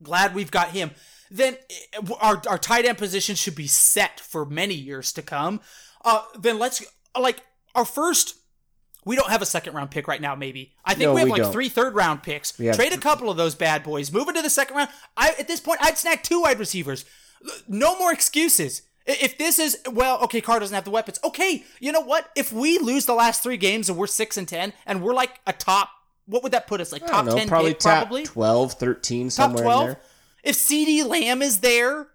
Glad 0.02 0.34
we've 0.34 0.52
got 0.52 0.70
him. 0.70 0.92
Then 1.30 1.58
eh, 1.70 2.00
our, 2.22 2.42
our 2.48 2.58
tight 2.58 2.86
end 2.86 2.98
position 2.98 3.36
should 3.36 3.56
be 3.56 3.68
set 3.68 4.20
for 4.20 4.46
many 4.46 4.74
years 4.74 5.12
to 5.14 5.22
come. 5.22 5.62
Uh, 6.04 6.24
then 6.38 6.58
let's 6.60 6.84
like 7.20 7.44
our 7.76 7.86
first. 7.86 8.36
We 9.06 9.16
don't 9.16 9.30
have 9.30 9.42
a 9.42 9.46
second 9.46 9.74
round 9.74 9.92
pick 9.92 10.08
right 10.08 10.22
now. 10.22 10.36
Maybe 10.36 10.74
I 10.86 10.94
think 10.94 11.08
no, 11.08 11.14
we 11.14 11.22
have 11.22 11.28
we 11.28 11.32
like 11.32 11.42
don't. 11.44 11.52
three 11.52 11.70
third 11.70 11.96
round 11.96 12.24
picks. 12.24 12.52
Trade 12.52 12.94
a 12.94 12.98
couple 12.98 13.30
of 13.30 13.38
those 13.38 13.56
bad 13.56 13.84
boys. 13.84 14.12
Move 14.12 14.28
into 14.28 14.42
the 14.42 14.50
second 14.50 14.78
round. 14.78 14.90
I 15.18 15.34
at 15.40 15.48
this 15.48 15.60
point 15.60 15.80
I'd 15.82 15.98
snag 15.98 16.24
two 16.24 16.42
wide 16.42 16.60
receivers. 16.60 17.06
No 17.68 17.98
more 17.98 18.12
excuses. 18.14 18.84
If 19.06 19.38
this 19.38 19.60
is 19.60 19.78
well, 19.92 20.20
okay, 20.24 20.42
Carr 20.42 20.60
doesn't 20.60 20.76
have 20.76 20.84
the 20.84 20.92
weapons. 20.92 21.20
Okay, 21.24 21.64
you 21.80 21.92
know 21.92 22.02
what? 22.02 22.30
If 22.36 22.54
we 22.54 22.78
lose 22.78 23.06
the 23.06 23.14
last 23.16 23.42
three 23.42 23.58
games 23.58 23.90
and 23.90 23.98
we're 23.98 24.08
six 24.08 24.38
and 24.38 24.48
ten, 24.48 24.74
and 24.86 25.02
we're 25.02 25.14
like 25.14 25.40
a 25.48 25.54
top, 25.54 25.90
what 26.26 26.44
would 26.44 26.52
that 26.52 26.68
put 26.68 26.80
us? 26.80 26.92
Like 26.92 27.08
top 27.08 27.26
know, 27.26 27.36
ten, 27.36 27.48
probably 27.48 27.72
pick, 27.72 27.80
top 27.80 28.04
probably 28.04 28.24
12, 28.24 28.74
13, 28.74 29.30
somewhere 29.30 29.64
top 29.64 29.64
12? 29.64 29.82
in 29.82 29.88
there. 29.88 30.00
If 30.44 30.56
CeeDee 30.56 31.06
Lamb 31.06 31.42
is 31.42 31.60
there, 31.60 32.08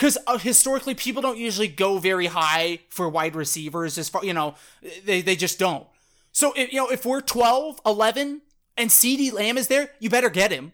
because 0.00 0.16
uh, 0.26 0.38
historically 0.38 0.94
people 0.94 1.20
don't 1.20 1.36
usually 1.36 1.68
go 1.68 1.98
very 1.98 2.26
high 2.26 2.80
for 2.88 3.08
wide 3.08 3.36
receivers 3.36 3.98
as 3.98 4.08
far 4.08 4.24
you 4.24 4.32
know 4.32 4.54
they, 5.04 5.20
they 5.20 5.36
just 5.36 5.58
don't 5.58 5.86
so 6.32 6.54
if, 6.56 6.72
you 6.72 6.78
know 6.78 6.88
if 6.88 7.04
we're 7.04 7.20
12 7.20 7.80
11 7.84 8.40
and 8.78 8.90
CeeDee 8.90 9.32
Lamb 9.32 9.58
is 9.58 9.68
there 9.68 9.90
you 9.98 10.08
better 10.08 10.30
get 10.30 10.50
him 10.50 10.72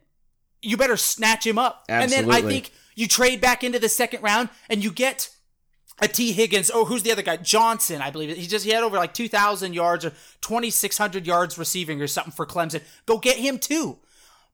you 0.62 0.76
better 0.76 0.96
snatch 0.96 1.44
him 1.44 1.58
up 1.58 1.84
Absolutely. 1.88 2.16
and 2.18 2.32
then 2.32 2.44
i 2.44 2.48
think 2.48 2.70
you 2.94 3.08
trade 3.08 3.40
back 3.40 3.64
into 3.64 3.80
the 3.80 3.88
second 3.88 4.22
round 4.22 4.48
and 4.70 4.84
you 4.84 4.92
get 4.92 5.30
a 6.00 6.08
Tee 6.08 6.32
Higgins. 6.32 6.70
Oh, 6.72 6.84
who's 6.84 7.02
the 7.02 7.12
other 7.12 7.22
guy? 7.22 7.36
Johnson, 7.36 8.02
I 8.02 8.10
believe. 8.10 8.36
He 8.36 8.46
just 8.46 8.64
he 8.64 8.72
had 8.72 8.82
over 8.82 8.96
like 8.96 9.14
2,000 9.14 9.74
yards 9.74 10.04
or 10.04 10.10
2,600 10.42 11.26
yards 11.26 11.56
receiving 11.58 12.00
or 12.00 12.06
something 12.06 12.32
for 12.32 12.46
Clemson. 12.46 12.82
Go 13.06 13.18
get 13.18 13.38
him 13.38 13.58
too. 13.58 13.98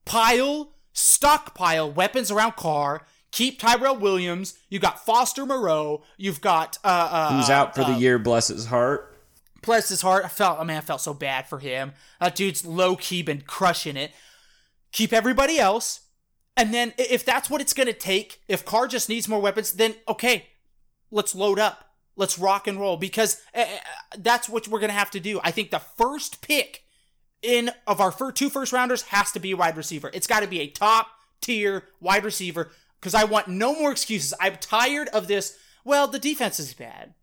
Pile, 0.05 0.73
stockpile 0.93 1.91
weapons 1.91 2.31
around 2.31 2.55
Carr. 2.55 3.05
Keep 3.31 3.59
Tyrell 3.59 3.97
Williams. 3.97 4.57
You 4.69 4.79
got 4.79 5.03
Foster 5.03 5.45
Moreau. 5.45 6.03
You've 6.17 6.41
got 6.41 6.77
uh, 6.83 7.09
uh 7.11 7.37
Who's 7.37 7.49
out 7.49 7.75
for 7.75 7.81
uh, 7.81 7.93
the 7.93 7.99
year? 7.99 8.19
Bless 8.19 8.49
his 8.49 8.67
heart. 8.67 9.17
Bless 9.63 9.89
his 9.89 10.01
heart. 10.01 10.25
I 10.25 10.27
felt, 10.27 10.59
I 10.59 10.63
man, 10.63 10.77
I 10.77 10.81
felt 10.81 11.01
so 11.01 11.13
bad 11.13 11.47
for 11.47 11.59
him. 11.59 11.93
That 12.19 12.35
dude's 12.35 12.65
low 12.65 12.95
key 12.95 13.21
been 13.21 13.41
crushing 13.41 13.97
it. 13.97 14.11
Keep 14.91 15.13
everybody 15.13 15.57
else. 15.57 16.01
And 16.55 16.73
then 16.73 16.93
if 16.97 17.25
that's 17.25 17.49
what 17.49 17.61
it's 17.61 17.73
going 17.73 17.87
to 17.87 17.93
take, 17.93 18.41
if 18.47 18.63
Carr 18.63 18.87
just 18.87 19.09
needs 19.09 19.27
more 19.27 19.41
weapons, 19.41 19.71
then 19.71 19.95
okay, 20.07 20.49
let's 21.13 21.33
load 21.35 21.59
up. 21.59 21.85
Let's 22.15 22.37
rock 22.37 22.67
and 22.67 22.79
roll 22.79 22.97
because 22.97 23.41
uh, 23.55 23.61
uh, 23.61 23.65
that's 24.17 24.47
what 24.47 24.67
we're 24.67 24.79
going 24.79 24.91
to 24.91 24.97
have 24.97 25.11
to 25.11 25.19
do. 25.19 25.39
I 25.43 25.51
think 25.51 25.71
the 25.71 25.79
first 25.79 26.41
pick 26.41 26.83
in 27.41 27.71
of 27.87 27.99
our 27.99 28.11
fir- 28.11 28.31
two 28.31 28.49
first 28.49 28.71
rounders 28.73 29.03
has 29.03 29.31
to 29.31 29.39
be 29.39 29.53
wide 29.53 29.77
receiver. 29.77 30.11
It's 30.13 30.27
got 30.27 30.41
to 30.41 30.47
be 30.47 30.59
a 30.59 30.67
top 30.67 31.07
tier 31.41 31.85
wide 31.99 32.23
receiver 32.23 32.69
because 32.99 33.15
I 33.15 33.23
want 33.23 33.47
no 33.47 33.73
more 33.73 33.91
excuses. 33.91 34.33
I'm 34.39 34.57
tired 34.57 35.09
of 35.09 35.27
this. 35.27 35.57
Well, 35.83 36.07
the 36.07 36.19
defense 36.19 36.59
is 36.59 36.73
bad. 36.73 37.13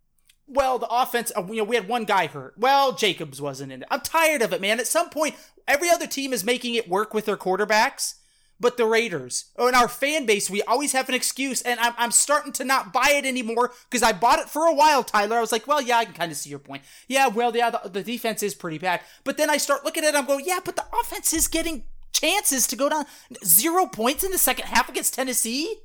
Well, 0.46 0.80
the 0.80 0.88
offense, 0.88 1.30
uh, 1.36 1.46
you 1.46 1.56
know, 1.56 1.64
we 1.64 1.76
had 1.76 1.88
one 1.88 2.04
guy 2.04 2.26
hurt. 2.26 2.54
Well, 2.58 2.92
Jacobs 2.92 3.40
wasn't 3.40 3.70
in 3.70 3.82
it. 3.82 3.88
I'm 3.90 4.00
tired 4.00 4.42
of 4.42 4.52
it, 4.52 4.60
man. 4.60 4.80
At 4.80 4.88
some 4.88 5.08
point, 5.08 5.36
every 5.68 5.88
other 5.88 6.08
team 6.08 6.32
is 6.32 6.42
making 6.42 6.74
it 6.74 6.88
work 6.88 7.14
with 7.14 7.26
their 7.26 7.36
quarterbacks, 7.36 8.14
but 8.60 8.76
the 8.76 8.84
Raiders, 8.84 9.46
oh, 9.56 9.68
in 9.68 9.74
our 9.74 9.88
fan 9.88 10.26
base, 10.26 10.50
we 10.50 10.62
always 10.62 10.92
have 10.92 11.08
an 11.08 11.14
excuse, 11.14 11.62
and 11.62 11.80
I'm, 11.80 11.94
I'm 11.96 12.10
starting 12.10 12.52
to 12.52 12.64
not 12.64 12.92
buy 12.92 13.12
it 13.14 13.24
anymore 13.24 13.72
because 13.88 14.02
I 14.02 14.12
bought 14.12 14.38
it 14.38 14.50
for 14.50 14.66
a 14.66 14.74
while, 14.74 15.02
Tyler. 15.02 15.38
I 15.38 15.40
was 15.40 15.50
like, 15.52 15.66
well, 15.66 15.80
yeah, 15.80 15.96
I 15.98 16.04
can 16.04 16.14
kind 16.14 16.30
of 16.30 16.36
see 16.38 16.50
your 16.50 16.58
point. 16.58 16.82
Yeah, 17.08 17.28
well, 17.28 17.56
yeah, 17.56 17.70
the, 17.70 17.88
the 17.88 18.02
defense 18.02 18.42
is 18.42 18.54
pretty 18.54 18.78
bad. 18.78 19.00
But 19.24 19.38
then 19.38 19.48
I 19.50 19.56
start 19.56 19.84
looking 19.84 20.04
at 20.04 20.14
it, 20.14 20.18
I'm 20.18 20.26
going, 20.26 20.44
yeah, 20.46 20.60
but 20.64 20.76
the 20.76 20.84
offense 21.02 21.32
is 21.32 21.48
getting 21.48 21.84
chances 22.12 22.66
to 22.66 22.76
go 22.76 22.88
down 22.90 23.06
zero 23.44 23.86
points 23.86 24.24
in 24.24 24.30
the 24.30 24.38
second 24.38 24.66
half 24.66 24.88
against 24.88 25.14
Tennessee. 25.14 25.76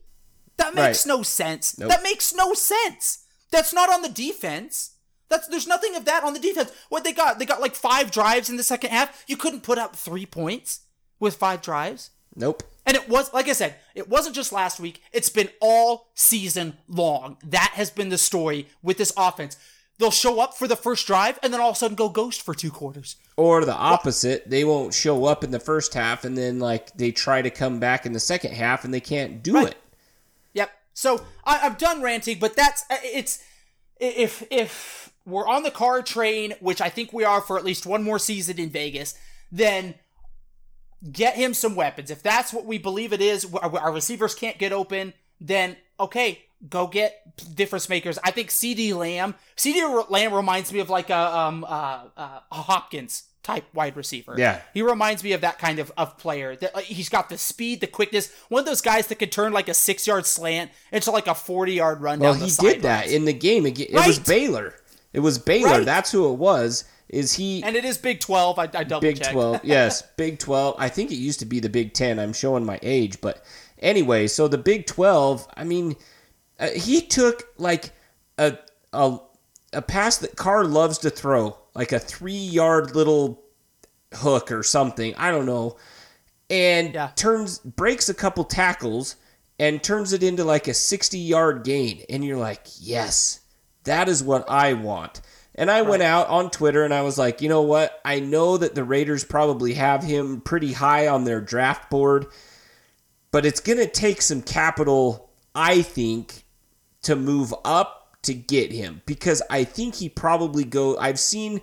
That 0.58 0.76
makes 0.76 1.06
Right. 1.06 1.16
no 1.18 1.24
sense. 1.24 1.78
Nope. 1.78 1.90
That 1.90 2.04
makes 2.04 2.34
no 2.34 2.54
sense. 2.54 3.26
That's 3.52 3.74
not 3.74 3.92
on 3.94 4.02
the 4.02 4.10
defense. 4.10 4.92
That's 5.30 5.48
there's 5.48 5.68
nothing 5.68 5.96
of 5.96 6.06
that 6.06 6.24
on 6.24 6.34
the 6.34 6.40
defense. 6.40 6.72
What 6.90 7.04
they 7.04 7.12
got? 7.14 7.40
They 7.40 7.46
got 7.46 7.62
like 7.62 7.76
five 7.76 8.12
drives 8.12 8.50
in 8.50 8.58
the 8.58 8.64
second 8.64 8.92
half. 8.92 9.24
You 9.28 9.38
couldn't 9.38 9.64
put 9.64 9.78
up 9.78 9.96
three 9.96 10.26
points 10.26 10.82
with 11.20 11.36
five 11.36 11.62
drives. 11.62 12.12
Nope. 12.36 12.64
And 12.86 12.96
it 12.96 13.10
was, 13.10 13.34
like 13.34 13.48
I 13.48 13.54
said, 13.54 13.76
it 13.96 14.10
wasn't 14.10 14.36
just 14.36 14.52
last 14.52 14.80
week. 14.80 15.02
It's 15.12 15.30
been 15.30 15.50
all 15.60 16.10
season 16.14 16.78
long. 16.88 17.38
That 17.44 17.72
has 17.76 17.90
been 17.90 18.10
the 18.10 18.18
story 18.18 18.68
with 18.84 18.98
this 18.98 19.14
offense. 19.18 19.58
They'll 19.98 20.12
show 20.12 20.40
up 20.42 20.56
for 20.56 20.68
the 20.68 20.76
first 20.76 21.08
drive 21.08 21.40
and 21.42 21.54
then 21.54 21.62
all 21.62 21.70
of 21.70 21.76
a 21.78 21.80
sudden 21.80 21.96
go 21.96 22.10
ghost 22.10 22.42
for 22.42 22.54
two 22.54 22.70
quarters. 22.70 23.16
Or 23.38 23.64
the 23.64 23.74
opposite, 23.74 24.50
they 24.50 24.66
won't 24.66 24.94
show 24.94 25.26
up 25.26 25.44
in 25.44 25.52
the 25.52 25.60
first 25.60 25.94
half, 25.94 26.26
and 26.26 26.38
then 26.38 26.60
like 26.60 26.96
they 26.96 27.12
try 27.12 27.42
to 27.42 27.50
come 27.50 27.80
back 27.80 28.06
in 28.06 28.12
the 28.14 28.20
second 28.20 28.54
half, 28.54 28.84
and 28.86 28.94
they 28.94 29.00
can't 29.00 29.42
do 29.42 29.54
Right. 29.56 29.68
it. 29.68 29.78
Yep. 30.54 30.72
So 30.94 31.22
I, 31.46 31.60
I'm 31.64 31.74
done 31.76 32.02
ranting, 32.02 32.40
but 32.40 32.56
that's 32.56 32.84
uh, 32.90 32.98
it's 33.04 33.44
if 34.00 34.44
if 34.52 35.12
we're 35.26 35.48
on 35.48 35.64
the 35.64 35.72
Carr 35.72 36.02
train, 36.02 36.54
which 36.60 36.82
I 36.82 36.90
think 36.90 37.12
we 37.12 37.24
are 37.24 37.42
for 37.42 37.58
at 37.58 37.66
least 37.66 37.86
one 37.86 38.04
more 38.04 38.20
season 38.20 38.60
in 38.60 38.70
Vegas, 38.70 39.16
then 39.52 39.96
get 41.12 41.36
him 41.36 41.54
some 41.54 41.76
weapons. 41.76 42.12
If 42.12 42.24
that's 42.24 42.54
what 42.54 42.66
we 42.66 42.78
believe 42.78 43.14
it 43.14 43.22
is, 43.22 43.46
our, 43.54 43.80
our 43.80 43.92
receivers 43.92 44.36
can't 44.36 44.58
get 44.58 44.72
open, 44.72 45.14
then 45.40 45.76
okay, 46.00 46.42
go 46.70 46.88
get 46.88 47.22
difference 47.56 47.90
makers. 47.90 48.18
I 48.24 48.32
think 48.32 48.50
CeeDee 48.50 48.96
Lamb, 48.96 49.36
CeeDee 49.58 50.10
Lamb 50.10 50.34
reminds 50.34 50.72
me 50.72 50.80
of 50.80 50.90
like 50.90 51.10
a 51.10 51.38
um 51.38 51.64
uh, 51.64 52.06
uh, 52.18 52.40
a 52.52 52.56
Hopkins 52.56 53.24
type 53.44 53.66
wide 53.76 53.96
receiver. 53.96 54.36
Yeah. 54.38 54.62
He 54.74 54.82
reminds 54.82 55.24
me 55.24 55.34
of 55.34 55.42
that 55.42 55.60
kind 55.60 55.78
of, 55.78 55.92
of 55.98 56.18
player. 56.18 56.56
That 56.56 56.74
like, 56.74 56.86
he's 56.86 57.10
got 57.10 57.30
the 57.30 57.38
speed, 57.38 57.80
the 57.80 57.88
quickness. 57.88 58.34
One 58.50 58.60
of 58.60 58.66
those 58.66 58.82
guys 58.82 59.06
that 59.08 59.20
could 59.20 59.32
turn 59.32 59.54
like 59.54 59.70
a 59.70 59.74
six 59.76 60.08
yard 60.08 60.26
slant 60.26 60.72
into 60.92 61.12
like 61.12 61.28
a 61.28 61.36
forty 61.36 61.74
yard 61.74 62.02
run. 62.02 62.20
Well, 62.20 62.34
down 62.34 62.40
the 62.40 62.48
he 62.48 62.52
did 62.52 62.82
that 62.82 63.02
sidelines. 63.02 63.14
in 63.14 63.26
the 63.26 63.34
game. 63.34 63.66
It, 63.68 63.80
it 63.80 63.94
was 63.94 64.20
Baylor. 64.20 64.74
It 65.14 65.20
was 65.20 65.38
Baylor. 65.38 65.70
Right. 65.70 65.86
That's 65.86 66.12
who 66.12 66.32
it 66.34 66.38
was. 66.38 66.84
Is 67.10 67.34
he 67.34 67.64
and 67.64 67.76
it 67.76 67.86
is 67.86 67.98
Big 67.98 68.20
Twelve. 68.20 68.58
I, 68.58 68.64
I 68.64 68.84
double 68.84 69.02
Big 69.02 69.18
checked. 69.20 69.32
12? 69.32 69.62
yes, 69.64 70.02
Big 70.18 70.40
12. 70.40 70.76
I 70.80 70.90
think 70.90 71.12
it 71.12 71.16
used 71.18 71.40
to 71.40 71.46
be 71.46 71.60
the 71.60 71.70
Big 71.70 71.94
10. 71.94 72.20
I'm 72.20 72.34
showing 72.34 72.66
my 72.66 72.80
age, 72.82 73.22
but 73.22 73.44
anyway, 73.80 74.28
so 74.28 74.48
the 74.48 74.58
Big 74.58 74.88
12, 74.88 75.48
I 75.56 75.64
mean, 75.64 75.96
uh, 76.60 76.70
he 76.70 77.02
took 77.02 77.44
like 77.58 77.92
a 78.38 78.58
a 78.94 79.20
a 79.74 79.82
pass 79.82 80.18
that 80.18 80.36
Carr 80.36 80.64
loves 80.66 80.98
to 81.00 81.10
throw, 81.10 81.58
like 81.76 81.92
a 81.92 82.00
3-yard 82.00 82.96
little 82.96 83.44
hook 84.14 84.52
or 84.52 84.64
something. 84.64 85.14
I 85.16 85.30
don't 85.32 85.46
know. 85.46 85.76
And 86.50 86.94
Yeah. 86.94 87.12
turns 87.16 87.60
breaks 87.60 88.08
a 88.10 88.14
couple 88.14 88.46
tackles 88.46 89.16
and 89.60 89.82
turns 89.84 90.12
it 90.14 90.24
into 90.24 90.44
like 90.44 90.68
a 90.68 90.72
60-yard 90.72 91.64
gain 91.64 92.04
and 92.10 92.24
you're 92.26 92.38
like, 92.38 92.66
"Yes. 92.80 93.42
That 93.84 94.10
is 94.10 94.24
what 94.24 94.50
I 94.50 94.74
want." 94.74 95.22
And 95.58 95.72
I 95.72 95.84
went 95.84 96.04
out 96.04 96.28
on 96.28 96.52
Twitter 96.52 96.84
and 96.84 96.94
I 96.94 97.02
was 97.02 97.18
like, 97.18 97.42
"You 97.42 97.48
know 97.50 97.62
what? 97.62 98.00
I 98.04 98.20
know 98.20 98.58
that 98.58 98.76
the 98.76 98.84
Raiders 98.84 99.24
probably 99.24 99.74
have 99.76 100.04
him 100.04 100.42
pretty 100.42 100.74
high 100.74 101.08
on 101.08 101.24
their 101.24 101.40
draft 101.40 101.90
board, 101.90 102.26
but 103.32 103.46
it's 103.46 103.62
going 103.62 103.78
to 103.80 103.88
take 103.88 104.22
some 104.22 104.42
capital, 104.42 105.30
I 105.54 105.82
think, 105.82 106.44
to 107.04 107.16
move 107.16 107.54
up 107.64 108.18
to 108.24 108.34
get 108.34 108.72
him 108.72 109.02
because 109.06 109.42
I 109.50 109.64
think 109.64 109.96
he 109.96 110.10
probably 110.10 110.64
go. 110.66 110.98
I've 110.98 111.20
seen 111.20 111.62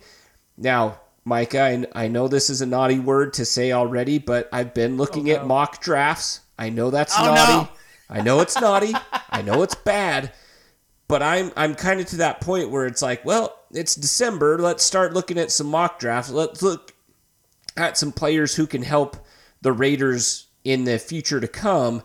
now, 0.56 1.00
Micah. 1.24 1.60
I, 1.60 2.04
I 2.04 2.08
know 2.08 2.28
this 2.28 2.48
is 2.48 2.62
a 2.62 2.66
naughty 2.66 2.98
word 2.98 3.34
to 3.34 3.44
say 3.44 3.72
already, 3.72 4.18
but 4.18 4.48
I've 4.52 4.72
been 4.72 4.94
oh, 4.94 4.96
looking 4.96 5.28
at 5.30 5.46
mock 5.46 5.82
drafts. 5.82 6.40
I 6.58 6.70
know 6.70 6.90
that's 6.90 7.14
Oh, 7.18 7.24
naughty. 7.24 7.52
no. 7.52 7.68
I 8.08 8.20
know 8.22 8.40
it's 8.40 8.60
naughty. 8.60 8.94
I 9.30 9.42
know 9.42 9.62
it's 9.62 9.74
bad. 9.74 10.32
But 11.08 11.22
I'm 11.22 11.52
I'm 11.56 11.74
kind 11.74 12.00
of 12.00 12.06
to 12.06 12.16
that 12.18 12.40
point 12.40 12.70
where 12.70 12.86
it's 12.86 13.02
like, 13.02 13.24
well, 13.24 13.58
it's 13.70 13.94
December. 13.94 14.58
Let's 14.58 14.82
start 14.84 15.12
looking 15.12 15.38
at 15.38 15.50
some 15.50 15.66
mock 15.66 15.98
drafts. 15.98 16.30
Let's 16.30 16.62
look 16.62 16.94
at 17.76 17.98
some 17.98 18.12
players 18.12 18.54
who 18.54 18.66
can 18.66 18.82
help 18.82 19.16
the 19.60 19.72
Raiders 19.72 20.46
in 20.64 20.84
the 20.84 20.98
future 20.98 21.40
to 21.40 21.48
come. 21.48 22.02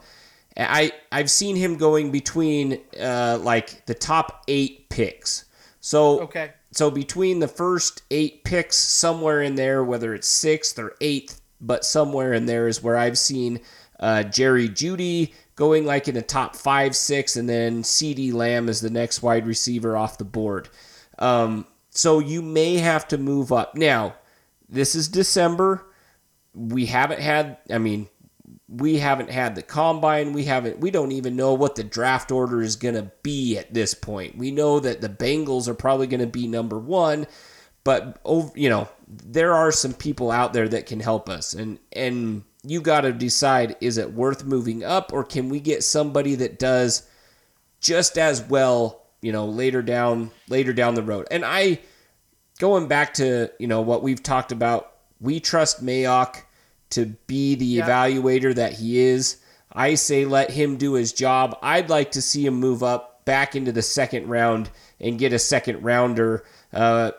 I 0.57 0.91
I've 1.11 1.29
seen 1.29 1.55
him 1.55 1.77
going 1.77 2.11
between 2.11 2.79
uh, 2.99 3.39
like 3.41 3.85
the 3.85 3.93
top 3.93 4.43
eight 4.47 4.89
picks. 4.89 5.45
So 5.79 6.21
Okay. 6.21 6.51
so 6.71 6.89
between 6.91 7.39
the 7.39 7.47
first 7.47 8.01
eight 8.11 8.43
picks, 8.43 8.75
somewhere 8.75 9.41
in 9.41 9.55
there, 9.55 9.83
whether 9.83 10.13
it's 10.13 10.27
sixth 10.27 10.79
or 10.79 10.95
eighth, 10.99 11.39
but 11.61 11.85
somewhere 11.85 12.33
in 12.33 12.45
there 12.45 12.67
is 12.67 12.81
where 12.83 12.97
I've 12.97 13.17
seen 13.17 13.61
uh, 13.99 14.23
Jerry 14.23 14.67
Jeudy 14.67 15.33
going 15.57 15.85
like 15.85 16.07
in 16.07 16.15
the 16.15 16.21
top 16.21 16.55
five, 16.55 16.95
six, 16.95 17.35
and 17.35 17.49
then 17.49 17.83
CeeDee 17.83 18.31
Lamb 18.31 18.69
is 18.69 18.79
the 18.79 18.89
next 18.89 19.21
wide 19.21 19.45
receiver 19.45 19.97
off 19.97 20.17
the 20.17 20.23
board. 20.23 20.69
Um, 21.19 21.65
so 21.89 22.19
you 22.19 22.41
may 22.41 22.77
have 22.77 23.07
to 23.09 23.17
move 23.17 23.51
up. 23.51 23.75
Now, 23.75 24.15
this 24.69 24.95
is 24.95 25.09
December. 25.09 25.85
We 26.53 26.85
haven't 26.85 27.19
had. 27.19 27.57
I 27.71 27.79
mean, 27.79 28.07
we 28.69 28.99
haven't 28.99 29.31
had 29.31 29.55
the 29.55 29.63
combine. 29.63 30.31
We 30.31 30.45
haven't. 30.45 30.79
We 30.79 30.91
don't 30.91 31.11
even 31.11 31.35
know 31.35 31.53
what 31.55 31.75
the 31.75 31.83
draft 31.83 32.31
order 32.31 32.61
is 32.61 32.75
going 32.75 32.95
to 32.95 33.11
be 33.23 33.57
at 33.57 33.73
this 33.73 33.95
point. 33.95 34.37
We 34.37 34.51
know 34.51 34.79
that 34.79 35.01
the 35.01 35.09
Bengals 35.09 35.67
are 35.67 35.73
probably 35.73 36.05
going 36.07 36.19
to 36.19 36.27
be 36.27 36.47
number 36.47 36.77
one, 36.77 37.25
but 37.83 38.19
over, 38.23 38.51
you 38.53 38.69
know, 38.69 38.87
there 39.07 39.55
are 39.55 39.71
some 39.71 39.93
people 39.93 40.29
out 40.29 40.53
there 40.53 40.67
that 40.67 40.85
can 40.85 40.99
help 40.99 41.29
us, 41.29 41.53
and 41.53 41.79
and 41.93 42.43
you 42.63 42.81
got 42.81 43.01
to 43.01 43.11
decide: 43.13 43.75
is 43.81 43.97
it 43.97 44.13
worth 44.13 44.43
moving 44.43 44.83
up, 44.83 45.11
or 45.13 45.23
can 45.23 45.49
we 45.49 45.59
get 45.59 45.83
somebody 45.83 46.35
that 46.35 46.59
does 46.59 47.07
just 47.79 48.17
as 48.17 48.41
well? 48.41 49.03
You 49.21 49.31
know, 49.31 49.45
later 49.45 49.81
down 49.81 50.31
later 50.47 50.73
down 50.73 50.95
the 50.95 51.03
road, 51.03 51.27
and 51.31 51.43
I 51.43 51.79
going 52.59 52.87
back 52.87 53.15
to 53.15 53.49
you 53.59 53.67
know 53.67 53.81
what 53.81 54.03
we've 54.03 54.21
talked 54.21 54.51
about. 54.51 54.91
We 55.19 55.39
trust 55.39 55.83
Mayock 55.83 56.43
to 56.91 57.07
be 57.25 57.55
the 57.55 57.65
Yeah. 57.65 57.87
evaluator 57.87 58.53
that 58.55 58.73
he 58.73 58.99
is. 58.99 59.37
I 59.73 59.95
say 59.95 60.25
let 60.25 60.51
him 60.51 60.77
do 60.77 60.93
his 60.93 61.11
job. 61.11 61.57
I'd 61.61 61.89
like 61.89 62.11
to 62.11 62.21
see 62.21 62.45
him 62.45 62.53
move 62.55 62.83
up 62.83 63.25
back 63.25 63.55
into 63.55 63.71
the 63.71 63.81
second 63.81 64.27
round 64.27 64.69
and 65.01 65.19
get 65.19 65.33
a 65.33 65.39
second 65.39 65.83
rounder. 65.83 66.43
Uh, 66.71 67.11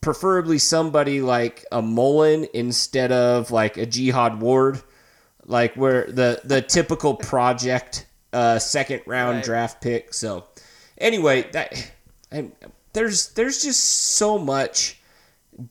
preferably 0.00 0.58
somebody 0.58 1.20
like 1.20 1.64
a 1.72 1.80
Mullen 1.82 2.46
instead 2.54 3.12
of 3.12 3.50
like 3.50 3.76
a 3.76 3.86
Jihad 3.86 4.40
Ward, 4.40 4.82
like 5.44 5.74
where 5.76 6.06
the 6.10 6.40
the 6.44 6.62
typical 6.62 7.14
project 7.14 8.06
uh, 8.32 8.58
second 8.58 9.02
round 9.06 9.36
Right. 9.36 9.44
draft 9.44 9.80
pick. 9.82 10.12
So 10.14 10.44
anyway, 10.98 11.48
that 11.52 11.92
and 12.30 12.52
there's 12.92 13.28
there's 13.34 13.62
just 13.62 13.84
so 14.16 14.38
much 14.38 15.00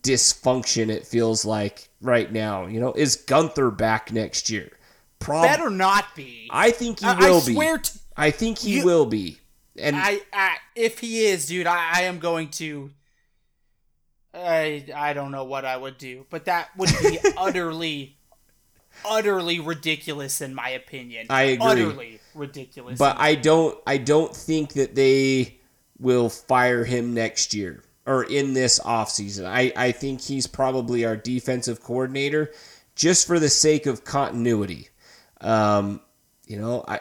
dysfunction. 0.01 0.89
It 0.89 1.05
feels 1.05 1.45
like 1.45 1.89
right 2.01 2.31
now. 2.31 2.65
You 2.67 2.79
know, 2.79 2.93
is 2.93 3.17
Guenther 3.17 3.75
back 3.75 4.11
next 4.11 4.49
year? 4.49 4.71
Prob- 5.19 5.43
Better 5.43 5.69
not 5.69 6.15
be. 6.15 6.47
I 6.51 6.71
think 6.71 6.99
he 6.99 7.05
I- 7.05 7.15
will 7.19 7.41
I 7.41 7.45
be. 7.45 7.53
swear 7.53 7.77
to 7.77 7.99
I 8.15 8.31
think 8.31 8.59
he 8.59 8.77
You- 8.79 8.85
will 8.85 9.05
be. 9.05 9.39
And 9.75 9.95
I, 9.95 10.19
I 10.31 10.57
if 10.75 10.99
he 10.99 11.25
is, 11.25 11.47
dude, 11.47 11.65
I, 11.65 11.89
I 11.95 12.01
am 12.03 12.19
going 12.19 12.49
to. 12.51 12.91
I 14.33 14.85
I 14.95 15.13
don't 15.13 15.31
know 15.31 15.43
what 15.43 15.65
I 15.65 15.77
would 15.77 15.97
do, 15.97 16.25
but 16.29 16.45
that 16.45 16.69
would 16.77 16.89
be 17.01 17.19
utterly, 17.37 18.17
utterly 19.05 19.59
ridiculous 19.59 20.41
in 20.41 20.55
my 20.55 20.69
opinion. 20.69 21.27
I 21.29 21.43
agree. 21.43 21.65
Utterly 21.65 22.19
ridiculous. 22.33 22.97
but 22.97 23.17
I 23.19 23.35
don't 23.35 23.77
I 23.85 23.97
don't 23.97 24.35
think 24.35 24.73
that 24.73 24.95
they 24.95 25.59
will 25.99 26.29
fire 26.29 26.83
him 26.83 27.13
next 27.13 27.53
year 27.53 27.83
or 28.05 28.23
in 28.23 28.53
this 28.53 28.79
offseason. 28.79 29.45
I, 29.45 29.71
I 29.75 29.91
think 29.91 30.21
he's 30.21 30.47
probably 30.47 31.05
our 31.05 31.15
defensive 31.15 31.81
coordinator 31.81 32.51
just 32.95 33.25
for 33.25 33.39
the 33.39 33.49
sake 33.49 33.85
of 33.85 34.03
continuity. 34.03 34.89
Um, 35.41 36.01
you 36.47 36.59
know, 36.59 36.83
I 36.87 36.99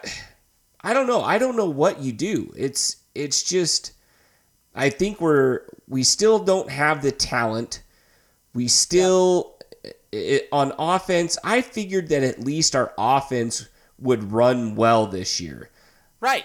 I 0.83 0.93
don't 0.93 1.07
know. 1.07 1.23
I 1.23 1.39
don't 1.39 1.57
know 1.57 1.69
what 1.69 2.01
you 2.01 2.13
do. 2.13 2.53
It's 2.57 2.97
it's 3.15 3.43
just 3.43 3.93
I 4.75 4.91
think 4.91 5.21
we're 5.21 5.61
we 5.89 6.03
still 6.03 6.39
don't 6.39 6.71
have 6.71 7.03
the 7.03 7.13
talent. 7.13 7.83
We 8.55 8.69
still 8.69 9.57
it, 10.13 10.49
on 10.53 10.73
offense. 10.79 11.39
I 11.45 11.61
figured 11.63 12.09
that 12.09 12.23
at 12.23 12.41
least 12.41 12.75
our 12.77 12.93
offense 12.99 13.69
would 13.99 14.33
run 14.33 14.75
well 14.75 15.07
this 15.07 15.41
year. 15.41 15.71
right, 16.21 16.45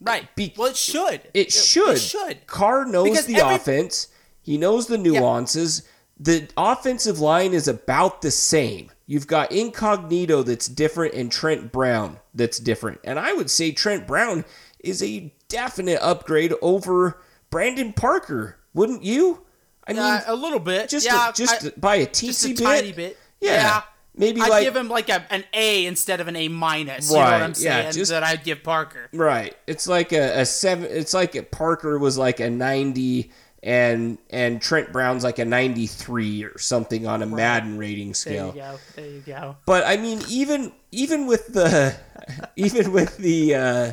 right. 0.00 0.34
Be- 0.36 0.54
well, 0.56 0.68
it 0.70 0.76
should. 0.76 1.22
It 1.34 1.52
should. 1.52 1.96
It 1.96 2.00
should. 2.00 2.46
Carr 2.46 2.84
knows 2.84 3.10
Because 3.10 3.26
the 3.26 3.36
every- 3.36 3.54
offense. 3.56 4.08
He 4.42 4.58
knows 4.58 4.86
the 4.86 4.98
nuances. 4.98 5.82
The 6.18 6.48
offensive 6.56 7.18
line 7.20 7.52
is 7.52 7.68
about 7.68 8.22
the 8.22 8.30
same. 8.30 8.90
You've 9.06 9.26
got 9.26 9.52
Incognito 9.52 10.42
that's 10.42 10.66
different 10.68 11.14
and 11.14 11.30
Trent 11.30 11.72
Brown 11.72 12.18
that's 12.34 12.58
different. 12.58 13.00
And 13.04 13.18
I 13.18 13.32
would 13.32 13.50
say 13.50 13.70
Trent 13.72 14.06
Brown 14.06 14.44
is 14.80 15.02
a 15.02 15.32
definite 15.48 15.98
upgrade 16.00 16.54
over 16.62 17.20
Brandon 17.56 17.92
Parker, 17.94 18.58
wouldn't 18.74 19.02
you? 19.02 19.40
I 19.88 19.94
mean, 19.94 20.02
Uh, 20.02 20.22
a 20.26 20.34
little 20.36 20.58
bit. 20.60 20.90
just 20.90 21.06
yeah, 21.06 21.30
a, 21.30 21.32
just 21.32 21.64
I- 21.66 21.70
by 21.78 21.94
a 21.96 22.04
just 22.06 22.44
teensy 22.44 22.50
a 22.50 22.54
bit. 22.54 22.58
tiny 22.64 22.92
bit. 22.92 23.18
Yeah. 23.40 23.80
Maybe 24.14 24.42
I'd 24.42 24.50
like 24.50 24.64
give 24.64 24.76
him 24.76 24.88
like 24.88 25.08
a, 25.08 25.24
an 25.32 25.42
A 25.54 25.86
instead 25.86 26.20
of 26.20 26.28
an 26.28 26.36
A 26.36 26.48
minus. 26.48 27.08
You 27.10 27.16
know 27.16 27.22
Right, 27.22 27.32
what 27.32 27.42
I'm 27.42 27.50
yeah, 27.56 27.80
saying? 27.82 27.92
just- 27.92 28.10
that 28.10 28.22
I'd 28.24 28.44
give 28.44 28.62
Parker. 28.62 29.08
Right. 29.14 29.56
It's 29.66 29.86
like 29.86 30.12
a, 30.12 30.40
a 30.40 30.44
seven. 30.44 30.86
It's 30.90 31.14
like 31.14 31.50
Parker 31.50 31.98
was 31.98 32.18
like 32.18 32.40
a 32.40 32.50
ninety, 32.50 33.30
and 33.62 34.18
and 34.28 34.60
Trent 34.60 34.92
Brown's 34.92 35.24
like 35.24 35.38
a 35.38 35.44
ninety 35.46 35.86
three 35.86 36.44
or 36.44 36.58
something 36.58 37.06
on 37.06 37.22
a 37.22 37.26
Madden 37.26 37.78
rating 37.78 38.12
scale. 38.12 38.52
There 38.52 38.64
you 38.64 38.70
go. 38.72 38.78
There 38.96 39.06
you 39.10 39.20
go. 39.20 39.56
But 39.66 39.86
I 39.86 39.96
mean, 39.96 40.20
even 40.28 40.72
even 40.92 41.26
with 41.26 41.46
the 41.54 41.94
even 42.56 42.92
with 42.92 43.16
the 43.18 43.54
uh, 43.54 43.92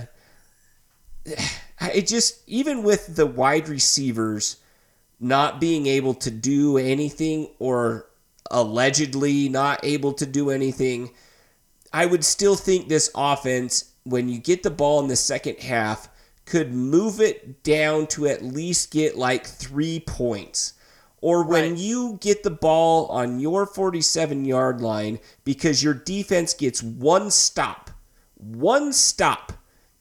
it 1.90 2.08
just 2.08 2.42
even 2.48 2.84
with 2.84 3.16
the 3.16 3.26
wide 3.26 3.68
receivers 3.70 4.58
not 5.20 5.60
being 5.60 5.88
able 5.88 6.14
to 6.16 6.32
do 6.32 6.78
anything 6.78 7.50
or 7.60 8.08
allegedly 8.52 9.50
not 9.50 9.80
able 9.84 10.14
to 10.14 10.26
do 10.26 10.50
anything, 10.50 11.12
I 11.92 12.06
would 12.06 12.26
still 12.26 12.56
think 12.56 12.88
this 12.88 13.10
offense, 13.16 13.92
when 14.04 14.30
you 14.30 14.40
get 14.40 14.64
the 14.64 14.70
ball 14.70 15.00
in 15.00 15.08
the 15.08 15.16
second 15.16 15.60
half, 15.60 16.10
could 16.46 16.74
move 16.74 17.22
it 17.22 17.64
down 17.64 18.08
to 18.08 18.28
at 18.28 18.44
least 18.44 18.92
get 18.92 19.18
like 19.18 19.46
three 19.46 20.02
points. 20.02 20.74
Or 21.22 21.44
when 21.44 21.72
Right. 21.72 21.80
you 21.80 22.18
get 22.20 22.44
the 22.44 22.50
ball 22.50 23.06
on 23.08 23.40
your 23.40 23.66
47 23.66 24.44
yard 24.44 24.82
line 24.82 25.20
because 25.46 25.82
your 25.82 25.94
defense 25.94 26.54
gets 26.54 26.84
one 26.84 27.32
stop, 27.32 27.92
one 28.36 28.92
stop 28.92 29.54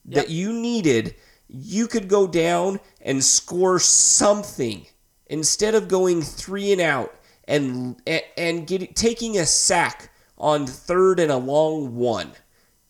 that 0.05 0.29
you 0.29 0.51
needed, 0.51 1.15
you 1.53 1.87
could 1.87 2.07
go 2.07 2.25
down 2.27 2.79
and 2.99 3.23
score 3.23 3.79
something 3.79 4.85
instead 5.27 5.75
of 5.75 5.87
going 5.87 6.21
three 6.21 6.71
and 6.71 6.81
out 6.81 7.13
and 7.47 7.95
and 8.37 8.65
get, 8.65 8.95
taking 8.95 9.37
a 9.37 9.45
sack 9.45 10.11
on 10.37 10.65
third 10.65 11.19
and 11.19 11.31
a 11.31 11.37
long 11.37 11.95
one, 11.95 12.31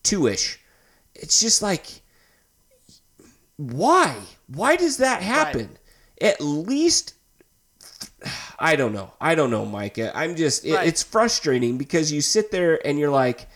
two 0.01 0.28
ish. 0.28 0.59
It's 1.14 1.39
just 1.41 1.61
like, 1.61 2.01
why? 3.57 4.16
Why 4.47 4.76
does 4.76 4.97
that 4.97 5.22
happen? 5.22 5.78
At 6.22 6.39
least, 6.41 7.16
I 8.59 8.76
don't 8.76 8.93
know. 8.93 9.14
I 9.20 9.36
don't 9.36 9.51
know, 9.51 9.66
Micah. 9.66 10.11
I'm 10.16 10.36
just, 10.36 10.66
it, 10.66 10.74
Right. 10.74 10.88
it's 10.88 11.03
frustrating 11.03 11.78
because 11.78 12.11
you 12.11 12.22
sit 12.22 12.51
there 12.51 12.86
and 12.88 12.97
you're 12.97 13.11
like, 13.11 13.47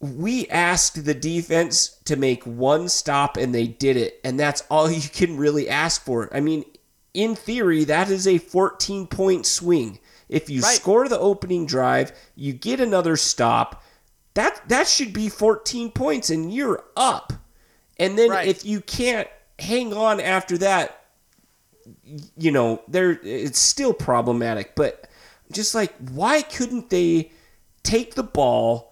we 0.00 0.48
asked 0.48 1.04
the 1.04 1.14
defense 1.14 1.98
to 2.06 2.16
make 2.16 2.42
one 2.44 2.88
stop 2.88 3.36
and 3.36 3.54
they 3.54 3.66
did 3.66 3.96
it 3.98 4.18
and 4.24 4.40
that's 4.40 4.62
all 4.70 4.90
you 4.90 5.08
can 5.12 5.36
really 5.36 5.68
ask 5.68 6.02
for. 6.04 6.28
I 6.34 6.40
mean 6.40 6.64
in 7.12 7.34
theory 7.34 7.84
that 7.84 8.10
is 8.10 8.26
a 8.26 8.38
14 8.38 9.06
point 9.06 9.46
swing. 9.46 9.98
If 10.28 10.48
you 10.48 10.62
Right. 10.62 10.76
score 10.76 11.08
the 11.08 11.18
opening 11.18 11.66
drive 11.66 12.12
you 12.34 12.52
get 12.52 12.80
another 12.80 13.16
stop. 13.16 13.82
That 14.34 14.66
that 14.68 14.88
should 14.88 15.12
be 15.12 15.28
14 15.28 15.90
points 15.90 16.30
and 16.30 16.52
you're 16.52 16.84
up. 16.96 17.34
And 17.98 18.18
then 18.18 18.30
Right. 18.30 18.48
if 18.48 18.64
you 18.64 18.80
can't 18.80 19.28
hang 19.58 19.92
on 19.92 20.20
after 20.20 20.56
that 20.58 20.96
you 22.36 22.50
know 22.50 22.80
there 22.88 23.20
it's 23.22 23.58
still 23.58 23.92
problematic. 23.92 24.74
But 24.74 25.06
just 25.52 25.74
like 25.74 25.92
why 26.10 26.40
couldn't 26.40 26.88
they 26.88 27.32
take 27.82 28.14
the 28.14 28.22
ball 28.22 28.89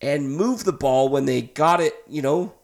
and 0.00 0.30
move 0.30 0.64
the 0.64 0.72
ball 0.72 1.08
when 1.08 1.24
they 1.24 1.42
got 1.42 1.80
it, 1.80 1.94
you 2.08 2.22
know, 2.22 2.54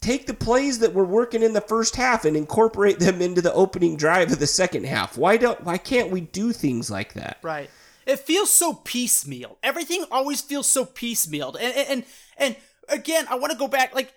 take 0.00 0.26
the 0.26 0.34
plays 0.34 0.80
that 0.80 0.92
were 0.92 1.04
working 1.04 1.42
in 1.42 1.54
the 1.54 1.60
first 1.60 1.96
half 1.96 2.24
and 2.24 2.36
incorporate 2.36 2.98
them 2.98 3.22
into 3.22 3.40
the 3.40 3.52
opening 3.54 3.96
drive 3.96 4.32
of 4.32 4.38
the 4.38 4.46
second 4.46 4.84
half. 4.84 5.16
Why 5.16 5.36
don't 5.36 5.62
why 5.64 5.78
can't 5.78 6.10
we 6.10 6.20
do 6.20 6.52
things 6.52 6.90
like 6.90 7.14
that? 7.14 7.38
Right. 7.42 7.70
It 8.04 8.18
feels 8.18 8.50
so 8.50 8.74
piecemeal. 8.74 9.58
Everything 9.62 10.04
always 10.10 10.40
feels 10.40 10.68
so 10.68 10.84
piecemealed. 10.84 11.56
And 11.58 11.74
and 11.74 11.88
and, 11.88 12.04
and 12.36 12.56
again, 12.88 13.26
I 13.30 13.36
want 13.36 13.52
to 13.52 13.58
go 13.58 13.68
back 13.68 13.94
like 13.94 14.12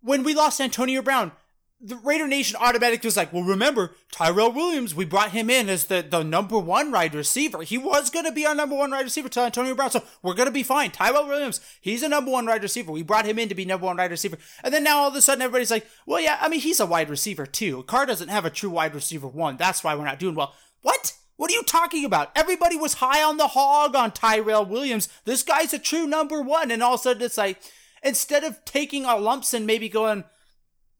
when 0.00 0.22
we 0.22 0.34
lost 0.34 0.60
Antonio 0.60 1.02
Brown, 1.02 1.32
the 1.80 1.96
Raider 1.96 2.26
Nation 2.26 2.56
automatically 2.58 3.06
was 3.06 3.18
like, 3.18 3.32
well, 3.32 3.42
remember, 3.42 3.94
Tyrell 4.10 4.50
Williams, 4.50 4.94
we 4.94 5.04
brought 5.04 5.32
him 5.32 5.50
in 5.50 5.68
as 5.68 5.84
the, 5.84 6.04
the 6.08 6.22
number 6.22 6.58
one 6.58 6.90
wide 6.90 7.14
receiver. 7.14 7.62
He 7.62 7.76
was 7.76 8.08
going 8.08 8.24
to 8.24 8.32
be 8.32 8.46
our 8.46 8.54
number 8.54 8.74
one 8.74 8.90
wide 8.90 9.04
receiver 9.04 9.28
to 9.28 9.40
Antonio 9.40 9.74
Brown, 9.74 9.90
so 9.90 10.02
we're 10.22 10.34
going 10.34 10.46
to 10.48 10.52
be 10.52 10.62
fine. 10.62 10.90
Tyrell 10.90 11.28
Williams, 11.28 11.60
he's 11.82 12.02
a 12.02 12.08
number 12.08 12.30
one 12.30 12.46
wide 12.46 12.62
receiver. 12.62 12.92
We 12.92 13.02
brought 13.02 13.26
him 13.26 13.38
in 13.38 13.50
to 13.50 13.54
be 13.54 13.66
number 13.66 13.86
one 13.86 13.98
wide 13.98 14.10
receiver. 14.10 14.38
And 14.64 14.72
then 14.72 14.84
now 14.84 15.00
all 15.00 15.08
of 15.08 15.14
a 15.14 15.20
sudden 15.20 15.42
everybody's 15.42 15.70
like, 15.70 15.86
well, 16.06 16.20
yeah, 16.20 16.38
I 16.40 16.48
mean, 16.48 16.60
he's 16.60 16.80
a 16.80 16.86
wide 16.86 17.10
receiver 17.10 17.44
too. 17.44 17.82
Carr 17.82 18.06
doesn't 18.06 18.28
have 18.28 18.46
a 18.46 18.50
true 18.50 18.70
wide 18.70 18.94
receiver 18.94 19.28
one. 19.28 19.58
That's 19.58 19.84
why 19.84 19.94
we're 19.94 20.04
not 20.04 20.18
doing 20.18 20.34
well. 20.34 20.54
What? 20.80 21.12
What 21.36 21.50
are 21.50 21.54
you 21.54 21.62
talking 21.62 22.06
about? 22.06 22.30
Everybody 22.34 22.76
was 22.76 22.94
high 22.94 23.22
on 23.22 23.36
the 23.36 23.48
hog 23.48 23.94
on 23.94 24.12
Tyrell 24.12 24.64
Williams. 24.64 25.10
This 25.26 25.42
guy's 25.42 25.74
a 25.74 25.78
true 25.78 26.06
number 26.06 26.40
one. 26.40 26.70
And 26.70 26.82
all 26.82 26.94
of 26.94 27.00
a 27.00 27.02
sudden 27.02 27.22
it's 27.22 27.36
like, 27.36 27.60
instead 28.02 28.44
of 28.44 28.64
taking 28.64 29.04
our 29.04 29.20
lumps 29.20 29.52
and 29.52 29.66
maybe 29.66 29.90
going, 29.90 30.24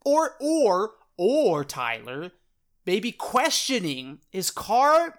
or 0.07 0.37
or 0.41 0.93
or 1.17 1.65
Tyler, 1.65 2.31
maybe 2.87 3.11
questioning 3.11 4.21
is 4.33 4.51
Carr 4.53 5.19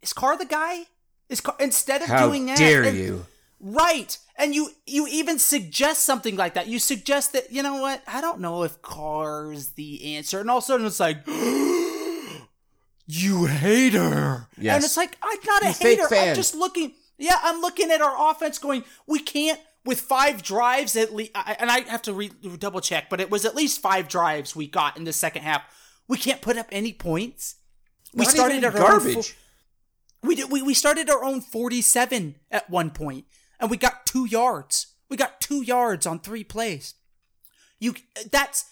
is 0.00 0.12
Carr 0.12 0.38
the 0.38 0.44
guy? 0.46 0.84
Is 1.28 1.40
Carr, 1.40 1.56
instead 1.58 2.02
of 2.02 2.08
How 2.08 2.28
doing 2.28 2.46
that? 2.46 2.56
dare 2.58 2.84
and- 2.84 2.96
you? 2.96 3.26
Right. 3.64 4.18
And 4.36 4.54
you 4.54 4.70
you 4.86 5.06
even 5.08 5.38
suggest 5.38 6.04
something 6.04 6.36
like 6.36 6.54
that. 6.54 6.66
You 6.66 6.78
suggest 6.78 7.32
that, 7.32 7.52
you 7.52 7.62
know 7.62 7.80
what? 7.80 8.02
I 8.08 8.20
don't 8.20 8.40
know 8.40 8.64
if 8.64 8.80
Carr's 8.82 9.70
the 9.70 10.16
answer. 10.16 10.40
And 10.40 10.50
all 10.50 10.58
of 10.58 10.64
a 10.64 10.66
sudden 10.66 10.86
it's 10.86 10.98
like 10.98 11.24
You 13.06 13.46
hater. 13.46 14.48
Yes. 14.58 14.76
And 14.76 14.84
it's 14.84 14.96
like, 14.96 15.16
I'm 15.22 15.38
not 15.46 15.62
a 15.62 15.66
You 15.66 15.72
hater. 15.74 16.14
I'm 16.14 16.34
just 16.34 16.54
looking 16.54 16.92
yeah, 17.18 17.38
I'm 17.42 17.60
looking 17.60 17.90
at 17.90 18.00
our 18.00 18.30
offense 18.30 18.58
going, 18.58 18.84
we 19.06 19.20
can't 19.20 19.60
with 19.84 20.00
five 20.00 20.42
drives 20.42 20.96
at 20.96 21.14
least, 21.14 21.32
and 21.34 21.70
I 21.70 21.80
have 21.80 22.02
to 22.02 22.14
re- 22.14 22.30
double 22.58 22.80
check, 22.80 23.10
but 23.10 23.20
it 23.20 23.30
was 23.30 23.44
at 23.44 23.54
least 23.54 23.80
five 23.80 24.08
drives 24.08 24.54
we 24.54 24.66
got 24.66 24.96
in 24.96 25.04
the 25.04 25.12
second 25.12 25.42
half. 25.42 25.62
We 26.08 26.18
can't 26.18 26.40
put 26.40 26.56
up 26.56 26.66
any 26.70 26.92
points. 26.92 27.56
We 28.14 28.24
Not 28.24 28.34
started 28.34 28.64
our 28.64 28.72
own 28.72 28.78
garbage. 28.78 29.30
fo- 29.32 29.38
we 30.28 30.34
did. 30.36 30.50
We, 30.50 30.62
we 30.62 30.74
started 30.74 31.10
our 31.10 31.24
own 31.24 31.40
forty-seven 31.40 32.36
at 32.50 32.70
one 32.70 32.90
point, 32.90 33.24
and 33.58 33.70
we 33.70 33.76
got 33.76 34.06
two 34.06 34.26
yards. 34.26 34.88
We 35.08 35.16
got 35.16 35.40
two 35.40 35.62
yards 35.62 36.06
on 36.06 36.20
three 36.20 36.44
plays. 36.44 36.94
You 37.80 37.94
that's 38.30 38.66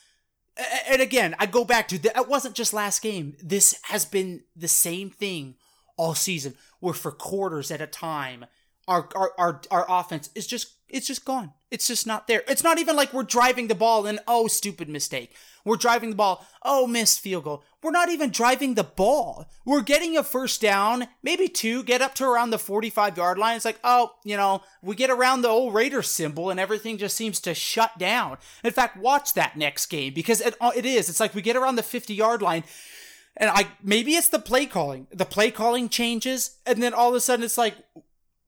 and 0.88 1.00
again, 1.00 1.34
I 1.38 1.46
go 1.46 1.64
back 1.64 1.88
to 1.88 1.98
that. 2.00 2.16
It 2.16 2.28
wasn't 2.28 2.54
just 2.54 2.72
last 2.72 3.02
game. 3.02 3.34
This 3.42 3.78
has 3.84 4.04
been 4.04 4.42
the 4.54 4.68
same 4.68 5.10
thing 5.10 5.56
all 5.96 6.14
season. 6.14 6.54
Where 6.80 6.94
for 6.94 7.10
quarters 7.10 7.70
at 7.70 7.80
a 7.80 7.86
time, 7.86 8.44
our 8.90 9.08
our 9.14 9.32
our, 9.38 9.60
our 9.70 9.86
offense 9.88 10.28
is 10.34 10.46
just 10.46 10.74
it's 10.92 11.06
just 11.06 11.24
gone. 11.24 11.52
It's 11.70 11.86
just 11.86 12.06
not 12.06 12.26
there. 12.26 12.42
It's 12.48 12.64
not 12.64 12.78
even 12.78 12.96
like 12.96 13.12
we're 13.12 13.22
driving 13.22 13.68
the 13.68 13.74
ball 13.74 14.06
and 14.06 14.18
oh, 14.26 14.48
stupid 14.48 14.88
mistake. 14.88 15.32
We're 15.64 15.76
driving 15.76 16.10
the 16.10 16.16
ball. 16.16 16.44
Oh, 16.64 16.86
missed 16.86 17.20
field 17.20 17.44
goal. 17.44 17.62
We're 17.82 17.92
not 17.92 18.08
even 18.08 18.30
driving 18.30 18.74
the 18.74 18.84
ball. 18.84 19.48
We're 19.64 19.82
getting 19.82 20.16
a 20.16 20.24
first 20.24 20.60
down, 20.60 21.06
maybe 21.22 21.48
two, 21.48 21.84
get 21.84 22.02
up 22.02 22.14
to 22.16 22.24
around 22.24 22.50
the 22.50 22.58
45 22.58 23.16
yard 23.16 23.38
line. 23.38 23.56
It's 23.56 23.64
like, 23.64 23.78
oh, 23.84 24.14
you 24.24 24.36
know, 24.36 24.62
we 24.82 24.96
get 24.96 25.10
around 25.10 25.42
the 25.42 25.48
old 25.48 25.74
Raider 25.74 26.02
symbol 26.02 26.50
and 26.50 26.58
everything 26.58 26.98
just 26.98 27.16
seems 27.16 27.40
to 27.40 27.54
shut 27.54 27.98
down. 27.98 28.38
In 28.64 28.72
fact, 28.72 28.96
watch 28.96 29.34
that 29.34 29.56
next 29.56 29.86
game 29.86 30.12
because 30.12 30.40
it, 30.40 30.56
it 30.74 30.86
is. 30.86 31.08
It's 31.08 31.20
like 31.20 31.34
we 31.34 31.42
get 31.42 31.56
around 31.56 31.76
the 31.76 31.82
50 31.82 32.14
yard 32.14 32.42
line 32.42 32.64
and 33.36 33.48
I 33.50 33.68
maybe 33.82 34.14
it's 34.14 34.28
the 34.28 34.40
play 34.40 34.66
calling. 34.66 35.06
The 35.12 35.26
play 35.26 35.50
calling 35.50 35.88
changes 35.88 36.58
and 36.66 36.82
then 36.82 36.94
all 36.94 37.10
of 37.10 37.14
a 37.14 37.20
sudden 37.20 37.44
it's 37.44 37.58
like 37.58 37.76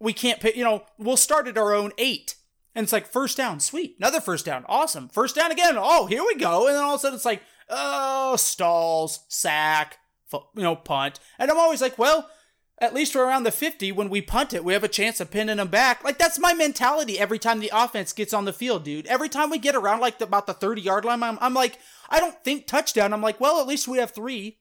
we 0.02 0.12
can't 0.12 0.40
pay, 0.40 0.52
you 0.54 0.64
know, 0.64 0.82
we'll 0.98 1.16
start 1.16 1.46
at 1.48 1.56
our 1.56 1.72
own 1.72 1.92
eight 1.96 2.34
and 2.74 2.84
it's 2.84 2.92
like 2.92 3.06
first 3.06 3.36
down, 3.36 3.60
sweet. 3.60 3.96
Another 3.98 4.20
first 4.20 4.44
down, 4.44 4.64
awesome. 4.68 5.08
First 5.08 5.36
down 5.36 5.52
again. 5.52 5.74
Oh, 5.76 6.06
here 6.06 6.22
we 6.22 6.34
go. 6.34 6.66
And 6.66 6.76
then 6.76 6.82
all 6.82 6.94
of 6.94 6.98
a 6.98 7.02
sudden 7.02 7.16
it's 7.16 7.24
like, 7.24 7.42
oh, 7.68 8.36
stalls, 8.36 9.20
sack, 9.28 9.98
you 10.32 10.62
know, 10.62 10.76
punt. 10.76 11.20
And 11.38 11.50
I'm 11.50 11.58
always 11.58 11.82
like, 11.82 11.98
well, 11.98 12.30
at 12.78 12.94
least 12.94 13.14
we're 13.14 13.26
around 13.26 13.44
the 13.44 13.52
50 13.52 13.92
when 13.92 14.08
we 14.08 14.22
punt 14.22 14.54
it. 14.54 14.64
We 14.64 14.72
have 14.72 14.82
a 14.82 14.88
chance 14.88 15.20
of 15.20 15.30
pinning 15.30 15.58
them 15.58 15.68
back. 15.68 16.02
Like 16.02 16.18
that's 16.18 16.38
my 16.38 16.54
mentality 16.54 17.18
every 17.18 17.38
time 17.38 17.60
the 17.60 17.70
offense 17.72 18.12
gets 18.12 18.32
on 18.32 18.46
the 18.46 18.52
field, 18.52 18.84
dude. 18.84 19.06
Every 19.06 19.28
time 19.28 19.50
we 19.50 19.58
get 19.58 19.76
around 19.76 20.00
like 20.00 20.18
the, 20.18 20.24
about 20.24 20.46
the 20.46 20.54
30 20.54 20.80
yard 20.80 21.04
line, 21.04 21.22
I'm, 21.22 21.38
I'm 21.40 21.54
like, 21.54 21.78
I 22.08 22.18
don't 22.18 22.42
think 22.42 22.66
touchdown. 22.66 23.12
I'm 23.12 23.22
like, 23.22 23.38
well, 23.38 23.60
at 23.60 23.66
least 23.66 23.86
we 23.86 23.98
have 23.98 24.10
three. 24.10 24.58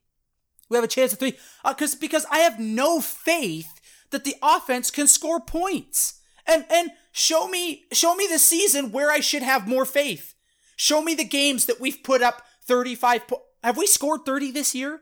We 0.70 0.76
have 0.76 0.84
a 0.84 0.88
chance 0.88 1.14
of 1.14 1.20
three. 1.20 1.38
Uh, 1.64 1.74
because 2.00 2.26
I 2.30 2.40
have 2.40 2.60
no 2.60 3.02
faith 3.02 3.81
that 4.12 4.24
the 4.24 4.36
offense 4.42 4.92
can 4.92 5.08
score 5.08 5.40
points. 5.40 6.20
And 6.46 6.66
and 6.70 6.92
show 7.12 7.48
me 7.48 7.86
show 7.92 8.16
me 8.16 8.28
the 8.28 8.40
season 8.40 8.92
where 8.92 9.12
I 9.12 9.20
should 9.20 9.44
have 9.44 9.68
more 9.68 9.86
faith. 9.86 10.36
Show 10.76 11.02
me 11.02 11.16
the 11.16 11.24
games 11.24 11.66
that 11.66 11.80
we've 11.80 12.02
put 12.04 12.22
up 12.22 12.44
35 12.64 13.28
po- 13.28 13.44
Have 13.64 13.78
we 13.78 13.86
scored 13.88 14.26
30 14.26 14.52
this 14.52 14.74
year? 14.74 15.02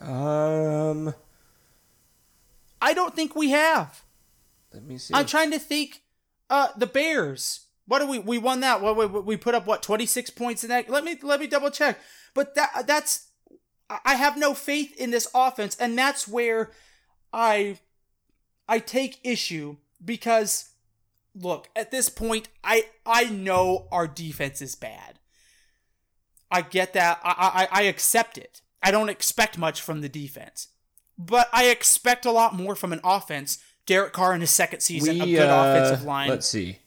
Um 0.00 1.14
I 2.80 2.94
don't 2.94 3.14
think 3.14 3.34
we 3.34 3.50
have. 3.50 4.04
Let 4.72 4.84
me 4.84 4.98
see. 4.98 5.14
I'm 5.14 5.26
trying 5.26 5.50
to 5.50 5.58
think 5.58 6.02
uh 6.48 6.68
the 6.76 6.86
Bears. 6.86 7.66
What 7.86 8.00
do 8.00 8.06
we 8.06 8.18
we 8.18 8.38
won 8.38 8.60
that? 8.60 8.80
What 8.80 8.96
we, 8.96 9.06
we 9.06 9.36
put 9.36 9.54
up 9.54 9.66
what 9.66 9.82
26 9.82 10.30
points 10.30 10.62
in 10.62 10.70
that? 10.70 10.88
Let 10.88 11.04
me 11.04 11.18
let 11.22 11.40
me 11.40 11.46
double 11.46 11.70
check. 11.70 11.98
But 12.34 12.54
that 12.54 12.86
that's 12.86 13.28
I 13.90 14.14
have 14.14 14.36
no 14.36 14.54
faith 14.54 14.94
in 15.00 15.10
this 15.10 15.26
offense 15.34 15.74
and 15.80 15.98
that's 15.98 16.28
where 16.28 16.70
I 17.32 17.78
I 18.68 18.78
take 18.78 19.20
issue 19.24 19.76
because 20.04 20.70
look, 21.34 21.68
at 21.74 21.90
this 21.90 22.08
point, 22.08 22.48
I 22.62 22.86
I 23.06 23.24
know 23.24 23.88
our 23.90 24.06
defense 24.06 24.60
is 24.62 24.74
bad. 24.74 25.18
I 26.50 26.62
get 26.62 26.92
that. 26.94 27.20
I, 27.22 27.68
I 27.72 27.80
I 27.80 27.82
accept 27.82 28.38
it. 28.38 28.62
I 28.82 28.90
don't 28.90 29.08
expect 29.08 29.58
much 29.58 29.80
from 29.80 30.00
the 30.00 30.08
defense, 30.08 30.68
but 31.18 31.48
I 31.52 31.66
expect 31.66 32.24
a 32.24 32.30
lot 32.30 32.54
more 32.54 32.74
from 32.74 32.92
an 32.92 33.00
offense. 33.02 33.58
Derek 33.86 34.12
Carr 34.12 34.34
in 34.34 34.42
his 34.42 34.50
second 34.50 34.80
season, 34.80 35.18
we, 35.18 35.34
a 35.34 35.38
good 35.40 35.48
uh, 35.48 35.64
offensive 35.66 36.04
line. 36.04 36.28
Let's 36.28 36.46
see. 36.46 36.78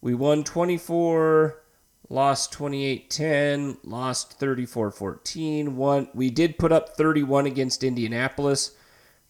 We 0.00 0.14
won 0.14 0.44
24, 0.44 1.62
lost 2.08 2.52
28-10, 2.52 3.78
lost 3.84 4.40
34-14. 4.40 5.68
One 5.70 6.08
we 6.14 6.30
did 6.30 6.58
put 6.58 6.72
up 6.72 6.96
31 6.96 7.46
against 7.46 7.84
Indianapolis, 7.84 8.72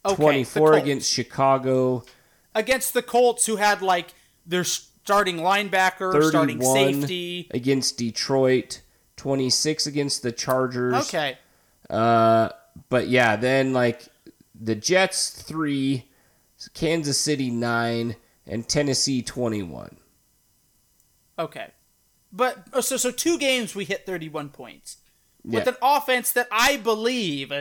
okay, 0.05 0.15
24 0.15 0.73
against 0.73 1.11
Chicago, 1.11 2.03
against 2.55 2.93
the 2.93 3.01
Colts, 3.01 3.45
who 3.45 3.57
had 3.57 3.81
like 3.81 4.13
their 4.45 4.63
starting 4.63 5.37
linebacker, 5.37 6.29
starting 6.29 6.61
safety 6.61 7.47
against 7.51 7.97
Detroit, 7.97 8.81
twenty 9.15 9.49
six 9.49 9.87
against 9.87 10.23
the 10.23 10.31
Chargers. 10.31 10.95
Okay. 11.07 11.37
Uh, 11.89 12.49
but 12.89 13.07
yeah, 13.07 13.35
then 13.35 13.73
like 13.73 14.07
the 14.59 14.75
Jets 14.75 15.29
three, 15.29 16.05
Kansas 16.73 17.19
City 17.19 17.49
nine, 17.49 18.15
and 18.45 18.67
Tennessee 18.67 19.21
twenty 19.21 19.63
one. 19.63 19.97
Okay, 21.37 21.71
but 22.31 22.67
oh, 22.73 22.81
so 22.81 22.97
so 22.97 23.11
two 23.11 23.37
games 23.37 23.75
we 23.75 23.85
hit 23.85 24.05
thirty 24.05 24.29
one 24.29 24.49
points 24.49 24.97
with 25.43 25.65
yeah. 25.65 25.71
an 25.71 25.77
offense 25.81 26.31
that 26.33 26.47
I 26.51 26.77
believe 26.77 27.51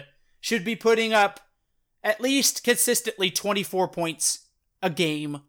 should 0.41 0.65
be 0.65 0.77
putting 0.77 1.13
up 1.13 1.41
at 2.03 2.21
least 2.21 2.65
consistently 2.65 3.31
twenty 3.31 3.63
four 3.63 3.89
points 3.89 4.47
a 4.83 4.91
game 4.91 5.43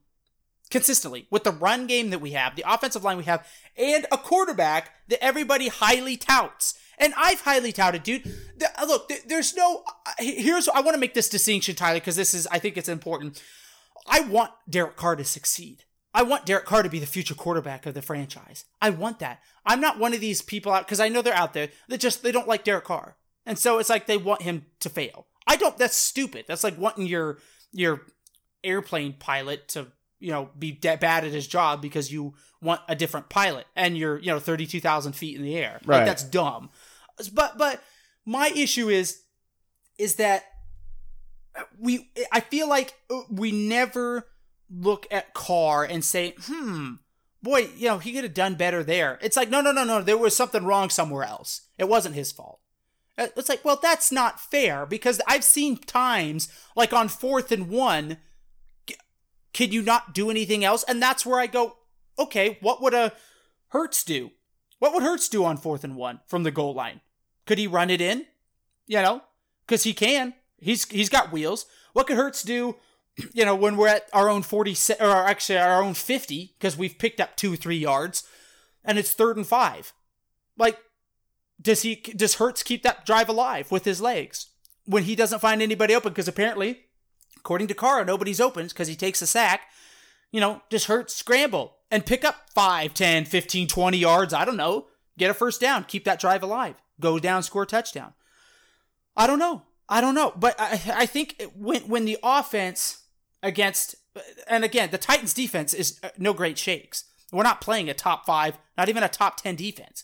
consistently 0.69 1.27
with 1.29 1.43
the 1.43 1.51
run 1.51 1.87
game 1.87 2.09
that 2.11 2.21
we 2.21 2.31
have, 2.31 2.55
the 2.55 2.63
offensive 2.67 3.03
line 3.03 3.17
we 3.17 3.23
have, 3.23 3.47
and 3.75 4.05
a 4.11 4.17
quarterback 4.17 4.91
that 5.07 5.23
everybody 5.23 5.67
highly 5.67 6.15
touts. 6.15 6.75
And 6.97 7.13
I've 7.17 7.41
highly 7.41 7.71
touted, 7.71 8.03
dude. 8.03 8.23
The, 8.57 8.69
uh, 8.77 8.85
look, 8.85 9.11
there's 9.27 9.55
no. 9.55 9.83
Uh, 10.05 10.11
here's 10.19 10.67
I 10.67 10.81
want 10.81 10.95
to 10.95 10.99
make 10.99 11.13
this 11.13 11.29
distinction, 11.29 11.75
Tyler, 11.75 11.99
because 11.99 12.17
this 12.17 12.33
is 12.33 12.47
I 12.51 12.59
think 12.59 12.77
it's 12.77 12.89
important. 12.89 13.41
I 14.07 14.21
want 14.21 14.51
Derek 14.69 14.97
Carr 14.97 15.15
to 15.15 15.23
succeed. 15.23 15.85
I 16.13 16.23
want 16.23 16.45
Derek 16.45 16.65
Carr 16.65 16.83
to 16.83 16.89
be 16.89 16.99
the 16.99 17.05
future 17.05 17.35
quarterback 17.35 17.85
of 17.85 17.93
the 17.93 18.01
franchise. 18.01 18.65
I 18.81 18.89
want 18.89 19.19
that. 19.19 19.41
I'm 19.65 19.79
not 19.79 19.99
one 19.99 20.13
of 20.13 20.19
these 20.19 20.41
people 20.41 20.73
out 20.73 20.85
because 20.85 20.99
I 20.99 21.07
know 21.07 21.21
they're 21.21 21.33
out 21.33 21.53
there 21.53 21.69
that 21.87 21.99
just 21.99 22.21
they 22.21 22.31
don't 22.31 22.47
like 22.47 22.63
Derek 22.63 22.85
Carr, 22.85 23.15
and 23.45 23.57
so 23.57 23.79
it's 23.79 23.89
like 23.89 24.05
they 24.05 24.17
want 24.17 24.41
him 24.41 24.65
to 24.81 24.89
fail. 24.89 25.27
I 25.49 25.55
don't. 25.55 25.75
That's 25.77 25.97
stupid. 25.97 26.45
That's 26.47 26.63
like 26.63 26.77
wanting 26.77 27.07
your 27.07 27.39
your 27.71 28.01
airplane 28.63 29.13
pilot 29.13 29.67
to 29.69 29.87
you 30.19 30.31
know 30.31 30.51
be 30.57 30.71
bad 30.71 31.03
at 31.25 31.31
his 31.31 31.47
job 31.47 31.81
because 31.81 32.11
you 32.11 32.35
want 32.61 32.81
a 32.87 32.95
different 32.95 33.29
pilot 33.29 33.65
and 33.75 33.97
you're 33.97 34.19
you 34.19 34.27
know 34.27 34.39
32,000 34.39 35.13
feet 35.13 35.35
in 35.35 35.41
the 35.41 35.57
air. 35.57 35.81
Right. 35.85 35.97
Like 35.97 36.05
that's 36.05 36.23
dumb. 36.23 36.69
But 37.33 37.57
but 37.57 37.81
my 38.25 38.51
issue 38.55 38.89
is 38.89 39.21
is 39.97 40.15
that 40.15 40.43
we 41.79 42.11
I 42.31 42.41
feel 42.41 42.69
like 42.69 42.93
we 43.29 43.51
never 43.51 44.27
look 44.69 45.07
at 45.09 45.33
Carr 45.33 45.83
and 45.83 46.05
say, 46.05 46.35
"Hmm, 46.43 46.93
boy, 47.41 47.69
you 47.75 47.87
know, 47.87 47.97
he 47.97 48.13
could 48.13 48.23
have 48.23 48.35
done 48.35 48.53
better 48.53 48.83
there." 48.83 49.17
It's 49.23 49.35
like, 49.35 49.49
"No, 49.49 49.61
no, 49.61 49.71
no, 49.71 49.83
no, 49.83 50.03
there 50.03 50.17
was 50.17 50.35
something 50.35 50.63
wrong 50.63 50.91
somewhere 50.91 51.23
else. 51.23 51.61
It 51.79 51.89
wasn't 51.89 52.13
his 52.13 52.31
fault." 52.31 52.59
Uh, 53.19 53.27
it's 53.35 53.49
like, 53.49 53.63
"Well, 53.63 53.79
that's 53.81 54.11
not 54.11 54.39
fair 54.39 54.85
because 54.85 55.21
I've 55.27 55.43
seen 55.43 55.77
times 55.77 56.47
like 56.75 56.93
on 56.93 57.09
4th 57.09 57.51
and 57.51 57.69
1 57.69 58.17
can 59.53 59.71
you 59.71 59.81
not 59.81 60.13
do 60.13 60.29
anything 60.29 60.63
else? 60.63 60.83
And 60.87 61.01
that's 61.01 61.25
where 61.25 61.39
I 61.39 61.47
go, 61.47 61.77
okay, 62.17 62.57
what 62.61 62.81
would 62.81 62.93
a 62.93 63.13
Hurts 63.69 64.03
do? 64.03 64.31
What 64.79 64.93
would 64.93 65.03
Hurts 65.03 65.29
do 65.29 65.45
on 65.45 65.57
fourth 65.57 65.83
and 65.83 65.95
one 65.95 66.21
from 66.27 66.43
the 66.43 66.51
goal 66.51 66.73
line? 66.73 67.01
Could 67.45 67.57
he 67.57 67.67
run 67.67 67.89
it 67.89 68.01
in? 68.01 68.25
You 68.87 69.01
know, 69.01 69.21
because 69.65 69.83
he 69.83 69.93
can. 69.93 70.33
He's 70.57 70.85
he's 70.89 71.09
got 71.09 71.31
wheels. 71.31 71.65
What 71.93 72.07
could 72.07 72.17
Hurts 72.17 72.43
do? 72.43 72.75
You 73.33 73.43
know, 73.43 73.55
when 73.55 73.75
we're 73.75 73.89
at 73.89 74.07
our 74.13 74.29
own 74.29 74.43
forty 74.43 74.77
or 74.97 75.11
actually 75.11 75.57
our 75.57 75.83
own 75.83 75.93
fifty 75.93 76.55
because 76.57 76.77
we've 76.77 76.97
picked 76.97 77.19
up 77.19 77.35
two 77.35 77.57
three 77.57 77.75
yards, 77.75 78.23
and 78.85 78.97
it's 78.97 79.11
third 79.11 79.35
and 79.35 79.45
five. 79.45 79.91
Like, 80.57 80.79
does 81.61 81.81
he 81.81 81.95
does 81.95 82.35
Hurts 82.35 82.63
keep 82.63 82.83
that 82.83 83.05
drive 83.05 83.29
alive 83.29 83.71
with 83.71 83.85
his 83.85 84.01
legs 84.01 84.47
when 84.85 85.03
he 85.03 85.15
doesn't 85.15 85.39
find 85.39 85.61
anybody 85.61 85.95
open? 85.95 86.11
Because 86.11 86.27
apparently 86.27 86.85
According 87.39 87.67
to 87.69 87.73
Carr, 87.73 88.05
nobody's 88.05 88.41
open 88.41 88.67
because 88.67 88.87
he 88.87 88.95
takes 88.95 89.21
a 89.21 89.27
sack. 89.27 89.61
You 90.31 90.39
know, 90.39 90.61
just 90.69 90.85
hurt, 90.85 91.09
scramble, 91.09 91.77
and 91.89 92.05
pick 92.05 92.23
up 92.23 92.49
5, 92.53 92.93
10, 92.93 93.25
15, 93.25 93.67
20 93.67 93.97
yards. 93.97 94.33
I 94.33 94.45
don't 94.45 94.57
know. 94.57 94.87
Get 95.17 95.31
a 95.31 95.33
first 95.33 95.59
down. 95.59 95.85
Keep 95.85 96.03
that 96.03 96.19
drive 96.19 96.43
alive. 96.43 96.75
Go 96.99 97.17
down, 97.17 97.41
score 97.41 97.65
touchdown. 97.65 98.13
I 99.17 99.25
don't 99.25 99.39
know. 99.39 99.63
I 99.87 100.01
don't 100.01 100.13
know. 100.13 100.33
But 100.35 100.55
I, 100.59 100.79
I 100.93 101.05
think 101.05 101.41
when, 101.55 101.81
when 101.83 102.05
the 102.05 102.19
offense 102.21 103.05
against, 103.41 103.95
and 104.47 104.63
again, 104.63 104.89
the 104.91 104.97
Titans 104.97 105.33
defense 105.33 105.73
is 105.73 105.99
uh, 106.03 106.09
no 106.17 106.33
great 106.33 106.57
shakes. 106.57 107.05
We're 107.31 107.43
not 107.43 107.61
playing 107.61 107.89
a 107.89 107.93
top 107.93 108.25
five, 108.25 108.59
not 108.77 108.89
even 108.89 109.01
a 109.01 109.09
top 109.09 109.37
10 109.41 109.55
defense. 109.55 110.03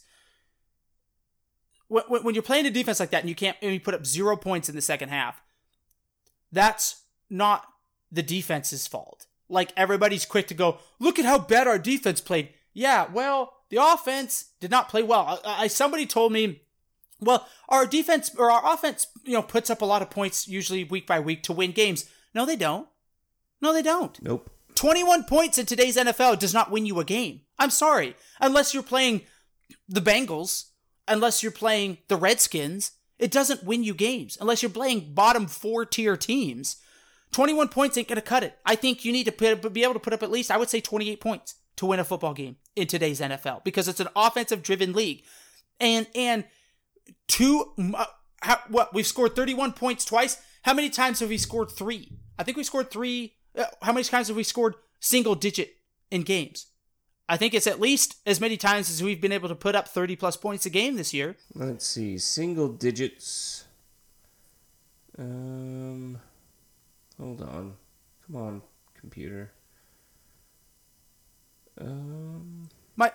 When, 2.04 2.24
when 2.24 2.36
you're 2.36 2.44
playing 2.44 2.66
a 2.66 2.72
defense 2.72 3.00
like 3.00 3.12
that 3.12 3.22
and 3.22 3.30
you 3.30 3.36
can't, 3.36 3.56
and 3.62 3.74
you 3.74 3.80
put 3.80 3.94
up 3.94 4.06
zero 4.06 4.36
points 4.36 4.68
in 4.68 4.76
the 4.76 4.82
second 4.82 5.10
half, 5.10 5.42
that's 6.52 7.04
not 7.30 7.66
the 8.12 8.24
defense's 8.24 8.88
fault. 8.88 9.28
Like 9.48 9.72
everybody's 9.78 10.26
quick 10.26 10.48
to 10.48 10.54
go, 10.54 10.80
look 11.00 11.20
at 11.20 11.26
how 11.26 11.40
bad 11.40 11.68
our 11.68 11.80
defense 11.80 12.20
played. 12.20 12.50
Yeah, 12.74 13.08
well, 13.12 13.54
the 13.70 13.78
offense 13.78 14.52
did 14.60 14.72
not 14.72 14.90
play 14.90 15.04
well. 15.04 15.40
I, 15.46 15.64
I, 15.64 15.68
somebody 15.68 16.06
told 16.06 16.34
me, 16.34 16.62
well, 17.22 17.48
our 17.70 17.86
defense 17.86 18.30
or 18.38 18.52
our 18.52 18.74
offense, 18.74 19.08
you 19.24 19.34
know, 19.34 19.42
puts 19.42 19.70
up 19.70 19.82
a 19.82 19.86
lot 19.86 20.02
of 20.02 20.10
points 20.10 20.48
usually 20.48 20.84
week 20.84 21.08
by 21.08 21.20
week 21.20 21.44
to 21.44 21.54
win 21.54 21.72
games. 21.72 22.10
No, 22.34 22.46
they 22.46 22.58
don't. 22.58 22.88
No, 23.62 23.72
they 23.72 23.82
don't. 23.82 24.22
Nope. 24.22 24.50
21 24.76 25.24
points 25.24 25.58
in 25.58 25.66
today's 25.66 25.96
NFL 25.96 26.40
does 26.40 26.54
not 26.54 26.72
win 26.72 26.86
you 26.86 27.00
a 27.00 27.06
game. 27.06 27.42
I'm 27.58 27.70
sorry. 27.70 28.16
Unless 28.42 28.74
you're 28.74 28.84
playing 28.84 29.22
the 29.88 30.02
Bengals, 30.02 30.72
unless 31.08 31.44
you're 31.44 31.52
playing 31.52 32.00
the 32.08 32.18
Redskins, 32.18 32.92
it 33.20 33.32
doesn't 33.32 33.64
win 33.64 33.84
you 33.84 33.94
games. 33.94 34.38
Unless 34.40 34.62
you're 34.62 34.72
playing 34.72 35.14
bottom 35.14 35.48
four 35.48 35.86
tier 35.86 36.18
teams. 36.18 36.78
21 37.32 37.70
points 37.70 37.98
ain't 37.98 38.08
going 38.08 38.16
to 38.16 38.22
cut 38.22 38.44
it. 38.44 38.58
I 38.66 38.76
think 38.76 39.04
you 39.04 39.12
need 39.12 39.26
to 39.26 39.32
put, 39.32 39.74
be 39.74 39.84
able 39.84 39.94
to 39.94 40.00
put 40.00 40.14
up 40.14 40.24
at 40.24 40.32
least, 40.32 40.52
I 40.52 40.58
would 40.58 40.70
say 40.70 40.80
28 40.80 41.20
points. 41.20 41.56
to 41.78 41.86
win 41.86 42.00
a 42.00 42.04
football 42.04 42.34
game 42.34 42.56
in 42.76 42.88
today's 42.88 43.20
NFL 43.20 43.64
because 43.64 43.88
it's 43.88 44.00
an 44.00 44.08
offensive 44.16 44.64
driven 44.64 44.94
league. 44.94 45.24
And 45.80 46.08
and 46.16 46.46
two 47.28 47.74
uh, 47.78 48.06
how, 48.42 48.60
what 48.70 48.94
we've 48.94 49.08
scored 49.08 49.36
31 49.36 49.74
points 49.74 50.06
twice. 50.06 50.42
How 50.62 50.74
many 50.74 50.90
times 50.90 51.20
have 51.20 51.30
we 51.30 51.38
scored 51.38 51.70
3? 51.70 52.12
I 52.40 52.44
think 52.44 52.58
we 52.58 52.64
scored 52.64 52.90
3 52.90 53.34
uh, 53.58 53.66
how 53.82 53.94
many 53.94 54.04
times 54.04 54.28
have 54.28 54.38
we 54.38 54.44
scored 54.44 54.76
single 55.00 55.36
digit 55.36 55.76
in 56.12 56.24
games? 56.24 56.68
I 57.28 57.38
think 57.38 57.54
it's 57.54 57.68
at 57.68 57.80
least 57.80 58.18
as 58.26 58.40
many 58.40 58.56
times 58.56 58.90
as 58.90 59.02
we've 59.02 59.20
been 59.22 59.32
able 59.32 59.50
to 59.50 59.56
put 59.56 59.76
up 59.76 59.88
30 59.88 60.16
plus 60.16 60.38
points 60.38 60.66
a 60.66 60.70
game 60.70 60.96
this 60.96 61.14
year. 61.14 61.36
Let's 61.56 61.86
see, 61.86 62.18
single 62.18 62.68
digits. 62.68 63.66
Um, 65.18 66.20
hold 67.20 67.42
on, 67.42 67.74
come 68.28 68.36
on, 68.36 68.62
computer. 69.00 69.52
Um, 71.80 72.70
my 72.96 73.12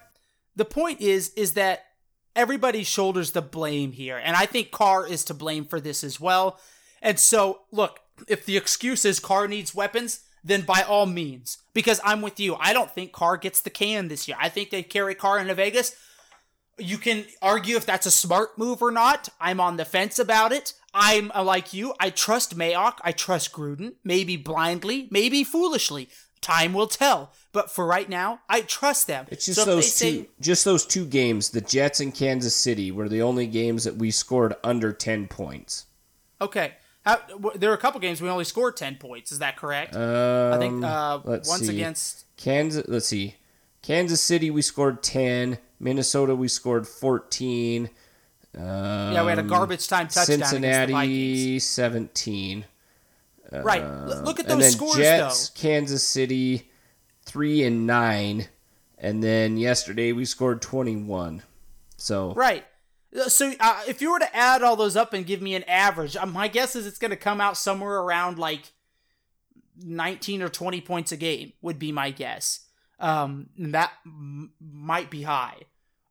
the 0.56 0.64
point 0.64 1.00
is 1.00 1.32
is 1.34 1.54
that 1.54 1.86
everybody 2.34 2.84
shoulders 2.84 3.32
the 3.32 3.42
blame 3.42 3.92
here, 3.92 4.18
and 4.18 4.36
I 4.36 4.46
think 4.46 4.70
Carr 4.70 5.06
is 5.06 5.24
to 5.26 5.34
blame 5.34 5.64
for 5.64 5.80
this 5.80 6.02
as 6.02 6.20
well. 6.20 6.58
And 7.02 7.18
so, 7.18 7.60
look, 7.70 8.00
if 8.28 8.44
the 8.44 8.56
excuse 8.56 9.04
is 9.04 9.20
Carr 9.20 9.48
needs 9.48 9.74
weapons, 9.74 10.20
then 10.42 10.62
by 10.62 10.82
all 10.82 11.06
means, 11.06 11.58
because 11.74 12.00
I'm 12.04 12.22
with 12.22 12.40
you. 12.40 12.56
I 12.58 12.72
don't 12.72 12.90
think 12.90 13.12
Carr 13.12 13.36
gets 13.36 13.60
the 13.60 13.70
can 13.70 14.08
this 14.08 14.26
year. 14.26 14.36
I 14.40 14.48
think 14.48 14.70
they 14.70 14.82
carry 14.82 15.14
Carr 15.14 15.38
into 15.38 15.54
Vegas. 15.54 15.94
You 16.78 16.96
can 16.96 17.26
argue 17.42 17.76
if 17.76 17.84
that's 17.84 18.06
a 18.06 18.10
smart 18.10 18.56
move 18.56 18.80
or 18.80 18.90
not. 18.90 19.28
I'm 19.40 19.60
on 19.60 19.76
the 19.76 19.84
fence 19.84 20.18
about 20.18 20.52
it. 20.52 20.72
I'm 20.94 21.30
uh, 21.34 21.44
like 21.44 21.72
you. 21.72 21.94
I 22.00 22.10
trust 22.10 22.56
Mayock. 22.56 22.94
I 23.02 23.12
trust 23.12 23.52
Gruden. 23.52 23.94
Maybe 24.02 24.36
blindly, 24.36 25.08
maybe 25.10 25.44
foolishly. 25.44 26.08
Time 26.40 26.72
will 26.72 26.86
tell. 26.86 27.32
But 27.52 27.70
for 27.70 27.86
right 27.86 28.08
now, 28.08 28.40
I 28.48 28.62
trust 28.62 29.06
them. 29.06 29.26
It's 29.28 29.44
just 29.44 29.58
so 29.58 29.66
those 29.66 29.98
two, 29.98 30.22
say, 30.22 30.28
just 30.40 30.64
those 30.64 30.86
two 30.86 31.04
games. 31.04 31.50
The 31.50 31.60
Jets 31.60 32.00
and 32.00 32.14
Kansas 32.14 32.54
City 32.54 32.90
were 32.90 33.10
the 33.10 33.20
only 33.20 33.46
games 33.46 33.84
that 33.84 33.96
we 33.96 34.10
scored 34.10 34.54
under 34.64 34.92
ten 34.92 35.28
points. 35.28 35.84
Okay, 36.40 36.72
how, 37.04 37.18
there 37.54 37.70
were 37.70 37.76
a 37.76 37.78
couple 37.78 38.00
games 38.00 38.20
we 38.20 38.28
only 38.28 38.44
scored 38.44 38.76
ten 38.76 38.96
points. 38.96 39.32
Is 39.32 39.38
that 39.38 39.56
correct? 39.56 39.96
Um, 39.96 40.52
I 40.52 40.58
think 40.58 40.84
uh, 40.84 41.20
once 41.24 41.48
see. 41.48 41.70
against 41.70 42.24
Kansas. 42.36 42.84
Let's 42.88 43.06
see, 43.06 43.36
Kansas 43.82 44.20
City 44.20 44.50
we 44.50 44.62
scored 44.62 45.02
ten. 45.02 45.58
Minnesota 45.78 46.34
we 46.34 46.48
scored 46.48 46.86
fourteen. 46.86 47.90
Um, 48.56 49.12
yeah, 49.12 49.22
we 49.22 49.30
had 49.30 49.38
a 49.38 49.42
garbage 49.42 49.88
time 49.88 50.08
touchdown. 50.08 50.38
Cincinnati 50.40 51.58
seventeen. 51.58 52.66
Right. 53.52 53.82
Uh, 53.82 54.22
Look 54.24 54.38
at 54.38 54.46
those 54.46 54.72
scores, 54.72 54.96
Jets, 54.96 55.48
though. 55.48 55.60
Kansas 55.60 56.06
City, 56.06 56.70
three 57.24 57.64
and 57.64 57.86
nine, 57.86 58.46
and 58.96 59.22
then 59.22 59.56
yesterday 59.56 60.12
we 60.12 60.24
scored 60.24 60.62
twenty 60.62 60.96
one. 60.96 61.42
So 61.96 62.32
right. 62.34 62.64
So 63.26 63.52
uh, 63.58 63.82
if 63.88 64.00
you 64.00 64.12
were 64.12 64.20
to 64.20 64.36
add 64.36 64.62
all 64.62 64.76
those 64.76 64.96
up 64.96 65.12
and 65.12 65.26
give 65.26 65.42
me 65.42 65.54
an 65.54 65.64
average, 65.64 66.16
uh, 66.16 66.26
my 66.26 66.48
guess 66.48 66.76
is 66.76 66.86
it's 66.86 66.98
going 66.98 67.10
to 67.10 67.16
come 67.16 67.40
out 67.40 67.56
somewhere 67.56 67.98
around 67.98 68.38
like 68.38 68.72
19 69.82 70.42
or 70.42 70.48
20 70.48 70.80
points 70.80 71.10
a 71.12 71.16
game 71.16 71.52
would 71.60 71.78
be 71.78 71.92
my 71.92 72.10
guess. 72.10 72.60
Um, 72.98 73.48
that 73.58 73.92
m- 74.06 74.52
might 74.60 75.10
be 75.10 75.22
high. 75.22 75.56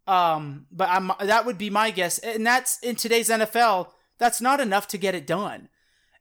Um, 0.08 0.66
but 0.72 0.90
I'm, 0.90 1.12
that 1.22 1.46
would 1.46 1.58
be 1.58 1.70
my 1.70 1.92
guess. 1.92 2.18
And 2.20 2.46
that's 2.46 2.80
in 2.80 2.96
today's 2.96 3.30
NFL, 3.30 3.90
that's 4.18 4.42
not 4.42 4.60
enough 4.60 4.88
to 4.90 4.98
get 4.98 5.16
it 5.16 5.28
done. 5.28 5.70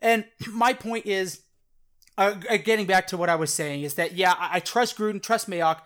And 0.01 0.27
my 0.53 0.75
point 0.75 1.07
is, 1.07 1.43
uh, 2.17 2.33
getting 2.33 2.87
back 2.87 3.07
to 3.09 3.17
what 3.17 3.29
I 3.29 3.37
was 3.37 3.53
saying, 3.53 3.83
is 3.83 3.95
that, 3.95 4.15
yeah, 4.15 4.35
I, 4.37 4.57
I 4.57 4.61
trust 4.61 4.99
Gruden, 4.99 5.23
trust 5.23 5.49
Mayock. 5.49 5.79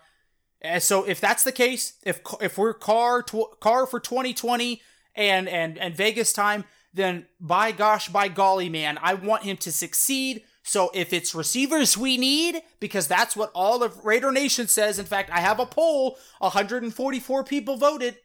And 0.63 0.81
so 0.81 1.03
if 1.03 1.19
that's 1.19 1.43
the 1.43 1.51
case, 1.51 1.93
if 2.03 2.21
if 2.41 2.57
we're 2.57 2.73
car 2.73 3.21
tw- 3.21 3.59
Carr 3.59 3.85
for 3.85 3.99
2020 3.99 4.81
and 5.15 5.49
and 5.49 5.77
and 5.77 5.95
Vegas 5.95 6.31
time, 6.31 6.63
then 6.93 7.25
by 7.39 7.71
gosh, 7.71 8.07
by 8.07 8.29
golly, 8.29 8.69
man, 8.69 8.97
I 9.01 9.13
want 9.13 9.43
him 9.43 9.57
to 9.57 9.71
succeed. 9.71 10.43
So 10.63 10.89
if 10.93 11.11
it's 11.11 11.35
receivers 11.35 11.97
we 11.97 12.17
need, 12.17 12.61
because 12.79 13.07
that's 13.07 13.35
what 13.35 13.51
all 13.53 13.83
of 13.83 14.05
Raider 14.05 14.31
Nation 14.31 14.69
says. 14.69 14.97
In 14.97 15.05
fact, 15.05 15.29
I 15.31 15.41
have 15.41 15.59
a 15.59 15.65
poll: 15.65 16.17
144 16.39 17.43
people 17.43 17.75
voted, 17.75 18.17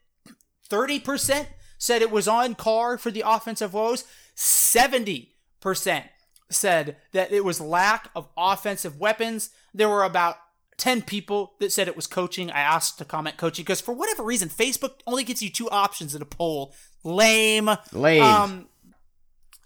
30 0.68 1.01
percent 1.01 1.49
said 1.78 2.03
it 2.03 2.11
was 2.11 2.28
on 2.28 2.55
Carr 2.55 2.99
for 2.99 3.11
the 3.11 3.24
offensive 3.26 3.74
woes. 3.74 4.05
70 4.34 5.34
percent 5.61 6.07
said 6.51 6.97
that 7.12 7.32
it 7.32 7.45
was 7.45 7.61
lack 7.61 8.11
of 8.14 8.28
offensive 8.36 9.01
weapons. 9.01 9.51
There 9.74 9.89
were 9.89 10.05
about 10.05 10.36
10 10.79 11.03
people 11.03 11.55
that 11.59 11.72
said 11.72 11.89
it 11.89 11.97
was 11.97 12.07
coaching. 12.07 12.51
I 12.51 12.61
asked 12.61 12.99
to 12.99 13.05
comment 13.05 13.37
coaching 13.37 13.64
because 13.64 13.81
for 13.81 13.93
whatever 13.93 14.22
reason, 14.22 14.49
Facebook 14.49 14.93
only 15.07 15.24
gets 15.24 15.43
you 15.43 15.51
two 15.51 15.68
options 15.68 16.14
in 16.14 16.22
a 16.22 16.26
poll. 16.26 16.72
Lame. 17.05 17.70
Lame. 17.93 18.22
Um, 18.22 18.68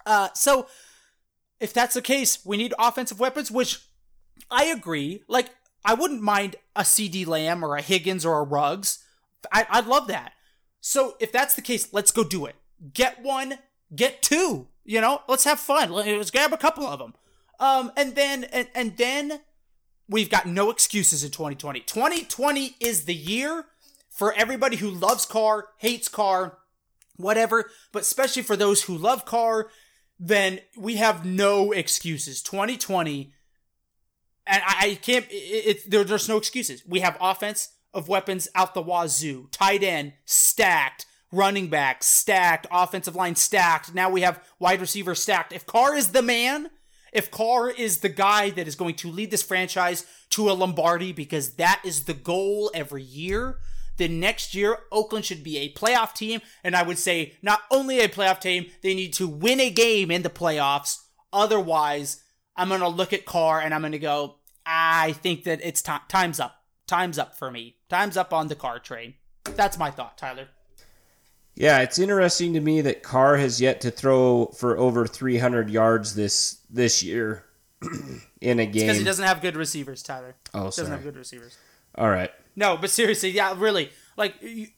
uh, 0.05 0.29
so 0.35 0.67
if 1.61 1.73
that's 1.73 1.95
the 1.95 2.03
case, 2.03 2.45
we 2.45 2.57
need 2.57 2.75
offensive 2.79 3.21
weapons, 3.21 3.51
which 3.51 3.81
I 4.51 4.65
agree. 4.65 5.23
Like, 5.29 5.51
I 5.85 5.95
wouldn't 5.95 6.23
mind 6.23 6.57
a 6.75 6.83
CeeDee 6.83 7.27
Lamb 7.27 7.65
or 7.65 7.77
a 7.77 7.83
Higgins 7.83 8.25
or 8.25 8.39
a 8.39 8.45
Ruggs. 8.45 9.05
I, 9.53 9.67
I'd 9.71 9.87
love 9.87 10.07
that. 10.09 10.33
So 10.81 11.17
if 11.21 11.31
that's 11.31 11.55
the 11.55 11.63
case, 11.63 11.93
let's 11.93 12.11
go 12.11 12.25
do 12.25 12.47
it. 12.47 12.57
Get 12.93 13.23
one, 13.23 13.59
get 13.95 14.23
two. 14.23 14.69
You 14.85 15.01
know, 15.01 15.23
let's 15.29 15.45
have 15.45 15.61
fun. 15.61 15.93
Let's 15.93 16.31
grab 16.31 16.53
a 16.53 16.57
couple 16.57 16.87
of 16.87 16.99
them. 16.99 17.15
Um, 17.61 17.93
and 17.97 18.17
then 18.17 18.45
and, 18.45 18.67
and 18.75 18.97
then 18.97 19.41
we've 20.13 20.31
got 20.31 20.47
no 20.47 20.71
excuses 20.71 21.25
in 21.25 21.31
2020. 21.31 21.81
2020 21.81 22.77
is 22.81 23.05
the 23.05 23.15
year 23.15 23.65
for 24.11 24.33
everybody 24.35 24.77
who 24.77 24.91
loves 24.91 25.25
Carr, 25.25 25.69
hates 25.79 26.09
Carr, 26.09 26.59
whatever, 27.17 27.71
but 27.93 28.03
especially 28.03 28.43
for 28.43 28.57
those 28.57 28.83
who 28.83 28.97
love 28.97 29.25
Carr, 29.25 29.69
then 30.19 30.61
we 30.77 30.97
have 30.97 31.25
no 31.25 31.73
excuses. 31.73 32.43
2020, 32.43 33.33
and 34.47 34.63
I, 34.65 34.91
I 34.91 34.95
can't, 34.97 35.27
it, 35.31 35.35
it, 35.35 35.91
there, 35.91 36.05
there's 36.05 36.29
no 36.29 36.37
excuses. 36.37 36.83
We 36.87 37.01
have 37.01 37.17
offense 37.21 37.71
of 37.95 38.09
weapons 38.09 38.49
out 38.55 38.75
the 38.75 38.83
wazoo, 38.83 39.49
tight 39.51 39.83
end 39.83 40.13
stacked, 40.25 41.07
running 41.33 41.69
back 41.69 42.03
stacked, 42.03 42.67
offensive 42.71 43.17
line 43.17 43.35
stacked. 43.35 43.95
Now 43.95 44.11
we 44.11 44.21
have 44.21 44.45
wide 44.59 44.81
receiver 44.81 45.15
stacked. 45.15 45.53
If 45.53 45.67
Carr 45.67 45.97
is 45.97 46.09
the 46.09 46.23
man, 46.23 46.71
if 47.13 47.31
Carr 47.31 47.71
is 47.71 47.99
the 47.99 48.09
guy 48.09 48.51
that 48.51 48.67
is 48.67 48.75
going 48.75 48.95
to 48.97 49.11
lead 49.11 49.31
this 49.31 49.43
franchise 49.43 50.07
to 50.31 50.51
a 50.51 50.53
Lombardi 50.53 51.13
because 51.13 51.55
that 51.55 51.83
is 51.85 52.05
the 52.05 52.15
goal 52.15 52.71
every 52.75 53.03
year, 53.03 53.59
then 53.99 54.19
next 54.19 54.55
year 54.55 54.79
Oakland 54.91 55.25
should 55.25 55.45
be 55.45 55.59
a 55.59 55.73
playoff 55.73 56.15
team. 56.15 56.41
And 56.65 56.75
I 56.75 56.83
would 56.83 56.99
say 56.99 57.35
not 57.43 57.61
only 57.71 58.01
a 58.01 58.09
playoff 58.09 58.41
team, 58.41 58.67
they 58.83 58.95
need 58.95 59.13
to 59.15 59.29
win 59.29 59.61
a 59.61 59.71
game 59.71 60.11
in 60.11 60.23
the 60.23 60.31
playoffs. 60.31 60.99
Otherwise, 61.33 62.23
I'm 62.57 62.69
going 62.69 62.81
to 62.81 62.89
look 62.89 63.13
at 63.13 63.27
Carr 63.27 63.61
and 63.61 63.75
I'm 63.75 63.83
going 63.83 63.93
to 63.93 63.99
go, 63.99 64.37
I 64.65 65.13
think 65.13 65.45
that 65.45 65.61
it's 65.63 65.83
t- 65.83 65.93
time's 66.09 66.41
up. 66.41 66.57
Time's 66.87 67.19
up 67.19 67.39
for 67.39 67.51
me. 67.51 67.77
Time's 67.89 68.17
up 68.17 68.33
on 68.33 68.49
the 68.49 68.55
Carr 68.55 68.79
train. 68.79 69.15
That's 69.45 69.79
my 69.79 69.91
thought, 69.91 70.19
Tyler. 70.19 70.49
Yeah, 71.55 71.81
it's 71.81 71.99
interesting 71.99 72.55
to 72.55 72.61
me 72.61 72.81
that 72.81 73.03
Carr 73.03 73.37
has 73.37 73.61
yet 73.61 73.81
to 73.83 73.91
throw 73.91 74.47
for 74.47 74.79
over 74.79 75.07
300 75.07 75.69
yards 75.69 76.15
this 76.15 76.59
this 76.71 77.03
year 77.03 77.45
in 78.41 78.59
a 78.59 78.67
game. 78.67 78.87
Because 78.87 78.99
he 78.99 79.05
doesn't 79.05 79.27
have 79.27 79.43
good 79.43 79.57
receivers, 79.57 80.03
Tyler. 80.03 80.35
Oh, 80.55 80.65
doesn't 80.65 80.87
sorry. 80.87 80.97
have 80.97 81.05
good 81.05 81.17
receivers. 81.17 81.57
All 81.95 82.09
right. 82.09 82.31
No, 82.57 82.77
but 82.77 82.91
seriously, 82.91 83.31
yeah, 83.31 83.55
really, 83.57 83.91
like 84.17 84.35
you, 84.41 84.69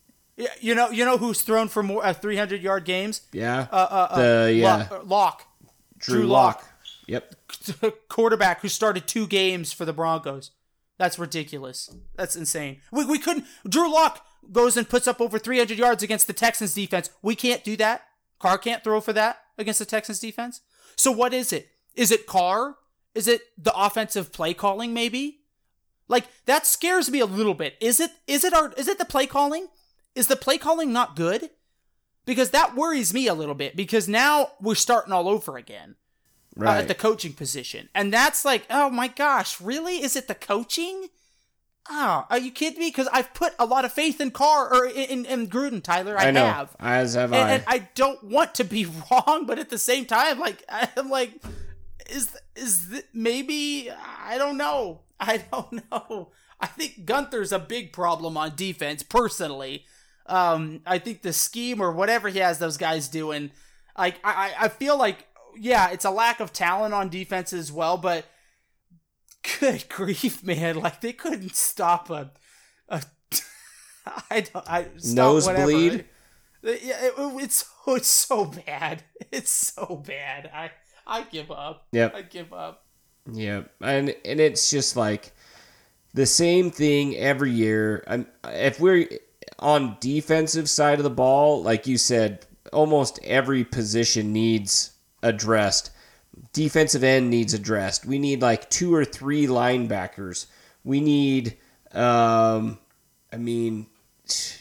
you 0.60 0.74
know, 0.74 0.90
you 0.90 1.04
know 1.04 1.16
who's 1.16 1.42
thrown 1.42 1.68
for 1.68 1.82
more 1.82 2.04
uh, 2.04 2.12
300 2.12 2.60
yard 2.60 2.84
games? 2.84 3.22
Yeah. 3.32 3.66
Uh, 3.70 3.76
uh, 3.76 4.08
uh, 4.10 4.18
the 4.18 4.54
yeah. 4.54 4.76
Lock, 4.76 5.02
Lock 5.04 5.46
Drew, 5.98 6.18
Drew 6.20 6.26
Lock. 6.26 6.56
Lock. 6.56 6.70
Yep. 7.06 7.34
quarterback 8.08 8.62
who 8.62 8.68
started 8.68 9.06
two 9.06 9.26
games 9.26 9.72
for 9.72 9.84
the 9.84 9.92
Broncos. 9.92 10.50
That's 10.98 11.18
ridiculous. 11.18 11.94
That's 12.16 12.36
insane. 12.36 12.80
We, 12.90 13.04
we 13.04 13.18
couldn't. 13.18 13.46
Drew 13.68 13.92
Lock 13.92 14.24
goes 14.52 14.76
and 14.76 14.88
puts 14.88 15.06
up 15.06 15.20
over 15.20 15.38
300 15.38 15.78
yards 15.78 16.02
against 16.02 16.26
the 16.26 16.32
Texans 16.32 16.74
defense. 16.74 17.10
We 17.22 17.34
can't 17.34 17.64
do 17.64 17.76
that. 17.76 18.06
Carr 18.38 18.58
can't 18.58 18.84
throw 18.84 19.00
for 19.00 19.12
that 19.12 19.38
against 19.58 19.78
the 19.78 19.84
Texans 19.86 20.18
defense. 20.20 20.60
So 20.96 21.10
what 21.10 21.32
is 21.34 21.52
it? 21.52 21.68
Is 21.94 22.10
it 22.10 22.26
Carr? 22.26 22.76
Is 23.14 23.28
it 23.28 23.42
the 23.56 23.74
offensive 23.74 24.32
play 24.32 24.54
calling 24.54 24.92
maybe? 24.92 25.40
Like 26.08 26.26
that 26.46 26.66
scares 26.66 27.10
me 27.10 27.20
a 27.20 27.26
little 27.26 27.54
bit. 27.54 27.74
Is 27.80 28.00
it 28.00 28.10
is 28.26 28.44
it 28.44 28.52
our 28.52 28.72
is 28.76 28.88
it 28.88 28.98
the 28.98 29.04
play 29.04 29.26
calling? 29.26 29.68
Is 30.14 30.26
the 30.26 30.36
play 30.36 30.58
calling 30.58 30.92
not 30.92 31.16
good? 31.16 31.50
Because 32.26 32.50
that 32.50 32.74
worries 32.74 33.12
me 33.14 33.26
a 33.26 33.34
little 33.34 33.54
bit 33.54 33.76
because 33.76 34.08
now 34.08 34.52
we're 34.60 34.74
starting 34.74 35.12
all 35.12 35.28
over 35.28 35.56
again 35.56 35.96
Right. 36.56 36.76
uh, 36.76 36.80
at 36.82 36.88
the 36.88 36.94
coaching 36.94 37.32
position. 37.32 37.88
And 37.94 38.12
that's 38.12 38.44
like, 38.44 38.64
oh 38.70 38.88
my 38.90 39.08
gosh, 39.08 39.60
really? 39.60 40.02
Is 40.02 40.14
it 40.16 40.28
the 40.28 40.34
coaching? 40.36 41.08
Oh, 41.90 42.26
are 42.30 42.38
you 42.38 42.50
kidding 42.50 42.78
me? 42.80 42.88
Because 42.88 43.08
I've 43.12 43.34
put 43.34 43.52
a 43.58 43.66
lot 43.66 43.84
of 43.84 43.92
faith 43.92 44.20
in 44.20 44.30
Carr 44.30 44.72
or 44.72 44.86
in, 44.86 44.94
in, 44.96 45.26
in 45.26 45.48
Gruden, 45.48 45.82
Tyler. 45.82 46.18
I, 46.18 46.28
I 46.28 46.30
know. 46.30 46.44
have. 46.46 46.74
As 46.80 47.14
have 47.14 47.32
And, 47.32 47.42
I. 47.42 47.50
and 47.52 47.64
I 47.66 47.88
don't 47.94 48.22
want 48.24 48.54
to 48.56 48.64
be 48.64 48.86
wrong, 49.10 49.44
but 49.46 49.58
at 49.58 49.68
the 49.68 49.78
same 49.78 50.06
time, 50.06 50.38
like 50.38 50.62
I'm 50.96 51.10
like, 51.10 51.32
is 52.08 52.34
is 52.56 52.88
th- 52.90 53.04
maybe 53.12 53.90
I 53.90 54.38
don't 54.38 54.56
know. 54.56 55.00
I 55.20 55.38
don't 55.52 55.90
know. 55.90 56.30
I 56.60 56.66
think 56.66 57.04
Guenther's 57.04 57.52
a 57.52 57.58
big 57.58 57.92
problem 57.92 58.36
on 58.38 58.54
defense, 58.56 59.02
personally. 59.02 59.84
Um, 60.26 60.80
I 60.86 60.98
think 60.98 61.20
the 61.20 61.32
scheme 61.34 61.82
or 61.82 61.92
whatever 61.92 62.30
he 62.30 62.38
has 62.38 62.58
those 62.58 62.78
guys 62.78 63.08
doing, 63.08 63.50
like 63.98 64.18
I, 64.24 64.54
I 64.58 64.68
feel 64.68 64.96
like 64.98 65.26
yeah, 65.56 65.90
it's 65.90 66.06
a 66.06 66.10
lack 66.10 66.40
of 66.40 66.52
talent 66.52 66.94
on 66.94 67.10
defense 67.10 67.52
as 67.52 67.70
well, 67.70 67.98
but 67.98 68.24
good 69.60 69.84
grief, 69.88 70.42
man! 70.42 70.76
Like 70.76 71.00
they 71.00 71.12
couldn't 71.12 71.56
stop 71.56 72.10
a, 72.10 72.30
a 72.88 73.02
I 74.30 74.40
don't 74.40 74.70
I 74.70 74.86
nosebleed. 75.04 76.06
Yeah, 76.62 76.74
it, 76.76 77.14
it's 77.18 77.64
it's 77.86 78.08
so 78.08 78.46
bad. 78.46 79.02
It's 79.32 79.50
so 79.50 80.00
bad. 80.06 80.48
I 80.54 80.70
I 81.06 81.22
give 81.22 81.50
up. 81.50 81.88
Yep. 81.90 82.14
I 82.14 82.22
give 82.22 82.52
up. 82.52 82.84
Yep. 83.32 83.70
And 83.80 84.14
and 84.24 84.40
it's 84.40 84.70
just 84.70 84.96
like 84.96 85.34
the 86.12 86.26
same 86.26 86.70
thing 86.70 87.16
every 87.16 87.50
year. 87.50 88.04
I'm, 88.06 88.28
if 88.44 88.78
we're 88.78 89.08
on 89.58 89.96
defensive 90.00 90.70
side 90.70 90.98
of 90.98 91.04
the 91.04 91.10
ball, 91.10 91.62
like 91.62 91.86
you 91.86 91.98
said, 91.98 92.46
almost 92.72 93.18
every 93.24 93.64
position 93.64 94.32
needs 94.32 94.92
addressed. 95.22 95.90
Defensive 96.52 97.04
end 97.04 97.30
needs 97.30 97.54
addressed. 97.54 98.06
We 98.06 98.18
need 98.18 98.42
like 98.42 98.70
two 98.70 98.94
or 98.94 99.04
three 99.04 99.46
linebackers. 99.46 100.46
We 100.84 101.00
need, 101.00 101.56
um, 101.92 102.78
I 103.32 103.36
mean, 103.36 103.86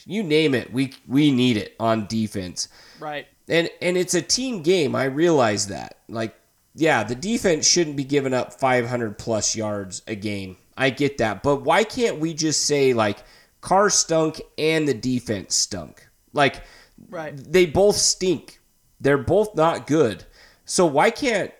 you 0.05 0.23
name 0.23 0.53
it. 0.55 0.73
We 0.73 0.93
we 1.07 1.31
need 1.31 1.57
it 1.57 1.75
on 1.79 2.07
defense. 2.07 2.67
Right. 2.99 3.27
And 3.47 3.69
and 3.81 3.97
it's 3.97 4.13
a 4.13 4.21
team 4.21 4.61
game. 4.61 4.95
I 4.95 5.05
realize 5.05 5.67
that. 5.67 5.99
Like, 6.07 6.35
yeah, 6.75 7.03
the 7.03 7.15
defense 7.15 7.67
shouldn't 7.67 7.95
be 7.95 8.03
giving 8.03 8.33
up 8.33 8.59
500 8.59 9.17
plus 9.17 9.55
yards 9.55 10.01
a 10.07 10.15
game. 10.15 10.57
I 10.77 10.89
get 10.89 11.17
that. 11.19 11.43
But 11.43 11.61
why 11.61 11.83
can't 11.83 12.19
we 12.19 12.33
just 12.33 12.65
say 12.65 12.93
like 12.93 13.19
Carr 13.61 13.89
stunk 13.89 14.41
and 14.57 14.87
the 14.87 14.93
defense 14.93 15.55
stunk? 15.55 16.07
Like, 16.33 16.63
right. 17.09 17.35
They 17.35 17.65
both 17.65 17.95
stink. 17.95 18.59
They're 18.99 19.17
both 19.17 19.55
not 19.55 19.87
good. 19.87 20.25
So 20.65 20.85
why 20.85 21.11
can't 21.11 21.51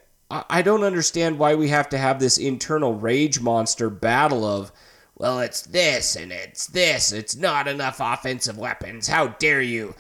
I 0.49 0.61
don't 0.61 0.84
understand 0.84 1.38
why 1.38 1.55
we 1.55 1.67
have 1.69 1.89
to 1.89 1.97
have 1.97 2.19
this 2.19 2.38
internal 2.38 2.95
rage 2.95 3.39
monster 3.39 3.89
battle 3.89 4.45
of 4.45 4.71
well, 5.15 5.39
it's 5.39 5.61
this 5.61 6.15
and 6.15 6.31
it's 6.31 6.67
this. 6.67 7.11
It's 7.11 7.36
not 7.36 7.67
enough 7.67 7.99
offensive 7.99 8.57
weapons. 8.57 9.07
How 9.07 9.27
dare 9.27 9.61
you 9.61 9.93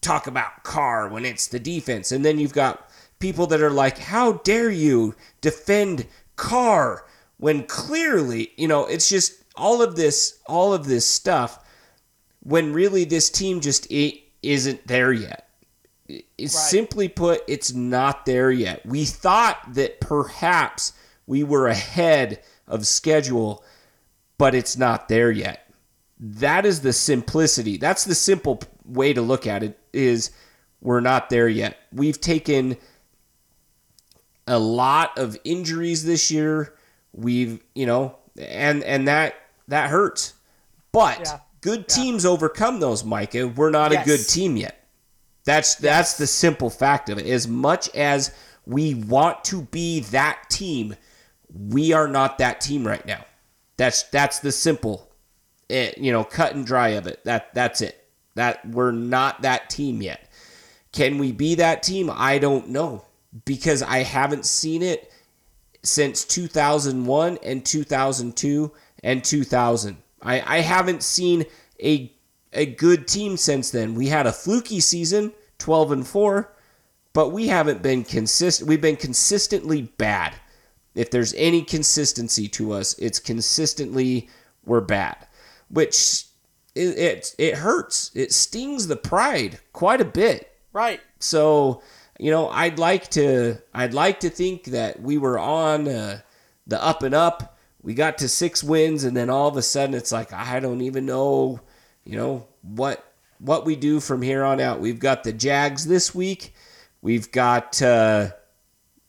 talk 0.00 0.26
about 0.26 0.64
Carr 0.64 1.08
when 1.08 1.24
it's 1.24 1.48
the 1.48 1.60
defense? 1.60 2.12
And 2.12 2.24
then 2.24 2.38
you've 2.38 2.54
got 2.54 2.88
people 3.18 3.46
that 3.48 3.60
are 3.60 3.70
like, 3.70 3.98
how 3.98 4.32
dare 4.32 4.70
you 4.70 5.14
defend 5.40 6.06
Carr 6.36 7.04
when 7.36 7.64
clearly, 7.64 8.52
you 8.56 8.66
know, 8.66 8.86
it's 8.86 9.08
just 9.08 9.44
all 9.54 9.82
of 9.82 9.96
this, 9.96 10.38
all 10.46 10.72
of 10.72 10.86
this 10.86 11.06
stuff 11.06 11.62
when 12.40 12.72
really 12.72 13.04
this 13.04 13.28
team 13.30 13.60
just 13.60 13.86
isn't 14.42 14.86
there 14.86 15.12
yet. 15.12 15.43
Right. 16.08 16.24
Simply 16.50 17.08
put, 17.08 17.42
it's 17.48 17.72
not 17.72 18.26
there 18.26 18.50
yet. 18.50 18.84
We 18.84 19.04
thought 19.04 19.74
that 19.74 20.00
perhaps 20.00 20.92
we 21.26 21.44
were 21.44 21.66
ahead 21.66 22.42
of 22.66 22.86
schedule, 22.86 23.64
but 24.36 24.54
it's 24.54 24.76
not 24.76 25.08
there 25.08 25.30
yet. 25.30 25.70
That 26.20 26.66
is 26.66 26.82
the 26.82 26.92
simplicity. 26.92 27.78
That's 27.78 28.04
the 28.04 28.14
simple 28.14 28.60
way 28.84 29.12
to 29.12 29.22
look 29.22 29.46
at 29.46 29.62
it 29.62 29.78
is 29.92 30.30
we're 30.80 31.00
not 31.00 31.30
there 31.30 31.48
yet. 31.48 31.78
We've 31.92 32.20
taken 32.20 32.76
a 34.46 34.58
lot 34.58 35.16
of 35.18 35.38
injuries 35.44 36.04
this 36.04 36.30
year. 36.30 36.74
We've, 37.12 37.62
you 37.74 37.86
know, 37.86 38.16
and 38.38 38.82
and 38.84 39.08
that 39.08 39.34
that 39.68 39.90
hurts. 39.90 40.34
But 40.92 41.20
yeah. 41.20 41.38
good 41.60 41.88
teams 41.88 42.24
yeah. 42.24 42.30
overcome 42.30 42.80
those, 42.80 43.04
Micah. 43.04 43.48
We're 43.48 43.70
not 43.70 43.92
yes. 43.92 44.04
a 44.04 44.08
good 44.08 44.28
team 44.28 44.56
yet. 44.56 44.83
That's 45.44 45.74
that's 45.74 46.16
the 46.16 46.26
simple 46.26 46.70
fact 46.70 47.10
of 47.10 47.18
it. 47.18 47.26
As 47.26 47.46
much 47.46 47.88
as 47.94 48.34
we 48.66 48.94
want 48.94 49.44
to 49.44 49.62
be 49.62 50.00
that 50.00 50.44
team, 50.48 50.96
we 51.52 51.92
are 51.92 52.08
not 52.08 52.38
that 52.38 52.60
team 52.60 52.86
right 52.86 53.04
now. 53.04 53.24
That's 53.76 54.04
that's 54.04 54.38
the 54.38 54.52
simple, 54.52 55.10
it, 55.68 55.94
eh, 55.96 56.00
you 56.00 56.12
know, 56.12 56.24
cut 56.24 56.54
and 56.54 56.66
dry 56.66 56.90
of 56.90 57.06
it. 57.06 57.22
That 57.24 57.52
that's 57.54 57.80
it. 57.82 58.08
That 58.36 58.66
we're 58.68 58.92
not 58.92 59.42
that 59.42 59.70
team 59.70 60.00
yet. 60.00 60.30
Can 60.92 61.18
we 61.18 61.32
be 61.32 61.56
that 61.56 61.82
team? 61.82 62.10
I 62.12 62.38
don't 62.38 62.68
know 62.68 63.04
because 63.44 63.82
I 63.82 63.98
haven't 63.98 64.46
seen 64.46 64.82
it 64.82 65.10
since 65.82 66.24
2001 66.24 67.38
and 67.42 67.64
2002 67.64 68.72
and 69.02 69.24
2000. 69.24 69.96
I, 70.22 70.56
I 70.56 70.60
haven't 70.60 71.02
seen 71.02 71.44
a 71.80 72.13
a 72.54 72.66
good 72.66 73.06
team 73.06 73.36
since 73.36 73.70
then. 73.70 73.94
We 73.94 74.08
had 74.08 74.26
a 74.26 74.32
fluky 74.32 74.80
season, 74.80 75.32
12 75.58 75.92
and 75.92 76.06
4, 76.06 76.52
but 77.12 77.30
we 77.30 77.48
haven't 77.48 77.82
been 77.82 78.04
consistent. 78.04 78.68
We've 78.68 78.80
been 78.80 78.96
consistently 78.96 79.82
bad. 79.82 80.34
If 80.94 81.10
there's 81.10 81.34
any 81.34 81.62
consistency 81.62 82.48
to 82.48 82.72
us, 82.72 82.96
it's 82.98 83.18
consistently 83.18 84.28
we're 84.64 84.80
bad, 84.80 85.16
which 85.68 86.24
it, 86.74 86.98
it, 86.98 87.34
it 87.38 87.54
hurts. 87.56 88.10
It 88.14 88.32
stings 88.32 88.86
the 88.86 88.96
pride 88.96 89.60
quite 89.72 90.00
a 90.00 90.04
bit. 90.04 90.56
Right. 90.72 91.00
So, 91.20 91.82
you 92.18 92.30
know, 92.30 92.48
I'd 92.48 92.78
like 92.78 93.10
to 93.10 93.58
I'd 93.72 93.94
like 93.94 94.20
to 94.20 94.30
think 94.30 94.64
that 94.66 95.00
we 95.00 95.18
were 95.18 95.38
on 95.38 95.88
uh, 95.88 96.20
the 96.66 96.82
up 96.82 97.02
and 97.02 97.14
up. 97.14 97.58
We 97.82 97.94
got 97.94 98.18
to 98.18 98.28
six 98.28 98.64
wins, 98.64 99.04
and 99.04 99.16
then 99.16 99.28
all 99.28 99.48
of 99.48 99.56
a 99.56 99.62
sudden, 99.62 99.94
it's 99.94 100.12
like 100.12 100.32
I 100.32 100.58
don't 100.58 100.80
even 100.80 101.06
know 101.06 101.60
you 102.04 102.16
know 102.16 102.46
what 102.62 103.04
what 103.38 103.64
we 103.64 103.76
do 103.76 104.00
from 104.00 104.22
here 104.22 104.44
on 104.44 104.60
out. 104.60 104.80
We've 104.80 104.98
got 104.98 105.24
the 105.24 105.32
Jags 105.32 105.86
this 105.86 106.14
week. 106.14 106.54
We've 107.02 107.30
got 107.30 107.80
uh, 107.82 108.30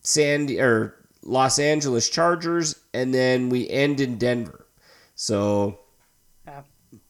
Sandy 0.01 0.59
or 0.59 0.95
Los 1.23 1.59
Angeles 1.59 2.09
Chargers, 2.09 2.79
and 2.93 3.13
then 3.13 3.49
we 3.49 3.69
end 3.69 3.99
in 4.01 4.17
Denver. 4.17 4.67
So, 5.15 5.79
uh, 6.47 6.61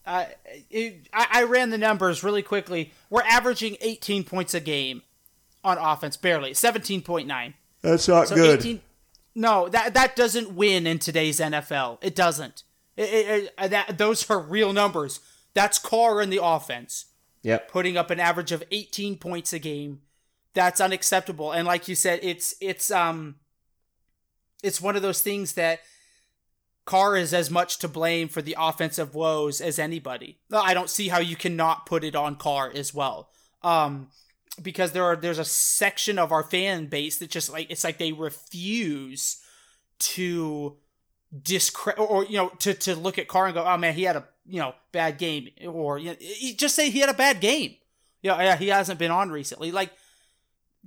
I 0.06 0.26
I 1.12 1.42
ran 1.42 1.70
the 1.70 1.78
numbers 1.78 2.22
really 2.22 2.42
quickly. 2.42 2.92
We're 3.10 3.22
averaging 3.22 3.76
18 3.80 4.24
points 4.24 4.54
a 4.54 4.60
game 4.60 5.02
on 5.64 5.78
offense, 5.78 6.16
barely 6.16 6.52
17.9. 6.52 7.54
That's 7.82 8.08
not 8.08 8.28
so 8.28 8.34
good. 8.36 8.60
18, 8.60 8.80
no, 9.34 9.68
that 9.68 9.94
that 9.94 10.16
doesn't 10.16 10.52
win 10.52 10.86
in 10.86 10.98
today's 10.98 11.40
NFL. 11.40 11.98
It 12.00 12.14
doesn't. 12.14 12.62
It, 12.96 13.02
it, 13.02 13.54
it, 13.58 13.70
that 13.70 13.98
those 13.98 14.28
are 14.30 14.38
real 14.38 14.72
numbers. 14.72 15.20
That's 15.56 15.78
Carr 15.78 16.20
in 16.20 16.28
the 16.28 16.44
offense. 16.44 17.06
Yep. 17.40 17.70
Putting 17.70 17.96
up 17.96 18.10
an 18.10 18.20
average 18.20 18.52
of 18.52 18.62
18 18.70 19.16
points 19.16 19.54
a 19.54 19.58
game. 19.58 20.02
That's 20.52 20.82
unacceptable. 20.82 21.50
And 21.50 21.66
like 21.66 21.88
you 21.88 21.94
said, 21.94 22.20
it's 22.22 22.54
it's 22.60 22.90
um 22.90 23.36
it's 24.62 24.82
one 24.82 24.96
of 24.96 25.02
those 25.02 25.22
things 25.22 25.54
that 25.54 25.80
Carr 26.84 27.16
is 27.16 27.32
as 27.32 27.50
much 27.50 27.78
to 27.78 27.88
blame 27.88 28.28
for 28.28 28.42
the 28.42 28.54
offensive 28.58 29.14
woes 29.14 29.62
as 29.62 29.78
anybody. 29.78 30.40
I 30.52 30.74
don't 30.74 30.90
see 30.90 31.08
how 31.08 31.20
you 31.20 31.36
cannot 31.36 31.86
put 31.86 32.04
it 32.04 32.14
on 32.14 32.36
Carr 32.36 32.70
as 32.74 32.92
well. 32.92 33.30
Um 33.62 34.08
because 34.60 34.92
there 34.92 35.04
are 35.04 35.16
there's 35.16 35.38
a 35.38 35.44
section 35.44 36.18
of 36.18 36.32
our 36.32 36.42
fan 36.42 36.86
base 36.86 37.18
that 37.18 37.30
just 37.30 37.50
like 37.50 37.70
it's 37.70 37.82
like 37.84 37.96
they 37.96 38.12
refuse 38.12 39.38
to 40.00 40.76
discredit 41.42 42.00
or, 42.00 42.06
or 42.06 42.24
you 42.24 42.36
know 42.36 42.48
to 42.60 42.74
to 42.74 42.94
look 42.94 43.18
at 43.18 43.28
Carr 43.28 43.46
and 43.46 43.54
go, 43.54 43.64
"Oh 43.64 43.76
man, 43.76 43.94
he 43.94 44.04
had 44.04 44.16
a 44.16 44.24
you 44.48 44.60
know, 44.60 44.74
bad 44.92 45.18
game, 45.18 45.48
or 45.66 45.98
you 45.98 46.10
know, 46.10 46.16
just 46.56 46.74
say 46.74 46.90
he 46.90 47.00
had 47.00 47.08
a 47.08 47.14
bad 47.14 47.40
game. 47.40 47.76
Yeah, 48.22 48.40
yeah, 48.42 48.56
he 48.56 48.68
hasn't 48.68 48.98
been 48.98 49.10
on 49.10 49.30
recently. 49.30 49.72
Like, 49.72 49.92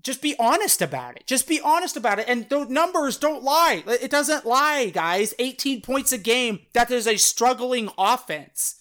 just 0.02 0.22
be 0.22 0.36
honest 0.40 0.82
about 0.82 1.18
it. 1.18 1.28
Just 1.28 1.48
be 1.48 1.60
honest 1.62 1.98
about 1.98 2.20
it. 2.20 2.26
And 2.28 2.48
the 2.50 2.66
numbers 2.66 3.18
don't 3.18 3.44
lie. 3.44 3.84
It 3.86 4.12
doesn't 4.12 4.46
lie, 4.46 4.90
guys. 4.90 5.34
18 5.40 5.82
points 5.82 6.12
a 6.12 6.18
game. 6.18 6.60
That 6.74 6.90
is 6.92 7.08
a 7.08 7.18
struggling 7.18 7.90
offense. 7.98 8.76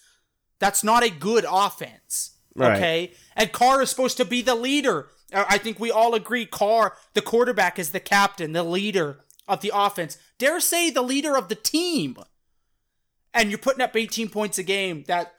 That's 0.58 0.82
not 0.82 1.04
a 1.04 1.10
good 1.10 1.44
offense. 1.48 2.36
Right. 2.54 2.76
Okay. 2.76 3.12
And 3.36 3.52
Carr 3.52 3.82
is 3.82 3.90
supposed 3.90 4.16
to 4.16 4.24
be 4.24 4.42
the 4.42 4.54
leader. 4.54 5.08
I 5.32 5.58
think 5.58 5.78
we 5.78 5.90
all 5.90 6.14
agree 6.14 6.46
Carr, 6.46 6.96
the 7.14 7.22
quarterback, 7.22 7.78
is 7.78 7.90
the 7.90 8.00
captain, 8.00 8.52
the 8.52 8.62
leader 8.62 9.20
of 9.46 9.60
the 9.60 9.72
offense. 9.74 10.18
Dare 10.38 10.60
say 10.60 10.90
the 10.90 11.02
leader 11.02 11.36
of 11.36 11.48
the 11.48 11.54
team. 11.54 12.16
And 13.34 13.50
you're 13.50 13.58
putting 13.58 13.82
up 13.82 13.94
18 13.94 14.30
points 14.30 14.58
a 14.58 14.62
game 14.62 15.04
that 15.06 15.34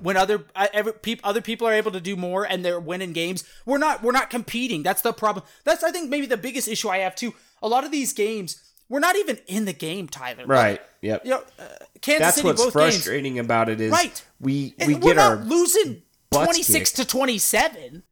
when 0.00 0.16
other 0.16 0.44
every, 0.54 0.92
other 1.24 1.40
people 1.40 1.66
are 1.66 1.72
able 1.72 1.90
to 1.90 2.00
do 2.00 2.14
more 2.14 2.44
and 2.44 2.64
they're 2.64 2.80
winning 2.80 3.12
games 3.12 3.44
we're 3.64 3.78
not 3.78 4.02
we're 4.02 4.12
not 4.12 4.30
competing. 4.30 4.82
That's 4.82 5.02
the 5.02 5.12
problem. 5.12 5.44
That's 5.64 5.82
i 5.82 5.90
think 5.90 6.10
maybe 6.10 6.26
the 6.26 6.36
biggest 6.36 6.68
issue 6.68 6.88
i 6.88 6.98
have 6.98 7.14
too. 7.14 7.34
A 7.62 7.68
lot 7.68 7.84
of 7.84 7.90
these 7.90 8.12
games 8.12 8.62
we're 8.88 9.00
not 9.00 9.16
even 9.16 9.38
in 9.46 9.64
the 9.64 9.72
game 9.72 10.08
tyler. 10.08 10.46
Right. 10.46 10.80
Yep. 11.00 11.24
You 11.24 11.30
know 11.30 11.42
uh, 11.58 11.64
kansas 12.00 12.20
that's 12.20 12.36
city 12.36 12.48
what's 12.48 12.64
both 12.64 12.72
frustrating 12.72 13.34
games, 13.34 13.46
about 13.46 13.68
it 13.68 13.80
is 13.80 13.90
right. 13.90 14.22
we 14.40 14.74
we 14.86 14.94
and 14.94 15.02
get 15.02 15.18
our 15.18 15.36
losing 15.36 16.02
26 16.32 16.90
kicked. 16.90 16.96
to 16.96 17.04
27 17.06 18.02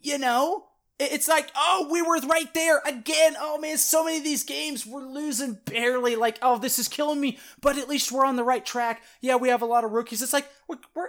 you 0.00 0.18
know 0.18 0.64
It's 1.02 1.28
like, 1.28 1.50
oh, 1.56 1.88
we 1.90 2.02
were 2.02 2.18
right 2.28 2.52
there 2.52 2.82
again. 2.84 3.34
Oh 3.38 3.58
man, 3.58 3.78
so 3.78 4.04
many 4.04 4.18
of 4.18 4.24
these 4.24 4.44
games 4.44 4.84
we're 4.84 5.06
losing 5.06 5.58
barely. 5.64 6.14
Like, 6.14 6.38
oh, 6.42 6.58
this 6.58 6.78
is 6.78 6.88
killing 6.88 7.20
me. 7.20 7.38
But 7.62 7.78
at 7.78 7.88
least 7.88 8.12
we're 8.12 8.26
on 8.26 8.36
the 8.36 8.44
right 8.44 8.64
track. 8.64 9.02
Yeah, 9.22 9.36
we 9.36 9.48
have 9.48 9.62
a 9.62 9.66
lot 9.66 9.84
of 9.84 9.92
rookies. 9.92 10.20
It's 10.20 10.34
like 10.34 10.46
we're 10.68 10.76
we're, 10.94 11.08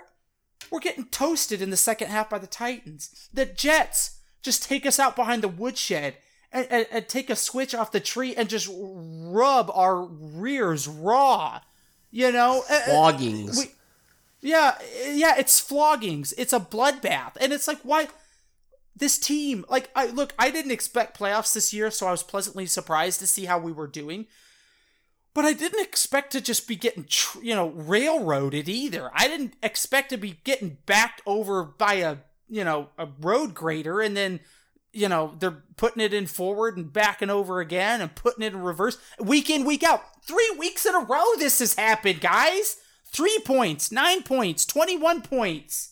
we're 0.72 0.80
getting 0.80 1.06
toasted 1.06 1.62
in 1.62 1.72
the 1.72 1.78
second 1.78 2.08
half 2.08 2.30
by 2.30 2.38
the 2.38 2.48
Titans. 2.48 3.30
The 3.34 3.46
Jets 3.46 4.20
just 4.42 4.64
take 4.64 4.86
us 4.86 4.98
out 4.98 5.18
behind 5.18 5.44
the 5.44 5.50
woodshed 5.50 6.16
and, 6.54 6.68
and, 6.70 6.88
and 6.90 7.08
take 7.10 7.30
a 7.30 7.36
switch 7.36 7.76
off 7.76 7.92
the 7.92 8.00
tree 8.00 8.34
and 8.34 8.48
just 8.48 8.70
rub 8.74 9.70
our 9.74 10.06
rears 10.06 10.88
raw. 10.88 11.60
You 12.12 12.32
know, 12.32 12.64
floggings. 12.88 13.58
We, 13.58 13.72
yeah, 14.42 14.76
yeah, 15.06 15.36
it's 15.38 15.60
floggings. 15.60 16.34
It's 16.38 16.54
a 16.54 16.60
bloodbath, 16.62 17.34
and 17.42 17.52
it's 17.52 17.68
like 17.68 17.80
why 17.84 18.08
this 18.96 19.18
team 19.18 19.66
like 19.70 19.90
i 19.96 20.06
look 20.08 20.34
i 20.38 20.52
didn't 20.52 20.72
expect 20.72 21.18
playoffs 21.18 21.54
this 21.54 21.74
year 21.74 21.90
so 21.90 22.08
i 22.08 22.12
was 22.12 22.24
pleasantly 22.24 22.66
surprised 22.66 23.20
to 23.20 23.28
see 23.28 23.46
how 23.46 23.60
we 23.60 23.72
were 23.72 23.88
doing. 23.88 24.28
But 25.34 25.46
i 25.46 25.54
didn't 25.54 25.82
expect 25.82 26.32
to 26.34 26.42
just 26.42 26.68
be 26.68 26.76
getting 26.76 27.08
you 27.42 27.56
know 27.56 27.70
railroaded 27.70 28.68
either. 28.68 29.10
I 29.14 29.28
didn't 29.28 29.56
expect 29.64 30.10
to 30.10 30.18
be 30.18 30.40
getting 30.44 30.78
backed 30.86 31.22
over 31.26 31.64
by 31.64 31.96
a 31.96 32.18
you 32.50 32.64
know 32.66 32.90
a 32.98 33.08
road 33.22 33.54
grader 33.54 34.02
and 34.02 34.16
then 34.16 34.42
you 34.92 35.08
know 35.08 35.36
they're 35.40 35.64
putting 35.78 36.04
it 36.04 36.14
in 36.14 36.28
forward 36.28 36.76
and 36.76 36.92
backing 36.92 37.30
over 37.30 37.62
again 37.62 38.02
and 38.02 38.14
putting 38.14 38.44
it 38.44 38.54
in 38.54 38.62
reverse. 38.62 38.98
Week 39.20 39.50
in 39.50 39.64
week 39.64 39.84
out. 39.84 40.04
Three 40.24 40.54
weeks 40.60 40.86
in 40.86 40.96
a 40.96 41.00
row 41.00 41.24
this 41.38 41.60
has 41.60 41.76
happened 41.76 42.20
guys. 42.20 42.76
Three 43.06 43.40
points 43.46 43.90
nine 43.90 44.24
points 44.24 44.66
21 44.66 45.22
points 45.22 45.92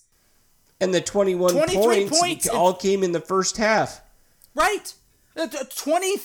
and 0.82 0.94
the 0.94 1.02
21 1.02 1.54
points, 1.54 2.20
points 2.20 2.50
all 2.50 2.74
came 2.74 3.04
in 3.04 3.12
the 3.12 3.20
first 3.20 3.58
half. 3.58 4.02
Right. 4.56 4.94
Uh, 5.36 5.48
20 5.48 6.16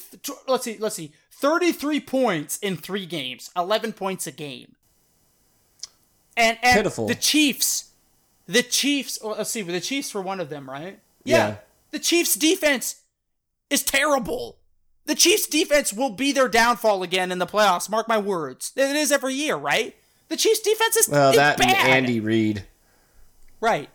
let's 0.49 0.65
see, 0.65 0.79
let's 0.79 0.97
see. 0.97 1.13
33 1.33 2.01
points 2.01 2.59
in 2.59 2.77
3 2.77 3.07
games. 3.07 3.51
11 3.57 3.93
points 3.93 4.27
a 4.27 4.33
game. 4.33 4.77
And, 6.37 6.59
and 6.63 6.77
Pitiful. 6.77 7.07
the 7.07 7.15
Chiefs 7.15 7.91
the 8.47 8.63
Chiefs, 8.63 9.19
well, 9.23 9.37
let's 9.39 9.51
see, 9.51 9.63
the 9.63 9.81
Chiefs 9.81 10.15
were 10.15 10.23
one 10.23 10.41
of 10.41 10.51
them, 10.51 10.69
right? 10.69 10.99
Yeah. 11.25 11.37
yeah. 11.37 11.57
The 11.91 11.99
Chiefs 11.99 12.35
defense 12.35 13.03
is 13.71 13.83
terrible. 13.83 14.59
The 15.07 15.15
Chiefs 15.15 15.47
defense 15.47 15.93
will 15.93 16.11
be 16.11 16.33
their 16.33 16.49
downfall 16.49 17.03
again 17.03 17.33
in 17.33 17.39
the 17.39 17.47
playoffs. 17.47 17.89
Mark 17.89 18.09
my 18.09 18.19
words. 18.19 18.73
It 18.77 18.97
is 18.97 19.13
every 19.13 19.35
year, 19.35 19.57
right? 19.57 19.95
The 20.29 20.37
Chiefs 20.37 20.61
defense 20.61 20.97
is 20.97 21.09
well, 21.09 21.33
that 21.33 21.59
bad. 21.59 21.69
and 21.69 21.89
Andy 21.89 22.21
Reid. 22.21 22.65
Right. 23.61 23.89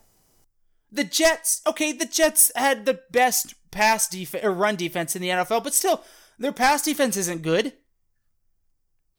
The 0.91 1.03
Jets, 1.03 1.61
okay, 1.67 1.91
the 1.91 2.05
Jets 2.05 2.51
had 2.55 2.85
the 2.85 3.01
best 3.11 3.53
pass 3.71 4.07
defense 4.07 4.43
or 4.43 4.51
run 4.51 4.75
defense 4.75 5.15
in 5.15 5.21
the 5.21 5.29
NFL, 5.29 5.63
but 5.63 5.73
still, 5.73 6.03
their 6.37 6.51
pass 6.51 6.83
defense 6.83 7.17
isn't 7.17 7.41
good. 7.41 7.73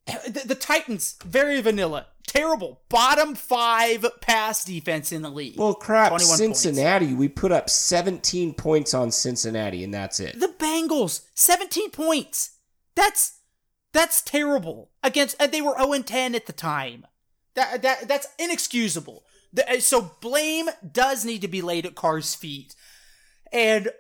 The, 0.07 0.43
the, 0.47 0.55
Titans, 0.55 1.16
very 1.25 1.61
vanilla, 1.61 2.07
terrible, 2.27 2.81
bottom 2.89 3.35
five 3.35 4.05
pass 4.21 4.64
defense 4.64 5.12
in 5.12 5.23
the 5.23 5.31
league. 5.31 5.59
Well, 5.59 5.75
crap, 5.75 6.18
Cincinnati, 6.21 7.07
points. 7.07 7.18
we 7.18 7.29
put 7.29 7.53
up 7.53 7.71
17 7.71 8.55
points 8.55 8.93
on 8.93 9.12
Cincinnati, 9.12 9.85
and 9.85 9.95
that's 9.95 10.18
it. 10.18 10.41
The 10.41 10.53
Bengals, 10.59 11.27
17 11.35 11.91
points. 11.91 12.57
That's 12.97 13.39
that's 13.93 14.23
terrible 14.23 14.91
against, 15.03 15.37
and 15.39 15.53
they 15.53 15.61
were 15.61 15.77
0 15.79 16.03
10 16.03 16.35
at 16.35 16.47
the 16.47 16.53
time. 16.53 17.07
That 17.55 17.83
that 17.83 18.09
that's 18.09 18.29
inexcusable. 18.39 19.25
Uh, 19.57 19.80
so 19.80 20.12
blame 20.20 20.68
does 20.92 21.24
need 21.24 21.42
to 21.42 21.48
be 21.48 21.62
laid 21.62 21.86
at 21.86 21.94
Carr's 21.94 22.34
feet. 22.34 22.74
And 23.53 23.90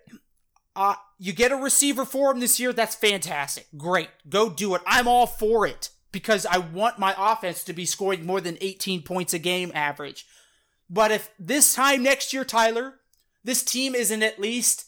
uh, 0.76 0.94
you 1.18 1.32
get 1.32 1.52
a 1.52 1.56
receiver 1.56 2.04
for 2.04 2.30
him 2.30 2.40
this 2.40 2.60
year, 2.60 2.72
that's 2.72 2.94
fantastic. 2.94 3.66
Great. 3.76 4.08
Go 4.28 4.50
do 4.50 4.74
it. 4.74 4.82
I'm 4.86 5.08
all 5.08 5.26
for 5.26 5.66
it 5.66 5.90
because 6.12 6.46
I 6.46 6.58
want 6.58 6.98
my 6.98 7.14
offense 7.16 7.64
to 7.64 7.72
be 7.72 7.84
scoring 7.84 8.26
more 8.26 8.40
than 8.40 8.58
18 8.60 9.02
points 9.02 9.34
a 9.34 9.38
game 9.38 9.72
average. 9.74 10.26
But 10.88 11.10
if 11.10 11.30
this 11.38 11.74
time 11.74 12.02
next 12.02 12.32
year, 12.32 12.44
Tyler, 12.44 12.94
this 13.44 13.62
team 13.62 13.94
isn't 13.94 14.22
at 14.22 14.40
least 14.40 14.86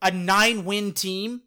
a 0.00 0.10
nine 0.10 0.64
win 0.64 0.92
team 0.92 1.42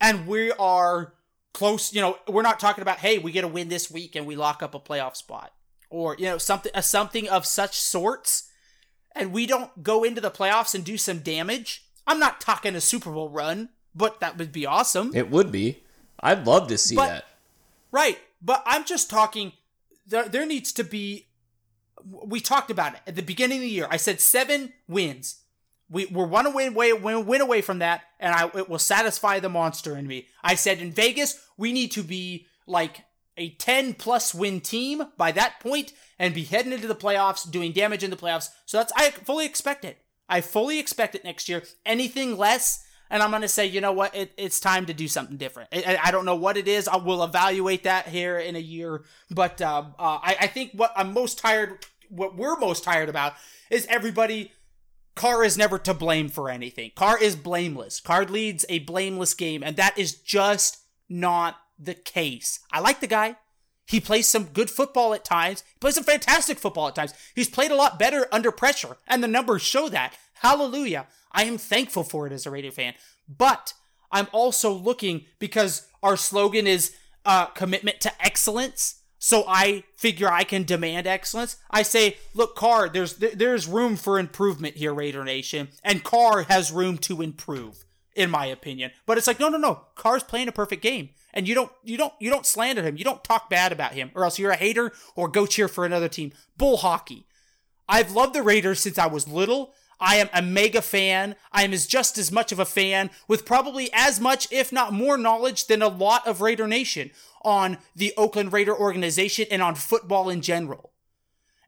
and 0.00 0.26
we 0.26 0.52
are 0.52 1.14
close, 1.52 1.92
you 1.92 2.00
know, 2.00 2.18
we're 2.28 2.42
not 2.42 2.60
talking 2.60 2.82
about, 2.82 2.98
hey, 2.98 3.18
we 3.18 3.32
get 3.32 3.44
a 3.44 3.48
win 3.48 3.68
this 3.68 3.90
week 3.90 4.16
and 4.16 4.26
we 4.26 4.36
lock 4.36 4.62
up 4.62 4.74
a 4.74 4.80
playoff 4.80 5.16
spot 5.16 5.52
or 5.92 6.16
you 6.18 6.26
know 6.26 6.38
something 6.38 6.72
a 6.74 6.82
something 6.82 7.28
of 7.28 7.46
such 7.46 7.78
sorts 7.78 8.50
and 9.14 9.32
we 9.32 9.46
don't 9.46 9.82
go 9.82 10.02
into 10.02 10.20
the 10.20 10.30
playoffs 10.30 10.74
and 10.74 10.84
do 10.84 10.96
some 10.96 11.20
damage 11.20 11.84
i'm 12.06 12.18
not 12.18 12.40
talking 12.40 12.74
a 12.74 12.80
super 12.80 13.12
bowl 13.12 13.28
run 13.28 13.68
but 13.94 14.20
that 14.20 14.38
would 14.38 14.52
be 14.52 14.64
awesome. 14.64 15.14
It 15.14 15.30
would 15.30 15.52
be. 15.52 15.82
I'd 16.18 16.46
love 16.46 16.68
to 16.68 16.78
see 16.78 16.96
but, 16.96 17.08
that. 17.08 17.24
Right 17.90 18.18
but 18.40 18.62
i'm 18.66 18.84
just 18.84 19.08
talking 19.08 19.52
there, 20.06 20.28
there 20.28 20.46
needs 20.46 20.72
to 20.72 20.84
be 20.84 21.26
we 22.04 22.40
talked 22.40 22.70
about 22.70 22.94
it 22.94 23.00
at 23.06 23.16
the 23.16 23.22
beginning 23.22 23.58
of 23.58 23.62
the 23.62 23.70
year. 23.70 23.86
I 23.90 23.96
said 23.96 24.20
seven 24.20 24.72
wins. 24.88 25.40
We, 25.88 26.06
we're 26.06 26.26
one 26.26 26.46
away, 26.46 26.66
away 26.66 26.92
win 26.94 27.40
away 27.40 27.60
from 27.60 27.80
that, 27.80 28.02
and 28.18 28.34
I, 28.34 28.50
it 28.58 28.68
will 28.68 28.78
satisfy 28.78 29.40
the 29.40 29.50
monster 29.50 29.96
in 29.96 30.06
me. 30.06 30.26
I 30.42 30.54
said 30.54 30.78
in 30.78 30.90
Vegas, 30.90 31.44
we 31.56 31.72
need 31.72 31.90
to 31.92 32.02
be 32.02 32.46
like 32.66 33.04
a 33.36 33.50
10 33.50 33.94
plus 33.94 34.34
win 34.34 34.60
team 34.60 35.02
by 35.16 35.32
that 35.32 35.60
point 35.60 35.92
and 36.18 36.34
be 36.34 36.44
heading 36.44 36.72
into 36.72 36.86
the 36.86 36.94
playoffs, 36.94 37.50
doing 37.50 37.72
damage 37.72 38.04
in 38.04 38.10
the 38.10 38.16
playoffs. 38.16 38.50
So 38.66 38.78
that's, 38.78 38.92
I 38.94 39.10
fully 39.10 39.46
expect 39.46 39.84
it. 39.84 39.98
I 40.28 40.40
fully 40.40 40.78
expect 40.78 41.14
it 41.14 41.24
next 41.24 41.48
year. 41.48 41.62
Anything 41.84 42.36
less, 42.36 42.84
and 43.10 43.22
I'm 43.22 43.30
going 43.30 43.42
to 43.42 43.48
say, 43.48 43.66
you 43.66 43.80
know 43.80 43.92
what, 43.92 44.14
it, 44.14 44.32
it's 44.36 44.60
time 44.60 44.86
to 44.86 44.94
do 44.94 45.08
something 45.08 45.36
different. 45.36 45.68
I, 45.72 45.98
I, 46.04 46.10
don't 46.10 46.24
know 46.24 46.36
what 46.36 46.56
it 46.56 46.68
is. 46.68 46.88
I 46.88 46.96
will 46.96 47.22
evaluate 47.22 47.84
that 47.84 48.08
here 48.08 48.38
in 48.38 48.56
a 48.56 48.60
year. 48.60 49.04
But 49.30 49.60
uh, 49.60 49.84
uh, 49.98 50.18
I, 50.22 50.36
I 50.40 50.46
think 50.46 50.72
what 50.72 50.92
I'm 50.96 51.12
most 51.12 51.38
tired, 51.38 51.84
what 52.08 52.36
we're 52.36 52.56
most 52.56 52.84
tired 52.84 53.08
about 53.08 53.34
is 53.70 53.86
everybody. 53.90 54.52
Carr 55.14 55.44
is 55.44 55.58
never 55.58 55.78
to 55.80 55.92
blame 55.92 56.30
for 56.30 56.48
anything. 56.48 56.90
Carr 56.96 57.22
is 57.22 57.36
blameless. 57.36 58.00
Carr 58.00 58.24
leads 58.24 58.64
a 58.70 58.78
blameless 58.78 59.34
game, 59.34 59.62
and 59.62 59.76
that 59.76 59.98
is 59.98 60.14
just 60.14 60.78
not 61.10 61.56
the 61.84 61.94
case. 61.94 62.60
I 62.70 62.80
like 62.80 63.00
the 63.00 63.06
guy. 63.06 63.36
He 63.86 64.00
plays 64.00 64.28
some 64.28 64.44
good 64.44 64.70
football 64.70 65.12
at 65.12 65.24
times. 65.24 65.64
He 65.74 65.78
plays 65.80 65.96
some 65.96 66.04
fantastic 66.04 66.58
football 66.58 66.88
at 66.88 66.94
times. 66.94 67.14
He's 67.34 67.50
played 67.50 67.70
a 67.70 67.76
lot 67.76 67.98
better 67.98 68.26
under 68.32 68.52
pressure, 68.52 68.96
and 69.06 69.22
the 69.22 69.28
numbers 69.28 69.62
show 69.62 69.88
that. 69.88 70.16
Hallelujah. 70.34 71.06
I 71.32 71.44
am 71.44 71.58
thankful 71.58 72.04
for 72.04 72.26
it 72.26 72.32
as 72.32 72.46
a 72.46 72.50
Raider 72.50 72.70
fan. 72.70 72.94
But 73.28 73.74
I'm 74.10 74.28
also 74.32 74.72
looking 74.72 75.26
because 75.38 75.86
our 76.02 76.16
slogan 76.16 76.66
is 76.66 76.94
uh, 77.24 77.46
commitment 77.46 78.00
to 78.00 78.24
excellence. 78.24 79.00
So 79.18 79.44
I 79.46 79.84
figure 79.96 80.28
I 80.28 80.42
can 80.42 80.64
demand 80.64 81.06
excellence. 81.06 81.56
I 81.70 81.82
say, 81.82 82.16
look, 82.34 82.56
Carr, 82.56 82.88
there's 82.88 83.14
there's 83.14 83.68
room 83.68 83.96
for 83.96 84.18
improvement 84.18 84.76
here, 84.76 84.92
Raider 84.92 85.22
Nation, 85.22 85.68
and 85.84 86.02
Carr 86.02 86.42
has 86.42 86.72
room 86.72 86.98
to 86.98 87.22
improve, 87.22 87.84
in 88.16 88.30
my 88.30 88.46
opinion. 88.46 88.90
But 89.06 89.18
it's 89.18 89.28
like, 89.28 89.38
no, 89.38 89.48
no, 89.48 89.58
no. 89.58 89.86
Carr's 89.94 90.24
playing 90.24 90.48
a 90.48 90.52
perfect 90.52 90.82
game 90.82 91.10
and 91.32 91.48
you 91.48 91.54
don't 91.54 91.72
you 91.82 91.96
don't 91.96 92.12
you 92.18 92.30
don't 92.30 92.46
slander 92.46 92.82
him. 92.82 92.96
You 92.96 93.04
don't 93.04 93.24
talk 93.24 93.48
bad 93.48 93.72
about 93.72 93.94
him, 93.94 94.10
or 94.14 94.24
else 94.24 94.38
you're 94.38 94.50
a 94.50 94.56
hater 94.56 94.92
or 95.14 95.28
go 95.28 95.46
cheer 95.46 95.68
for 95.68 95.84
another 95.84 96.08
team. 96.08 96.32
Bull 96.56 96.78
hockey. 96.78 97.26
I've 97.88 98.12
loved 98.12 98.34
the 98.34 98.42
Raiders 98.42 98.80
since 98.80 98.98
I 98.98 99.06
was 99.06 99.28
little. 99.28 99.74
I 100.00 100.16
am 100.16 100.28
a 100.32 100.42
mega 100.42 100.82
fan. 100.82 101.36
I 101.52 101.62
am 101.62 101.72
as 101.72 101.86
just 101.86 102.18
as 102.18 102.32
much 102.32 102.50
of 102.50 102.58
a 102.58 102.64
fan 102.64 103.10
with 103.28 103.46
probably 103.46 103.88
as 103.92 104.20
much, 104.20 104.48
if 104.50 104.72
not 104.72 104.92
more, 104.92 105.16
knowledge 105.16 105.66
than 105.66 105.80
a 105.80 105.88
lot 105.88 106.26
of 106.26 106.40
Raider 106.40 106.66
Nation 106.66 107.12
on 107.42 107.78
the 107.94 108.12
Oakland 108.16 108.52
Raider 108.52 108.76
organization 108.76 109.46
and 109.50 109.62
on 109.62 109.76
football 109.76 110.28
in 110.28 110.40
general. 110.40 110.92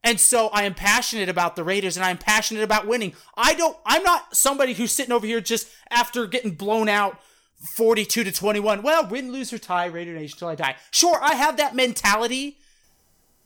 And 0.02 0.20
so 0.20 0.48
I 0.48 0.64
am 0.64 0.74
passionate 0.74 1.28
about 1.28 1.56
the 1.56 1.64
Raiders 1.64 1.96
and 1.96 2.04
I 2.04 2.10
am 2.10 2.18
passionate 2.18 2.62
about 2.62 2.86
winning. 2.86 3.14
I 3.36 3.54
don't, 3.54 3.76
I'm 3.86 4.02
not 4.02 4.36
somebody 4.36 4.74
who's 4.74 4.92
sitting 4.92 5.12
over 5.12 5.26
here 5.26 5.40
just 5.40 5.68
after 5.90 6.26
getting 6.26 6.52
blown 6.52 6.88
out 6.88 7.18
42 7.64 8.24
to 8.24 8.32
21. 8.32 8.82
Well, 8.82 9.06
win, 9.06 9.32
lose, 9.32 9.52
or 9.52 9.58
tie, 9.58 9.86
Raider 9.86 10.14
Nation 10.14 10.38
till 10.38 10.48
I 10.48 10.54
die. 10.54 10.76
Sure, 10.90 11.18
I 11.22 11.34
have 11.34 11.56
that 11.56 11.74
mentality. 11.74 12.58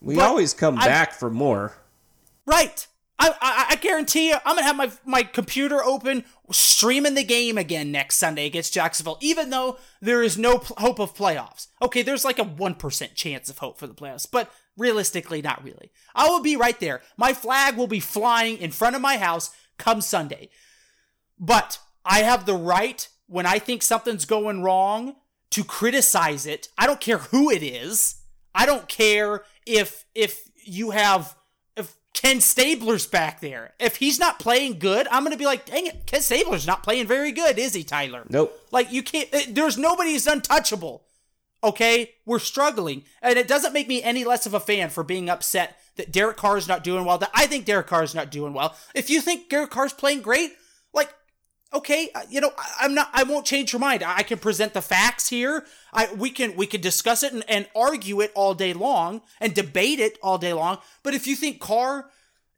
We 0.01 0.19
always 0.19 0.53
come 0.53 0.77
I, 0.77 0.85
back 0.85 1.13
for 1.13 1.29
more. 1.29 1.77
Right. 2.45 2.85
I, 3.21 3.33
I, 3.41 3.65
I 3.71 3.75
guarantee 3.75 4.29
you, 4.29 4.37
I'm 4.45 4.55
gonna 4.55 4.63
have 4.63 4.77
my 4.77 4.91
my 5.05 5.23
computer 5.23 5.83
open, 5.83 6.23
streaming 6.51 7.15
the 7.15 7.23
game 7.23 7.57
again 7.57 7.91
next 7.91 8.15
Sunday 8.15 8.45
against 8.45 8.73
Jacksonville, 8.73 9.17
even 9.19 9.49
though 9.49 9.77
there 10.01 10.23
is 10.23 10.37
no 10.37 10.59
pl- 10.59 10.77
hope 10.79 10.99
of 10.99 11.13
playoffs. 11.13 11.67
Okay, 11.81 12.01
there's 12.01 12.23
like 12.23 12.39
a 12.39 12.45
one 12.45 12.75
percent 12.75 13.15
chance 13.15 13.49
of 13.49 13.57
hope 13.57 13.77
for 13.77 13.87
the 13.87 13.93
playoffs, 13.93 14.25
but 14.29 14.49
realistically, 14.77 15.41
not 15.41 15.61
really. 15.63 15.91
I 16.15 16.29
will 16.29 16.41
be 16.41 16.55
right 16.55 16.79
there. 16.79 17.01
My 17.17 17.33
flag 17.33 17.75
will 17.75 17.87
be 17.87 17.99
flying 17.99 18.57
in 18.57 18.71
front 18.71 18.95
of 18.95 19.01
my 19.01 19.17
house 19.17 19.51
come 19.77 19.99
Sunday. 19.99 20.49
But 21.37 21.79
I 22.05 22.19
have 22.19 22.45
the 22.45 22.55
right 22.55 23.07
when 23.29 23.45
I 23.45 23.59
think 23.59 23.83
something's 23.83 24.25
going 24.25 24.63
wrong 24.63 25.15
to 25.51 25.63
criticize 25.63 26.45
it. 26.45 26.67
I 26.77 26.87
don't 26.87 26.99
care 26.99 27.19
who 27.19 27.49
it 27.49 27.63
is. 27.63 28.15
I 28.53 28.65
don't 28.65 28.87
care 28.87 29.43
if 29.65 30.05
if 30.13 30.49
you 30.65 30.91
have 30.91 31.35
if 31.77 31.95
Ken 32.13 32.41
Stabler's 32.41 33.07
back 33.07 33.39
there. 33.39 33.73
If 33.79 33.97
he's 33.97 34.19
not 34.19 34.39
playing 34.39 34.79
good, 34.79 35.07
I'm 35.09 35.23
going 35.23 35.31
to 35.31 35.39
be 35.39 35.45
like, 35.45 35.65
dang 35.65 35.87
it, 35.87 36.05
Ken 36.05 36.21
Stabler's 36.21 36.67
not 36.67 36.83
playing 36.83 37.07
very 37.07 37.31
good, 37.31 37.57
is 37.57 37.73
he, 37.73 37.83
Tyler? 37.83 38.25
Nope. 38.29 38.53
Like, 38.71 38.91
you 38.91 39.03
can't, 39.03 39.29
eh, 39.31 39.45
there's 39.49 39.77
nobody 39.77 40.13
who's 40.13 40.27
untouchable. 40.27 41.05
Okay? 41.63 42.11
We're 42.25 42.39
struggling. 42.39 43.03
And 43.21 43.37
it 43.37 43.47
doesn't 43.47 43.73
make 43.73 43.87
me 43.87 44.01
any 44.01 44.23
less 44.23 44.45
of 44.45 44.53
a 44.53 44.59
fan 44.59 44.89
for 44.89 45.03
being 45.03 45.29
upset 45.29 45.77
that 45.97 46.11
Derek 46.11 46.37
Carr 46.37 46.57
is 46.57 46.67
not 46.67 46.83
doing 46.83 47.05
well. 47.05 47.17
That 47.17 47.31
I 47.33 47.45
think 47.45 47.65
Derek 47.65 47.87
Carr 47.87 48.03
is 48.03 48.15
not 48.15 48.31
doing 48.31 48.53
well. 48.53 48.75
If 48.95 49.09
you 49.09 49.21
think 49.21 49.49
Derek 49.49 49.69
Carr's 49.69 49.93
playing 49.93 50.21
great, 50.21 50.53
okay, 51.73 52.09
uh, 52.15 52.21
you 52.29 52.41
know, 52.41 52.51
I, 52.57 52.85
am 52.85 52.93
not. 52.93 53.09
I 53.13 53.23
won't 53.23 53.45
change 53.45 53.73
your 53.73 53.79
mind. 53.79 54.03
I 54.03 54.23
can 54.23 54.39
present 54.39 54.73
the 54.73 54.81
facts 54.81 55.29
here. 55.29 55.65
I 55.93 56.13
we 56.13 56.29
can 56.29 56.55
we 56.55 56.65
can 56.65 56.81
discuss 56.81 57.23
it 57.23 57.33
and, 57.33 57.43
and 57.47 57.67
argue 57.75 58.21
it 58.21 58.31
all 58.35 58.53
day 58.53 58.73
long 58.73 59.21
and 59.39 59.53
debate 59.53 59.99
it 59.99 60.17
all 60.21 60.37
day 60.37 60.53
long. 60.53 60.79
But 61.03 61.13
if 61.13 61.27
you 61.27 61.35
think 61.35 61.59
Carr 61.59 62.09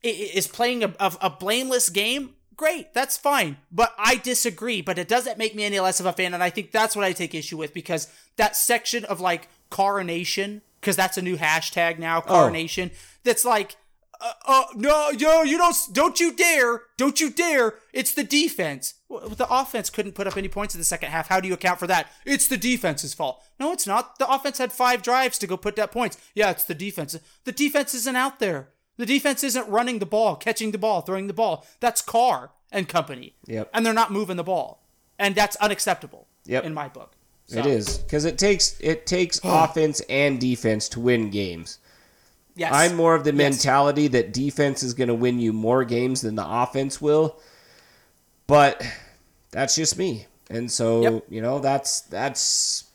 is 0.03 0.47
playing 0.47 0.83
a, 0.83 0.93
a, 0.99 1.13
a 1.21 1.29
blameless 1.29 1.89
game, 1.89 2.35
great, 2.55 2.93
that's 2.93 3.17
fine. 3.17 3.57
But 3.71 3.93
I 3.97 4.15
disagree. 4.15 4.81
But 4.81 4.97
it 4.97 5.07
doesn't 5.07 5.37
make 5.37 5.55
me 5.55 5.63
any 5.63 5.79
less 5.79 5.99
of 5.99 6.05
a 6.05 6.13
fan, 6.13 6.33
and 6.33 6.43
I 6.43 6.49
think 6.49 6.71
that's 6.71 6.95
what 6.95 7.05
I 7.05 7.13
take 7.13 7.35
issue 7.35 7.57
with 7.57 7.73
because 7.73 8.07
that 8.37 8.55
section 8.55 9.05
of 9.05 9.19
like 9.19 9.49
coronation, 9.69 10.61
because 10.79 10.95
that's 10.95 11.17
a 11.17 11.21
new 11.21 11.37
hashtag 11.37 11.99
now, 11.99 12.21
coronation. 12.21 12.91
Oh. 12.93 12.97
That's 13.23 13.45
like 13.45 13.75
uh, 14.21 14.33
uh, 14.45 14.63
no, 14.75 15.09
yo, 15.09 15.41
you 15.41 15.57
don't, 15.57 15.75
don't 15.91 16.19
you 16.19 16.31
dare, 16.33 16.83
don't 16.97 17.19
you 17.19 17.29
dare. 17.29 17.75
It's 17.93 18.13
the 18.13 18.23
defense. 18.23 18.95
The 19.09 19.47
offense 19.49 19.89
couldn't 19.89 20.13
put 20.13 20.27
up 20.27 20.37
any 20.37 20.47
points 20.47 20.73
in 20.75 20.79
the 20.79 20.85
second 20.85 21.09
half. 21.09 21.27
How 21.27 21.39
do 21.39 21.47
you 21.47 21.53
account 21.53 21.79
for 21.79 21.87
that? 21.87 22.11
It's 22.25 22.47
the 22.47 22.57
defense's 22.57 23.13
fault. 23.13 23.41
No, 23.59 23.71
it's 23.73 23.87
not. 23.87 24.19
The 24.19 24.31
offense 24.31 24.57
had 24.57 24.71
five 24.71 25.01
drives 25.01 25.37
to 25.39 25.47
go 25.47 25.57
put 25.57 25.75
that 25.75 25.91
points. 25.91 26.17
Yeah, 26.35 26.51
it's 26.51 26.63
the 26.63 26.75
defense. 26.75 27.17
The 27.43 27.51
defense 27.51 27.93
isn't 27.93 28.15
out 28.15 28.39
there. 28.39 28.69
The 28.97 29.05
defense 29.05 29.43
isn't 29.43 29.67
running 29.67 29.99
the 29.99 30.05
ball, 30.05 30.35
catching 30.35 30.71
the 30.71 30.77
ball, 30.77 31.01
throwing 31.01 31.27
the 31.27 31.33
ball. 31.33 31.65
That's 31.79 32.01
Carr 32.01 32.51
and 32.71 32.87
company. 32.87 33.35
Yep. 33.47 33.69
And 33.73 33.85
they're 33.85 33.93
not 33.93 34.11
moving 34.11 34.37
the 34.37 34.43
ball, 34.43 34.83
and 35.17 35.35
that's 35.35 35.55
unacceptable. 35.57 36.27
Yep. 36.45 36.65
In 36.65 36.73
my 36.73 36.87
book. 36.87 37.15
So. 37.47 37.59
It 37.59 37.65
is 37.65 37.97
because 37.97 38.25
it 38.25 38.37
takes 38.37 38.79
it 38.79 39.05
takes 39.05 39.39
offense 39.43 40.01
and 40.09 40.39
defense 40.39 40.87
to 40.89 40.99
win 40.99 41.29
games. 41.29 41.79
Yes. 42.55 42.71
I'm 42.73 42.95
more 42.95 43.15
of 43.15 43.23
the 43.23 43.33
mentality 43.33 44.03
yes. 44.03 44.11
that 44.11 44.33
defense 44.33 44.83
is 44.83 44.93
going 44.93 45.07
to 45.07 45.13
win 45.13 45.39
you 45.39 45.53
more 45.53 45.85
games 45.85 46.21
than 46.21 46.35
the 46.35 46.45
offense 46.45 47.01
will. 47.01 47.39
But 48.47 48.85
that's 49.51 49.75
just 49.75 49.97
me. 49.97 50.25
And 50.49 50.69
so, 50.69 51.01
yep. 51.01 51.23
you 51.29 51.41
know, 51.41 51.59
that's 51.59 52.01
that's 52.01 52.85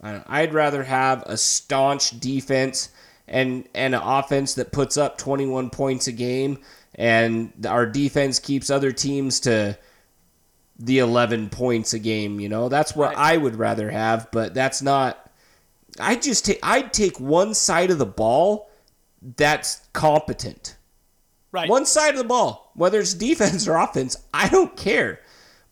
I'd 0.00 0.52
rather 0.52 0.82
have 0.84 1.22
a 1.26 1.36
staunch 1.36 2.18
defense 2.20 2.90
and 3.26 3.68
and 3.74 3.94
an 3.94 4.00
offense 4.02 4.54
that 4.54 4.72
puts 4.72 4.96
up 4.96 5.18
21 5.18 5.70
points 5.70 6.06
a 6.06 6.12
game 6.12 6.58
and 6.94 7.52
our 7.66 7.86
defense 7.86 8.38
keeps 8.38 8.70
other 8.70 8.92
teams 8.92 9.40
to 9.40 9.76
the 10.78 10.98
11 10.98 11.48
points 11.50 11.92
a 11.92 11.98
game, 11.98 12.40
you 12.40 12.48
know. 12.48 12.68
That's 12.68 12.94
what 12.94 13.14
right. 13.14 13.34
I 13.34 13.36
would 13.36 13.56
rather 13.56 13.90
have, 13.90 14.28
but 14.32 14.54
that's 14.54 14.82
not 14.82 15.30
I 16.00 16.16
just 16.16 16.46
take 16.46 16.58
I'd 16.62 16.92
take 16.92 17.20
one 17.20 17.54
side 17.54 17.90
of 17.90 17.98
the 17.98 18.06
ball 18.06 18.70
that's 19.22 19.86
competent. 19.92 20.76
Right. 21.52 21.68
One 21.68 21.86
side 21.86 22.10
of 22.10 22.18
the 22.18 22.24
ball, 22.24 22.72
whether 22.74 22.98
it's 22.98 23.14
defense 23.14 23.68
or 23.68 23.76
offense, 23.76 24.16
I 24.32 24.48
don't 24.48 24.76
care. 24.76 25.20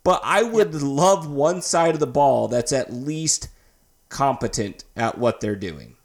But 0.02 0.20
I 0.24 0.42
would 0.42 0.72
yep. 0.72 0.82
love 0.82 1.30
one 1.30 1.60
side 1.62 1.94
of 1.94 2.00
the 2.00 2.06
ball 2.06 2.48
that's 2.48 2.72
at 2.72 2.92
least 2.92 3.48
competent 4.08 4.84
at 4.96 5.18
what 5.18 5.40
they're 5.40 5.56
doing. 5.56 5.96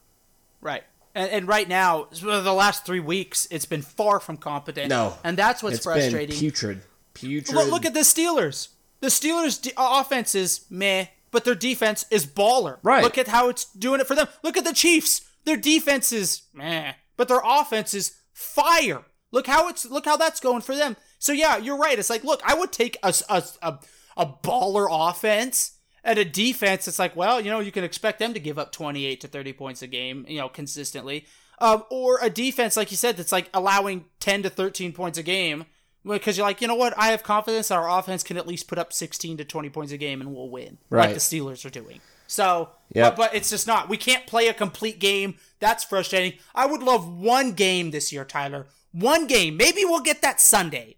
Right. 0.62 0.84
And, 1.14 1.32
and 1.32 1.48
right 1.48 1.68
now, 1.68 2.08
the 2.12 2.54
last 2.54 2.86
three 2.86 3.00
weeks, 3.00 3.48
it's 3.52 3.66
been 3.66 3.82
far 3.82 4.20
from 4.20 4.38
competent. 4.38 4.90
No. 4.90 5.14
And 5.24 5.38
that's 5.38 5.64
what's 5.64 5.84
frustrating. 5.84 6.36
putrid. 6.36 6.82
Putrid. 7.14 7.56
Look, 7.56 7.72
look 7.72 7.86
at 7.86 7.94
the 7.94 8.02
Steelers. 8.02 8.70
The 9.00 9.08
Steelers' 9.08 9.62
de- 9.62 9.74
uh, 9.78 10.02
offense 10.02 10.36
is 10.36 10.66
meh, 10.70 11.06
but 11.32 11.46
their 11.46 11.56
defense 11.56 12.06
is 12.12 12.26
baller. 12.26 12.80
Right. 12.84 13.04
Look 13.04 13.18
at 13.18 13.30
how 13.30 13.48
it's 13.50 13.66
doing 13.66 14.02
it 14.02 14.08
for 14.08 14.16
them. 14.16 14.28
Look 14.44 14.58
at 14.58 14.66
the 14.66 14.74
Chiefs. 14.74 15.22
Their 15.46 15.58
defense 15.58 16.12
is 16.12 16.42
meh 16.54 16.94
but 17.18 17.28
their 17.28 17.42
offense 17.44 17.94
is 17.94 18.18
fire. 18.34 19.04
Look 19.32 19.48
how 19.48 19.68
it's 19.70 19.86
look 19.86 20.06
how 20.06 20.18
that's 20.18 20.40
going 20.40 20.62
for 20.62 20.76
them. 20.76 20.96
So 21.20 21.32
yeah, 21.32 21.58
you're 21.58 21.78
right. 21.78 21.98
It's 21.98 22.10
like, 22.10 22.24
look, 22.24 22.42
I 22.46 22.56
would 22.56 22.72
take 22.72 22.98
a 23.04 23.14
a 23.30 23.44
a, 23.62 23.80
a 24.18 24.26
baller 24.26 24.88
offense 24.90 25.78
and 26.04 26.20
a 26.20 26.26
defense. 26.26 26.88
It's 26.88 27.00
like, 27.00 27.16
well, 27.16 27.42
you 27.42 27.50
know, 27.50 27.60
you 27.60 27.72
can 27.72 27.84
expect 27.84 28.20
them 28.20 28.34
to 28.34 28.40
give 28.40 28.58
up 28.58 28.72
28 28.72 29.20
to 29.22 29.28
30 29.28 29.54
points 29.54 29.82
a 29.82 29.88
game, 29.88 30.26
you 30.30 30.38
know, 30.38 30.48
consistently. 30.48 31.26
Um, 31.60 31.84
or 31.90 32.20
a 32.22 32.30
defense, 32.30 32.78
like 32.78 32.92
you 32.92 32.98
said, 32.98 33.18
that's 33.18 33.32
like 33.32 33.50
allowing 33.54 34.06
10 34.20 34.44
to 34.44 34.50
13 34.50 34.94
points 34.94 35.18
a 35.18 35.24
game 35.24 35.66
because 36.06 36.38
you're 36.38 36.46
like, 36.46 36.62
you 36.62 36.68
know 36.68 36.76
what? 36.76 36.94
I 36.98 37.08
have 37.08 37.24
confidence 37.24 37.72
our 37.72 37.90
offense 37.90 38.24
can 38.24 38.38
at 38.38 38.48
least 38.48 38.68
put 38.68 38.78
up 38.78 38.94
16 38.94 39.38
to 39.38 39.46
20 39.46 39.70
points 39.70 39.92
a 39.92 39.98
game 39.98 40.22
and 40.22 40.34
we'll 40.34 40.50
win, 40.50 40.78
right. 40.90 41.08
like 41.08 41.14
the 41.14 41.20
Steelers 41.20 41.66
are 41.66 41.70
doing. 41.70 42.02
So, 42.28 42.70
yep. 42.94 43.16
but, 43.16 43.32
but 43.32 43.36
it's 43.36 43.50
just 43.50 43.68
not. 43.68 43.90
We 43.90 43.98
can't 43.98 44.28
play 44.28 44.48
a 44.48 44.54
complete 44.54 45.00
game. 45.00 45.36
That's 45.60 45.84
frustrating. 45.84 46.40
I 46.54 46.66
would 46.66 46.84
love 46.84 47.08
one 47.08 47.54
game 47.54 47.92
this 47.92 48.12
year, 48.12 48.26
Tyler. 48.26 48.68
One 48.92 49.28
game. 49.28 49.58
Maybe 49.58 49.84
we'll 49.84 50.02
get 50.02 50.22
that 50.22 50.40
Sunday 50.40 50.98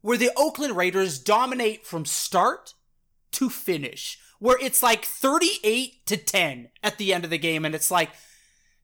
where 0.00 0.18
the 0.18 0.30
Oakland 0.36 0.76
Raiders 0.76 1.18
dominate 1.18 1.86
from 1.86 2.04
start 2.04 2.74
to 3.32 3.50
finish, 3.50 4.18
where 4.38 4.58
it's 4.60 4.82
like 4.82 5.04
38 5.04 6.06
to 6.06 6.16
10 6.16 6.70
at 6.82 6.98
the 6.98 7.12
end 7.12 7.24
of 7.24 7.30
the 7.30 7.38
game. 7.38 7.64
And 7.64 7.74
it's 7.74 7.90
like, 7.90 8.10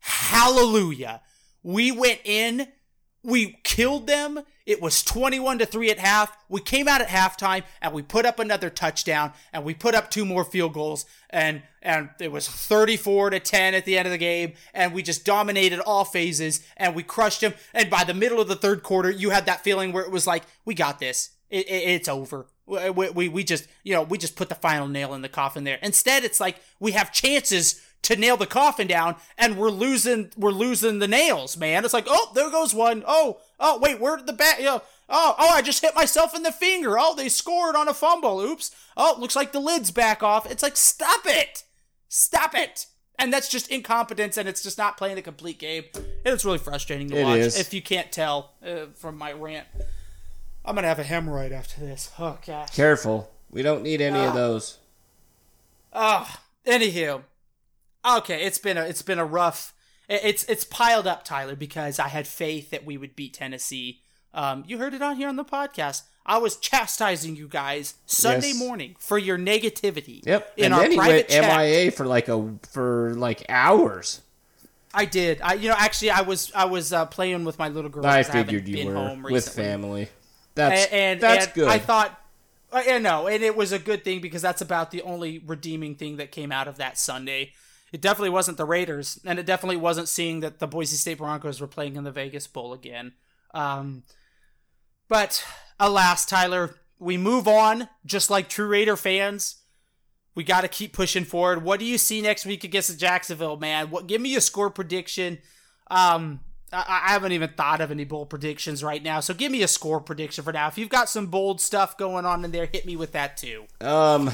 hallelujah. 0.00 1.22
We 1.62 1.92
went 1.92 2.20
in 2.24 2.68
we 3.24 3.58
killed 3.64 4.06
them. 4.06 4.40
It 4.66 4.80
was 4.80 5.02
21 5.02 5.58
to 5.58 5.66
3 5.66 5.90
at 5.90 5.98
half. 5.98 6.36
We 6.48 6.60
came 6.60 6.86
out 6.88 7.00
at 7.00 7.08
halftime 7.08 7.64
and 7.82 7.92
we 7.92 8.02
put 8.02 8.24
up 8.24 8.38
another 8.38 8.70
touchdown 8.70 9.32
and 9.52 9.64
we 9.64 9.74
put 9.74 9.94
up 9.94 10.10
two 10.10 10.24
more 10.24 10.44
field 10.44 10.74
goals 10.74 11.06
and 11.30 11.62
and 11.82 12.10
it 12.18 12.32
was 12.32 12.48
34 12.48 13.30
to 13.30 13.40
10 13.40 13.74
at 13.74 13.84
the 13.84 13.98
end 13.98 14.06
of 14.06 14.12
the 14.12 14.18
game 14.18 14.54
and 14.72 14.94
we 14.94 15.02
just 15.02 15.24
dominated 15.24 15.80
all 15.80 16.04
phases 16.04 16.66
and 16.78 16.94
we 16.94 17.02
crushed 17.02 17.42
them 17.42 17.52
and 17.74 17.90
by 17.90 18.04
the 18.04 18.14
middle 18.14 18.40
of 18.40 18.48
the 18.48 18.56
third 18.56 18.82
quarter 18.82 19.10
you 19.10 19.30
had 19.30 19.44
that 19.46 19.62
feeling 19.62 19.92
where 19.92 20.04
it 20.04 20.10
was 20.10 20.26
like 20.26 20.44
we 20.64 20.74
got 20.74 20.98
this. 20.98 21.30
It, 21.50 21.68
it, 21.68 21.88
it's 21.90 22.08
over. 22.08 22.46
We, 22.66 23.10
we, 23.10 23.28
we 23.28 23.44
just, 23.44 23.68
you 23.82 23.92
know, 23.92 24.02
we 24.02 24.16
just 24.16 24.36
put 24.36 24.48
the 24.48 24.54
final 24.54 24.88
nail 24.88 25.12
in 25.12 25.20
the 25.20 25.28
coffin 25.28 25.64
there. 25.64 25.78
Instead, 25.82 26.24
it's 26.24 26.40
like 26.40 26.56
we 26.80 26.92
have 26.92 27.12
chances 27.12 27.82
to 28.04 28.16
nail 28.16 28.36
the 28.36 28.46
coffin 28.46 28.86
down 28.86 29.16
and 29.36 29.58
we're 29.58 29.70
losing 29.70 30.30
we're 30.36 30.50
losing 30.50 30.98
the 30.98 31.08
nails 31.08 31.56
man. 31.56 31.84
It's 31.84 31.94
like 31.94 32.06
oh 32.08 32.30
there 32.34 32.50
goes 32.50 32.72
one. 32.74 33.02
Oh 33.06 33.40
oh 33.58 33.78
wait 33.80 34.00
where 34.00 34.16
did 34.16 34.26
the 34.26 34.32
bat 34.32 34.58
you 34.58 34.66
know, 34.66 34.82
oh 35.08 35.34
oh 35.38 35.48
i 35.48 35.62
just 35.62 35.82
hit 35.82 35.94
myself 35.94 36.34
in 36.34 36.42
the 36.42 36.52
finger. 36.52 36.96
Oh 36.98 37.14
they 37.14 37.28
scored 37.28 37.74
on 37.76 37.88
a 37.88 37.94
fumble. 37.94 38.40
Oops. 38.40 38.70
Oh 38.96 39.16
looks 39.18 39.34
like 39.36 39.52
the 39.52 39.60
lid's 39.60 39.90
back 39.90 40.22
off. 40.22 40.50
It's 40.50 40.62
like 40.62 40.76
stop 40.76 41.22
it. 41.24 41.64
Stop 42.08 42.54
it. 42.54 42.86
And 43.18 43.32
that's 43.32 43.48
just 43.48 43.70
incompetence 43.70 44.36
and 44.36 44.48
it's 44.48 44.62
just 44.62 44.78
not 44.78 44.96
playing 44.96 45.18
a 45.18 45.22
complete 45.22 45.58
game. 45.58 45.84
And 45.94 46.34
it's 46.34 46.44
really 46.44 46.58
frustrating 46.58 47.08
to 47.10 47.16
it 47.16 47.24
watch 47.24 47.38
is. 47.38 47.58
if 47.58 47.72
you 47.72 47.82
can't 47.82 48.12
tell 48.12 48.52
uh, 48.64 48.86
from 48.94 49.16
my 49.16 49.32
rant. 49.32 49.66
I'm 50.64 50.74
gonna 50.74 50.88
have 50.88 50.98
a 50.98 51.04
hemorrhoid 51.04 51.52
after 51.52 51.80
this. 51.80 52.10
Oh 52.18 52.38
gosh. 52.46 52.70
Careful. 52.70 53.30
We 53.50 53.62
don't 53.62 53.82
need 53.82 54.00
any 54.00 54.18
of 54.18 54.34
those. 54.34 54.78
Oh 55.92 56.28
anywho 56.66 57.22
Okay, 58.04 58.44
it's 58.44 58.58
been 58.58 58.76
a 58.76 58.82
it's 58.82 59.02
been 59.02 59.18
a 59.18 59.24
rough. 59.24 59.72
It's 60.08 60.44
it's 60.44 60.64
piled 60.64 61.06
up, 61.06 61.24
Tyler, 61.24 61.56
because 61.56 61.98
I 61.98 62.08
had 62.08 62.26
faith 62.26 62.70
that 62.70 62.84
we 62.84 62.96
would 62.96 63.16
beat 63.16 63.34
Tennessee. 63.34 64.00
Um, 64.34 64.64
you 64.66 64.78
heard 64.78 64.94
it 64.94 65.02
on 65.02 65.16
here 65.16 65.28
on 65.28 65.36
the 65.36 65.44
podcast. 65.44 66.02
I 66.26 66.38
was 66.38 66.56
chastising 66.56 67.36
you 67.36 67.48
guys 67.48 67.94
Sunday 68.06 68.48
yes. 68.48 68.58
morning 68.58 68.96
for 68.98 69.16
your 69.16 69.38
negativity. 69.38 70.24
Yep, 70.26 70.52
in 70.56 70.64
and 70.66 70.74
our 70.74 70.80
then 70.80 70.90
he 70.90 70.96
private 70.96 71.14
went 71.14 71.28
chat. 71.28 71.58
MIA 71.58 71.90
for 71.90 72.06
like 72.06 72.28
a 72.28 72.54
for 72.70 73.14
like 73.14 73.44
hours. 73.48 74.20
I 74.92 75.06
did. 75.06 75.40
I 75.40 75.54
you 75.54 75.68
know 75.68 75.76
actually 75.76 76.10
I 76.10 76.20
was 76.22 76.52
I 76.54 76.66
was 76.66 76.92
uh, 76.92 77.06
playing 77.06 77.44
with 77.44 77.58
my 77.58 77.68
little 77.68 77.90
girl. 77.90 78.06
I 78.06 78.22
figured 78.22 78.68
you 78.68 78.86
were 78.86 79.16
with 79.30 79.48
family. 79.48 80.08
That's 80.54 80.84
and, 80.86 80.92
and 80.92 81.20
that's 81.20 81.46
and 81.46 81.54
good. 81.54 81.68
I 81.68 81.78
thought. 81.78 82.20
I 82.76 82.98
know, 82.98 83.28
and 83.28 83.44
it 83.44 83.56
was 83.56 83.70
a 83.70 83.78
good 83.78 84.02
thing 84.02 84.20
because 84.20 84.42
that's 84.42 84.60
about 84.60 84.90
the 84.90 85.02
only 85.02 85.38
redeeming 85.38 85.94
thing 85.94 86.16
that 86.16 86.32
came 86.32 86.50
out 86.50 86.66
of 86.66 86.78
that 86.78 86.98
Sunday 86.98 87.52
it 87.94 88.00
definitely 88.00 88.30
wasn't 88.30 88.56
the 88.56 88.64
Raiders, 88.64 89.20
and 89.24 89.38
it 89.38 89.46
definitely 89.46 89.76
wasn't 89.76 90.08
seeing 90.08 90.40
that 90.40 90.58
the 90.58 90.66
Boise 90.66 90.96
State 90.96 91.18
Broncos 91.18 91.60
were 91.60 91.68
playing 91.68 91.94
in 91.94 92.02
the 92.02 92.10
Vegas 92.10 92.48
Bowl 92.48 92.72
again. 92.72 93.12
Um, 93.54 94.02
but 95.08 95.46
alas, 95.78 96.26
Tyler, 96.26 96.74
we 96.98 97.16
move 97.16 97.46
on 97.46 97.88
just 98.04 98.30
like 98.30 98.48
true 98.48 98.66
Raider 98.66 98.96
fans. 98.96 99.62
We 100.34 100.42
got 100.42 100.62
to 100.62 100.68
keep 100.68 100.92
pushing 100.92 101.24
forward. 101.24 101.62
What 101.62 101.78
do 101.78 101.86
you 101.86 101.96
see 101.96 102.20
next 102.20 102.44
week 102.44 102.64
against 102.64 102.90
the 102.90 102.96
Jacksonville, 102.96 103.58
man? 103.58 103.90
What? 103.90 104.08
Give 104.08 104.20
me 104.20 104.34
a 104.34 104.40
score 104.40 104.70
prediction. 104.70 105.38
Um, 105.88 106.40
I, 106.72 107.02
I 107.06 107.12
haven't 107.12 107.30
even 107.30 107.50
thought 107.50 107.80
of 107.80 107.92
any 107.92 108.02
bold 108.02 108.28
predictions 108.28 108.82
right 108.82 109.04
now, 109.04 109.20
so 109.20 109.34
give 109.34 109.52
me 109.52 109.62
a 109.62 109.68
score 109.68 110.00
prediction 110.00 110.42
for 110.42 110.52
now. 110.52 110.66
If 110.66 110.78
you've 110.78 110.88
got 110.88 111.08
some 111.08 111.26
bold 111.26 111.60
stuff 111.60 111.96
going 111.96 112.26
on 112.26 112.44
in 112.44 112.50
there, 112.50 112.66
hit 112.66 112.86
me 112.86 112.96
with 112.96 113.12
that 113.12 113.36
too. 113.36 113.66
Um, 113.80 114.32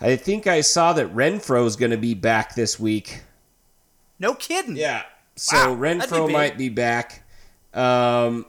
I 0.00 0.16
think 0.16 0.46
I 0.46 0.60
saw 0.60 0.92
that 0.94 1.14
Renfrow's 1.14 1.76
going 1.76 1.92
to 1.92 1.96
be 1.96 2.14
back 2.14 2.54
this 2.54 2.78
week. 2.78 3.22
No 4.18 4.34
kidding. 4.34 4.76
Yeah. 4.76 5.02
So 5.36 5.72
wow, 5.72 5.76
Renfrow 5.76 6.26
be 6.26 6.32
might 6.32 6.56
be 6.56 6.68
back. 6.68 7.24
Um, 7.72 8.46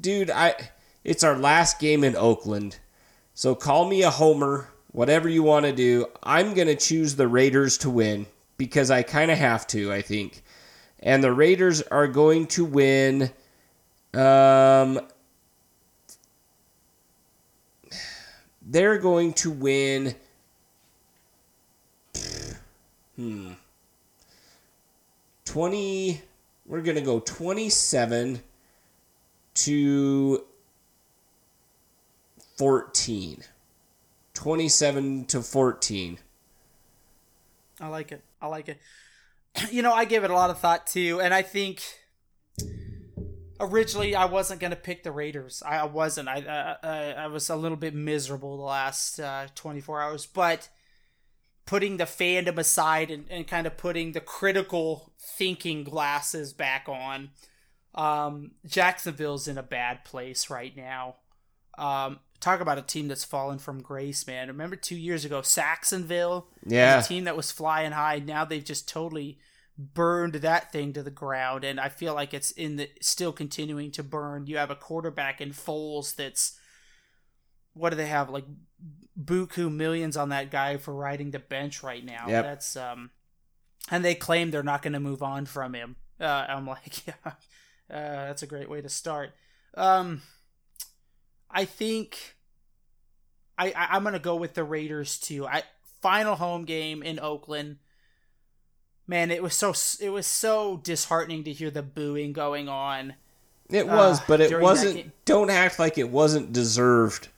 dude, 0.00 0.30
I 0.30 0.54
it's 1.04 1.22
our 1.22 1.36
last 1.36 1.78
game 1.78 2.02
in 2.02 2.16
Oakland, 2.16 2.78
so 3.34 3.54
call 3.54 3.86
me 3.86 4.02
a 4.02 4.10
homer, 4.10 4.70
whatever 4.92 5.28
you 5.28 5.42
want 5.42 5.66
to 5.66 5.72
do. 5.72 6.06
I'm 6.22 6.54
gonna 6.54 6.76
choose 6.76 7.16
the 7.16 7.28
Raiders 7.28 7.76
to 7.78 7.90
win 7.90 8.26
because 8.56 8.90
I 8.90 9.02
kind 9.02 9.30
of 9.30 9.36
have 9.36 9.66
to. 9.68 9.92
I 9.92 10.00
think, 10.00 10.42
and 11.00 11.22
the 11.22 11.32
Raiders 11.32 11.82
are 11.82 12.08
going 12.08 12.46
to 12.48 12.64
win. 12.64 13.30
Um, 14.14 15.00
they're 18.64 18.98
going 18.98 19.32
to 19.34 19.50
win. 19.50 20.14
Hmm. 23.16 23.52
20 25.44 26.20
we're 26.66 26.80
going 26.80 26.96
to 26.96 27.02
go 27.02 27.20
27 27.20 28.40
to 29.54 30.44
14 32.56 33.42
27 34.32 35.24
to 35.26 35.42
14 35.42 36.18
I 37.80 37.88
like 37.88 38.12
it. 38.12 38.22
I 38.40 38.46
like 38.46 38.68
it. 38.68 38.78
You 39.70 39.82
know, 39.82 39.92
I 39.92 40.04
gave 40.04 40.24
it 40.24 40.30
a 40.30 40.34
lot 40.34 40.50
of 40.50 40.58
thought 40.58 40.86
too, 40.86 41.20
and 41.20 41.32
I 41.32 41.42
think 41.42 41.80
originally 43.60 44.14
I 44.14 44.24
wasn't 44.26 44.60
gonna 44.60 44.76
pick 44.76 45.02
the 45.02 45.12
Raiders. 45.12 45.62
I, 45.64 45.84
wasn't. 45.84 46.28
I, 46.28 46.76
I 46.82 47.12
I 47.12 47.26
was 47.28 47.48
a 47.50 47.56
little 47.56 47.76
bit 47.76 47.94
miserable 47.94 48.56
the 48.56 48.62
last 48.64 49.18
uh, 49.20 49.46
24 49.54 50.02
hours, 50.02 50.26
but 50.26 50.68
putting 51.66 51.96
the 51.96 52.04
fandom 52.04 52.58
aside 52.58 53.10
and, 53.10 53.26
and 53.30 53.46
kind 53.46 53.66
of 53.66 53.76
putting 53.76 54.12
the 54.12 54.20
critical 54.20 55.12
thinking 55.18 55.84
glasses 55.84 56.52
back 56.52 56.88
on, 56.88 57.30
um, 57.94 58.52
Jacksonville's 58.66 59.48
in 59.48 59.56
a 59.56 59.62
bad 59.62 60.04
place 60.04 60.50
right 60.50 60.76
now. 60.76 61.16
Um, 61.78 62.20
talk 62.40 62.60
about 62.60 62.78
a 62.78 62.82
team 62.82 63.08
that's 63.08 63.24
fallen 63.24 63.58
from 63.58 63.80
grace, 63.82 64.26
man. 64.26 64.48
Remember 64.48 64.76
two 64.76 64.96
years 64.96 65.24
ago, 65.24 65.42
Sacksonville? 65.42 66.48
Yeah. 66.66 67.00
A 67.00 67.02
team 67.02 67.24
that 67.24 67.36
was 67.36 67.50
flying 67.50 67.92
high. 67.92 68.18
Now 68.18 68.44
they've 68.44 68.64
just 68.64 68.88
totally 68.88 69.38
burned 69.76 70.34
that 70.34 70.70
thing 70.72 70.92
to 70.92 71.02
the 71.02 71.10
ground, 71.10 71.64
and 71.64 71.80
I 71.80 71.88
feel 71.88 72.14
like 72.14 72.32
it's 72.32 72.50
in 72.50 72.76
the 72.76 72.90
still 73.00 73.32
continuing 73.32 73.90
to 73.92 74.02
burn. 74.02 74.46
You 74.46 74.56
have 74.56 74.70
a 74.70 74.76
quarterback 74.76 75.40
in 75.40 75.50
Foles 75.50 76.14
that's 76.14 76.58
what 77.72 77.90
do 77.90 77.96
they 77.96 78.06
have 78.06 78.30
like 78.30 78.44
buku 79.20 79.72
millions 79.72 80.16
on 80.16 80.28
that 80.30 80.50
guy 80.50 80.76
for 80.76 80.94
riding 80.94 81.30
the 81.32 81.38
bench 81.38 81.82
right 81.82 82.04
now. 82.04 82.26
Yep. 82.28 82.44
That's 82.44 82.76
um, 82.76 83.10
and 83.90 84.04
they 84.04 84.14
claim 84.14 84.50
they're 84.50 84.62
not 84.62 84.82
going 84.82 84.92
to 84.92 85.00
move 85.00 85.22
on 85.22 85.46
from 85.46 85.74
him. 85.74 85.96
Uh, 86.20 86.46
I'm 86.48 86.66
like, 86.66 87.06
yeah, 87.06 87.14
uh, 87.24 87.32
that's 87.90 88.42
a 88.42 88.46
great 88.46 88.70
way 88.70 88.80
to 88.80 88.88
start. 88.88 89.32
Um, 89.76 90.22
I 91.50 91.64
think 91.64 92.36
I, 93.58 93.72
I 93.72 93.88
I'm 93.90 94.04
gonna 94.04 94.18
go 94.18 94.36
with 94.36 94.54
the 94.54 94.64
Raiders 94.64 95.18
too. 95.18 95.46
I 95.46 95.62
final 96.00 96.36
home 96.36 96.64
game 96.64 97.02
in 97.02 97.18
Oakland. 97.18 97.78
Man, 99.06 99.30
it 99.30 99.42
was 99.42 99.54
so 99.54 99.74
it 100.04 100.10
was 100.10 100.26
so 100.26 100.78
disheartening 100.82 101.44
to 101.44 101.52
hear 101.52 101.70
the 101.70 101.82
booing 101.82 102.32
going 102.32 102.68
on. 102.68 103.14
it 103.68 103.86
was 103.86 104.20
Uh, 104.20 104.24
but 104.26 104.40
it 104.40 104.60
wasn't 104.60 105.12
don't 105.24 105.50
act 105.50 105.78
like 105.78 105.98
it 105.98 106.10
wasn't 106.10 106.52
deserved 106.52 107.28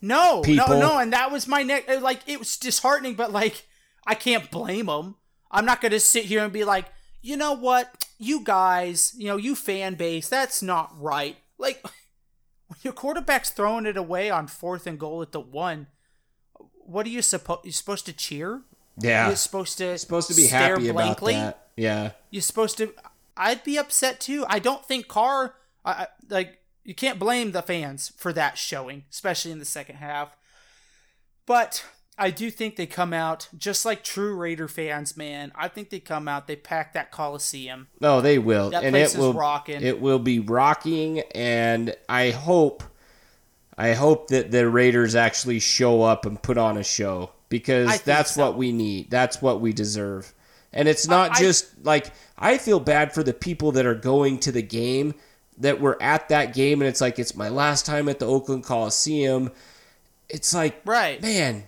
No, 0.00 0.42
People. 0.42 0.68
no, 0.68 0.80
no, 0.80 0.98
and 0.98 1.12
that 1.12 1.30
was 1.32 1.48
my 1.48 1.62
neck. 1.62 1.88
Like 2.00 2.20
it 2.26 2.38
was 2.38 2.56
disheartening, 2.56 3.14
but 3.14 3.32
like 3.32 3.66
I 4.06 4.14
can't 4.14 4.50
blame 4.50 4.86
them. 4.86 5.16
I'm 5.50 5.64
not 5.64 5.80
gonna 5.80 5.98
sit 6.00 6.26
here 6.26 6.44
and 6.44 6.52
be 6.52 6.64
like, 6.64 6.86
you 7.20 7.36
know 7.36 7.52
what, 7.52 8.06
you 8.18 8.44
guys, 8.44 9.12
you 9.16 9.26
know, 9.26 9.36
you 9.36 9.56
fan 9.56 9.94
base, 9.94 10.28
that's 10.28 10.62
not 10.62 10.92
right. 11.00 11.36
Like 11.58 11.82
when 12.68 12.78
your 12.82 12.92
quarterback's 12.92 13.50
throwing 13.50 13.86
it 13.86 13.96
away 13.96 14.30
on 14.30 14.46
fourth 14.46 14.86
and 14.86 15.00
goal 15.00 15.20
at 15.22 15.32
the 15.32 15.40
one, 15.40 15.88
what 16.86 17.06
are 17.06 17.10
you 17.10 17.22
supposed? 17.22 17.64
You're 17.64 17.72
supposed 17.72 18.06
to 18.06 18.12
cheer. 18.12 18.62
Yeah 19.00 19.26
You're 19.28 19.36
supposed 19.36 19.78
to 19.78 19.96
supposed 19.98 20.28
to 20.28 20.34
be 20.34 20.46
happy 20.48 20.90
blankly? 20.92 21.34
about 21.34 21.44
that 21.54 21.68
yeah 21.76 22.10
You're 22.30 22.42
supposed 22.42 22.78
to. 22.78 22.92
I'd 23.36 23.62
be 23.62 23.78
upset 23.78 24.18
too. 24.20 24.44
I 24.48 24.58
don't 24.58 24.84
think 24.84 25.06
Carr. 25.06 25.54
I, 25.84 25.90
I 25.92 26.06
like. 26.28 26.58
You 26.84 26.94
can't 26.94 27.18
blame 27.18 27.52
the 27.52 27.62
fans 27.62 28.12
for 28.16 28.32
that 28.32 28.58
showing, 28.58 29.04
especially 29.10 29.52
in 29.52 29.58
the 29.60 29.64
second 29.64 29.96
half. 29.96 30.36
But 31.46 31.84
I 32.18 32.30
do 32.30 32.50
think 32.50 32.74
they 32.76 32.86
come 32.86 33.12
out 33.12 33.48
just 33.56 33.84
like 33.84 34.02
true 34.02 34.34
Raider 34.34 34.66
fans, 34.66 35.16
man. 35.16 35.52
I 35.54 35.68
think 35.68 35.90
they 35.90 36.00
come 36.00 36.26
out. 36.26 36.46
They 36.48 36.56
pack 36.56 36.94
that 36.94 37.12
Coliseum. 37.12 37.86
No, 38.00 38.20
they 38.20 38.38
will, 38.38 38.70
That 38.70 38.82
and 38.84 38.92
place 38.92 39.14
it 39.14 39.18
is 39.18 39.20
will. 39.24 39.32
rocking. 39.34 39.82
It 39.82 40.00
will 40.00 40.18
be 40.18 40.40
rocking, 40.40 41.20
and 41.34 41.94
I 42.08 42.30
hope, 42.30 42.82
I 43.76 43.92
hope 43.92 44.28
that 44.28 44.50
the 44.50 44.68
Raiders 44.68 45.14
actually 45.14 45.60
show 45.60 46.02
up 46.02 46.26
and 46.26 46.42
put 46.42 46.58
on 46.58 46.76
a 46.76 46.82
show 46.84 47.30
because 47.48 48.02
that's 48.02 48.34
so. 48.34 48.42
what 48.44 48.56
we 48.56 48.72
need. 48.72 49.10
That's 49.10 49.40
what 49.42 49.60
we 49.60 49.72
deserve, 49.72 50.32
and 50.72 50.88
it's 50.88 51.06
not 51.08 51.32
I- 51.32 51.38
just 51.40 51.84
like 51.84 52.12
I 52.38 52.58
feel 52.58 52.80
bad 52.80 53.12
for 53.12 53.22
the 53.22 53.32
people 53.34 53.72
that 53.72 53.86
are 53.86 53.94
going 53.94 54.38
to 54.40 54.52
the 54.52 54.62
game 54.62 55.14
that 55.58 55.80
were 55.80 56.00
at 56.00 56.28
that 56.28 56.54
game, 56.54 56.80
and 56.80 56.88
it's 56.88 57.00
like 57.00 57.18
it's 57.18 57.34
my 57.34 57.48
last 57.48 57.84
time 57.84 58.08
at 58.08 58.18
the 58.18 58.26
Oakland 58.26 58.64
Coliseum. 58.64 59.50
It's 60.28 60.54
like, 60.54 60.82
Right. 60.84 61.20
man, 61.22 61.66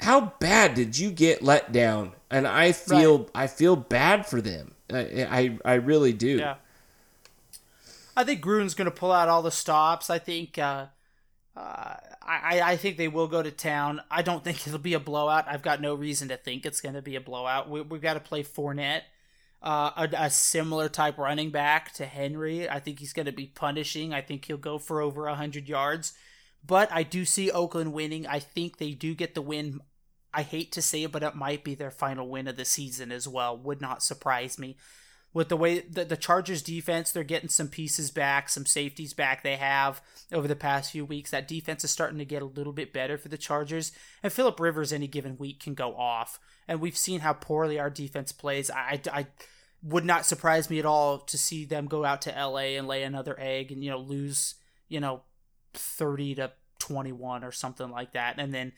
how 0.00 0.32
bad 0.40 0.74
did 0.74 0.98
you 0.98 1.10
get 1.10 1.42
let 1.42 1.70
down? 1.70 2.12
And 2.30 2.46
I 2.48 2.72
feel 2.72 3.28
I 3.34 3.46
feel 3.46 3.76
bad 3.76 4.26
for 4.26 4.40
them. 4.40 4.74
I 4.92 4.98
I, 5.30 5.58
I 5.64 5.74
really 5.74 6.12
do. 6.12 6.38
Yeah. 6.38 6.54
I 8.16 8.24
think 8.24 8.42
Gruden's 8.42 8.74
going 8.74 8.86
to 8.86 8.90
pull 8.90 9.12
out 9.12 9.28
all 9.28 9.42
the 9.42 9.50
stops. 9.50 10.10
I 10.10 10.18
think. 10.18 10.58
Uh, 10.58 10.86
uh, 11.60 11.96
I, 12.22 12.60
I 12.64 12.76
think 12.76 12.96
they 12.96 13.08
will 13.08 13.26
go 13.26 13.42
to 13.42 13.50
town. 13.50 14.00
I 14.10 14.22
don't 14.22 14.42
think 14.44 14.66
it'll 14.66 14.78
be 14.78 14.94
a 14.94 15.00
blowout. 15.00 15.46
I've 15.48 15.62
got 15.62 15.80
no 15.80 15.94
reason 15.94 16.28
to 16.28 16.36
think 16.36 16.64
it's 16.64 16.80
going 16.80 16.94
to 16.94 17.02
be 17.02 17.16
a 17.16 17.20
blowout. 17.20 17.68
We, 17.68 17.82
we've 17.82 18.00
got 18.00 18.14
to 18.14 18.20
play 18.20 18.42
Fournette, 18.42 19.02
uh, 19.62 19.90
a, 19.96 20.08
a 20.16 20.30
similar 20.30 20.88
type 20.88 21.18
running 21.18 21.50
back 21.50 21.92
to 21.94 22.06
Henry. 22.06 22.68
I 22.68 22.78
think 22.78 22.98
he's 22.98 23.12
going 23.12 23.26
to 23.26 23.32
be 23.32 23.46
punishing. 23.46 24.14
I 24.14 24.22
think 24.22 24.44
he'll 24.44 24.56
go 24.56 24.78
for 24.78 25.00
over 25.00 25.24
100 25.24 25.68
yards. 25.68 26.14
But 26.64 26.90
I 26.92 27.02
do 27.02 27.24
see 27.24 27.50
Oakland 27.50 27.92
winning. 27.92 28.26
I 28.26 28.38
think 28.38 28.78
they 28.78 28.92
do 28.92 29.14
get 29.14 29.34
the 29.34 29.42
win. 29.42 29.80
I 30.32 30.42
hate 30.42 30.72
to 30.72 30.82
say 30.82 31.02
it, 31.02 31.12
but 31.12 31.22
it 31.22 31.34
might 31.34 31.64
be 31.64 31.74
their 31.74 31.90
final 31.90 32.28
win 32.28 32.48
of 32.48 32.56
the 32.56 32.64
season 32.64 33.10
as 33.12 33.26
well. 33.26 33.56
Would 33.56 33.80
not 33.80 34.02
surprise 34.02 34.58
me 34.58 34.76
with 35.32 35.48
the 35.48 35.56
way 35.56 35.80
the, 35.80 36.04
the 36.04 36.16
Chargers 36.16 36.62
defense, 36.62 37.12
they're 37.12 37.22
getting 37.22 37.48
some 37.48 37.68
pieces 37.68 38.10
back, 38.10 38.48
some 38.48 38.66
safeties 38.66 39.14
back 39.14 39.42
they 39.42 39.56
have 39.56 40.02
over 40.32 40.48
the 40.48 40.56
past 40.56 40.90
few 40.90 41.04
weeks. 41.04 41.30
That 41.30 41.46
defense 41.46 41.84
is 41.84 41.90
starting 41.90 42.18
to 42.18 42.24
get 42.24 42.42
a 42.42 42.46
little 42.46 42.72
bit 42.72 42.92
better 42.92 43.16
for 43.16 43.28
the 43.28 43.38
Chargers. 43.38 43.92
And 44.22 44.32
Philip 44.32 44.58
Rivers, 44.58 44.92
any 44.92 45.06
given 45.06 45.36
week, 45.38 45.60
can 45.60 45.74
go 45.74 45.94
off. 45.96 46.40
And 46.66 46.80
we've 46.80 46.96
seen 46.96 47.20
how 47.20 47.32
poorly 47.32 47.78
our 47.78 47.90
defense 47.90 48.32
plays. 48.32 48.70
I, 48.70 49.00
I, 49.12 49.20
I 49.20 49.26
would 49.82 50.04
not 50.04 50.26
surprise 50.26 50.68
me 50.68 50.78
at 50.80 50.84
all 50.86 51.18
to 51.18 51.38
see 51.38 51.64
them 51.64 51.86
go 51.86 52.04
out 52.04 52.22
to 52.22 52.30
LA 52.30 52.76
and 52.76 52.88
lay 52.88 53.02
another 53.04 53.36
egg 53.38 53.70
and, 53.70 53.84
you 53.84 53.90
know, 53.90 53.98
lose, 53.98 54.56
you 54.88 54.98
know, 55.00 55.22
30 55.74 56.34
to 56.36 56.52
21 56.80 57.44
or 57.44 57.52
something 57.52 57.90
like 57.90 58.12
that. 58.14 58.34
And 58.38 58.52
then, 58.52 58.72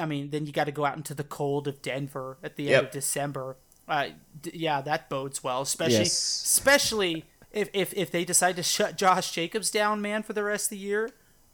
I 0.00 0.06
mean, 0.06 0.30
then 0.30 0.46
you 0.46 0.52
got 0.52 0.64
to 0.64 0.72
go 0.72 0.84
out 0.86 0.96
into 0.96 1.14
the 1.14 1.24
cold 1.24 1.68
of 1.68 1.82
Denver 1.82 2.38
at 2.42 2.56
the 2.56 2.64
end 2.68 2.70
Yep. 2.70 2.84
of 2.84 2.90
December. 2.90 3.56
Uh, 3.90 4.10
d- 4.40 4.52
yeah, 4.54 4.80
that 4.80 5.10
bodes 5.10 5.42
well, 5.44 5.62
especially 5.62 5.96
Yes. 5.98 6.42
especially 6.44 7.24
if, 7.50 7.68
if 7.74 7.92
if 7.94 8.10
they 8.12 8.24
decide 8.24 8.54
to 8.56 8.62
shut 8.62 8.96
Josh 8.96 9.32
Jacobs 9.32 9.70
down, 9.70 10.00
man, 10.00 10.22
for 10.22 10.32
the 10.32 10.44
rest 10.44 10.66
of 10.66 10.70
the 10.70 10.78
year. 10.78 11.10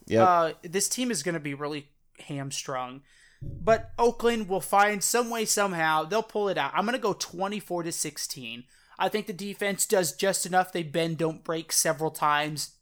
Yeah, 0.06 0.22
Uh, 0.24 0.52
this 0.62 0.88
team 0.88 1.10
is 1.10 1.22
going 1.22 1.34
to 1.34 1.40
be 1.40 1.54
really 1.54 1.88
hamstrung. 2.28 3.00
But 3.42 3.90
Oakland 3.98 4.48
will 4.48 4.60
find 4.60 5.02
some 5.02 5.30
way 5.30 5.44
somehow 5.46 6.04
they'll 6.04 6.22
pull 6.22 6.48
it 6.48 6.56
out. 6.58 6.72
I'm 6.74 6.84
going 6.84 6.92
to 6.96 7.02
go 7.02 7.12
24 7.12 7.82
to 7.84 7.92
16. 7.92 8.64
I 8.98 9.08
think 9.08 9.26
the 9.26 9.32
defense 9.32 9.84
does 9.86 10.12
just 10.16 10.46
enough. 10.46 10.72
They 10.72 10.82
bend, 10.82 11.18
don't 11.18 11.44
break 11.44 11.70
several 11.72 12.10
times. 12.10 12.72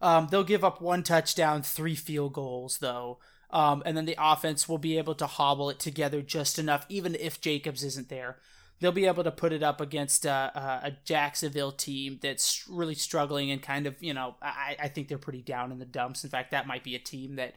Um, 0.00 0.28
they'll 0.30 0.44
give 0.44 0.64
up 0.64 0.80
one 0.80 1.02
touchdown, 1.02 1.62
three 1.62 1.94
field 1.96 2.32
goals, 2.32 2.78
though. 2.78 3.18
Um, 3.52 3.82
and 3.84 3.96
then 3.96 4.04
the 4.04 4.16
offense 4.18 4.68
will 4.68 4.78
be 4.78 4.96
able 4.98 5.14
to 5.16 5.26
hobble 5.26 5.70
it 5.70 5.80
together 5.80 6.22
just 6.22 6.58
enough, 6.58 6.86
even 6.88 7.16
if 7.16 7.40
Jacobs 7.40 7.82
isn't 7.82 8.08
there. 8.08 8.36
They'll 8.78 8.92
be 8.92 9.06
able 9.06 9.24
to 9.24 9.30
put 9.30 9.52
it 9.52 9.62
up 9.62 9.80
against 9.80 10.24
uh, 10.24 10.50
uh, 10.54 10.80
a 10.84 10.92
Jacksonville 11.04 11.72
team 11.72 12.18
that's 12.22 12.66
really 12.66 12.94
struggling 12.94 13.50
and 13.50 13.60
kind 13.60 13.86
of, 13.86 14.02
you 14.02 14.14
know, 14.14 14.36
I, 14.40 14.76
I 14.80 14.88
think 14.88 15.08
they're 15.08 15.18
pretty 15.18 15.42
down 15.42 15.70
in 15.70 15.78
the 15.78 15.84
dumps. 15.84 16.24
In 16.24 16.30
fact, 16.30 16.52
that 16.52 16.66
might 16.66 16.82
be 16.82 16.94
a 16.94 16.98
team 16.98 17.36
that, 17.36 17.56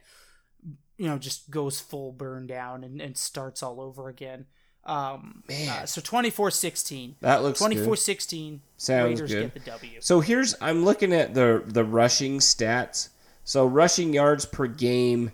you 0.98 1.08
know, 1.08 1.16
just 1.16 1.50
goes 1.50 1.80
full 1.80 2.12
burn 2.12 2.46
down 2.46 2.84
and, 2.84 3.00
and 3.00 3.16
starts 3.16 3.62
all 3.62 3.80
over 3.80 4.08
again. 4.08 4.46
Um, 4.86 5.42
Man. 5.48 5.68
uh, 5.68 5.86
so 5.86 6.00
24 6.00 6.50
16. 6.50 7.16
That 7.20 7.42
looks 7.42 7.58
good. 7.58 7.72
24 7.72 7.96
16. 7.96 8.60
Sounds 8.76 9.20
Raiders 9.20 9.32
good. 9.32 9.54
get 9.54 9.64
the 9.64 9.70
W. 9.70 10.00
So 10.00 10.20
here's 10.20 10.54
I'm 10.60 10.84
looking 10.84 11.12
at 11.12 11.32
the 11.34 11.62
the 11.64 11.84
rushing 11.84 12.38
stats. 12.38 13.08
So 13.44 13.66
rushing 13.66 14.12
yards 14.12 14.44
per 14.44 14.66
game, 14.66 15.32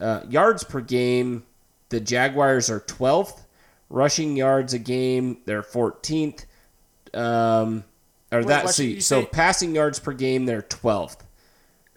uh, 0.00 0.20
yards 0.28 0.64
per 0.64 0.80
game, 0.80 1.44
the 1.88 2.00
Jaguars 2.00 2.70
are 2.70 2.80
12th. 2.80 3.40
Rushing 3.90 4.36
yards 4.36 4.74
a 4.74 4.78
game, 4.78 5.38
they're 5.44 5.62
14th. 5.62 6.46
Um, 7.12 7.84
or 8.32 8.38
Wait, 8.38 8.48
that 8.48 8.70
so, 8.70 8.82
you 8.82 9.00
so 9.00 9.20
say? 9.20 9.26
passing 9.26 9.74
yards 9.74 10.00
per 10.00 10.12
game 10.12 10.46
they're 10.46 10.62
12th. 10.62 11.18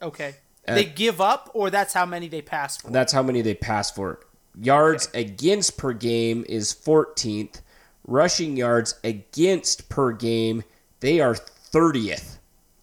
Okay. 0.02 0.36
Uh, 0.68 0.76
they 0.76 0.84
give 0.86 1.22
up, 1.22 1.50
or 1.54 1.70
that's 1.70 1.94
how 1.94 2.06
many 2.06 2.28
they 2.28 2.42
pass 2.42 2.78
for. 2.78 2.92
That's 2.92 3.14
how 3.14 3.24
many 3.24 3.42
they 3.42 3.56
pass 3.56 3.90
for. 3.90 4.20
Yards 4.60 5.10
against 5.14 5.78
per 5.78 5.94
game 5.94 6.46
is 6.48 6.74
14th. 6.74 7.62
Rushing 8.06 8.58
yards 8.58 9.00
against 9.04 9.90
per 9.90 10.12
game, 10.12 10.64
they 11.00 11.20
are 11.20 11.34
30th 11.34 12.37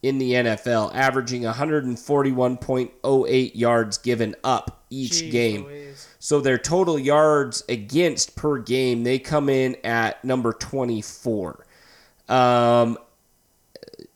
in 0.05 0.19
the 0.19 0.33
NFL, 0.33 0.95
averaging 0.95 1.45
141.08 1.45 3.51
yards 3.55 3.97
given 3.97 4.37
up 4.45 4.85
each 4.91 5.13
Jeez 5.13 5.31
game. 5.31 5.65
Louise. 5.65 6.07
So 6.19 6.43
their 6.43 6.59
total 6.59 6.99
yards 6.99 7.65
against 7.71 8.37
per 8.37 8.59
game, 8.59 9.05
they 9.05 9.19
come 9.19 9.49
in 9.49 9.79
at 9.83 10.23
number 10.23 10.53
24. 10.53 11.65
Um, 12.29 12.99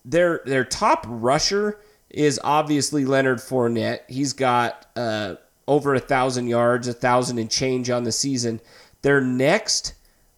their 0.04 0.42
their 0.44 0.66
top 0.66 1.06
rusher 1.08 1.80
is 2.10 2.38
obviously 2.44 3.06
Leonard 3.06 3.38
Fournette. 3.38 4.00
He's 4.08 4.34
got 4.34 4.88
uh, 4.94 5.36
over 5.66 5.94
a 5.94 6.00
thousand 6.00 6.48
yards, 6.48 6.86
a 6.86 6.92
thousand 6.92 7.38
and 7.38 7.50
change 7.50 7.88
on 7.88 8.04
the 8.04 8.12
season. 8.12 8.60
Their 9.00 9.22
next, 9.22 9.94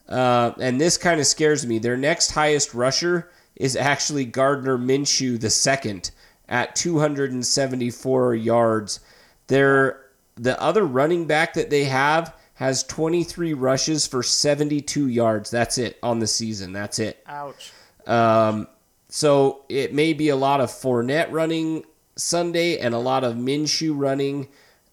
uh, 0.08 0.52
and 0.60 0.80
this 0.80 0.96
kind 0.96 1.18
of 1.18 1.26
scares 1.26 1.66
me. 1.66 1.80
Their 1.80 1.96
next 1.96 2.30
highest 2.30 2.72
rusher 2.72 3.32
is 3.60 3.76
actually 3.76 4.24
Gardner 4.24 4.78
Minshew 4.78 5.38
the 5.38 5.50
second 5.50 6.10
at 6.48 6.74
274 6.74 8.34
yards. 8.34 9.00
Their 9.48 10.06
the 10.36 10.60
other 10.60 10.86
running 10.86 11.26
back 11.26 11.52
that 11.54 11.68
they 11.68 11.84
have 11.84 12.34
has 12.54 12.82
23 12.84 13.52
rushes 13.52 14.06
for 14.06 14.22
72 14.22 15.08
yards. 15.08 15.50
That's 15.50 15.76
it 15.76 15.98
on 16.02 16.20
the 16.20 16.26
season. 16.26 16.72
That's 16.72 16.98
it. 16.98 17.22
Ouch. 17.26 17.70
Um, 18.06 18.66
so 19.10 19.64
it 19.68 19.92
may 19.92 20.14
be 20.14 20.30
a 20.30 20.36
lot 20.36 20.62
of 20.62 20.70
Fournette 20.70 21.30
running 21.30 21.84
Sunday 22.16 22.78
and 22.78 22.94
a 22.94 22.98
lot 22.98 23.24
of 23.24 23.34
Minshew 23.34 23.92
running. 23.94 24.48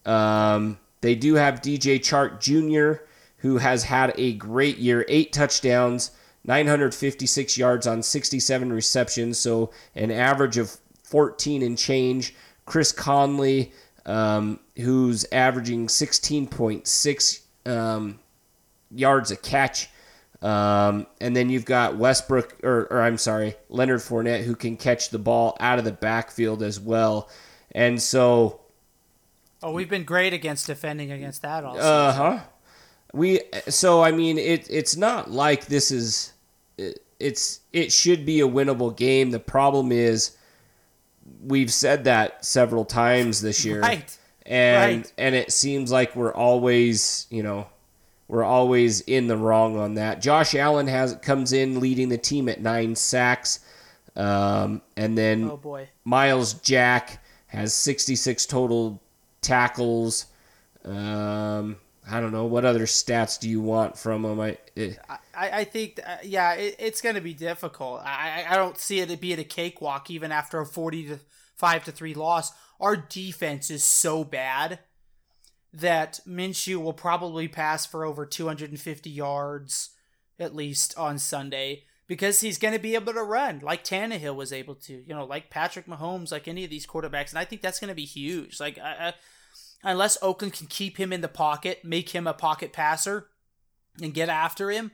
Um, 0.05 0.77
they 0.99 1.15
do 1.15 1.35
have 1.35 1.61
DJ 1.61 1.99
Chark 1.99 2.41
Jr., 2.41 3.03
who 3.37 3.59
has 3.59 3.83
had 3.83 4.13
a 4.17 4.33
great 4.33 4.77
year, 4.77 5.05
eight 5.07 5.31
touchdowns, 5.31 6.11
956 6.47 7.57
yards 7.57 7.85
on 7.85 8.01
67 8.01 8.71
receptions, 8.73 9.37
so 9.37 9.71
an 9.95 10.11
average 10.11 10.57
of 10.57 10.77
14 11.03 11.61
and 11.61 11.77
change. 11.77 12.33
Chris 12.65 12.91
Conley, 12.91 13.71
um, 14.05 14.59
who's 14.77 15.25
averaging 15.31 15.87
16.6 15.87 17.41
um, 17.65 18.19
yards 18.91 19.31
a 19.31 19.35
catch. 19.37 19.89
Um, 20.41 21.07
and 21.19 21.35
then 21.35 21.49
you've 21.49 21.65
got 21.65 21.97
Westbrook, 21.97 22.57
or, 22.63 22.87
or 22.91 23.01
I'm 23.01 23.17
sorry, 23.17 23.55
Leonard 23.69 24.01
Fournette, 24.01 24.43
who 24.43 24.55
can 24.55 24.77
catch 24.77 25.09
the 25.09 25.17
ball 25.17 25.57
out 25.59 25.79
of 25.79 25.85
the 25.85 25.91
backfield 25.91 26.61
as 26.61 26.79
well. 26.79 27.29
And 27.73 28.01
so, 28.01 28.61
Oh, 29.63 29.71
we've 29.71 29.89
been 29.89 30.03
great 30.03 30.33
against 30.33 30.67
defending 30.67 31.11
against 31.11 31.41
that 31.41 31.63
also. 31.63 31.79
uh 31.81 32.11
huh. 32.13 32.39
We 33.13 33.39
so 33.69 34.03
I 34.03 34.11
mean 34.11 34.37
it. 34.37 34.67
It's 34.69 34.95
not 34.95 35.31
like 35.31 35.65
this 35.65 35.89
is. 35.91 36.33
It, 36.77 37.03
it's 37.19 37.61
it 37.73 37.91
should 37.91 38.25
be 38.25 38.41
a 38.41 38.47
winnable 38.47 38.95
game. 38.95 39.31
The 39.31 39.39
problem 39.39 39.91
is, 39.91 40.37
we've 41.41 41.71
said 41.71 42.03
that 42.05 42.45
several 42.45 42.85
times 42.85 43.41
this 43.41 43.65
year, 43.65 43.81
Right. 43.81 44.17
And 44.45 44.97
Right. 45.01 45.13
and 45.17 45.35
it 45.35 45.51
seems 45.51 45.91
like 45.91 46.15
we're 46.15 46.33
always 46.33 47.27
you 47.29 47.43
know 47.43 47.67
we're 48.27 48.43
always 48.43 49.01
in 49.01 49.27
the 49.27 49.37
wrong 49.37 49.77
on 49.77 49.95
that. 49.95 50.21
Josh 50.21 50.53
Allen 50.55 50.87
has 50.87 51.15
comes 51.21 51.53
in 51.53 51.79
leading 51.79 52.09
the 52.09 52.17
team 52.17 52.47
at 52.49 52.61
nine 52.61 52.95
sacks, 52.95 53.59
um, 54.15 54.81
and 54.95 55.17
then 55.17 55.49
oh 55.49 55.57
boy. 55.57 55.89
Myles 56.05 56.53
Jack 56.53 57.23
has 57.47 57.73
66 57.73 58.45
total 58.45 59.01
tackles. 59.41 60.25
Um, 60.85 61.77
I 62.09 62.21
don't 62.21 62.31
know 62.31 62.45
what 62.45 62.65
other 62.65 62.85
stats 62.85 63.39
do 63.39 63.49
you 63.49 63.61
want 63.61 63.97
from 63.97 64.23
him. 64.23 64.39
I, 64.39 64.57
eh, 64.75 64.93
I, 65.09 65.59
I 65.59 65.63
think, 65.65 65.99
uh, 66.05 66.17
yeah, 66.23 66.53
it, 66.53 66.75
it's 66.79 67.01
going 67.01 67.15
to 67.15 67.21
be 67.21 67.33
difficult. 67.33 68.01
I, 68.03 68.45
I- 68.47 68.55
don't 68.55 68.77
see 68.77 68.99
it 68.99 69.21
being 69.21 69.39
a 69.39 69.43
cakewalk 69.43 70.09
even 70.09 70.31
after 70.31 70.59
a 70.59 70.65
40 70.65 71.07
to 71.07 71.19
5 71.55 71.83
to 71.85 71.91
3 71.91 72.13
loss. 72.13 72.51
Our 72.79 72.95
defense 72.95 73.69
is 73.69 73.83
so 73.83 74.23
bad 74.23 74.79
that 75.73 76.19
Minshew 76.27 76.77
will 76.77 76.93
probably 76.93 77.47
pass 77.47 77.85
for 77.85 78.05
over 78.05 78.25
250 78.25 79.09
yards 79.09 79.89
at 80.39 80.55
least 80.55 80.97
on 80.97 81.17
Sunday 81.19 81.83
because 82.07 82.39
he's 82.39 82.57
going 82.57 82.73
to 82.73 82.79
be 82.79 82.95
able 82.95 83.13
to 83.13 83.23
run 83.23 83.59
like 83.59 83.83
Tannehill 83.83 84.35
was 84.35 84.53
able 84.53 84.75
to, 84.75 84.93
you 84.93 85.13
know, 85.13 85.25
like 85.25 85.49
Patrick 85.49 85.87
Mahomes, 85.87 86.31
like 86.31 86.47
any 86.47 86.63
of 86.63 86.69
these 86.69 86.87
quarterbacks. 86.87 87.29
And 87.29 87.39
I 87.39 87.45
think 87.45 87.61
that's 87.61 87.79
going 87.79 87.89
to 87.89 87.95
be 87.95 88.05
huge. 88.05 88.59
Like, 88.59 88.79
I, 88.79 89.13
unless 89.83 90.17
Oakland 90.21 90.53
can 90.53 90.67
keep 90.67 90.97
him 90.97 91.11
in 91.13 91.21
the 91.21 91.27
pocket, 91.27 91.83
make 91.83 92.09
him 92.09 92.27
a 92.27 92.33
pocket 92.33 92.73
passer, 92.73 93.27
and 94.01 94.13
get 94.13 94.29
after 94.29 94.69
him. 94.71 94.91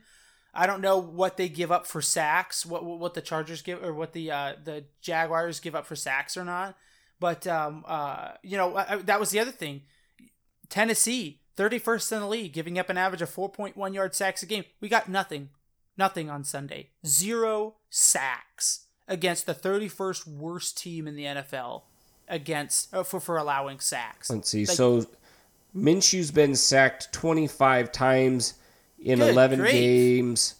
I 0.52 0.66
don't 0.66 0.80
know 0.80 0.98
what 0.98 1.36
they 1.36 1.48
give 1.48 1.72
up 1.72 1.86
for 1.86 2.00
sacks, 2.00 2.64
what 2.64 2.84
what 2.84 3.14
the 3.14 3.20
Chargers 3.20 3.60
give 3.62 3.82
or 3.82 3.92
what 3.92 4.12
the 4.12 4.30
uh, 4.30 4.54
the 4.62 4.84
Jaguars 5.00 5.58
give 5.60 5.74
up 5.74 5.84
for 5.86 5.96
sacks 5.96 6.36
or 6.36 6.44
not. 6.44 6.76
But 7.18 7.46
um, 7.46 7.84
uh, 7.86 8.32
you 8.42 8.56
know 8.56 8.76
I, 8.76 8.94
I- 8.94 9.02
that 9.02 9.18
was 9.20 9.30
the 9.30 9.40
other 9.40 9.50
thing. 9.50 9.82
Tennessee, 10.68 11.40
thirty 11.56 11.78
first 11.78 12.10
in 12.12 12.20
the 12.20 12.28
league, 12.28 12.52
giving 12.52 12.78
up 12.78 12.88
an 12.88 12.98
average 12.98 13.22
of 13.22 13.30
four 13.30 13.48
point 13.50 13.76
one 13.76 13.94
yard 13.94 14.14
sacks 14.14 14.42
a 14.42 14.46
game. 14.46 14.64
We 14.80 14.88
got 14.88 15.08
nothing, 15.08 15.50
nothing 15.96 16.30
on 16.30 16.44
Sunday. 16.44 16.90
Zero 17.06 17.76
sacks 17.90 18.86
against 19.08 19.46
the 19.46 19.54
thirty 19.54 19.88
first 19.88 20.26
worst 20.26 20.78
team 20.78 21.06
in 21.06 21.16
the 21.16 21.24
NFL 21.24 21.82
against 22.28 22.92
uh, 22.94 23.02
for 23.02 23.20
for 23.20 23.36
allowing 23.36 23.80
sacks. 23.80 24.30
let's 24.30 24.48
see. 24.48 24.66
Like- 24.66 24.76
so 24.76 25.06
Minshew's 25.74 26.30
been 26.30 26.54
sacked 26.54 27.12
25 27.12 27.90
times 27.92 28.54
in 29.02 29.20
11 29.20 29.58
grief. 29.60 29.72
games. 29.72 30.54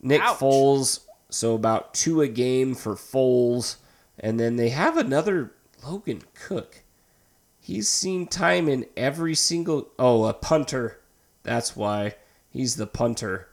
Nick 0.00 0.20
Ouch. 0.20 0.38
Foles, 0.38 1.00
so 1.30 1.54
about 1.54 1.94
two 1.94 2.20
a 2.20 2.28
game 2.28 2.74
for 2.74 2.94
Foles, 2.94 3.76
and 4.18 4.38
then 4.38 4.56
they 4.56 4.68
have 4.68 4.96
another 4.96 5.52
Logan 5.84 6.22
Cooke. 6.34 6.82
He's 7.60 7.88
seen 7.88 8.26
time 8.26 8.68
in 8.68 8.86
every 8.96 9.34
single. 9.34 9.88
Oh, 9.98 10.24
a 10.24 10.32
punter. 10.34 11.00
That's 11.42 11.76
why 11.76 12.14
he's 12.50 12.76
the 12.76 12.86
punter. 12.86 13.48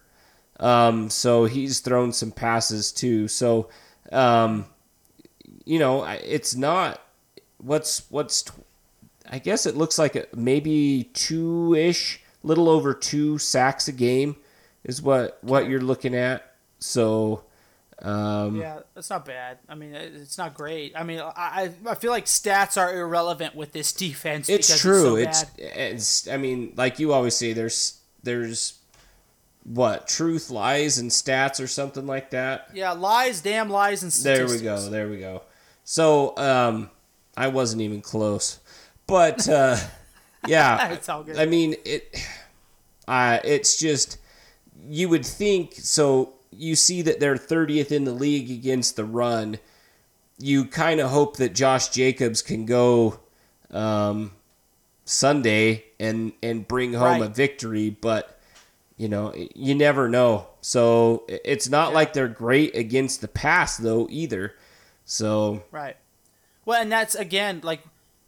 Um, 0.60 1.10
so 1.10 1.46
he's 1.46 1.80
thrown 1.80 2.14
some 2.14 2.32
passes 2.32 2.92
too. 2.92 3.28
So, 3.28 3.70
um, 4.12 4.68
you 5.66 5.80
know, 5.80 6.04
it's 6.04 6.56
not 6.56 7.02
what's 7.66 8.04
what's. 8.10 8.44
tw- 8.44 8.52
I 9.30 9.40
guess 9.40 9.66
it 9.66 9.76
looks 9.76 9.98
like 9.98 10.36
maybe 10.36 11.10
two 11.14 11.74
ish, 11.74 12.22
little 12.44 12.70
over 12.70 12.94
two 12.94 13.38
sacks 13.40 13.88
a 13.88 13.92
game, 13.92 14.36
is 14.84 15.02
what 15.02 15.40
what 15.42 15.68
you're 15.68 15.82
looking 15.82 16.14
at. 16.16 16.54
So, 16.78 17.44
um, 18.04 18.58
Yeah, 18.62 18.82
that's 18.94 19.10
not 19.10 19.26
bad. 19.26 19.58
I 19.68 19.74
mean, 19.74 19.96
it's 19.96 20.38
not 20.38 20.54
great. 20.54 20.94
I 20.96 21.04
mean, 21.04 21.20
I 21.22 21.72
I 21.88 21.96
feel 21.96 22.12
like 22.12 22.26
stats 22.26 22.80
are 22.80 22.96
irrelevant 22.96 23.56
with 23.56 23.74
this 23.74 23.92
defense. 23.94 24.48
it's 24.48 24.68
because 24.68 24.82
true. 24.82 25.16
It's, 25.16 25.42
It's, 25.42 25.50
so 25.50 25.58
bad. 25.58 25.78
it's 25.78 26.28
I 26.28 26.38
mean, 26.38 26.74
like 26.76 27.00
you 27.00 27.12
always 27.12 27.36
say, 27.36 27.54
there's 27.54 28.00
there's 28.22 28.80
what 29.64 30.08
truth, 30.08 30.52
lies, 30.52 31.00
and 31.00 31.10
stats 31.10 31.60
or 31.64 31.66
something 31.66 32.06
like 32.06 32.30
that. 32.30 32.70
yeah, 32.76 32.92
lies, 32.92 33.42
damn 33.42 33.72
lies, 33.72 34.04
and 34.04 34.12
There 34.12 34.48
we 34.48 34.60
go. 34.60 34.80
There 34.90 35.10
we 35.10 35.18
go. 35.18 35.42
So, 35.84 36.38
um, 36.38 36.92
I 37.38 37.48
wasn't 37.48 37.82
even 37.82 38.02
close, 38.02 38.60
but 39.08 39.48
uh, 39.50 39.78
yeah, 40.48 40.92
It's 40.92 41.10
all 41.10 41.24
good. 41.24 41.38
I 41.38 41.46
mean 41.46 41.76
it. 41.86 42.16
Uh, 43.08 43.40
it's 43.44 43.78
just 43.78 44.18
you 44.88 45.10
would 45.10 45.26
think 45.26 45.74
so. 45.74 46.34
You 46.52 46.76
see 46.76 47.02
that 47.02 47.20
they're 47.20 47.36
30th 47.36 47.92
in 47.92 48.06
the 48.06 48.14
league 48.14 48.50
against 48.50 48.96
the 48.96 49.06
run. 49.06 49.60
You 50.38 50.66
kind 50.66 51.00
of 51.00 51.12
hope 51.12 51.38
that 51.38 51.54
Josh 51.54 51.90
Jacobs 51.90 52.42
can 52.42 52.66
go 52.66 53.20
um, 53.72 54.32
Sunday 55.06 55.86
and 56.00 56.34
and 56.42 56.68
bring 56.68 56.94
home 56.94 57.22
a 57.22 57.28
victory, 57.28 57.90
but 57.90 58.40
you 58.98 59.08
know 59.08 59.34
you 59.54 59.76
never 59.76 60.10
know. 60.10 60.48
So 60.62 61.26
it's 61.28 61.70
not 61.70 61.94
like 61.94 62.14
they're 62.14 62.28
great 62.28 62.76
against 62.76 63.22
the 63.22 63.28
pass 63.28 63.78
though 63.78 64.08
either. 64.10 64.56
So 65.06 65.64
Right. 65.72 65.96
Well, 66.66 66.82
and 66.82 66.92
that's 66.92 67.16
again 67.16 67.62
like 67.64 67.82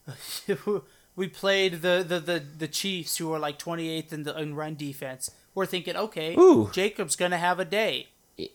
we 1.15 1.27
played 1.27 1.81
the, 1.81 2.05
the, 2.07 2.19
the, 2.19 2.43
the 2.59 2.67
Chiefs, 2.67 3.17
who 3.17 3.33
are 3.33 3.39
like 3.39 3.59
28th 3.59 4.13
in 4.13 4.23
the 4.23 4.37
in 4.39 4.55
run 4.55 4.75
defense. 4.75 5.31
We're 5.55 5.65
thinking, 5.65 5.95
okay, 5.95 6.35
Ooh. 6.37 6.69
Jacob's 6.71 7.15
gonna 7.15 7.37
have 7.39 7.59
a 7.59 7.65
day. 7.65 8.07
uh, 8.39 8.45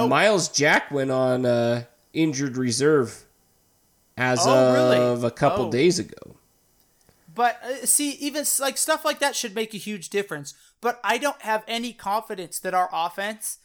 Nope. 0.00 0.10
Myles 0.10 0.48
Jack 0.48 0.90
went 0.90 1.10
on 1.12 1.46
uh, 1.46 1.84
injured 2.12 2.56
reserve 2.56 3.24
as 4.16 4.40
Oh, 4.42 4.74
really? 4.74 4.98
of 4.98 5.22
a 5.22 5.30
couple 5.30 5.66
Oh. 5.66 5.70
days 5.70 5.98
ago. 6.00 6.34
But 7.32 7.60
uh, 7.62 7.86
see, 7.86 8.10
even 8.14 8.44
like 8.58 8.76
stuff 8.76 9.04
like 9.04 9.20
that 9.20 9.36
should 9.36 9.54
make 9.54 9.72
a 9.72 9.76
huge 9.78 10.08
difference. 10.10 10.54
But 10.80 10.98
I 11.04 11.18
don't 11.18 11.40
have 11.42 11.62
any 11.68 11.92
confidence 11.92 12.58
that 12.58 12.74
our 12.74 12.88
offense, 12.92 13.58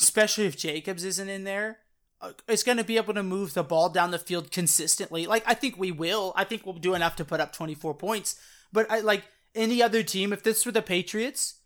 especially 0.00 0.46
if 0.46 0.56
Jacobs 0.56 1.04
isn't 1.04 1.28
in 1.28 1.44
there, 1.44 1.78
Uh, 2.20 2.32
is 2.48 2.64
going 2.64 2.78
to 2.78 2.84
be 2.84 2.96
able 2.96 3.14
to 3.14 3.22
move 3.22 3.54
the 3.54 3.62
ball 3.62 3.88
down 3.88 4.10
the 4.10 4.18
field 4.18 4.50
consistently. 4.50 5.26
Like 5.26 5.44
I 5.46 5.54
think 5.54 5.78
we 5.78 5.92
will. 5.92 6.32
I 6.34 6.42
think 6.42 6.66
we'll 6.66 6.74
do 6.74 6.94
enough 6.94 7.14
to 7.16 7.24
put 7.24 7.38
up 7.38 7.52
24 7.52 7.94
points. 7.94 8.40
But 8.72 8.90
I 8.90 9.00
like 9.00 9.22
any 9.54 9.82
other 9.82 10.02
team. 10.02 10.32
If 10.32 10.42
this 10.42 10.66
were 10.66 10.72
the 10.72 10.82
Patriots, 10.82 11.60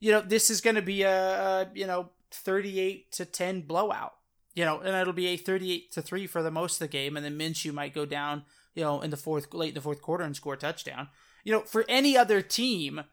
you 0.00 0.10
know, 0.10 0.20
this 0.20 0.50
is 0.50 0.60
going 0.60 0.74
to 0.74 0.82
be 0.82 1.02
a, 1.02 1.10
a 1.12 1.70
you 1.74 1.86
know 1.86 2.10
38 2.32 3.12
to 3.12 3.24
10 3.24 3.62
blowout. 3.62 4.14
You 4.54 4.64
know, 4.64 4.80
and 4.80 4.94
it'll 4.94 5.14
be 5.14 5.28
a 5.28 5.36
38 5.36 5.92
to 5.92 6.02
three 6.02 6.26
for 6.26 6.42
the 6.42 6.50
most 6.50 6.74
of 6.74 6.80
the 6.80 6.88
game, 6.88 7.16
and 7.16 7.24
then 7.24 7.38
Minshew 7.38 7.72
might 7.72 7.94
go 7.94 8.04
down, 8.04 8.44
you 8.74 8.82
know, 8.82 9.00
in 9.00 9.10
the 9.10 9.16
fourth 9.16 9.54
late 9.54 9.68
in 9.68 9.74
the 9.74 9.80
fourth 9.80 10.02
quarter 10.02 10.24
and 10.24 10.36
score 10.36 10.54
a 10.54 10.58
touchdown. 10.58 11.08
You 11.42 11.52
know, 11.52 11.60
for 11.60 11.84
any 11.88 12.16
other 12.16 12.42
team, 12.42 13.04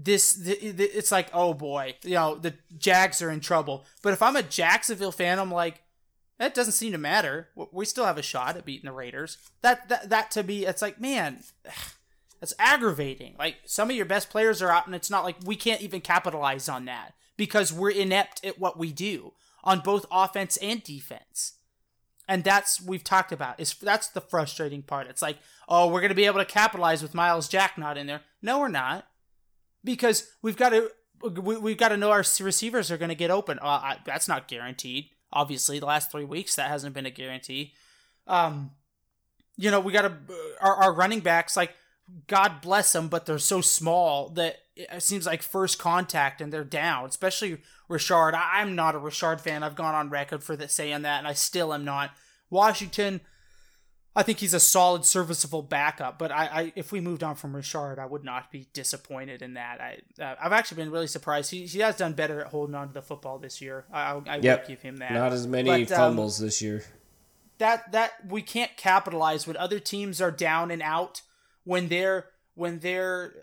this 0.00 0.32
the, 0.34 0.70
the, 0.70 0.84
it's 0.84 1.10
like 1.10 1.28
oh 1.32 1.52
boy 1.52 1.96
you 2.02 2.14
know 2.14 2.36
the 2.36 2.54
jags 2.78 3.20
are 3.20 3.30
in 3.30 3.40
trouble. 3.40 3.84
But 4.02 4.12
if 4.12 4.22
i'm 4.22 4.36
a 4.36 4.42
jacksonville 4.42 5.12
fan 5.12 5.38
i'm 5.38 5.50
like 5.50 5.82
that 6.38 6.54
doesn't 6.54 6.74
seem 6.74 6.92
to 6.92 6.98
matter. 6.98 7.48
We 7.72 7.84
still 7.84 8.04
have 8.04 8.16
a 8.16 8.22
shot 8.22 8.56
at 8.56 8.64
beating 8.64 8.86
the 8.86 8.92
raiders. 8.92 9.38
That 9.62 9.88
that, 9.88 10.08
that 10.08 10.30
to 10.32 10.44
me 10.44 10.66
it's 10.66 10.82
like 10.82 11.00
man 11.00 11.42
that's 12.40 12.54
aggravating. 12.58 13.34
Like 13.38 13.56
some 13.64 13.90
of 13.90 13.96
your 13.96 14.06
best 14.06 14.30
players 14.30 14.62
are 14.62 14.70
out 14.70 14.86
and 14.86 14.94
it's 14.94 15.10
not 15.10 15.24
like 15.24 15.36
we 15.44 15.56
can't 15.56 15.82
even 15.82 16.00
capitalize 16.00 16.68
on 16.68 16.84
that 16.84 17.14
because 17.36 17.72
we're 17.72 17.90
inept 17.90 18.44
at 18.44 18.58
what 18.58 18.78
we 18.78 18.92
do 18.92 19.32
on 19.64 19.80
both 19.80 20.06
offense 20.12 20.56
and 20.58 20.82
defense. 20.84 21.54
And 22.28 22.44
that's 22.44 22.80
we've 22.80 23.02
talked 23.02 23.32
about 23.32 23.58
is 23.58 23.74
that's 23.74 24.08
the 24.08 24.20
frustrating 24.20 24.82
part. 24.82 25.08
It's 25.08 25.22
like 25.22 25.38
oh 25.68 25.88
we're 25.88 26.00
going 26.00 26.10
to 26.10 26.14
be 26.14 26.26
able 26.26 26.38
to 26.38 26.44
capitalize 26.44 27.02
with 27.02 27.14
myles 27.14 27.48
jack 27.48 27.76
not 27.76 27.98
in 27.98 28.06
there. 28.06 28.20
No 28.40 28.60
we're 28.60 28.68
not 28.68 29.07
because 29.84 30.30
we've 30.42 30.56
got 30.56 30.70
to 30.70 30.90
we, 31.20 31.72
have 31.72 31.78
got 31.78 31.88
to 31.88 31.96
know 31.96 32.10
our 32.10 32.24
receivers 32.40 32.90
are 32.90 32.96
going 32.96 33.08
to 33.08 33.14
get 33.14 33.30
open. 33.30 33.58
Uh, 33.58 33.66
I, 33.66 33.96
that's 34.04 34.28
not 34.28 34.48
guaranteed. 34.48 35.10
Obviously, 35.32 35.78
the 35.78 35.86
last 35.86 36.10
three 36.12 36.24
weeks 36.24 36.54
that 36.56 36.68
hasn't 36.68 36.94
been 36.94 37.06
a 37.06 37.10
guarantee. 37.10 37.74
Um, 38.26 38.72
you 39.56 39.70
know, 39.70 39.80
we 39.80 39.92
got 39.92 40.02
to 40.02 40.14
our, 40.60 40.74
our 40.76 40.92
running 40.92 41.20
backs 41.20 41.56
like 41.56 41.74
God 42.26 42.60
bless 42.60 42.92
them, 42.92 43.08
but 43.08 43.26
they're 43.26 43.38
so 43.38 43.60
small 43.60 44.30
that 44.30 44.58
it 44.76 45.02
seems 45.02 45.26
like 45.26 45.42
first 45.42 45.78
contact 45.78 46.40
and 46.40 46.52
they're 46.52 46.64
down. 46.64 47.06
Especially 47.06 47.58
Richard. 47.88 48.34
I, 48.34 48.62
am 48.62 48.74
not 48.74 48.94
a 48.94 48.98
Richard 48.98 49.40
fan. 49.40 49.62
I've 49.62 49.74
gone 49.74 49.94
on 49.94 50.10
record 50.10 50.42
for 50.42 50.56
saying 50.68 51.02
that, 51.02 51.18
and 51.18 51.26
I 51.26 51.32
still 51.32 51.74
am 51.74 51.84
not. 51.84 52.12
Washington 52.50 53.20
I 54.18 54.24
think 54.24 54.38
he's 54.38 54.52
a 54.52 54.58
solid, 54.58 55.04
serviceable 55.04 55.62
backup. 55.62 56.18
But 56.18 56.32
I, 56.32 56.46
I, 56.46 56.72
if 56.74 56.90
we 56.90 57.00
moved 57.00 57.22
on 57.22 57.36
from 57.36 57.54
Richard, 57.54 58.00
I 58.00 58.04
would 58.04 58.24
not 58.24 58.50
be 58.50 58.66
disappointed 58.72 59.42
in 59.42 59.54
that. 59.54 59.80
I, 59.80 59.98
uh, 60.20 60.34
I've 60.42 60.50
actually 60.50 60.82
been 60.82 60.90
really 60.90 61.06
surprised. 61.06 61.52
He, 61.52 61.66
he 61.66 61.78
has 61.78 61.96
done 61.96 62.14
better 62.14 62.40
at 62.40 62.48
holding 62.48 62.74
on 62.74 62.88
to 62.88 62.94
the 62.94 63.00
football 63.00 63.38
this 63.38 63.62
year. 63.62 63.84
I, 63.92 64.20
I 64.26 64.40
yep. 64.42 64.66
give 64.66 64.82
him 64.82 64.96
that. 64.96 65.12
Not 65.12 65.32
as 65.32 65.46
many 65.46 65.84
but, 65.84 65.92
um, 65.92 65.98
fumbles 65.98 66.40
um, 66.40 66.46
this 66.46 66.60
year. 66.60 66.82
That 67.58 67.92
that 67.92 68.26
we 68.28 68.42
can't 68.42 68.76
capitalize 68.76 69.46
when 69.46 69.56
other 69.56 69.78
teams 69.78 70.20
are 70.20 70.32
down 70.32 70.72
and 70.72 70.82
out 70.82 71.22
when 71.62 71.86
they're 71.86 72.26
when 72.54 72.80
they're 72.80 73.34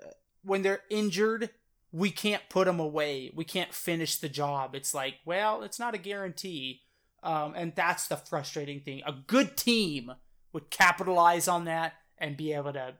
when 0.43 0.61
they're 0.61 0.81
injured. 0.89 1.51
We 1.93 2.11
can't 2.11 2.43
put 2.49 2.65
them 2.65 2.81
away. 2.81 3.31
We 3.33 3.45
can't 3.45 3.73
finish 3.73 4.17
the 4.17 4.27
job. 4.27 4.75
It's 4.75 4.93
like, 4.93 5.15
well, 5.23 5.63
it's 5.63 5.79
not 5.79 5.95
a 5.95 5.97
guarantee. 5.97 6.81
Um, 7.23 7.53
and 7.55 7.73
that's 7.75 8.09
the 8.09 8.17
frustrating 8.17 8.81
thing. 8.81 9.03
A 9.05 9.13
good 9.13 9.55
team 9.55 10.11
would 10.55 10.69
capitalize 10.69 11.49
on 11.49 11.65
that 11.65 11.95
and 12.17 12.37
be 12.37 12.53
able 12.53 12.71
to 12.71 12.93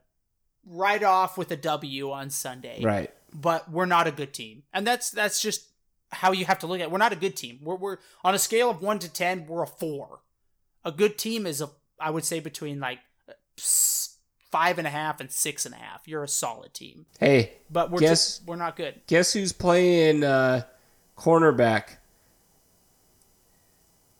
ride 0.66 1.02
off 1.02 1.38
with 1.38 1.50
a 1.50 1.56
W 1.56 2.12
on 2.12 2.28
Sunday. 2.28 2.82
Right. 2.82 3.10
But 3.32 3.70
we're 3.70 3.86
not 3.86 4.06
a 4.06 4.12
good 4.12 4.34
team. 4.34 4.64
And 4.74 4.86
that's 4.86 5.10
that's 5.10 5.40
just 5.40 5.66
how 6.12 6.32
you 6.32 6.44
have 6.44 6.58
to 6.60 6.66
look 6.66 6.80
at 6.80 6.84
it. 6.84 6.90
We're 6.90 6.98
not 6.98 7.14
a 7.14 7.16
good 7.16 7.34
team. 7.34 7.58
We're 7.62 7.76
we're 7.76 7.96
on 8.22 8.34
a 8.34 8.38
scale 8.38 8.70
of 8.70 8.82
1 8.82 8.98
to 9.00 9.12
10, 9.12 9.46
we're 9.46 9.62
a 9.62 9.66
4. 9.66 10.20
A 10.84 10.92
good 10.92 11.16
team 11.16 11.46
is 11.46 11.62
a 11.62 11.70
I 11.98 12.10
would 12.10 12.26
say 12.26 12.40
between 12.40 12.78
like 12.78 12.98
five 13.58 14.76
and 14.76 14.86
a 14.86 14.90
half 14.90 15.18
and 15.18 15.32
six 15.32 15.64
and 15.64 15.74
a 15.74 15.78
half. 15.78 16.06
You're 16.06 16.24
a 16.24 16.28
solid 16.28 16.74
team. 16.74 17.06
Hey, 17.18 17.54
but 17.70 17.90
we're 17.90 18.00
guess, 18.00 18.10
just 18.10 18.46
we're 18.46 18.56
not 18.56 18.76
good. 18.76 19.00
Guess 19.06 19.32
who's 19.32 19.54
playing 19.54 20.24
uh, 20.24 20.64
cornerback? 21.16 21.96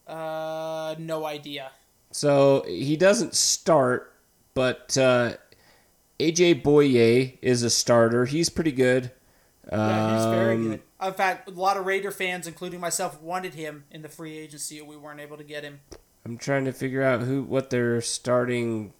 Uh, 0.06 0.94
no 0.98 1.26
idea. 1.26 1.70
So 2.16 2.64
he 2.66 2.97
doesn't 2.97 3.34
start, 3.34 4.10
but 4.55 4.97
uh, 4.97 5.34
AJ 6.18 6.62
Bouye 6.62 7.36
is 7.43 7.62
a 7.62 7.68
starter. 7.68 8.24
He's 8.24 8.48
pretty 8.48 8.72
good. 8.72 9.10
Yeah, 9.70 10.16
he's 10.16 10.24
very 10.24 10.55
um, 10.55 10.62
good. 10.62 10.82
In 11.02 11.12
fact, 11.12 11.47
a 11.47 11.52
lot 11.52 11.76
of 11.76 11.84
Raider 11.84 12.10
fans, 12.10 12.47
including 12.47 12.80
myself, 12.80 13.20
wanted 13.20 13.52
him 13.52 13.84
in 13.90 14.01
the 14.01 14.09
free 14.09 14.38
agency. 14.38 14.80
We 14.80 14.97
weren't 14.97 15.20
able 15.20 15.36
to 15.36 15.44
get 15.44 15.62
him. 15.62 15.80
I'm 16.24 16.38
trying 16.38 16.64
to 16.64 16.72
figure 16.72 17.02
out 17.02 17.20
who 17.20 17.43
what 17.43 17.68
their 17.68 18.01
starting 18.01 18.94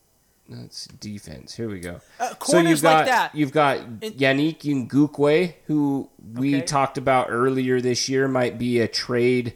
that's 0.47 0.86
defense. 0.86 1.55
Here 1.55 1.70
we 1.70 1.80
go. 1.80 2.02
Uh, 2.20 2.34
so 2.44 2.59
you've 2.59 2.82
got 2.82 2.97
like 2.98 3.06
that. 3.06 3.34
you've 3.34 3.52
got 3.52 3.78
Yannick 4.01 4.59
Ngakoue, 4.59 5.55
who 5.64 6.10
we 6.34 6.56
okay. 6.56 6.66
talked 6.66 6.98
about 6.98 7.28
earlier 7.30 7.80
this 7.80 8.10
year, 8.10 8.28
might 8.28 8.59
be 8.59 8.78
a 8.78 8.86
trade 8.86 9.55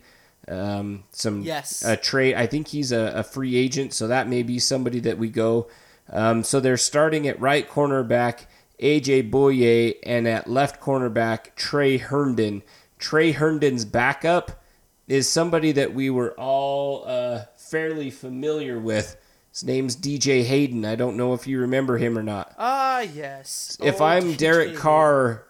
um, 0.50 1.04
some 1.12 1.42
yes. 1.42 1.84
a 1.84 1.96
trade. 1.96 2.34
I 2.34 2.46
think 2.46 2.68
he's 2.68 2.92
a, 2.92 3.12
a, 3.16 3.22
free 3.22 3.56
agent, 3.56 3.94
so 3.94 4.08
that 4.08 4.28
may 4.28 4.42
be 4.42 4.58
somebody 4.58 5.00
that 5.00 5.16
we 5.16 5.28
go. 5.28 5.68
Um, 6.10 6.42
so 6.42 6.58
they're 6.58 6.76
starting 6.76 7.28
at 7.28 7.40
right 7.40 7.68
cornerback 7.68 8.46
AJ 8.80 9.30
Bouye 9.30 9.96
and 10.02 10.26
at 10.26 10.48
left 10.48 10.80
cornerback 10.80 11.54
Tre 11.54 11.98
Herndon. 11.98 12.62
Tre 12.98 13.32
Herndon's 13.32 13.84
backup 13.84 14.62
is 15.06 15.28
somebody 15.28 15.72
that 15.72 15.94
we 15.94 16.10
were 16.10 16.32
all 16.32 17.04
uh, 17.06 17.44
fairly 17.56 18.10
familiar 18.10 18.78
with. 18.78 19.16
His 19.52 19.64
name's 19.64 19.96
DJ 19.96 20.44
Hayden. 20.44 20.84
I 20.84 20.94
don't 20.94 21.16
know 21.16 21.34
if 21.34 21.46
you 21.46 21.60
remember 21.60 21.98
him 21.98 22.16
or 22.16 22.22
not. 22.22 22.54
Ah, 22.56 23.00
yes. 23.00 23.76
If 23.82 24.00
oh, 24.00 24.04
I'm 24.04 24.34
Derek 24.34 24.76
Carr, 24.76 25.44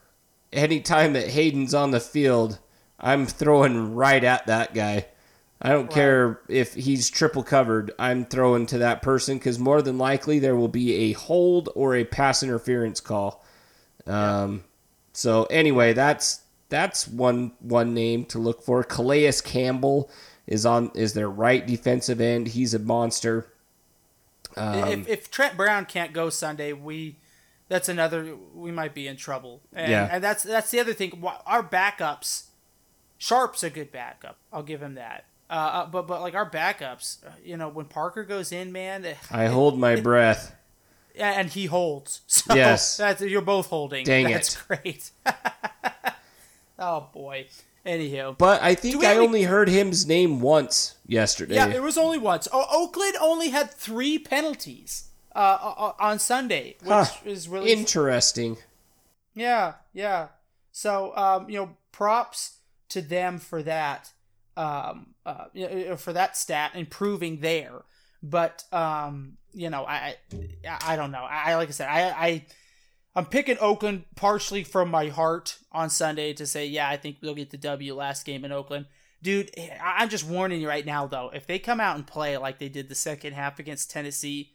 anytime 0.52 1.12
that 1.12 1.28
Hayden's 1.28 1.74
on 1.74 1.90
the 1.90 2.00
field, 2.00 2.58
I'm 3.00 3.26
throwing 3.26 3.94
right 3.94 4.22
at 4.22 4.46
that 4.46 4.74
guy. 4.74 5.06
I 5.62 5.70
don't 5.70 5.90
care 5.90 6.40
if 6.48 6.74
he's 6.74 7.10
triple 7.10 7.42
covered. 7.42 7.92
I'm 7.98 8.24
throwing 8.24 8.64
to 8.66 8.78
that 8.78 9.02
person 9.02 9.36
because 9.36 9.58
more 9.58 9.82
than 9.82 9.98
likely 9.98 10.38
there 10.38 10.56
will 10.56 10.68
be 10.68 10.94
a 10.94 11.12
hold 11.12 11.68
or 11.74 11.94
a 11.94 12.04
pass 12.04 12.42
interference 12.42 13.00
call. 13.00 13.44
Um, 14.06 14.52
yeah. 14.52 14.58
So 15.12 15.44
anyway, 15.44 15.92
that's 15.92 16.40
that's 16.70 17.06
one 17.06 17.52
one 17.60 17.92
name 17.92 18.24
to 18.26 18.38
look 18.38 18.62
for. 18.62 18.82
Calais 18.82 19.32
Campbell 19.44 20.10
is 20.46 20.64
on 20.64 20.92
is 20.94 21.12
their 21.12 21.28
right 21.28 21.66
defensive 21.66 22.22
end. 22.22 22.48
He's 22.48 22.72
a 22.72 22.78
monster. 22.78 23.52
Um, 24.56 24.88
if, 24.88 25.08
if 25.08 25.30
Trent 25.30 25.58
Brown 25.58 25.84
can't 25.84 26.14
go 26.14 26.30
Sunday, 26.30 26.72
we 26.72 27.18
that's 27.68 27.90
another 27.90 28.34
we 28.54 28.70
might 28.70 28.94
be 28.94 29.06
in 29.06 29.16
trouble. 29.16 29.60
And, 29.74 29.90
yeah, 29.90 30.08
and 30.10 30.24
that's 30.24 30.42
that's 30.42 30.70
the 30.70 30.80
other 30.80 30.94
thing. 30.94 31.22
Our 31.44 31.62
backups 31.62 32.44
Sharpe's 33.20 33.62
a 33.62 33.68
good 33.68 33.92
backup. 33.92 34.38
I'll 34.50 34.62
give 34.62 34.82
him 34.82 34.94
that. 34.94 35.26
Uh, 35.50 35.52
uh, 35.52 35.86
but 35.86 36.06
but 36.06 36.22
like 36.22 36.34
our 36.34 36.48
backups, 36.48 37.24
uh, 37.24 37.30
you 37.44 37.56
know, 37.58 37.68
when 37.68 37.84
Parker 37.84 38.24
goes 38.24 38.50
in, 38.50 38.72
man, 38.72 39.06
I 39.30 39.46
hold 39.46 39.78
my 39.78 39.92
it, 39.92 40.02
breath. 40.02 40.56
And 41.14 41.50
he 41.50 41.66
holds. 41.66 42.22
So 42.28 42.54
yes, 42.54 42.96
that's, 42.96 43.20
you're 43.20 43.42
both 43.42 43.66
holding. 43.66 44.06
Dang 44.06 44.30
that's 44.30 44.54
it! 44.54 44.62
great. 44.66 45.10
oh 46.78 47.08
boy. 47.12 47.46
Anyhow, 47.84 48.36
but 48.38 48.62
I 48.62 48.74
think 48.74 49.04
I 49.04 49.16
only 49.16 49.42
heard 49.42 49.68
him's 49.68 50.06
name 50.06 50.40
once 50.40 50.96
yesterday. 51.06 51.56
Yeah, 51.56 51.68
it 51.68 51.82
was 51.82 51.98
only 51.98 52.18
once. 52.18 52.48
Oh, 52.52 52.66
Oakland 52.70 53.16
only 53.20 53.50
had 53.50 53.70
three 53.70 54.18
penalties 54.18 55.08
uh, 55.34 55.38
uh 55.38 55.92
on 55.98 56.18
Sunday, 56.18 56.76
which 56.80 56.90
huh. 56.90 57.04
is 57.24 57.48
really 57.48 57.72
interesting. 57.72 58.56
Yeah, 59.34 59.74
yeah. 59.92 60.28
So, 60.72 61.16
um, 61.16 61.48
you 61.48 61.56
know, 61.58 61.76
props 61.92 62.59
to 62.90 63.00
them 63.02 63.38
for 63.38 63.62
that 63.62 64.12
um, 64.56 65.14
uh, 65.24 65.96
for 65.96 66.12
that 66.12 66.36
stat 66.36 66.72
improving 66.74 67.40
there. 67.40 67.82
But 68.22 68.64
um, 68.72 69.38
you 69.52 69.70
know, 69.70 69.84
I 69.86 70.16
I 70.64 70.96
don't 70.96 71.10
know. 71.10 71.26
I 71.28 71.54
like 71.56 71.68
I 71.68 71.72
said, 71.72 71.88
I 71.88 72.10
I 72.10 72.46
I'm 73.14 73.26
picking 73.26 73.58
Oakland 73.58 74.04
partially 74.14 74.64
from 74.64 74.90
my 74.90 75.08
heart 75.08 75.58
on 75.72 75.90
Sunday 75.90 76.32
to 76.34 76.46
say, 76.46 76.66
yeah, 76.66 76.88
I 76.88 76.96
think 76.96 77.18
we'll 77.22 77.34
get 77.34 77.50
the 77.50 77.56
W 77.56 77.94
last 77.94 78.24
game 78.24 78.44
in 78.44 78.52
Oakland. 78.52 78.86
Dude, 79.22 79.50
I'm 79.82 80.08
just 80.08 80.24
warning 80.24 80.60
you 80.60 80.68
right 80.68 80.84
now 80.86 81.06
though. 81.06 81.30
If 81.32 81.46
they 81.46 81.58
come 81.58 81.80
out 81.80 81.96
and 81.96 82.06
play 82.06 82.36
like 82.36 82.58
they 82.58 82.68
did 82.68 82.88
the 82.88 82.94
second 82.94 83.32
half 83.32 83.58
against 83.58 83.90
Tennessee, 83.90 84.52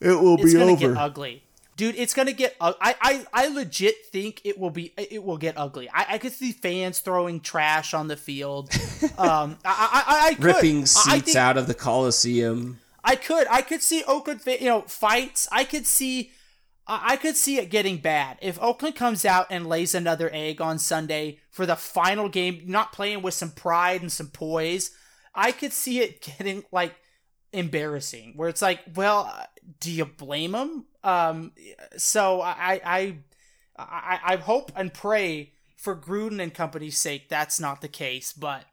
it 0.00 0.08
will 0.08 0.36
be 0.36 0.52
going 0.52 0.70
over. 0.70 0.88
Get 0.88 0.96
ugly 0.96 1.43
dude 1.76 1.94
it's 1.96 2.14
gonna 2.14 2.32
get 2.32 2.56
I, 2.60 2.94
I 3.00 3.26
i 3.32 3.48
legit 3.48 4.06
think 4.06 4.40
it 4.44 4.58
will 4.58 4.70
be 4.70 4.92
it 4.96 5.22
will 5.22 5.38
get 5.38 5.54
ugly. 5.56 5.88
I, 5.90 6.06
I 6.10 6.18
could 6.18 6.32
see 6.32 6.52
fans 6.52 6.98
throwing 6.98 7.40
trash 7.40 7.94
on 7.94 8.08
the 8.08 8.16
field. 8.16 8.70
Um 9.18 9.58
i 9.64 10.04
i, 10.06 10.28
I 10.28 10.34
could. 10.34 10.44
ripping 10.44 10.86
seats 10.86 11.24
think, 11.26 11.36
out 11.36 11.56
of 11.56 11.66
the 11.66 11.74
coliseum. 11.74 12.80
I 13.04 13.16
could. 13.16 13.46
I 13.50 13.60
could 13.62 13.82
see 13.82 14.02
oakland 14.04 14.40
you 14.46 14.66
know 14.66 14.82
fights. 14.82 15.46
I 15.52 15.64
could 15.64 15.86
see 15.86 16.30
I 16.86 17.16
could 17.16 17.36
see 17.36 17.56
it 17.56 17.70
getting 17.70 17.98
bad. 17.98 18.38
If 18.42 18.60
Oakland 18.60 18.94
comes 18.94 19.24
out 19.24 19.46
and 19.48 19.66
lays 19.66 19.94
another 19.94 20.28
egg 20.32 20.60
on 20.60 20.78
Sunday 20.78 21.38
for 21.50 21.64
the 21.64 21.76
final 21.76 22.28
game, 22.28 22.62
not 22.66 22.92
playing 22.92 23.22
with 23.22 23.34
some 23.34 23.52
pride 23.52 24.02
and 24.02 24.12
some 24.12 24.28
poise. 24.28 24.90
I 25.34 25.50
could 25.50 25.72
see 25.72 26.00
it 26.00 26.20
getting 26.20 26.64
like 26.70 26.94
embarrassing. 27.52 28.34
Where 28.36 28.50
it's 28.50 28.60
like, 28.60 28.80
well, 28.94 29.46
do 29.80 29.90
you 29.90 30.04
blame 30.04 30.54
him? 30.54 30.84
Um, 31.02 31.52
so 31.96 32.40
I, 32.40 32.80
I, 32.84 33.18
I, 33.76 34.20
I 34.24 34.36
hope 34.36 34.72
and 34.76 34.92
pray 34.92 35.52
for 35.76 35.94
Gruden 35.94 36.42
and 36.42 36.52
company's 36.52 36.98
sake 36.98 37.28
that's 37.28 37.60
not 37.60 37.80
the 37.80 37.88
case, 37.88 38.32
but 38.32 38.64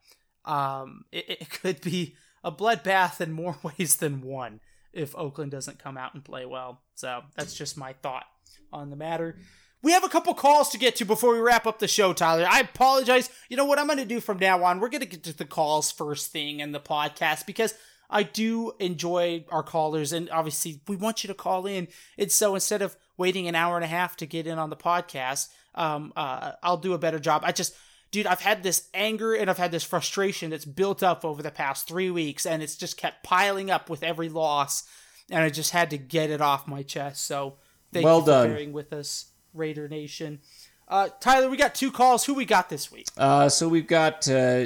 um, 0.46 1.06
it, 1.12 1.26
it 1.42 1.50
could 1.50 1.82
be 1.82 2.16
a 2.44 2.52
bloodbath 2.52 3.22
in 3.22 3.32
more 3.32 3.58
ways 3.64 3.98
than 3.98 4.22
one 4.22 4.60
if 4.94 5.16
Oakland 5.16 5.52
doesn't 5.52 5.80
come 5.80 5.98
out 5.98 6.14
and 6.14 6.24
play 6.24 6.46
well. 6.46 6.82
So 6.96 7.22
that's 7.36 7.54
just 7.54 7.78
my 7.78 7.94
thought 7.94 8.26
on 8.72 8.90
the 8.90 8.96
matter. 8.96 9.38
We 9.84 9.94
have 9.94 10.04
a 10.04 10.10
couple 10.10 10.34
calls 10.36 10.70
to 10.70 10.78
get 10.78 10.96
to 10.98 11.06
before 11.06 11.34
we 11.34 11.40
wrap 11.40 11.66
up 11.66 11.80
the 11.80 11.88
show, 11.88 12.14
Tyler. 12.14 12.46
I 12.48 12.60
apologize. 12.60 13.30
You 13.50 13.58
know 13.58 13.66
what 13.66 13.80
I'm 13.80 13.88
going 13.88 13.98
to 13.98 14.06
do 14.06 14.20
from 14.20 14.38
now 14.38 14.64
on? 14.64 14.80
We're 14.80 14.90
going 14.90 15.02
to 15.02 15.08
get 15.08 15.24
to 15.24 15.36
the 15.36 15.46
calls 15.46 15.92
first 15.92 16.32
thing 16.32 16.60
in 16.60 16.72
the 16.72 16.80
podcast 16.80 17.48
because 17.48 17.74
I 18.12 18.24
do 18.24 18.74
enjoy 18.80 19.46
our 19.50 19.64
callers, 19.64 20.12
and 20.12 20.30
obviously 20.30 20.82
we 20.88 20.96
want 20.96 21.24
you 21.24 21.30
to 21.30 21.34
call 21.34 21.66
in. 21.66 21.88
And 22.18 22.32
so 22.32 22.54
instead 22.54 22.82
of 22.82 22.98
waiting 23.18 23.48
an 23.48 23.56
hour 23.56 23.76
and 23.76 23.86
a 23.86 23.88
half 23.88 24.18
to 24.18 24.26
get 24.26 24.46
in 24.46 24.60
on 24.60 24.70
the 24.70 24.76
podcast, 24.76 25.48
um, 25.74 26.12
uh, 26.16 26.52
I'll 26.62 26.78
do 26.78 26.94
a 26.94 26.98
better 26.98 27.20
job. 27.20 27.44
I 27.46 27.54
just, 27.54 27.74
dude, 28.12 28.28
I've 28.28 28.42
had 28.42 28.64
this 28.64 28.90
anger 28.94 29.34
and 29.34 29.50
I've 29.50 29.58
had 29.58 29.72
this 29.72 29.84
frustration 29.84 30.50
that's 30.50 30.66
built 30.66 31.02
up 31.02 31.24
over 31.24 31.42
the 31.42 31.52
past 31.52 31.88
three 31.88 32.12
weeks, 32.12 32.46
and 32.46 32.62
it's 32.62 32.76
just 32.76 32.98
kept 32.98 33.24
piling 33.24 33.72
up 33.72 33.90
with 33.90 34.04
every 34.04 34.30
loss, 34.30 34.84
and 35.30 35.44
I 35.44 35.50
just 35.50 35.72
had 35.72 35.90
to 35.92 35.98
get 35.98 36.30
it 36.30 36.42
off 36.42 36.68
my 36.68 36.84
chest. 36.84 37.26
So 37.26 37.56
thank 37.94 38.04
well 38.04 38.18
you 38.18 38.26
for 38.26 38.32
done. 38.32 38.50
bearing 38.50 38.74
with 38.74 38.92
us, 38.92 39.32
Raider 39.54 39.88
Nation. 39.88 40.42
Uh, 40.88 41.08
Tyler, 41.22 41.50
we 41.50 41.56
got 41.56 41.74
two 41.74 41.90
calls. 41.90 42.26
Who 42.26 42.34
we 42.34 42.44
got 42.44 42.68
this 42.68 42.92
week? 42.92 43.08
Uh, 43.16 43.48
so 43.48 43.70
we've 43.70 43.88
got 43.88 44.28
uh, 44.30 44.66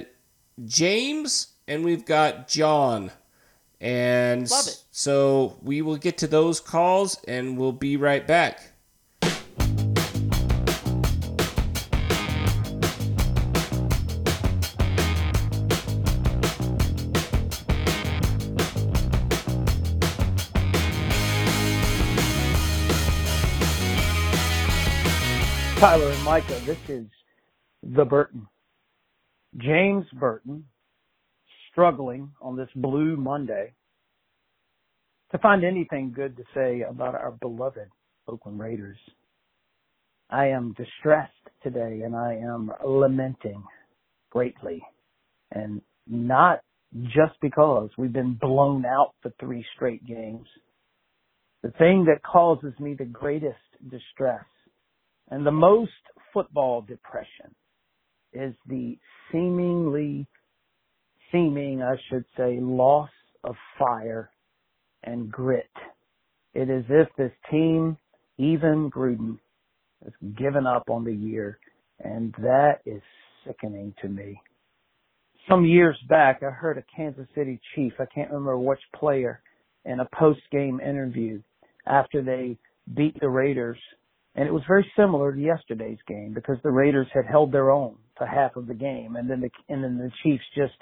James 0.66 1.50
and 1.68 1.86
we've 1.86 2.04
got 2.04 2.48
John. 2.48 3.12
And 3.82 4.50
Love 4.50 4.68
it. 4.68 4.84
so 4.92 5.58
we 5.62 5.82
will 5.82 5.98
get 5.98 6.18
to 6.20 6.28
those 6.28 6.60
calls 6.60 7.20
and 7.28 7.58
we'll 7.58 7.72
be 7.72 7.98
right 7.98 8.26
back. 8.26 8.72
Tyler 25.78 26.10
and 26.10 26.24
Micah, 26.24 26.60
this 26.66 26.78
is 26.88 27.06
the 27.84 28.06
Burton. 28.06 28.48
James 29.58 30.06
Burton 30.14 30.66
struggling 31.76 32.32
on 32.42 32.56
this 32.56 32.70
blue 32.74 33.18
Monday 33.18 33.74
to 35.32 35.38
find 35.40 35.66
anything 35.66 36.14
good 36.16 36.38
to 36.38 36.44
say 36.54 36.84
about 36.90 37.16
our 37.16 37.32
beloved 37.42 37.90
Oakland 38.30 38.60
Raiders. 38.60 38.98
I 40.30 40.48
am 40.48 40.74
distressed 40.78 41.34
today 41.62 42.02
and 42.06 42.16
I 42.16 42.36
am 42.36 42.72
lamenting 42.86 43.62
greatly 44.32 44.82
and 45.52 45.82
not 46.08 46.62
just 47.04 47.34
because 47.42 47.90
we've 47.98 48.14
been 48.14 48.38
blown 48.40 48.86
out 48.86 49.14
for 49.22 49.34
three 49.38 49.66
straight 49.76 50.06
games. 50.06 50.48
The 51.62 51.72
thing 51.72 52.06
that 52.06 52.24
causes 52.24 52.74
me 52.80 52.96
the 52.98 53.04
greatest 53.04 53.58
distress 53.92 54.46
and 55.30 55.46
the 55.46 55.52
most 55.52 55.92
football 56.34 56.82
depression 56.82 57.54
is 58.32 58.54
the 58.68 58.98
seemingly, 59.32 60.26
seeming, 61.32 61.82
I 61.82 61.96
should 62.10 62.26
say, 62.38 62.60
loss 62.60 63.10
of 63.44 63.56
fire 63.78 64.30
and 65.04 65.32
grit. 65.32 65.70
It 66.54 66.70
is 66.70 66.86
if 66.90 67.08
this 67.18 67.32
team, 67.52 67.98
even 68.38 68.90
Gruden, 68.90 69.38
has 70.04 70.14
given 70.38 70.66
up 70.66 70.90
on 70.90 71.04
the 71.04 71.14
year, 71.14 71.60
and 72.04 72.34
that 72.40 72.80
is 72.86 73.02
sickening 73.46 73.94
to 74.02 74.08
me. 74.08 74.40
Some 75.50 75.66
years 75.66 75.98
back, 76.10 76.42
I 76.42 76.50
heard 76.50 76.78
a 76.78 76.84
Kansas 76.96 77.28
City 77.36 77.60
Chief, 77.76 77.94
I 78.00 78.06
can't 78.14 78.32
remember 78.32 78.58
which 78.58 78.80
player, 78.96 79.42
in 79.86 80.00
a 80.00 80.10
post-game 80.18 80.80
interview 80.80 81.42
after 81.86 82.24
they 82.24 82.58
beat 82.96 83.20
the 83.20 83.30
Raiders 83.30 83.78
and 84.36 84.48
it 84.48 84.52
was 84.52 84.64
very 84.68 84.86
similar 84.98 85.34
to 85.34 85.40
yesterday's 85.40 85.98
game 86.08 86.34
because 86.34 86.58
the 86.62 86.72
Raiders 86.72 87.08
had 87.14 87.26
held 87.26 87.52
their 87.52 87.72
own 87.72 87.96
for 88.18 88.26
half 88.26 88.56
of 88.56 88.68
the 88.68 88.74
game, 88.74 89.16
and 89.16 89.30
then 89.30 89.42
the 89.42 89.50
and 89.70 89.84
then 89.84 89.98
the 89.98 90.12
Chiefs 90.24 90.44
just 90.56 90.76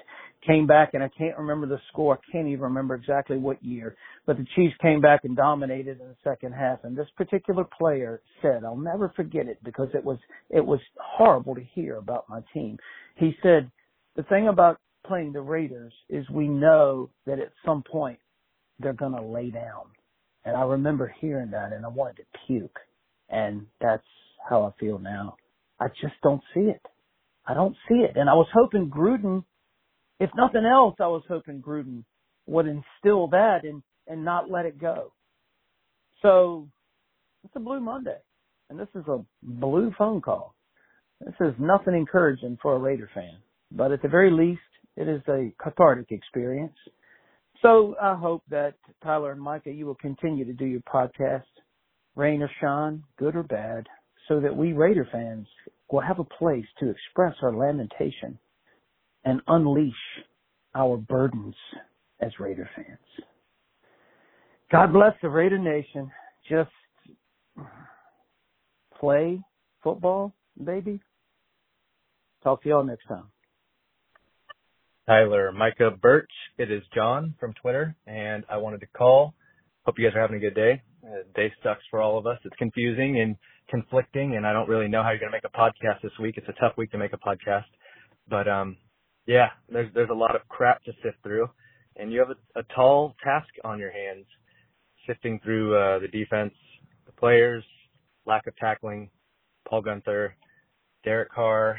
came 0.46 0.68
back, 0.68 0.92
and 0.94 1.04
I 1.04 1.10
can't 1.18 1.38
remember 1.38 1.68
the 1.68 1.80
score. 1.92 2.16
I 2.18 2.32
can't 2.32 2.48
even 2.48 2.62
remember 2.64 2.96
exactly 2.96 3.38
what 3.38 3.64
year, 3.64 3.96
but 4.26 4.38
the 4.38 4.46
Chiefs 4.56 4.76
came 4.82 5.02
back 5.02 5.22
and 5.24 5.36
dominated 5.36 6.00
in 6.00 6.08
the 6.08 6.16
second 6.24 6.54
half. 6.54 6.80
And 6.84 6.96
this 6.96 7.08
particular 7.18 7.64
player 7.64 8.22
said, 8.42 8.64
"I'll 8.64 8.78
never 8.78 9.10
forget 9.16 9.48
it 9.48 9.64
because 9.64 9.90
it 9.94 10.04
was 10.04 10.20
it 10.50 10.66
was 10.66 10.80
horrible 11.00 11.56
to 11.56 11.64
hear 11.64 11.98
about 11.98 12.30
my 12.30 12.42
team." 12.54 12.78
He 13.16 13.36
said, 13.42 13.72
"The 14.16 14.24
thing 14.24 14.48
about 14.48 14.80
playing 15.06 15.34
the 15.34 15.42
Raiders 15.42 15.94
is 16.10 16.30
we 16.30 16.48
know 16.48 17.10
that 17.26 17.40
at 17.40 17.52
some 17.66 17.84
point 17.84 18.20
they're 18.80 18.94
going 18.94 19.16
to 19.16 19.22
lay 19.22 19.50
down." 19.50 19.86
And 20.46 20.58
I 20.58 20.64
remember 20.64 21.14
hearing 21.20 21.52
that, 21.52 21.72
and 21.74 21.86
I 21.86 21.90
wanted 21.90 22.18
to 22.18 22.40
puke. 22.46 22.80
And 23.30 23.66
that's 23.80 24.04
how 24.48 24.64
I 24.64 24.80
feel 24.80 25.00
now. 25.00 25.38
I 25.80 25.88
just 25.88 26.16
don't 26.22 26.42
see 26.54 26.62
it. 26.62 26.82
I 27.46 27.54
don't 27.54 27.76
see 27.88 27.96
it. 27.96 28.16
And 28.16 28.30
I 28.30 28.34
was 28.34 28.48
hoping 28.54 28.90
Gruden, 28.90 29.44
if 30.20 30.30
nothing 30.36 30.66
else, 30.66 30.96
I 31.00 31.08
was 31.08 31.24
hoping 31.28 31.62
Gruden 31.62 32.04
would 32.46 32.68
instill 32.68 33.28
that 33.28 33.60
and, 33.64 33.84
and 34.08 34.24
not 34.24 34.50
let 34.50 34.66
it 34.66 34.80
go. 34.80 35.12
So 36.22 36.70
it's 37.44 37.56
a 37.56 37.60
blue 37.60 37.80
Monday 37.80 38.18
and 38.70 38.80
this 38.80 38.88
is 38.96 39.08
a 39.08 39.24
blue 39.44 39.94
phone 39.98 40.22
call. 40.22 40.56
This 41.20 41.36
is 41.40 41.54
nothing 41.60 41.96
encouraging 41.96 42.58
for 42.62 42.76
a 42.76 42.80
Raider 42.80 43.10
fan, 43.14 43.38
but 43.72 43.92
at 43.92 44.02
the 44.02 44.08
very 44.08 44.32
least, 44.32 44.62
it 44.96 45.08
is 45.08 45.22
a 45.28 45.54
cathartic 45.62 46.08
experience. 46.12 46.76
So 47.62 47.96
I 48.02 48.16
hope 48.16 48.44
that 48.50 48.74
Tyler 49.04 49.32
and 49.32 49.42
Micah, 49.42 49.72
you 49.72 49.86
will 49.86 49.96
continue 49.96 50.44
to 50.46 50.54
do 50.54 50.66
your 50.66 50.82
podcast 50.82 51.44
rain 52.16 52.42
or 52.42 52.52
shine, 52.62 53.04
good 53.18 53.36
or 53.36 53.44
bad, 53.44 53.88
so 54.28 54.40
that 54.40 54.56
we 54.56 54.74
Raider 54.74 55.08
fans 55.12 55.48
will 55.94 56.02
have 56.02 56.18
a 56.18 56.24
place 56.24 56.66
to 56.80 56.90
express 56.90 57.36
our 57.44 57.56
lamentation 57.56 58.40
and 59.26 59.40
unleash 59.46 59.94
our 60.74 60.98
burdens 60.98 61.54
as 62.20 62.32
Raider 62.40 62.68
fans. 62.76 63.28
God 64.72 64.92
bless 64.92 65.14
the 65.22 65.30
Raider 65.30 65.60
Nation. 65.60 66.12
Just 66.50 66.72
play 69.00 69.40
football, 69.84 70.34
baby. 70.62 71.00
Talk 72.44 72.64
to 72.64 72.70
y'all 72.70 72.84
next 72.84 73.06
time. 73.08 73.26
Tyler, 75.06 75.52
Micah 75.52 75.92
Birch. 75.92 76.32
It 76.58 76.72
is 76.72 76.82
John 76.96 77.36
from 77.40 77.54
Twitter, 77.62 77.96
and 78.08 78.46
I 78.50 78.58
wanted 78.58 78.80
to 78.80 78.88
call. 78.98 79.36
Hope 79.86 80.00
you 80.00 80.08
guys 80.08 80.16
are 80.16 80.22
having 80.22 80.38
a 80.38 80.40
good 80.40 80.56
day. 80.56 80.82
Uh, 81.06 81.24
day 81.36 81.52
sucks 81.62 81.84
for 81.92 82.02
all 82.02 82.18
of 82.18 82.26
us. 82.26 82.38
It's 82.46 82.56
confusing 82.58 83.20
and 83.20 83.36
conflicting, 83.70 84.38
and 84.38 84.48
I 84.48 84.54
don't 84.54 84.70
really 84.70 84.88
know 84.88 85.04
how 85.04 85.10
you're 85.10 85.20
going 85.20 85.32
to 85.32 85.38
make 85.38 85.44
a 85.44 85.58
podcast 85.58 86.02
this 86.02 86.18
week. 86.22 86.36
It's 86.38 86.48
a 86.48 86.60
tough 86.60 86.78
week 86.78 86.92
to 86.92 86.98
make 86.98 87.12
a 87.12 87.18
podcast, 87.18 87.66
but 88.30 88.48
um, 88.48 88.78
yeah, 89.26 89.48
there's 89.68 89.94
there's 89.94 90.10
a 90.10 90.14
lot 90.14 90.38
of 90.38 90.48
crap 90.48 90.82
to 90.86 90.94
sift 91.04 91.18
through, 91.22 91.50
and 91.98 92.14
you 92.14 92.20
have 92.20 92.30
a, 92.30 92.60
a 92.60 92.64
tall 92.74 93.14
task 93.22 93.50
on 93.66 93.78
your 93.78 93.92
hands, 93.92 94.26
sifting 95.06 95.42
through 95.44 95.76
uh, 95.76 96.00
the 96.00 96.08
defense, 96.08 96.54
the 97.06 97.12
players, 97.12 97.66
lack 98.26 98.48
of 98.48 98.56
tackling, 98.56 99.10
Paul 99.68 99.84
Guenther, 99.84 100.30
Derek 101.04 101.30
Carr, 101.34 101.78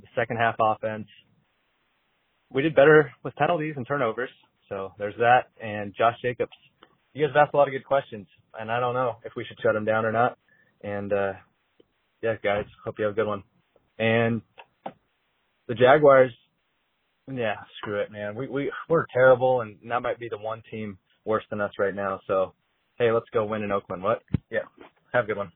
the 0.00 0.06
second 0.16 0.38
half 0.38 0.56
offense. 0.58 1.08
We 2.50 2.62
did 2.62 2.74
better 2.74 3.12
with 3.22 3.34
penalties 3.36 3.74
and 3.76 3.86
turnovers, 3.86 4.30
so 4.70 4.92
there's 4.98 5.16
that. 5.18 5.50
And 5.62 5.94
Josh 5.94 6.16
Jacobs, 6.22 6.52
you 7.14 7.26
guys 7.26 7.34
have 7.34 7.46
asked 7.46 7.54
a 7.54 7.56
lot 7.56 7.68
of 7.68 7.72
good 7.72 7.84
questions, 7.84 8.26
and 8.58 8.70
I 8.70 8.80
don't 8.80 8.94
know 8.94 9.16
if 9.24 9.32
we 9.36 9.44
should 9.44 9.58
shut 9.62 9.74
them 9.74 9.84
down 9.84 10.04
or 10.04 10.12
not. 10.12 10.38
And 10.82 11.12
uh 11.12 11.32
yeah, 12.22 12.34
guys, 12.42 12.64
hope 12.84 12.96
you 12.98 13.04
have 13.04 13.12
a 13.12 13.16
good 13.16 13.26
one. 13.26 13.42
And 13.98 14.42
the 15.68 15.74
Jaguars, 15.74 16.32
yeah, 17.32 17.54
screw 17.78 18.00
it, 18.00 18.10
man. 18.10 18.34
We 18.34 18.48
we 18.48 18.72
we're 18.88 19.06
terrible, 19.12 19.60
and 19.60 19.76
that 19.88 20.02
might 20.02 20.18
be 20.18 20.28
the 20.28 20.38
one 20.38 20.62
team 20.70 20.98
worse 21.24 21.44
than 21.50 21.60
us 21.60 21.72
right 21.78 21.94
now. 21.94 22.20
So 22.26 22.54
hey, 22.98 23.12
let's 23.12 23.28
go 23.32 23.44
win 23.44 23.62
in 23.62 23.72
Oakland. 23.72 24.02
What? 24.02 24.22
Yeah, 24.50 24.66
have 25.12 25.24
a 25.24 25.26
good 25.26 25.36
one. 25.36 25.52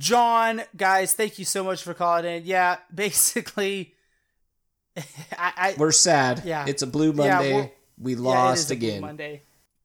John, 0.00 0.62
guys, 0.74 1.12
thank 1.12 1.38
you 1.38 1.44
so 1.44 1.62
much 1.62 1.82
for 1.82 1.92
calling 1.92 2.24
in. 2.24 2.42
Yeah, 2.46 2.78
basically, 2.94 3.94
I, 4.96 5.02
I 5.36 5.74
We're 5.78 5.92
sad. 5.92 6.42
Yeah. 6.44 6.64
It's 6.66 6.82
a 6.82 6.86
Blue 6.86 7.12
Monday. 7.12 7.54
well- 7.54 7.72
we 7.98 8.14
lost 8.14 8.68
Blue 8.68 8.76
again. 8.76 9.02
Monday. 9.02 9.42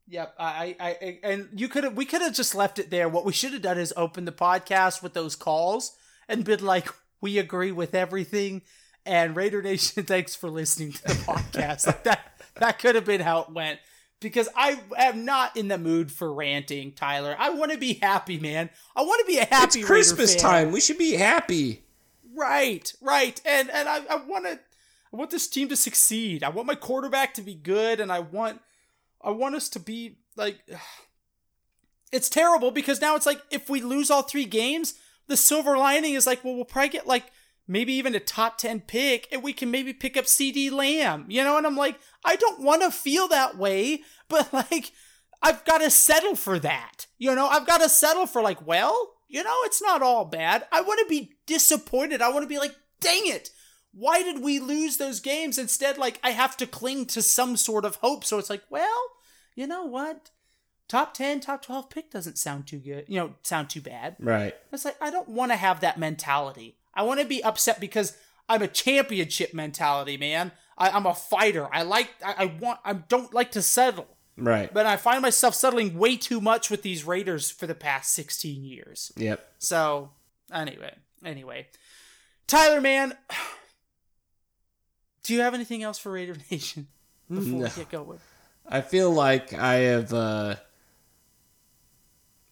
Yep, 0.07 0.35
I, 0.39 0.75
I, 0.79 0.87
I, 0.87 1.19
and 1.23 1.49
you 1.53 1.67
could 1.67 1.83
have, 1.83 1.97
we 1.97 2.05
could 2.05 2.21
have 2.21 2.33
just 2.33 2.55
left 2.55 2.79
it 2.79 2.89
there. 2.91 3.09
What 3.09 3.25
we 3.25 3.33
should 3.33 3.53
have 3.53 3.61
done 3.63 3.77
is 3.77 3.93
open 3.97 4.23
the 4.25 4.31
podcast 4.31 5.01
with 5.03 5.13
those 5.13 5.35
calls 5.35 5.97
and 6.29 6.45
been 6.45 6.63
like, 6.63 6.87
we 7.21 7.39
agree 7.39 7.71
with 7.71 7.93
everything. 7.95 8.61
And 9.05 9.35
Raider 9.35 9.61
Nation, 9.61 10.03
thanks 10.05 10.33
for 10.35 10.49
listening 10.49 10.93
to 10.93 11.03
the 11.03 11.13
podcast. 11.13 11.87
like 11.87 12.03
that, 12.03 12.21
that 12.55 12.79
could 12.79 12.95
have 12.95 13.05
been 13.05 13.19
how 13.19 13.41
it 13.41 13.49
went. 13.51 13.79
Because 14.21 14.49
I 14.55 14.79
am 14.97 15.25
not 15.25 15.55
in 15.57 15.67
the 15.67 15.77
mood 15.77 16.11
for 16.11 16.33
ranting, 16.33 16.93
Tyler. 16.93 17.35
I 17.37 17.49
want 17.51 17.71
to 17.73 17.77
be 17.77 17.95
happy, 18.01 18.39
man. 18.39 18.69
I 18.95 19.03
want 19.03 19.19
to 19.19 19.31
be 19.31 19.37
a 19.37 19.45
happy. 19.45 19.79
It's 19.79 19.87
Christmas 19.87 20.35
time. 20.35 20.71
We 20.71 20.81
should 20.81 20.97
be 20.97 21.13
happy. 21.13 21.83
Right, 22.35 22.91
right. 23.01 23.39
And 23.45 23.69
and 23.69 23.87
I, 23.87 24.01
I 24.09 24.15
want 24.15 24.45
to 24.45 24.59
I 25.13 25.17
want 25.17 25.31
this 25.31 25.47
team 25.47 25.69
to 25.69 25.75
succeed. 25.75 26.43
I 26.43 26.49
want 26.49 26.67
my 26.67 26.75
quarterback 26.75 27.33
to 27.35 27.41
be 27.41 27.55
good 27.55 27.99
and 27.99 28.11
I 28.11 28.19
want 28.19 28.61
I 29.21 29.31
want 29.31 29.55
us 29.55 29.69
to 29.69 29.79
be 29.79 30.17
like 30.35 30.59
it's 32.11 32.29
terrible 32.29 32.71
because 32.71 33.01
now 33.01 33.15
it's 33.15 33.25
like 33.25 33.41
if 33.51 33.69
we 33.69 33.81
lose 33.81 34.09
all 34.09 34.23
three 34.23 34.45
games, 34.45 34.95
the 35.27 35.37
silver 35.37 35.77
lining 35.77 36.13
is 36.13 36.27
like, 36.27 36.43
well, 36.43 36.55
we'll 36.55 36.65
probably 36.65 36.89
get 36.89 37.07
like 37.07 37.25
maybe 37.67 37.93
even 37.93 38.15
a 38.15 38.19
top 38.19 38.57
10 38.57 38.81
pick 38.81 39.27
and 39.31 39.43
we 39.43 39.53
can 39.53 39.71
maybe 39.71 39.93
pick 39.93 40.17
up 40.17 40.25
CeeDee 40.25 40.71
Lamb. 40.71 41.25
You 41.29 41.43
know, 41.43 41.57
and 41.57 41.65
I'm 41.65 41.75
like, 41.75 41.99
I 42.23 42.35
don't 42.35 42.61
want 42.61 42.81
to 42.81 42.91
feel 42.91 43.27
that 43.29 43.57
way, 43.57 44.01
but 44.29 44.53
like 44.53 44.91
I've 45.41 45.63
got 45.65 45.79
to 45.79 45.89
settle 45.89 46.35
for 46.35 46.59
that. 46.59 47.07
You 47.17 47.35
know, 47.35 47.47
I've 47.47 47.67
got 47.67 47.81
to 47.81 47.89
settle 47.89 48.27
for 48.27 48.41
like, 48.41 48.65
well, 48.65 49.13
you 49.27 49.43
know, 49.43 49.57
it's 49.63 49.81
not 49.81 50.01
all 50.01 50.25
bad. 50.25 50.65
I 50.71 50.81
want 50.81 50.99
to 50.99 51.09
be 51.09 51.33
disappointed. 51.45 52.21
I 52.21 52.29
want 52.29 52.43
to 52.43 52.49
be 52.49 52.59
like, 52.59 52.75
dang 52.99 53.23
it. 53.25 53.49
Why 53.91 54.23
did 54.23 54.41
we 54.41 54.59
lose 54.59 54.97
those 54.97 55.19
games? 55.19 55.57
Instead, 55.57 55.97
like, 55.97 56.19
I 56.23 56.31
have 56.31 56.57
to 56.57 56.67
cling 56.67 57.05
to 57.07 57.21
some 57.21 57.55
sort 57.55 57.85
of 57.85 57.97
hope. 57.97 58.25
So 58.25 58.37
it's 58.37 58.49
like, 58.49 58.63
well, 58.69 59.03
you 59.55 59.67
know 59.67 59.85
what? 59.85 60.31
Top 60.87 61.13
10, 61.13 61.39
top 61.39 61.63
12 61.63 61.89
pick 61.89 62.11
doesn't 62.11 62.37
sound 62.37 62.67
too 62.67 62.77
good, 62.77 63.05
you 63.07 63.19
know, 63.19 63.35
sound 63.41 63.69
too 63.69 63.81
bad. 63.81 64.17
Right. 64.19 64.53
It's 64.71 64.85
like, 64.85 64.97
I 65.01 65.09
don't 65.09 65.29
want 65.29 65.51
to 65.51 65.55
have 65.55 65.79
that 65.79 65.97
mentality. 65.97 66.77
I 66.95 67.03
want 67.03 67.19
to 67.19 67.25
be 67.25 67.43
upset 67.43 67.79
because 67.79 68.15
I'm 68.47 68.61
a 68.61 68.67
championship 68.67 69.53
mentality, 69.53 70.17
man. 70.17 70.51
I, 70.77 70.89
I'm 70.89 71.05
a 71.05 71.13
fighter. 71.13 71.67
I 71.73 71.83
like, 71.83 72.09
I, 72.23 72.35
I 72.37 72.45
want, 72.45 72.79
I 72.85 72.93
don't 72.93 73.33
like 73.33 73.51
to 73.51 73.61
settle. 73.61 74.07
Right. 74.37 74.73
But 74.73 74.85
I 74.85 74.97
find 74.97 75.21
myself 75.21 75.55
settling 75.55 75.97
way 75.97 76.17
too 76.17 76.41
much 76.41 76.69
with 76.69 76.81
these 76.81 77.05
Raiders 77.05 77.49
for 77.51 77.67
the 77.67 77.75
past 77.75 78.11
16 78.13 78.63
years. 78.65 79.11
Yep. 79.15 79.47
So, 79.59 80.11
anyway, 80.53 80.93
anyway. 81.23 81.67
Tyler, 82.47 82.81
man, 82.81 83.15
do 85.23 85.33
you 85.33 85.41
have 85.41 85.53
anything 85.53 85.83
else 85.83 85.97
for 85.97 86.11
Raider 86.11 86.35
Nation 86.51 86.87
before 87.29 87.43
No. 87.59 87.63
we 87.65 87.69
get 87.71 87.89
going? 87.89 88.19
I 88.67 88.81
feel 88.81 89.11
like 89.11 89.53
I 89.53 89.75
have 89.75 90.11
uh 90.13 90.55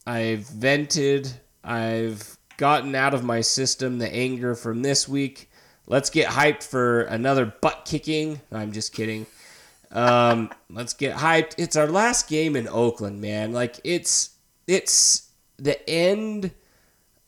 I've 0.05 0.47
vented, 0.47 1.31
I've 1.63 2.37
gotten 2.57 2.95
out 2.95 3.13
of 3.13 3.23
my 3.23 3.41
system 3.41 3.97
the 3.97 4.13
anger 4.13 4.55
from 4.55 4.81
this 4.81 5.07
week. 5.07 5.49
Let's 5.87 6.09
get 6.09 6.29
hyped 6.29 6.63
for 6.63 7.01
another 7.01 7.45
butt 7.45 7.83
kicking. 7.85 8.41
I'm 8.51 8.71
just 8.71 8.93
kidding. 8.93 9.25
Um, 9.91 10.49
let's 10.69 10.93
get 10.93 11.15
hyped. 11.17 11.55
It's 11.57 11.75
our 11.75 11.87
last 11.87 12.27
game 12.29 12.55
in 12.55 12.67
Oakland, 12.67 13.19
man. 13.21 13.51
Like 13.53 13.79
it's 13.83 14.31
it's 14.67 15.29
the 15.57 15.87
end 15.89 16.51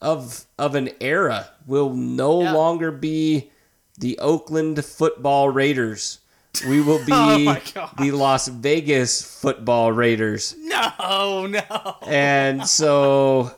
of 0.00 0.44
of 0.58 0.74
an 0.74 0.90
era. 1.00 1.48
We'll 1.66 1.94
no 1.94 2.42
Yeah. 2.42 2.52
longer 2.52 2.90
be 2.90 3.50
the 3.98 4.18
Oakland 4.18 4.84
Football 4.84 5.50
Raiders. 5.50 6.20
We 6.66 6.80
will 6.80 6.98
be 7.04 7.12
Oh 7.12 7.90
the 7.98 8.10
Las 8.12 8.48
Vegas 8.48 9.20
Football 9.40 9.92
Raiders. 9.92 10.54
No, 10.58 11.46
no. 11.46 11.96
And 12.06 12.66
so, 12.66 13.54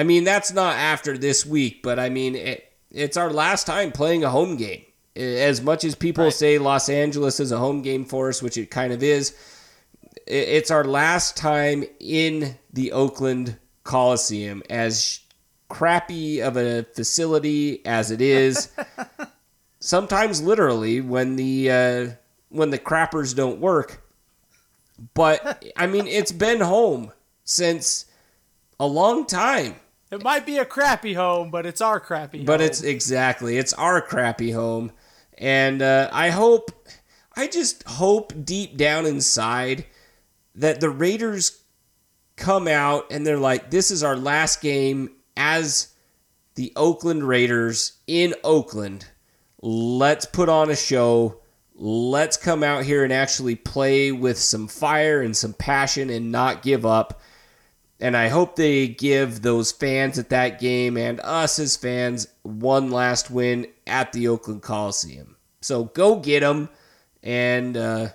I 0.00 0.02
mean, 0.02 0.24
that's 0.24 0.50
not 0.50 0.76
after 0.76 1.18
this 1.18 1.44
week, 1.44 1.82
but 1.82 1.98
I 1.98 2.08
mean, 2.08 2.34
it, 2.34 2.72
it's 2.90 3.18
our 3.18 3.28
last 3.30 3.66
time 3.66 3.92
playing 3.92 4.24
a 4.24 4.30
home 4.30 4.56
game. 4.56 4.82
As 5.14 5.60
much 5.60 5.84
as 5.84 5.94
people 5.94 6.24
Right. 6.24 6.32
say 6.32 6.56
Los 6.56 6.88
Angeles 6.88 7.38
is 7.38 7.52
a 7.52 7.58
home 7.58 7.82
game 7.82 8.06
for 8.06 8.30
us, 8.30 8.42
which 8.42 8.56
it 8.56 8.70
kind 8.70 8.94
of 8.94 9.02
is, 9.02 9.36
it's 10.26 10.70
our 10.70 10.84
last 10.84 11.36
time 11.36 11.84
in 11.98 12.56
the 12.72 12.92
Oakland 12.92 13.58
Coliseum. 13.84 14.62
As 14.70 15.20
crappy 15.68 16.40
of 16.40 16.56
a 16.56 16.84
facility 16.94 17.84
as 17.84 18.10
it 18.10 18.22
is, 18.22 18.70
sometimes 19.80 20.40
literally 20.40 21.02
when 21.02 21.36
the 21.36 21.70
uh, 21.70 22.06
when 22.48 22.70
the 22.70 22.78
crappers 22.78 23.36
don't 23.36 23.60
work. 23.60 24.02
But 25.12 25.62
I 25.76 25.86
mean, 25.86 26.06
it's 26.06 26.32
been 26.32 26.60
home 26.60 27.12
since 27.44 28.06
a 28.78 28.86
long 28.86 29.26
time. 29.26 29.74
It 30.10 30.24
might 30.24 30.44
be 30.44 30.58
a 30.58 30.64
crappy 30.64 31.14
home, 31.14 31.50
but 31.50 31.66
it's 31.66 31.80
our 31.80 32.00
crappy 32.00 32.38
home. 32.38 32.46
But 32.46 32.60
home. 32.60 32.68
it's 32.68 32.82
exactly 32.82 33.58
it's 33.58 33.72
our 33.74 34.00
crappy 34.00 34.50
home, 34.50 34.92
and 35.38 35.82
uh, 35.82 36.10
I 36.12 36.30
hope, 36.30 36.70
I 37.36 37.46
just 37.46 37.84
hope 37.84 38.32
deep 38.44 38.76
down 38.76 39.06
inside 39.06 39.86
that 40.56 40.80
the 40.80 40.90
Raiders 40.90 41.62
come 42.36 42.66
out 42.66 43.06
and 43.10 43.26
they're 43.26 43.38
like, 43.38 43.70
this 43.70 43.90
is 43.90 44.02
our 44.02 44.16
last 44.16 44.60
game 44.60 45.10
as 45.36 45.94
the 46.56 46.72
Oakland 46.74 47.26
Raiders 47.26 47.98
in 48.06 48.34
Oakland. 48.42 49.06
Let's 49.62 50.26
put 50.26 50.48
on 50.48 50.70
a 50.70 50.76
show. 50.76 51.40
Let's 51.74 52.36
come 52.36 52.62
out 52.62 52.84
here 52.84 53.04
and 53.04 53.12
actually 53.12 53.54
play 53.54 54.10
with 54.10 54.38
some 54.38 54.68
fire 54.68 55.22
and 55.22 55.36
some 55.36 55.54
passion 55.54 56.10
and 56.10 56.32
not 56.32 56.62
give 56.62 56.84
up. 56.84 57.20
And 58.00 58.16
I 58.16 58.28
hope 58.28 58.56
they 58.56 58.88
give 58.88 59.42
those 59.42 59.72
fans 59.72 60.18
at 60.18 60.30
that 60.30 60.58
game 60.58 60.96
and 60.96 61.20
us 61.20 61.58
as 61.58 61.76
fans 61.76 62.26
one 62.42 62.90
last 62.90 63.30
win 63.30 63.66
at 63.86 64.12
the 64.12 64.28
Oakland 64.28 64.62
Coliseum. 64.62 65.36
So 65.60 65.84
go 65.84 66.16
get 66.16 66.40
them 66.40 66.70
and 67.22 67.76
uh, 67.76 68.08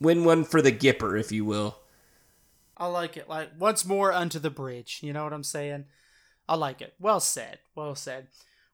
win 0.00 0.24
one 0.24 0.44
for 0.44 0.62
the 0.62 0.72
Gipper, 0.72 1.20
if 1.20 1.30
you 1.30 1.44
will. 1.44 1.78
I 2.76 2.86
like 2.86 3.18
it. 3.18 3.28
Like 3.28 3.50
once 3.58 3.84
more 3.84 4.12
unto 4.12 4.38
the 4.38 4.50
bridge. 4.50 5.00
You 5.02 5.12
know 5.12 5.24
what 5.24 5.34
I'm 5.34 5.44
saying? 5.44 5.84
I 6.48 6.54
like 6.54 6.80
it. 6.80 6.94
Well 6.98 7.20
said. 7.20 7.58
Well 7.74 7.94
said. 7.94 8.28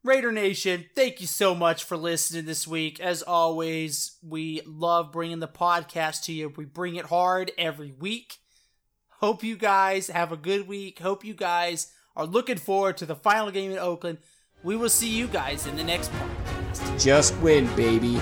Raider 0.05 0.31
Nation, 0.31 0.85
thank 0.95 1.23
you 1.23 1.27
so 1.27 1.55
much 1.55 1.83
for 1.83 1.97
listening 1.97 2.45
this 2.45 2.69
week. 2.69 3.01
As 3.01 3.23
always, 3.23 4.19
we 4.23 4.61
love 4.67 5.11
bringing 5.11 5.39
the 5.41 5.49
podcast 5.49 6.25
to 6.25 6.33
you. 6.33 6.53
We 6.55 6.67
bring 6.67 6.97
it 6.97 7.07
hard 7.07 7.51
every 7.57 7.91
week. 7.99 8.37
Hope 9.21 9.43
you 9.43 9.57
guys 9.57 10.09
have 10.09 10.33
a 10.33 10.37
good 10.37 10.69
week. 10.69 10.99
Hope 10.99 11.25
you 11.25 11.35
guys 11.35 11.93
are 12.17 12.27
looking 12.27 12.59
forward 12.59 12.97
to 12.99 13.07
the 13.07 13.15
final 13.15 13.51
game 13.51 13.71
in 13.71 13.79
Oakland. 13.79 14.19
We 14.63 14.77
will 14.77 14.89
see 14.89 15.09
you 15.09 15.27
guys 15.27 15.67
in 15.67 15.77
the 15.77 15.85
next 15.85 16.11
podcast. 16.13 17.03
Just 17.03 17.37
win, 17.39 17.67
baby. 17.77 18.21